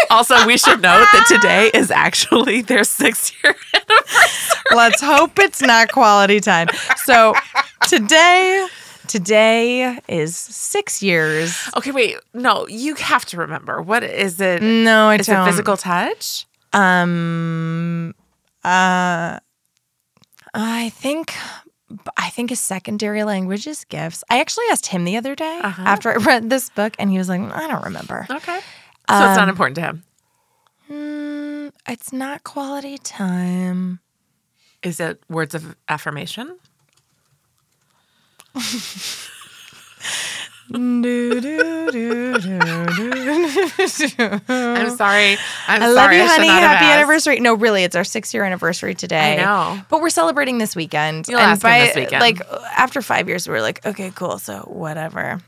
Also, 0.10 0.46
we 0.48 0.58
should 0.58 0.82
note 0.82 1.06
that 1.12 1.26
today 1.28 1.70
is 1.78 1.92
actually 1.92 2.62
their 2.62 2.86
six 2.86 3.34
year 3.44 3.54
anniversary. 3.74 4.57
Let's 4.76 5.02
hope 5.02 5.40
it's 5.40 5.62
not 5.62 5.92
quality 5.92 6.40
time. 6.40 6.68
So 7.06 7.34
today, 7.88 8.68
today 9.08 10.00
is 10.08 10.36
six 10.36 11.02
years. 11.02 11.58
Okay, 11.78 11.92
wait. 11.92 12.18
No, 12.34 12.68
you 12.68 12.96
have 12.96 13.26
to 13.26 13.38
remember. 13.38 13.82
What 13.82 14.04
is 14.04 14.40
it? 14.42 14.62
No, 14.62 15.10
I 15.10 15.16
is 15.16 15.28
don't. 15.28 15.48
it 15.48 15.50
physical 15.52 15.78
touch? 15.78 16.46
Um, 16.74 18.14
uh, 18.64 19.40
I 20.54 20.90
think. 20.90 21.34
I 22.18 22.30
think 22.32 22.52
a 22.52 22.58
secondary 22.58 23.24
language 23.24 23.66
is 23.66 23.86
gifts. 23.86 24.22
I 24.30 24.42
actually 24.42 24.66
asked 24.72 24.88
him 24.88 25.06
the 25.06 25.16
other 25.16 25.36
day 25.36 25.62
Uh-huh. 25.64 25.84
after 25.86 26.12
I 26.12 26.16
read 26.18 26.50
this 26.50 26.70
book, 26.70 26.94
and 27.00 27.10
he 27.10 27.18
was 27.18 27.30
like, 27.30 27.40
"I 27.40 27.66
don't 27.68 27.86
remember." 27.86 28.28
Okay. 28.30 28.60
So 29.10 29.16
it's 29.16 29.22
Um, 29.22 29.36
not 29.38 29.48
important 29.48 29.76
to 29.76 29.82
him. 29.84 30.04
Mm, 30.92 31.72
it's 31.88 32.12
not 32.12 32.44
quality 32.44 32.98
time. 32.98 34.02
Is 34.84 35.00
it 35.00 35.22
words 35.30 35.56
of 35.56 35.76
affirmation? 35.90 36.58
Do, 40.70 41.40
do, 41.40 41.92
do. 41.92 42.40
I'm 44.50 44.90
sorry. 44.98 45.38
I'm 45.68 45.82
I 45.82 45.88
love 45.88 45.96
sorry. 45.96 46.18
you, 46.18 46.28
honey. 46.28 46.48
Happy 46.48 46.86
asked. 46.86 46.98
anniversary. 46.98 47.40
No, 47.40 47.54
really, 47.54 47.84
it's 47.86 47.96
our 47.96 48.04
six 48.04 48.34
year 48.34 48.44
anniversary 48.44 48.94
today. 48.94 49.40
I 49.40 49.44
know. 49.46 49.82
But 49.90 50.02
we're 50.02 50.10
celebrating 50.10 50.58
this 50.58 50.76
weekend. 50.76 51.30
You'll 51.30 51.40
ask 51.40 51.64
him 51.64 51.72
this 51.72 51.96
weekend. 51.96 52.20
Like 52.22 52.42
after 52.78 53.02
five 53.02 53.30
years, 53.30 53.48
we 53.48 53.54
were 53.54 53.62
like, 53.62 53.86
okay, 53.86 54.12
cool. 54.14 54.40
So 54.40 54.60
whatever. 54.68 55.40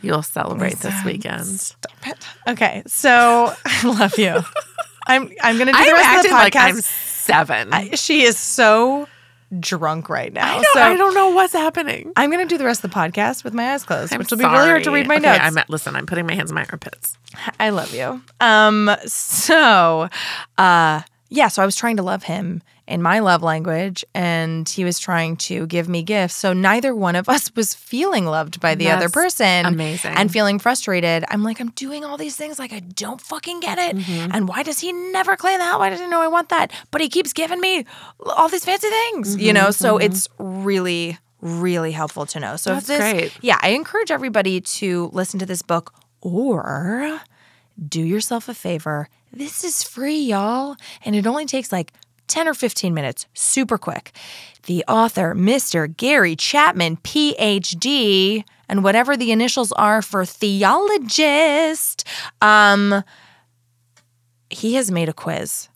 You'll 0.00 0.22
celebrate 0.22 0.76
this 0.76 0.84
Listen, 0.84 1.04
weekend. 1.04 1.44
Stop 1.46 2.06
it. 2.06 2.26
Okay. 2.48 2.82
So 2.86 3.52
I 3.66 3.86
love 3.86 4.18
you. 4.18 4.40
I'm 5.06 5.30
I'm 5.42 5.58
gonna 5.58 5.72
do 5.72 5.78
the 5.78 5.84
I'm 5.84 5.92
rest 5.94 6.24
of 6.24 6.30
the 6.30 6.36
like 6.36 6.54
podcast. 6.54 6.68
I'm 6.68 6.82
seven. 7.28 7.72
I, 7.72 7.90
I- 7.92 7.94
she 7.94 8.22
is 8.22 8.36
so 8.36 9.06
drunk 9.60 10.08
right 10.10 10.32
now. 10.32 10.56
don't, 10.56 10.66
so 10.74 10.80
I 10.82 10.96
don't 10.96 11.14
know 11.14 11.30
what's 11.30 11.52
happening. 11.54 12.12
I'm 12.16 12.30
gonna 12.30 12.44
do 12.46 12.58
the 12.58 12.64
rest 12.64 12.84
of 12.84 12.90
the 12.90 12.94
podcast 12.94 13.44
with 13.44 13.54
my 13.54 13.72
eyes 13.72 13.84
closed, 13.84 14.12
I'm 14.12 14.18
which 14.18 14.30
will 14.30 14.38
be 14.38 14.44
really 14.44 14.68
hard 14.68 14.84
to 14.84 14.90
read 14.90 15.06
my 15.06 15.14
Okay, 15.16 15.22
notes. 15.22 15.40
I'm 15.42 15.56
at, 15.56 15.70
listen, 15.70 15.96
I'm 15.96 16.04
putting 16.06 16.26
my 16.26 16.34
hands 16.34 16.50
in 16.50 16.54
my 16.54 16.66
armpits. 16.70 17.16
I 17.60 17.70
love 17.70 17.94
you. 17.94 18.20
Um, 18.40 18.90
so 19.06 20.08
uh 20.58 21.00
yeah, 21.30 21.48
so 21.48 21.62
I 21.62 21.66
was 21.66 21.76
trying 21.76 21.96
to 21.98 22.02
love 22.02 22.24
him 22.24 22.62
in 22.88 23.02
my 23.02 23.18
love 23.18 23.42
language 23.42 24.04
and 24.14 24.66
he 24.68 24.82
was 24.82 24.98
trying 24.98 25.36
to 25.36 25.66
give 25.66 25.88
me 25.88 26.02
gifts. 26.02 26.34
So 26.34 26.52
neither 26.54 26.94
one 26.94 27.14
of 27.16 27.28
us 27.28 27.54
was 27.54 27.74
feeling 27.74 28.24
loved 28.24 28.60
by 28.60 28.74
the 28.74 28.86
That's 28.86 28.96
other 28.96 29.08
person. 29.10 29.66
amazing. 29.66 30.14
And 30.16 30.32
feeling 30.32 30.58
frustrated. 30.58 31.24
I'm 31.28 31.44
like, 31.44 31.60
I'm 31.60 31.70
doing 31.72 32.04
all 32.04 32.16
these 32.16 32.34
things 32.34 32.58
like 32.58 32.72
I 32.72 32.80
don't 32.80 33.20
fucking 33.20 33.60
get 33.60 33.78
it. 33.78 33.96
Mm-hmm. 33.96 34.30
And 34.32 34.48
why 34.48 34.62
does 34.62 34.78
he 34.80 34.90
never 34.92 35.36
claim 35.36 35.58
that? 35.58 35.78
Why 35.78 35.90
does 35.90 36.00
he 36.00 36.06
know 36.08 36.20
I 36.22 36.28
want 36.28 36.48
that? 36.48 36.72
But 36.90 37.02
he 37.02 37.08
keeps 37.10 37.32
giving 37.34 37.60
me 37.60 37.84
all 38.24 38.48
these 38.48 38.64
fancy 38.64 38.88
things, 38.88 39.36
you 39.36 39.52
know? 39.52 39.70
So 39.70 39.98
it's 39.98 40.26
really, 40.38 41.18
really 41.42 41.92
helpful 41.92 42.24
to 42.26 42.40
know. 42.40 42.56
So 42.56 42.70
Mm-hmm, 42.70 42.74
That's 42.76 42.86
this, 42.86 43.12
great. 43.12 43.32
yeah, 43.42 43.58
I 43.60 43.68
encourage 43.70 44.10
everybody 44.10 44.60
to 44.62 45.10
listen 45.12 45.38
to 45.40 45.46
this 45.46 45.60
book 45.62 45.92
or 46.22 47.20
do 47.86 48.02
yourself 48.02 48.48
a 48.48 48.54
favor. 48.54 49.08
This 49.32 49.62
is 49.62 49.82
free, 49.82 50.18
y'all. 50.20 50.76
And 51.04 51.14
it 51.14 51.26
only 51.26 51.44
takes 51.44 51.70
like 51.70 51.92
10 52.28 52.48
or 52.48 52.54
15 52.54 52.94
minutes, 52.94 53.26
super 53.34 53.78
quick. 53.78 54.12
The 54.66 54.84
author, 54.86 55.34
Mr. 55.34 55.94
Gary 55.94 56.36
Chapman, 56.36 56.98
PhD, 56.98 58.44
and 58.68 58.84
whatever 58.84 59.16
the 59.16 59.32
initials 59.32 59.72
are 59.72 60.02
for 60.02 60.24
theologist, 60.24 62.04
um, 62.42 63.02
he 64.50 64.74
has 64.74 64.90
made 64.90 65.08
a 65.08 65.12
quiz 65.12 65.68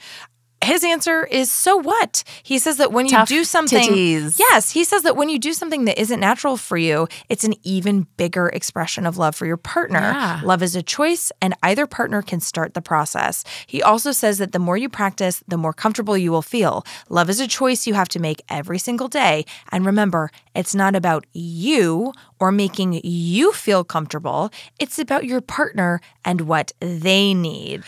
His 0.66 0.84
answer 0.84 1.24
is 1.24 1.50
so 1.50 1.76
what? 1.76 2.24
He 2.42 2.58
says 2.58 2.76
that 2.78 2.92
when 2.92 3.06
you 3.06 3.12
Tough 3.12 3.28
do 3.28 3.44
something 3.44 3.88
titties. 3.88 4.38
Yes, 4.38 4.72
he 4.72 4.84
says 4.84 5.02
that 5.02 5.16
when 5.16 5.28
you 5.28 5.38
do 5.38 5.52
something 5.52 5.84
that 5.84 5.98
isn't 6.00 6.18
natural 6.20 6.56
for 6.56 6.76
you, 6.76 7.06
it's 7.28 7.44
an 7.44 7.54
even 7.62 8.06
bigger 8.16 8.48
expression 8.48 9.06
of 9.06 9.16
love 9.16 9.36
for 9.36 9.46
your 9.46 9.56
partner. 9.56 10.00
Yeah. 10.00 10.40
Love 10.44 10.62
is 10.62 10.74
a 10.74 10.82
choice 10.82 11.30
and 11.40 11.54
either 11.62 11.86
partner 11.86 12.20
can 12.20 12.40
start 12.40 12.74
the 12.74 12.82
process. 12.82 13.44
He 13.66 13.82
also 13.82 14.12
says 14.12 14.38
that 14.38 14.52
the 14.52 14.58
more 14.58 14.76
you 14.76 14.88
practice, 14.88 15.42
the 15.46 15.56
more 15.56 15.72
comfortable 15.72 16.18
you 16.18 16.32
will 16.32 16.42
feel. 16.42 16.84
Love 17.08 17.30
is 17.30 17.40
a 17.40 17.46
choice 17.46 17.86
you 17.86 17.94
have 17.94 18.08
to 18.08 18.18
make 18.18 18.42
every 18.48 18.78
single 18.78 19.08
day. 19.08 19.44
And 19.70 19.86
remember, 19.86 20.30
it's 20.54 20.74
not 20.74 20.96
about 20.96 21.26
you 21.32 22.12
or 22.40 22.50
making 22.50 23.00
you 23.04 23.52
feel 23.52 23.84
comfortable. 23.84 24.50
It's 24.80 24.98
about 24.98 25.24
your 25.24 25.40
partner 25.40 26.00
and 26.24 26.42
what 26.42 26.72
they 26.80 27.34
need. 27.34 27.84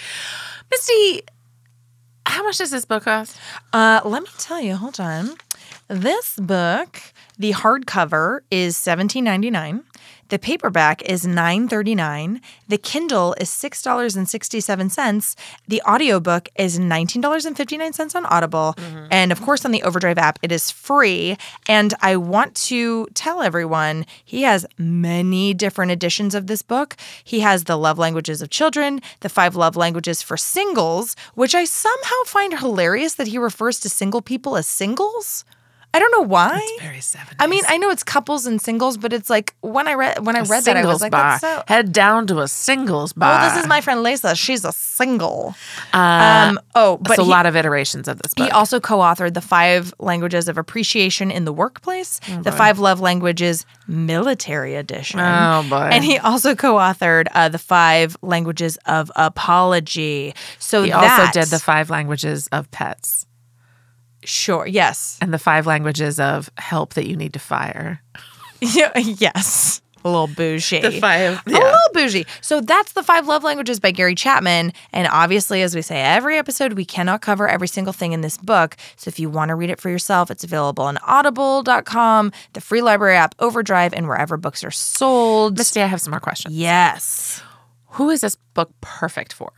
Misty, 0.71 1.23
how 2.29 2.43
much 2.45 2.59
does 2.59 2.71
this 2.71 2.85
book 2.85 3.05
cost? 3.05 3.37
Uh, 3.73 4.01
let 4.05 4.23
me 4.23 4.29
tell 4.39 4.61
you, 4.61 4.77
hold 4.77 5.01
on. 5.01 5.37
This 5.89 6.37
book, 6.37 7.01
the 7.39 7.53
hardcover 7.53 8.41
is 8.51 8.77
seventeen 8.77 9.25
ninety 9.25 9.51
nine. 9.51 9.85
The 10.29 10.39
paperback 10.39 11.03
is 11.03 11.27
nine 11.27 11.69
thirty 11.69 11.95
nine. 11.95 12.41
The 12.69 12.77
Kindle 12.77 13.35
is 13.41 13.49
six 13.49 13.83
dollars 13.83 14.15
and 14.15 14.29
sixty 14.29 14.61
seven 14.61 14.91
cents. 14.91 15.35
The 15.67 15.83
audiobook 15.89 16.51
is 16.57 16.79
nineteen 16.79 17.23
dollars 17.23 17.47
and 17.47 17.57
fifty 17.57 17.79
nine 17.79 17.95
cents 17.95 18.15
on 18.15 18.27
Audible, 18.27 18.75
mm-hmm. 18.77 19.07
and 19.11 19.33
of 19.33 19.41
course 19.41 19.65
on 19.65 19.73
the 19.73 19.83
Overdrive 19.83 20.19
app 20.19 20.39
it 20.43 20.53
is 20.53 20.71
free. 20.71 21.39
And 21.67 21.95
I 22.01 22.17
want 22.17 22.55
to 22.67 23.07
tell 23.15 23.41
everyone 23.41 24.05
he 24.23 24.43
has 24.43 24.67
many 24.77 25.55
different 25.55 25.93
editions 25.93 26.35
of 26.35 26.47
this 26.47 26.61
book. 26.63 26.97
He 27.25 27.41
has 27.41 27.65
the 27.65 27.79
love 27.79 27.99
languages 27.99 28.43
of 28.43 28.51
children, 28.51 29.01
the 29.21 29.29
five 29.31 29.57
love 29.57 29.77
languages 29.77 30.23
for 30.23 30.37
singles, 30.37 31.17
which 31.35 31.55
I 31.55 31.65
somehow 31.65 32.23
find 32.27 32.59
hilarious 32.59 33.15
that 33.15 33.29
he 33.29 33.39
refers 33.39 33.81
to 33.81 33.89
single 33.89 34.21
people 34.21 34.57
as 34.57 34.67
singles. 34.67 35.45
I 35.95 35.99
don't 36.01 36.13
know 36.13 36.27
why. 36.29 36.61
Very 36.81 37.01
seven. 37.01 37.35
I 37.39 37.47
mean, 37.47 37.65
I 37.67 37.79
know 37.79 37.89
it's 37.91 38.05
couples 38.05 38.47
and 38.47 38.61
singles, 38.61 38.99
but 38.99 39.13
it's 39.13 39.31
like 39.31 39.55
when 39.63 39.89
I 39.89 39.95
read 39.95 40.25
when 40.25 40.37
I 40.37 40.41
read 40.41 40.65
that, 40.65 40.77
I 40.77 40.85
was 40.85 41.01
like, 41.01 41.13
bar. 41.13 41.39
so. 41.39 41.63
Head 41.67 41.93
down 41.93 42.27
to 42.27 42.41
a 42.41 42.49
singles 42.49 43.15
bar. 43.15 43.31
Well, 43.31 43.49
this 43.49 43.63
is 43.63 43.69
my 43.69 43.81
friend 43.81 44.03
Lisa. 44.03 44.37
She's 44.37 44.65
a 44.65 44.73
single. 44.73 45.55
Uh, 45.93 45.97
Um. 46.51 46.61
Oh, 46.75 46.99
but 46.99 47.17
but 47.17 47.19
a 47.19 47.23
lot 47.23 47.47
of 47.47 47.57
iterations 47.57 48.07
of 48.07 48.21
this 48.23 48.35
book. 48.35 48.47
he 48.47 48.51
also 48.51 48.81
co-authored 48.81 49.35
the 49.35 49.41
five 49.41 49.95
languages 49.99 50.47
of 50.49 50.59
appreciation 50.59 51.31
in 51.31 51.45
the 51.45 51.53
workplace, 51.53 52.21
Oh, 52.31 52.43
the 52.43 52.53
five 52.53 52.79
love 52.79 53.01
languages 53.01 53.65
military 53.87 54.75
edition. 54.75 55.21
Oh, 55.21 55.65
boy. 55.69 55.89
And 55.91 56.05
he 56.05 56.19
also 56.19 56.55
co-authored 56.55 57.29
uh, 57.33 57.49
the 57.49 57.59
five 57.59 58.17
languages 58.23 58.77
of 58.87 59.11
apology. 59.17 60.35
So 60.59 60.83
he 60.83 60.91
that, 60.91 61.21
also 61.21 61.41
did 61.41 61.49
the 61.49 61.59
five 61.59 61.89
languages 61.89 62.47
of 62.53 62.71
pets 62.71 63.27
sure. 64.29 64.67
Yes. 64.67 65.19
and 65.21 65.33
the 65.33 65.39
five 65.39 65.67
languages 65.67 66.21
of 66.21 66.51
help 66.59 66.95
that 66.95 67.07
you 67.07 67.17
need 67.17 67.33
to 67.33 67.39
fire. 67.39 68.03
Yeah, 68.61 68.97
yes. 68.99 69.81
A 70.05 70.09
little 70.09 70.29
bougie. 70.29 70.81
The 70.81 71.01
five. 71.01 71.43
A 71.47 71.51
little 71.51 71.73
bougie. 71.93 72.25
So 72.41 72.61
that's 72.61 72.93
the 72.93 73.03
five 73.03 73.27
love 73.27 73.43
languages 73.43 73.81
by 73.81 73.91
Gary 73.91 74.15
Chapman. 74.15 74.73
And 74.93 75.09
obviously, 75.11 75.63
as 75.63 75.75
we 75.75 75.83
say 75.83 76.01
every 76.01 76.39
episode, 76.39 76.75
we 76.75 76.85
cannot 76.85 77.21
cover 77.21 77.49
every 77.49 77.67
single 77.69 77.93
thing 77.93 78.13
in 78.13 78.21
this 78.21 78.37
book. 78.39 78.77
So 78.97 79.09
if 79.09 79.19
you 79.19 79.29
want 79.29 79.49
to 79.49 79.55
read 79.57 79.71
it 79.71 79.81
for 79.81 79.91
yourself, 79.91 80.31
it's 80.31 80.45
available 80.45 80.85
on 80.85 80.99
audible.com, 80.99 82.33
the 82.53 82.61
free 82.61 82.81
library 82.83 83.17
app 83.17 83.35
Overdrive, 83.41 83.93
and 83.93 84.07
wherever 84.07 84.37
books 84.37 84.63
are 84.63 84.71
sold. 84.71 85.59
Misty, 85.59 85.83
I 85.83 85.87
have 85.87 86.01
some 86.01 86.13
more 86.13 86.21
questions. 86.21 86.55
Yes. 86.55 87.43
Who 87.93 88.11
is 88.11 88.21
this 88.21 88.37
book 88.55 88.71
perfect 88.81 89.33
for? 89.33 89.51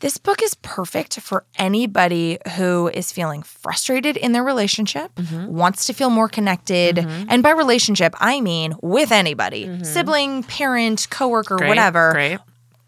This 0.00 0.16
book 0.16 0.42
is 0.42 0.54
perfect 0.54 1.20
for 1.20 1.44
anybody 1.56 2.38
who 2.56 2.88
is 2.94 3.10
feeling 3.10 3.42
frustrated 3.42 4.16
in 4.16 4.32
their 4.32 4.44
relationship, 4.44 5.12
mm-hmm. 5.16 5.46
wants 5.46 5.86
to 5.86 5.92
feel 5.92 6.08
more 6.08 6.28
connected. 6.28 6.96
Mm-hmm. 6.96 7.26
And 7.28 7.42
by 7.42 7.50
relationship, 7.50 8.14
I 8.18 8.40
mean 8.40 8.74
with 8.80 9.10
anybody 9.10 9.66
mm-hmm. 9.66 9.82
sibling, 9.82 10.44
parent, 10.44 11.08
coworker, 11.10 11.56
Great, 11.56 11.68
whatever. 11.68 12.12
Great. 12.12 12.38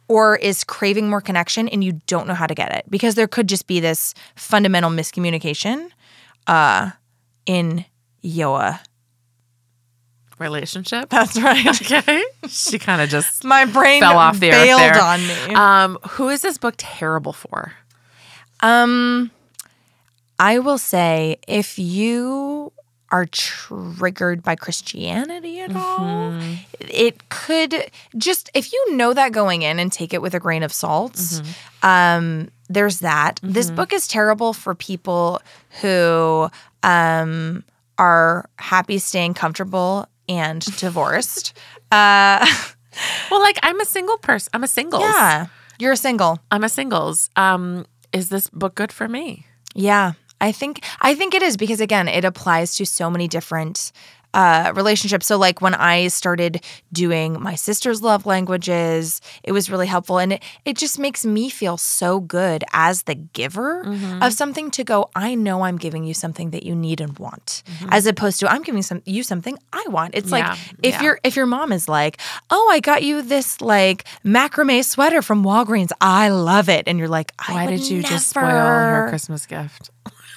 or 0.07 0.37
is 0.37 0.63
craving 0.65 1.09
more 1.11 1.21
connection 1.21 1.69
and 1.69 1.83
you 1.83 2.01
don't 2.07 2.29
know 2.29 2.35
how 2.35 2.47
to 2.47 2.55
get 2.55 2.73
it 2.73 2.85
because 2.89 3.17
there 3.17 3.29
could 3.29 3.49
just 3.49 3.67
be 3.67 3.81
this 3.81 4.15
fundamental 4.37 4.91
miscommunication 4.91 5.91
uh, 6.47 6.91
in 7.47 7.85
Yoa. 8.23 8.81
Relationship. 10.41 11.09
That's 11.11 11.39
right. 11.41 11.67
Okay. 11.93 12.25
she 12.49 12.79
kind 12.79 13.01
of 13.03 13.09
just 13.09 13.45
My 13.57 13.65
brain 13.67 14.01
fell 14.01 14.19
off 14.19 14.41
the 14.41 14.51
earth 14.53 14.63
bailed 14.65 14.81
there. 14.81 15.01
on 15.03 15.21
me. 15.21 15.55
Um, 15.55 15.99
who 16.11 16.29
is 16.29 16.43
this 16.43 16.57
book 16.59 16.75
terrible 16.79 17.33
for? 17.33 17.73
Um, 18.61 19.31
I 20.39 20.59
will 20.59 20.79
say 20.79 21.39
if 21.47 21.79
you 21.79 22.73
are 23.13 23.27
triggered 23.27 24.43
by 24.43 24.55
Christianity 24.55 25.61
at 25.61 25.75
all, 25.75 26.39
it 26.81 27.29
could 27.29 27.91
just 28.17 28.51
if 28.55 28.73
you 28.73 28.97
know 28.97 29.13
that 29.13 29.33
going 29.33 29.63
in 29.63 29.79
and 29.79 29.91
take 29.93 30.15
it 30.15 30.23
with 30.23 30.35
a 30.35 30.41
grain 30.41 30.63
of 30.63 30.73
salt. 30.73 31.43
Um, 31.83 32.51
there's 32.69 33.01
that. 33.01 33.41
This 33.43 33.71
book 33.71 33.93
is 33.93 34.07
terrible 34.07 34.53
for 34.53 34.75
people 34.75 35.43
who 35.83 36.49
um 36.83 37.65
are 37.99 38.49
happy 38.57 38.99
staying 38.99 39.35
comfortable 39.35 40.07
and 40.31 40.65
divorced. 40.79 41.53
Uh, 41.93 42.47
Well, 43.31 43.41
like 43.41 43.59
I'm 43.65 43.81
a 43.81 43.85
single 43.85 44.17
person. 44.19 44.49
I'm 44.55 44.63
a 44.65 44.69
single. 44.69 45.01
yeah. 45.01 45.47
You're 45.81 45.93
a 45.93 45.97
single. 45.97 46.39
I'm 46.53 46.63
a 46.63 46.69
singles. 46.69 47.31
Um, 47.35 47.85
is 48.13 48.29
this 48.29 48.49
book 48.51 48.75
good 48.77 48.93
for 48.93 49.09
me? 49.09 49.45
Yeah. 49.75 50.13
I 50.41 50.53
think 50.53 50.85
I 51.01 51.15
think 51.15 51.35
it 51.35 51.43
is 51.43 51.57
because 51.57 51.81
again, 51.81 52.07
it 52.09 52.25
applies 52.25 52.75
to 52.77 52.87
so 52.87 53.11
many 53.11 53.27
different 53.29 53.91
uh, 54.35 54.73
relationships. 54.75 55.27
So, 55.27 55.37
like 55.39 55.61
when 55.61 55.75
I 55.75 56.09
started 56.09 56.63
doing 56.93 57.41
my 57.41 57.55
sister's 57.55 58.03
love 58.03 58.27
languages, 58.27 59.21
it 59.43 59.53
was 59.53 59.71
really 59.71 59.87
helpful. 59.87 60.19
And 60.19 60.35
it, 60.35 60.43
it 60.65 60.77
just 60.77 60.99
makes 60.99 61.25
me 61.25 61.49
feel 61.51 61.77
so 61.77 62.21
good 62.21 62.65
as 62.73 63.03
the 63.05 63.15
giver 63.15 63.83
Mm-hmm. 63.85 64.23
of 64.23 64.33
something 64.33 64.71
to 64.73 64.85
go, 64.85 65.11
I 65.15 65.35
know 65.35 65.63
I'm 65.63 65.77
giving 65.79 66.05
you 66.05 66.15
something 66.15 66.51
that 66.51 66.63
you 66.65 66.75
need 66.75 67.01
and 67.01 67.19
want, 67.19 67.63
as 67.91 68.07
opposed 68.07 68.41
to 68.41 68.51
I'm 68.51 68.63
giving 68.63 68.83
some 68.83 69.03
you 69.05 69.23
something 69.23 69.59
I 69.73 69.85
want. 69.89 70.15
It's 70.15 70.31
Mm-hmm. 70.31 70.37
Yeah, 70.37 70.49
like 70.51 70.59
if 70.83 70.95
yeah. 70.95 71.03
your 71.03 71.21
if 71.25 71.37
your 71.37 71.47
mom 71.47 71.73
is 71.73 71.89
like, 71.89 72.19
Oh, 72.51 72.69
I 72.71 72.81
got 72.81 73.03
you 73.03 73.23
this 73.23 73.61
like 73.61 74.05
macrame 74.25 74.85
sweater 74.85 75.23
from 75.23 75.43
Walgreens. 75.45 75.91
I 76.01 76.29
love 76.29 76.69
it. 76.69 76.85
And 76.87 76.99
you're 76.99 77.09
like, 77.09 77.33
I 77.39 77.53
Why 77.53 77.67
did 77.67 77.89
you 77.89 78.03
just 78.03 78.29
spoil 78.29 78.45
her 78.45 79.07
Christmas 79.09 79.47
gift? 79.47 79.91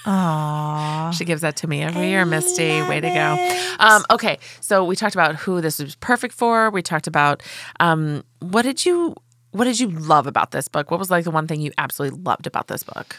Aw. 0.05 1.11
She 1.11 1.25
gives 1.25 1.41
that 1.41 1.55
to 1.57 1.67
me 1.67 1.81
every 1.81 2.09
year, 2.09 2.25
Misty. 2.25 2.81
Way 2.83 2.99
to 2.99 3.09
go. 3.09 3.57
Um, 3.79 4.05
okay, 4.11 4.39
so 4.59 4.83
we 4.83 4.95
talked 4.95 5.15
about 5.15 5.35
who 5.35 5.61
this 5.61 5.79
was 5.79 5.95
perfect 5.95 6.33
for. 6.33 6.69
We 6.69 6.81
talked 6.81 7.07
about 7.07 7.41
um, 7.79 8.23
what 8.39 8.63
did 8.63 8.85
you 8.85 9.15
what 9.51 9.65
did 9.65 9.79
you 9.79 9.87
love 9.87 10.27
about 10.27 10.51
this 10.51 10.67
book? 10.67 10.89
What 10.91 10.99
was 10.99 11.11
like 11.11 11.23
the 11.23 11.31
one 11.31 11.47
thing 11.47 11.61
you 11.61 11.71
absolutely 11.77 12.19
loved 12.21 12.47
about 12.47 12.67
this 12.67 12.83
book? 12.83 13.15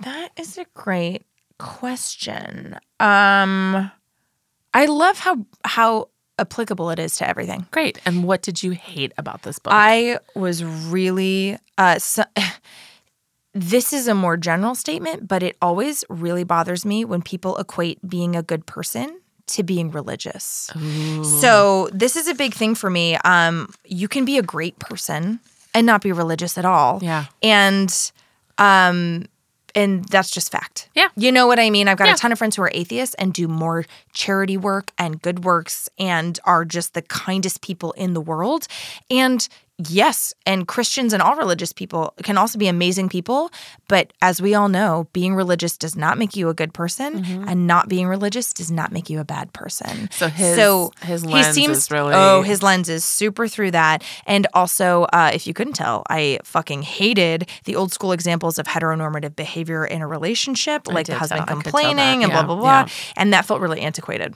That 0.00 0.30
is 0.36 0.58
a 0.58 0.66
great 0.74 1.24
question. 1.58 2.78
Um 3.00 3.90
I 4.72 4.86
love 4.86 5.18
how 5.18 5.46
how 5.64 6.08
applicable 6.38 6.90
it 6.90 6.98
is 6.98 7.16
to 7.16 7.28
everything. 7.28 7.66
Great. 7.70 7.98
And 8.06 8.24
what 8.24 8.42
did 8.42 8.62
you 8.62 8.70
hate 8.72 9.12
about 9.18 9.42
this 9.42 9.58
book? 9.58 9.72
I 9.74 10.18
was 10.34 10.62
really 10.64 11.58
uh 11.78 11.98
so, 11.98 12.24
this 13.60 13.92
is 13.92 14.08
a 14.08 14.14
more 14.14 14.36
general 14.38 14.74
statement, 14.74 15.28
but 15.28 15.42
it 15.42 15.56
always 15.60 16.02
really 16.08 16.44
bothers 16.44 16.84
me 16.86 17.04
when 17.04 17.20
people 17.20 17.58
equate 17.58 17.98
being 18.08 18.34
a 18.34 18.42
good 18.42 18.64
person 18.64 19.20
to 19.48 19.62
being 19.62 19.90
religious. 19.90 20.70
So 21.40 21.88
this 21.92 22.16
is 22.16 22.26
a 22.28 22.34
big 22.34 22.54
thing 22.54 22.74
for 22.74 22.88
me. 22.88 23.16
Um, 23.16 23.68
you 23.84 24.08
can 24.08 24.24
be 24.24 24.38
a 24.38 24.42
great 24.42 24.78
person 24.78 25.40
and 25.74 25.86
not 25.86 26.00
be 26.02 26.12
religious 26.12 26.56
at 26.56 26.64
all. 26.64 27.00
Yeah. 27.02 27.26
And 27.42 27.92
um 28.58 29.26
and 29.74 30.04
that's 30.06 30.30
just 30.30 30.50
fact. 30.50 30.88
Yeah. 30.96 31.08
You 31.16 31.30
know 31.30 31.46
what 31.46 31.60
I 31.60 31.70
mean? 31.70 31.86
I've 31.86 31.96
got 31.98 32.08
Yeah. 32.08 32.14
a 32.14 32.16
ton 32.16 32.32
of 32.32 32.38
friends 32.38 32.56
who 32.56 32.62
are 32.62 32.72
atheists 32.74 33.14
and 33.16 33.32
do 33.32 33.46
more 33.46 33.84
charity 34.12 34.56
work 34.56 34.90
and 34.98 35.22
good 35.22 35.44
works 35.44 35.88
and 35.98 36.38
are 36.44 36.64
just 36.64 36.94
the 36.94 37.02
kindest 37.02 37.60
people 37.60 37.92
in 37.92 38.12
the 38.14 38.20
world. 38.20 38.66
And 39.10 39.46
yes, 39.88 40.34
and 40.46 40.66
Christians 40.68 41.12
and 41.12 41.22
all 41.22 41.36
religious 41.36 41.72
people 41.72 42.12
can 42.22 42.36
also 42.36 42.58
be 42.58 42.68
amazing 42.68 43.08
people. 43.08 43.50
But 43.88 44.12
as 44.22 44.42
we 44.42 44.54
all 44.54 44.68
know, 44.68 45.08
being 45.12 45.34
religious 45.34 45.76
does 45.76 45.96
not 45.96 46.18
make 46.18 46.36
you 46.36 46.48
a 46.48 46.54
good 46.54 46.72
person, 46.74 47.24
and 47.48 47.66
not 47.66 47.88
being 47.88 48.06
religious 48.06 48.52
does 48.52 48.70
not 48.70 48.92
make 48.92 49.08
you 49.08 49.20
a 49.20 49.24
bad 49.24 49.52
person. 49.52 50.08
So 50.12 50.28
his- 50.28 50.56
his 51.02 51.22
he 51.22 51.28
lens 51.28 51.54
seems 51.54 51.76
is 51.78 51.90
really- 51.90 52.14
oh 52.14 52.42
his 52.42 52.62
lens 52.62 52.88
is 52.88 53.04
super 53.04 53.48
through 53.48 53.70
that. 53.72 54.02
And 54.26 54.46
also, 54.54 55.04
uh, 55.12 55.30
if 55.32 55.46
you 55.46 55.54
couldn't 55.54 55.74
tell, 55.74 56.02
I 56.10 56.38
fucking 56.44 56.82
hated 56.82 57.48
the 57.64 57.76
old 57.76 57.92
school 57.92 58.12
examples 58.12 58.58
of 58.58 58.66
heteronormative 58.66 59.36
behavior 59.36 59.84
in 59.84 60.02
a 60.02 60.06
relationship, 60.06 60.86
like 60.88 61.06
the 61.06 61.14
husband 61.16 61.46
tell- 61.46 61.58
I 61.58 61.62
could 61.62 61.70
tell 61.72 61.80
complaining 61.80 62.20
that. 62.20 62.24
and 62.24 62.32
blah 62.32 62.40
Yeah, 62.40 62.46
blah 62.46 62.56
blah. 62.56 62.80
yeah. 62.80 62.88
And 63.16 63.32
that 63.32 63.44
felt 63.46 63.60
really 63.60 63.80
antiquated. 63.80 64.34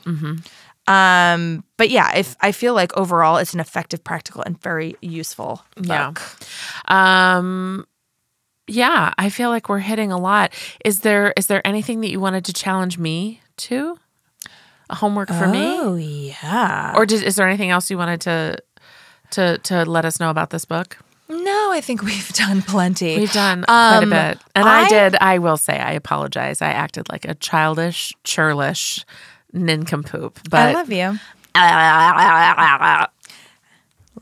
Um, 0.87 1.65
but 1.79 1.89
yeah, 1.91 2.15
if 2.17 2.37
I 2.41 2.53
feel 2.53 2.75
like 2.75 2.95
overall 2.97 3.39
it's 3.39 3.55
an 3.55 3.61
effective, 3.61 4.05
practical, 4.05 4.43
and 4.43 4.61
very 4.63 4.97
useful 5.01 5.63
book. 5.77 6.21
Yeah. 6.89 7.35
Um 7.39 7.87
yeah, 8.67 9.13
I 9.19 9.29
feel 9.29 9.51
like 9.51 9.69
we're 9.69 9.79
hitting 9.81 10.11
a 10.13 10.19
lot. 10.19 10.53
Is 10.85 11.01
there 11.01 11.33
is 11.37 11.47
there 11.49 11.67
anything 11.67 12.01
that 12.01 12.11
you 12.11 12.21
wanted 12.21 12.45
to 12.47 12.53
challenge 12.53 12.99
me 12.99 13.41
to? 13.59 13.99
A 14.91 14.95
homework 14.97 15.29
for 15.29 15.47
me? 15.47 15.61
Oh 15.65 15.97
yeah. 15.97 16.93
Or 16.97 17.07
did, 17.07 17.23
is 17.23 17.37
there 17.37 17.47
anything 17.49 17.71
else 17.71 17.91
you 17.91 17.99
wanted 17.99 18.21
to 18.23 18.59
to 19.33 19.59
to 19.59 19.85
let 19.85 20.05
us 20.05 20.21
know 20.21 20.31
about 20.31 20.51
this 20.51 20.65
book? 20.65 20.99
No, 21.29 21.73
I 21.73 21.81
think 21.81 22.03
we've 22.03 22.29
done 22.35 22.61
plenty. 22.61 23.17
We've 23.17 23.33
done 23.33 23.65
quite 23.65 23.99
a 24.01 24.03
Um, 24.03 24.11
bit. 24.11 24.39
And 24.55 24.69
I, 24.69 24.83
I- 24.85 24.89
did, 24.91 25.17
I 25.17 25.39
will 25.39 25.57
say, 25.57 25.79
I 25.79 25.93
apologize. 25.93 26.61
I 26.61 26.69
acted 26.69 27.09
like 27.09 27.25
a 27.25 27.35
childish, 27.35 28.13
churlish 28.25 29.05
nincompoop. 29.55 30.39
But 30.51 30.61
I 30.61 30.73
love 30.73 30.93
you. 30.93 31.19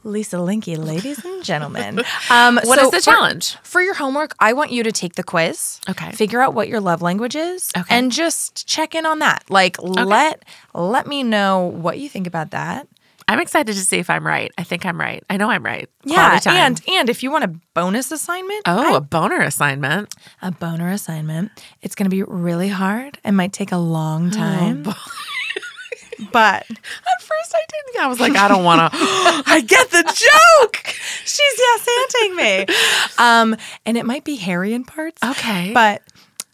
Lisa 0.05 0.37
Linky, 0.37 0.77
ladies 0.77 1.25
and 1.25 1.45
gentlemen. 1.45 2.03
Um, 2.31 2.57
What 2.65 2.79
so 2.79 2.87
is 2.87 2.91
the 2.91 3.01
challenge? 3.01 3.57
For 3.63 3.83
your 3.83 3.95
homework, 3.95 4.35
I 4.39 4.53
want 4.53 4.71
you 4.71 4.83
to 4.85 4.93
take 4.93 5.15
the 5.17 5.23
quiz. 5.23 5.81
Okay. 5.89 6.13
Figure 6.13 6.41
out 6.41 6.55
what 6.55 6.69
your 6.69 6.81
love 6.81 7.03
language 7.03 7.37
is. 7.37 7.71
Okay. 7.77 7.95
And 7.95 8.11
just 8.11 8.67
check 8.67 8.95
in 8.95 9.05
on 9.05 9.19
that. 9.19 9.45
Like 9.51 9.77
let 9.83 10.45
let 10.75 11.07
me 11.07 11.23
know 11.23 11.67
what 11.67 11.99
you 11.99 12.09
think 12.09 12.27
about 12.27 12.51
that. 12.53 12.89
I'm 13.33 13.41
excited 13.41 13.75
to 13.75 13.81
see 13.81 13.97
if 13.97 14.11
I'm 14.11 14.27
right. 14.27 14.53
I 14.59 14.63
think 14.63 14.85
I'm 14.85 15.01
right. 15.01 15.25
I 15.31 15.39
know 15.39 15.49
I'm 15.49 15.65
right. 15.65 15.89
Yeah. 16.05 16.39
And 16.45 16.83
and 16.87 17.09
if 17.09 17.23
you 17.23 17.31
want 17.31 17.45
a 17.45 17.55
bonus 17.73 18.13
assignment, 18.13 18.61
oh, 18.67 18.95
a 18.95 19.01
boner 19.01 19.41
assignment. 19.41 20.15
a 20.43 20.51
boner 20.53 20.91
assignment, 20.91 21.51
it's 21.81 21.95
gonna 21.95 22.11
be 22.11 22.23
really 22.25 22.69
hard. 22.69 23.19
It 23.25 23.33
might 23.33 23.55
take 23.55 23.73
a 23.73 23.79
long 23.79 24.31
time. 24.31 24.83
but 26.31 26.67
At 26.71 27.23
first, 27.23 27.55
I 27.55 27.65
didn't. 27.69 28.05
I 28.05 28.07
was 28.07 28.21
like, 28.21 28.37
I 28.37 28.49
don't 28.49 28.65
want 28.65 28.93
to. 28.93 28.99
I 29.01 29.63
get 29.67 29.91
the 29.91 30.03
joke. 30.03 30.87
She's 31.25 31.41
yes 31.59 31.89
anding 31.89 32.37
me. 32.37 32.75
Um, 33.17 33.57
and 33.87 33.97
it 33.97 34.05
might 34.05 34.25
be 34.25 34.37
hairy 34.37 34.75
in 34.75 34.85
parts. 34.85 35.23
Okay. 35.25 35.73
But 35.73 36.03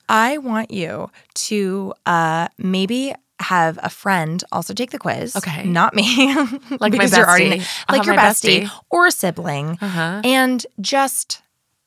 I 0.09 0.39
want 0.39 0.71
you 0.71 1.11
to 1.35 1.93
uh 2.07 2.49
maybe 2.57 3.15
have 3.41 3.79
a 3.83 3.89
friend 3.89 4.43
also 4.53 4.75
take 4.75 4.91
the 4.91 4.99
quiz. 4.99 5.37
Okay. 5.37 5.65
Not 5.65 5.95
me. 5.95 6.35
Like 6.71 6.81
my 6.81 6.89
because 6.91 7.17
you're 7.17 7.29
already 7.29 7.63
like 7.89 8.05
your 8.05 8.15
bestie, 8.17 8.63
bestie. 8.65 8.71
or 8.91 9.07
a 9.07 9.11
sibling. 9.11 9.79
Uh-huh. 9.81 10.21
And 10.25 10.65
just 10.81 11.43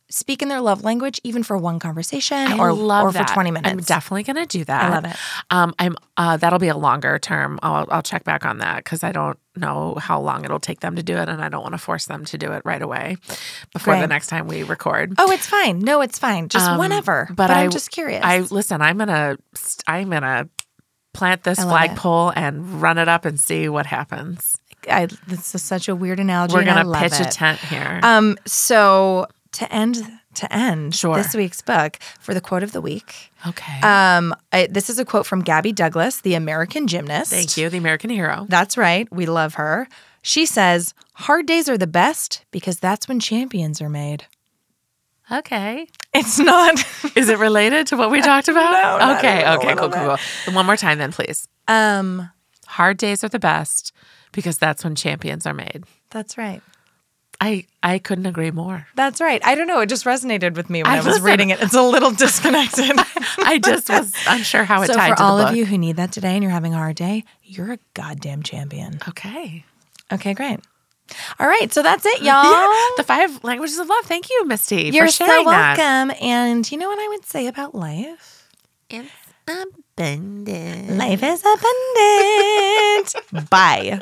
speak 0.10 0.42
in 0.42 0.50
their 0.50 0.60
love 0.60 0.84
language 0.84 1.22
even 1.24 1.42
for 1.42 1.58
one 1.58 1.80
conversation 1.80 2.36
I 2.38 2.58
or 2.58 2.74
love 2.74 3.16
or 3.16 3.18
for 3.18 3.24
20 3.34 3.52
minutes. 3.52 3.72
I'm 3.72 3.78
definitely 3.80 4.24
going 4.24 4.46
to 4.46 4.58
do 4.58 4.66
that. 4.66 4.84
I 4.84 4.90
love 4.90 5.06
it. 5.06 5.16
Um, 5.50 5.74
I'm. 5.80 5.96
Uh, 6.18 6.36
that'll 6.38 6.60
be 6.60 6.68
a 6.68 6.76
longer 6.78 7.18
term. 7.18 7.60
I'll, 7.64 7.88
I'll 7.90 8.02
check 8.04 8.24
back 8.26 8.46
on 8.46 8.58
that 8.60 8.84
because 8.84 9.04
I 9.04 9.12
don't 9.14 9.40
know 9.56 9.96
how 9.96 10.20
long 10.20 10.44
it'll 10.46 10.60
take 10.60 10.82
them 10.82 10.96
to 10.98 11.04
do 11.04 11.16
it, 11.18 11.30
and 11.30 11.42
I 11.42 11.48
don't 11.50 11.62
want 11.64 11.74
to 11.74 11.78
force 11.80 12.06
them 12.06 12.26
to 12.26 12.38
do 12.38 12.52
it 12.52 12.62
right 12.66 12.82
away 12.82 13.16
before 13.74 13.96
the 13.98 14.08
next 14.08 14.28
time 14.28 14.48
we 14.48 14.64
record. 14.64 15.14
Oh, 15.18 15.32
it's 15.32 15.48
fine. 15.48 15.80
No, 15.80 16.02
it's 16.02 16.20
fine. 16.20 16.50
Just 16.50 16.70
Um, 16.70 16.78
whenever. 16.78 17.26
but 17.30 17.36
But, 17.48 17.50
I- 17.52 17.64
I'm 17.64 17.72
just 17.72 17.90
curious. 17.92 18.22
I 18.24 18.40
listen. 18.40 18.82
I'm 18.82 18.98
gonna. 18.98 19.38
I'm 19.88 20.10
gonna 20.10 20.48
plant 21.14 21.44
this 21.44 21.60
it. 21.60 21.64
flagpole 21.64 22.30
and 22.36 22.82
run 22.82 22.98
it 22.98 23.08
up 23.08 23.26
and 23.26 23.40
see 23.40 23.68
what 23.70 23.86
happens. 23.86 24.58
I, 24.90 25.08
this 25.28 25.54
is 25.54 25.62
such 25.62 25.88
a 25.88 25.96
weird 25.96 26.20
analogy. 26.20 26.56
We're 26.56 26.64
gonna 26.66 26.92
pitch 27.00 27.20
a 27.20 27.26
tent 27.26 27.60
here. 27.60 28.00
Um, 28.04 28.38
so 28.46 29.28
to 29.54 29.72
end 29.72 29.98
to 30.36 30.52
end 30.54 30.96
Sure. 30.96 31.16
this 31.16 31.36
week's 31.36 31.62
book 31.62 32.00
for 32.22 32.34
the 32.34 32.40
quote 32.42 32.64
of 32.64 32.72
the 32.72 32.80
week. 32.82 33.32
okay. 33.46 33.82
Um, 33.82 34.34
I, 34.54 34.68
this 34.72 34.90
is 34.90 34.98
a 34.98 35.04
quote 35.06 35.26
from 35.26 35.42
Gabby 35.42 35.74
Douglas, 35.74 36.22
the 36.22 36.36
American 36.36 36.88
gymnast. 36.88 37.32
Thank 37.32 37.58
you, 37.58 37.70
the 37.70 37.78
American 37.78 38.10
hero. 38.10 38.46
That's 38.48 38.78
right. 38.78 39.12
We 39.12 39.26
love 39.26 39.56
her. 39.56 39.88
She 40.24 40.46
says, 40.46 40.94
"Hard 41.16 41.46
days 41.48 41.68
are 41.68 41.78
the 41.78 41.86
best 41.88 42.46
because 42.52 42.80
that's 42.80 43.08
when 43.08 43.20
champions 43.20 43.82
are 43.82 43.90
made." 43.90 44.26
Okay. 45.32 45.88
It's 46.14 46.38
not. 46.40 46.84
Is 47.16 47.30
it 47.30 47.40
related 47.40 47.88
to 47.88 47.98
what 47.98 48.12
we 48.12 48.22
talked 48.22 48.48
about? 48.50 49.00
No, 49.00 49.18
okay. 49.18 49.50
Okay. 49.56 49.76
Cool. 49.76 49.90
Cool. 49.90 50.18
Cool. 50.46 50.54
One 50.54 50.66
more 50.66 50.76
time, 50.78 50.98
then, 50.98 51.12
please. 51.12 51.48
um, 51.68 52.30
Hard 52.68 52.98
days 52.98 53.24
are 53.24 53.30
the 53.30 53.40
best 53.40 53.92
because 54.32 54.58
that's 54.58 54.84
when 54.84 54.96
champions 54.96 55.46
are 55.46 55.54
made. 55.54 55.84
that's 56.10 56.38
right. 56.38 56.62
I 57.44 57.66
I 57.82 57.98
couldn't 57.98 58.28
agree 58.28 58.52
more. 58.52 58.86
That's 58.96 59.20
right. 59.20 59.42
I 59.44 59.56
don't 59.56 59.66
know. 59.68 59.80
It 59.80 59.90
just 59.90 60.06
resonated 60.06 60.56
with 60.56 60.70
me 60.70 60.84
when 60.84 60.92
I 60.92 60.96
I, 60.96 60.98
was 60.98 61.08
listen. 61.08 61.24
reading 61.24 61.50
it. 61.50 61.60
It's 61.60 61.74
a 61.74 61.82
little 61.82 62.12
disconnected. 62.12 62.92
I 63.40 63.58
just 63.58 63.90
was 63.90 64.14
unsure 64.28 64.64
how 64.64 64.84
it 64.84 64.88
so 64.88 64.94
tied 64.94 65.10
for 65.10 65.16
to 65.16 65.24
all 65.24 65.40
of 65.40 65.56
you 65.56 65.66
who 65.66 65.78
need 65.78 65.96
that 65.96 66.12
today 66.12 66.36
and 66.36 66.44
you're 66.44 66.52
having 66.52 66.74
a 66.76 66.78
hard 66.78 66.96
day, 66.98 67.24
you're 67.44 67.72
a 67.74 67.80
goddamn 67.96 68.44
champion. 68.44 69.00
Okay. 69.10 69.66
Okay, 70.14 70.34
great. 70.36 70.60
All 71.40 71.48
right, 71.48 71.72
so 71.74 71.82
that's 71.82 72.06
it, 72.06 72.22
y'all. 72.22 72.68
The 72.98 73.04
five 73.06 73.44
languages 73.44 73.78
of 73.80 73.88
love. 73.88 74.06
Thank 74.06 74.30
you, 74.30 74.46
Misty, 74.46 74.92
You're 74.94 75.08
for 75.08 75.12
so 75.12 75.26
sharing 75.26 75.46
that. 75.48 75.78
welcome. 75.78 76.16
And 76.22 76.70
you 76.72 76.78
know 76.78 76.88
what 76.90 77.00
I 77.00 77.08
would 77.10 77.26
say 77.26 77.48
about 77.48 77.74
life? 77.76 78.50
It's 78.90 79.10
abundant. 79.48 80.98
Life 80.98 81.24
is 81.24 81.44
abundant. 81.46 83.16
Bye. 83.50 84.02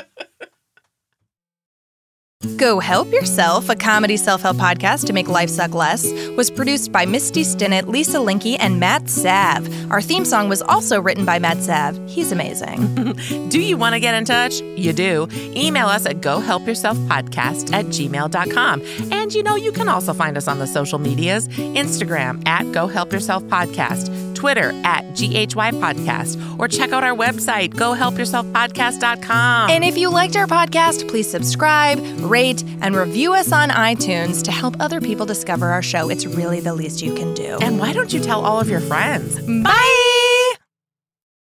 Go 2.56 2.80
Help 2.80 3.12
Yourself, 3.12 3.68
a 3.68 3.76
comedy 3.76 4.16
self 4.16 4.44
help 4.44 4.56
podcast 4.56 5.06
to 5.08 5.14
make 5.14 5.28
life 5.28 5.50
suck 5.50 5.74
less, 5.74 6.10
was 6.38 6.50
produced 6.50 6.90
by 6.90 7.06
Misty 7.06 7.42
Stinnett, 7.42 7.88
Lisa 7.88 8.18
Linky, 8.18 8.56
and 8.58 8.80
Matt 8.80 9.10
Sav. 9.10 9.68
Our 9.92 10.02
theme 10.02 10.24
song 10.24 10.48
was 10.48 10.62
also 10.62 11.02
written 11.02 11.26
by 11.26 11.38
Matt 11.38 11.58
Sav. 11.58 12.00
He's 12.10 12.32
amazing. 12.32 13.50
do 13.50 13.60
you 13.60 13.76
want 13.76 13.96
to 13.96 14.00
get 14.00 14.16
in 14.16 14.24
touch? 14.24 14.62
You 14.62 14.94
do. 14.94 15.28
Email 15.54 15.88
us 15.88 16.06
at 16.06 16.22
gohelpyourselfpodcast 16.22 17.74
at 17.74 17.88
gmail.com. 17.88 18.84
And 19.12 19.34
you 19.34 19.44
know, 19.44 19.58
you 19.58 19.74
can 19.74 19.90
also 19.90 20.14
find 20.14 20.38
us 20.38 20.48
on 20.48 20.60
the 20.60 20.68
social 20.68 20.98
medias 20.98 21.50
Instagram 21.50 22.48
at 22.48 22.72
Go 22.72 22.88
Help 22.88 23.12
Yourself 23.12 23.44
Podcast. 23.44 24.30
Twitter 24.40 24.72
at 24.86 25.04
GHY 25.16 25.72
Podcast, 25.82 26.58
or 26.58 26.70
check 26.70 26.94
out 26.94 27.04
our 27.04 27.14
website, 27.14 27.74
gohelpyourselfpodcast.com. 27.74 29.70
And 29.70 29.84
if 29.84 29.98
you 29.98 30.10
liked 30.10 30.38
our 30.38 30.48
podcast, 30.48 31.10
please 31.10 31.30
subscribe, 31.30 32.00
rate, 32.30 32.64
and 32.82 32.96
review 32.96 33.34
us 33.34 33.52
on 33.52 33.70
iTunes 33.70 34.44
to 34.44 34.52
help 34.52 34.76
other 34.80 35.02
people 35.02 35.26
discover 35.26 35.70
our 35.70 35.82
show. 35.82 36.10
It's 36.10 36.26
really 36.26 36.60
the 36.60 36.74
least 36.74 37.02
you 37.02 37.14
can 37.14 37.34
do. 37.34 37.58
And 37.62 37.80
why 37.80 37.94
don't 37.94 38.14
you 38.14 38.20
tell 38.20 38.46
all 38.46 38.60
of 38.60 38.70
your 38.70 38.82
friends? 38.82 39.40
Bye. 39.64 40.29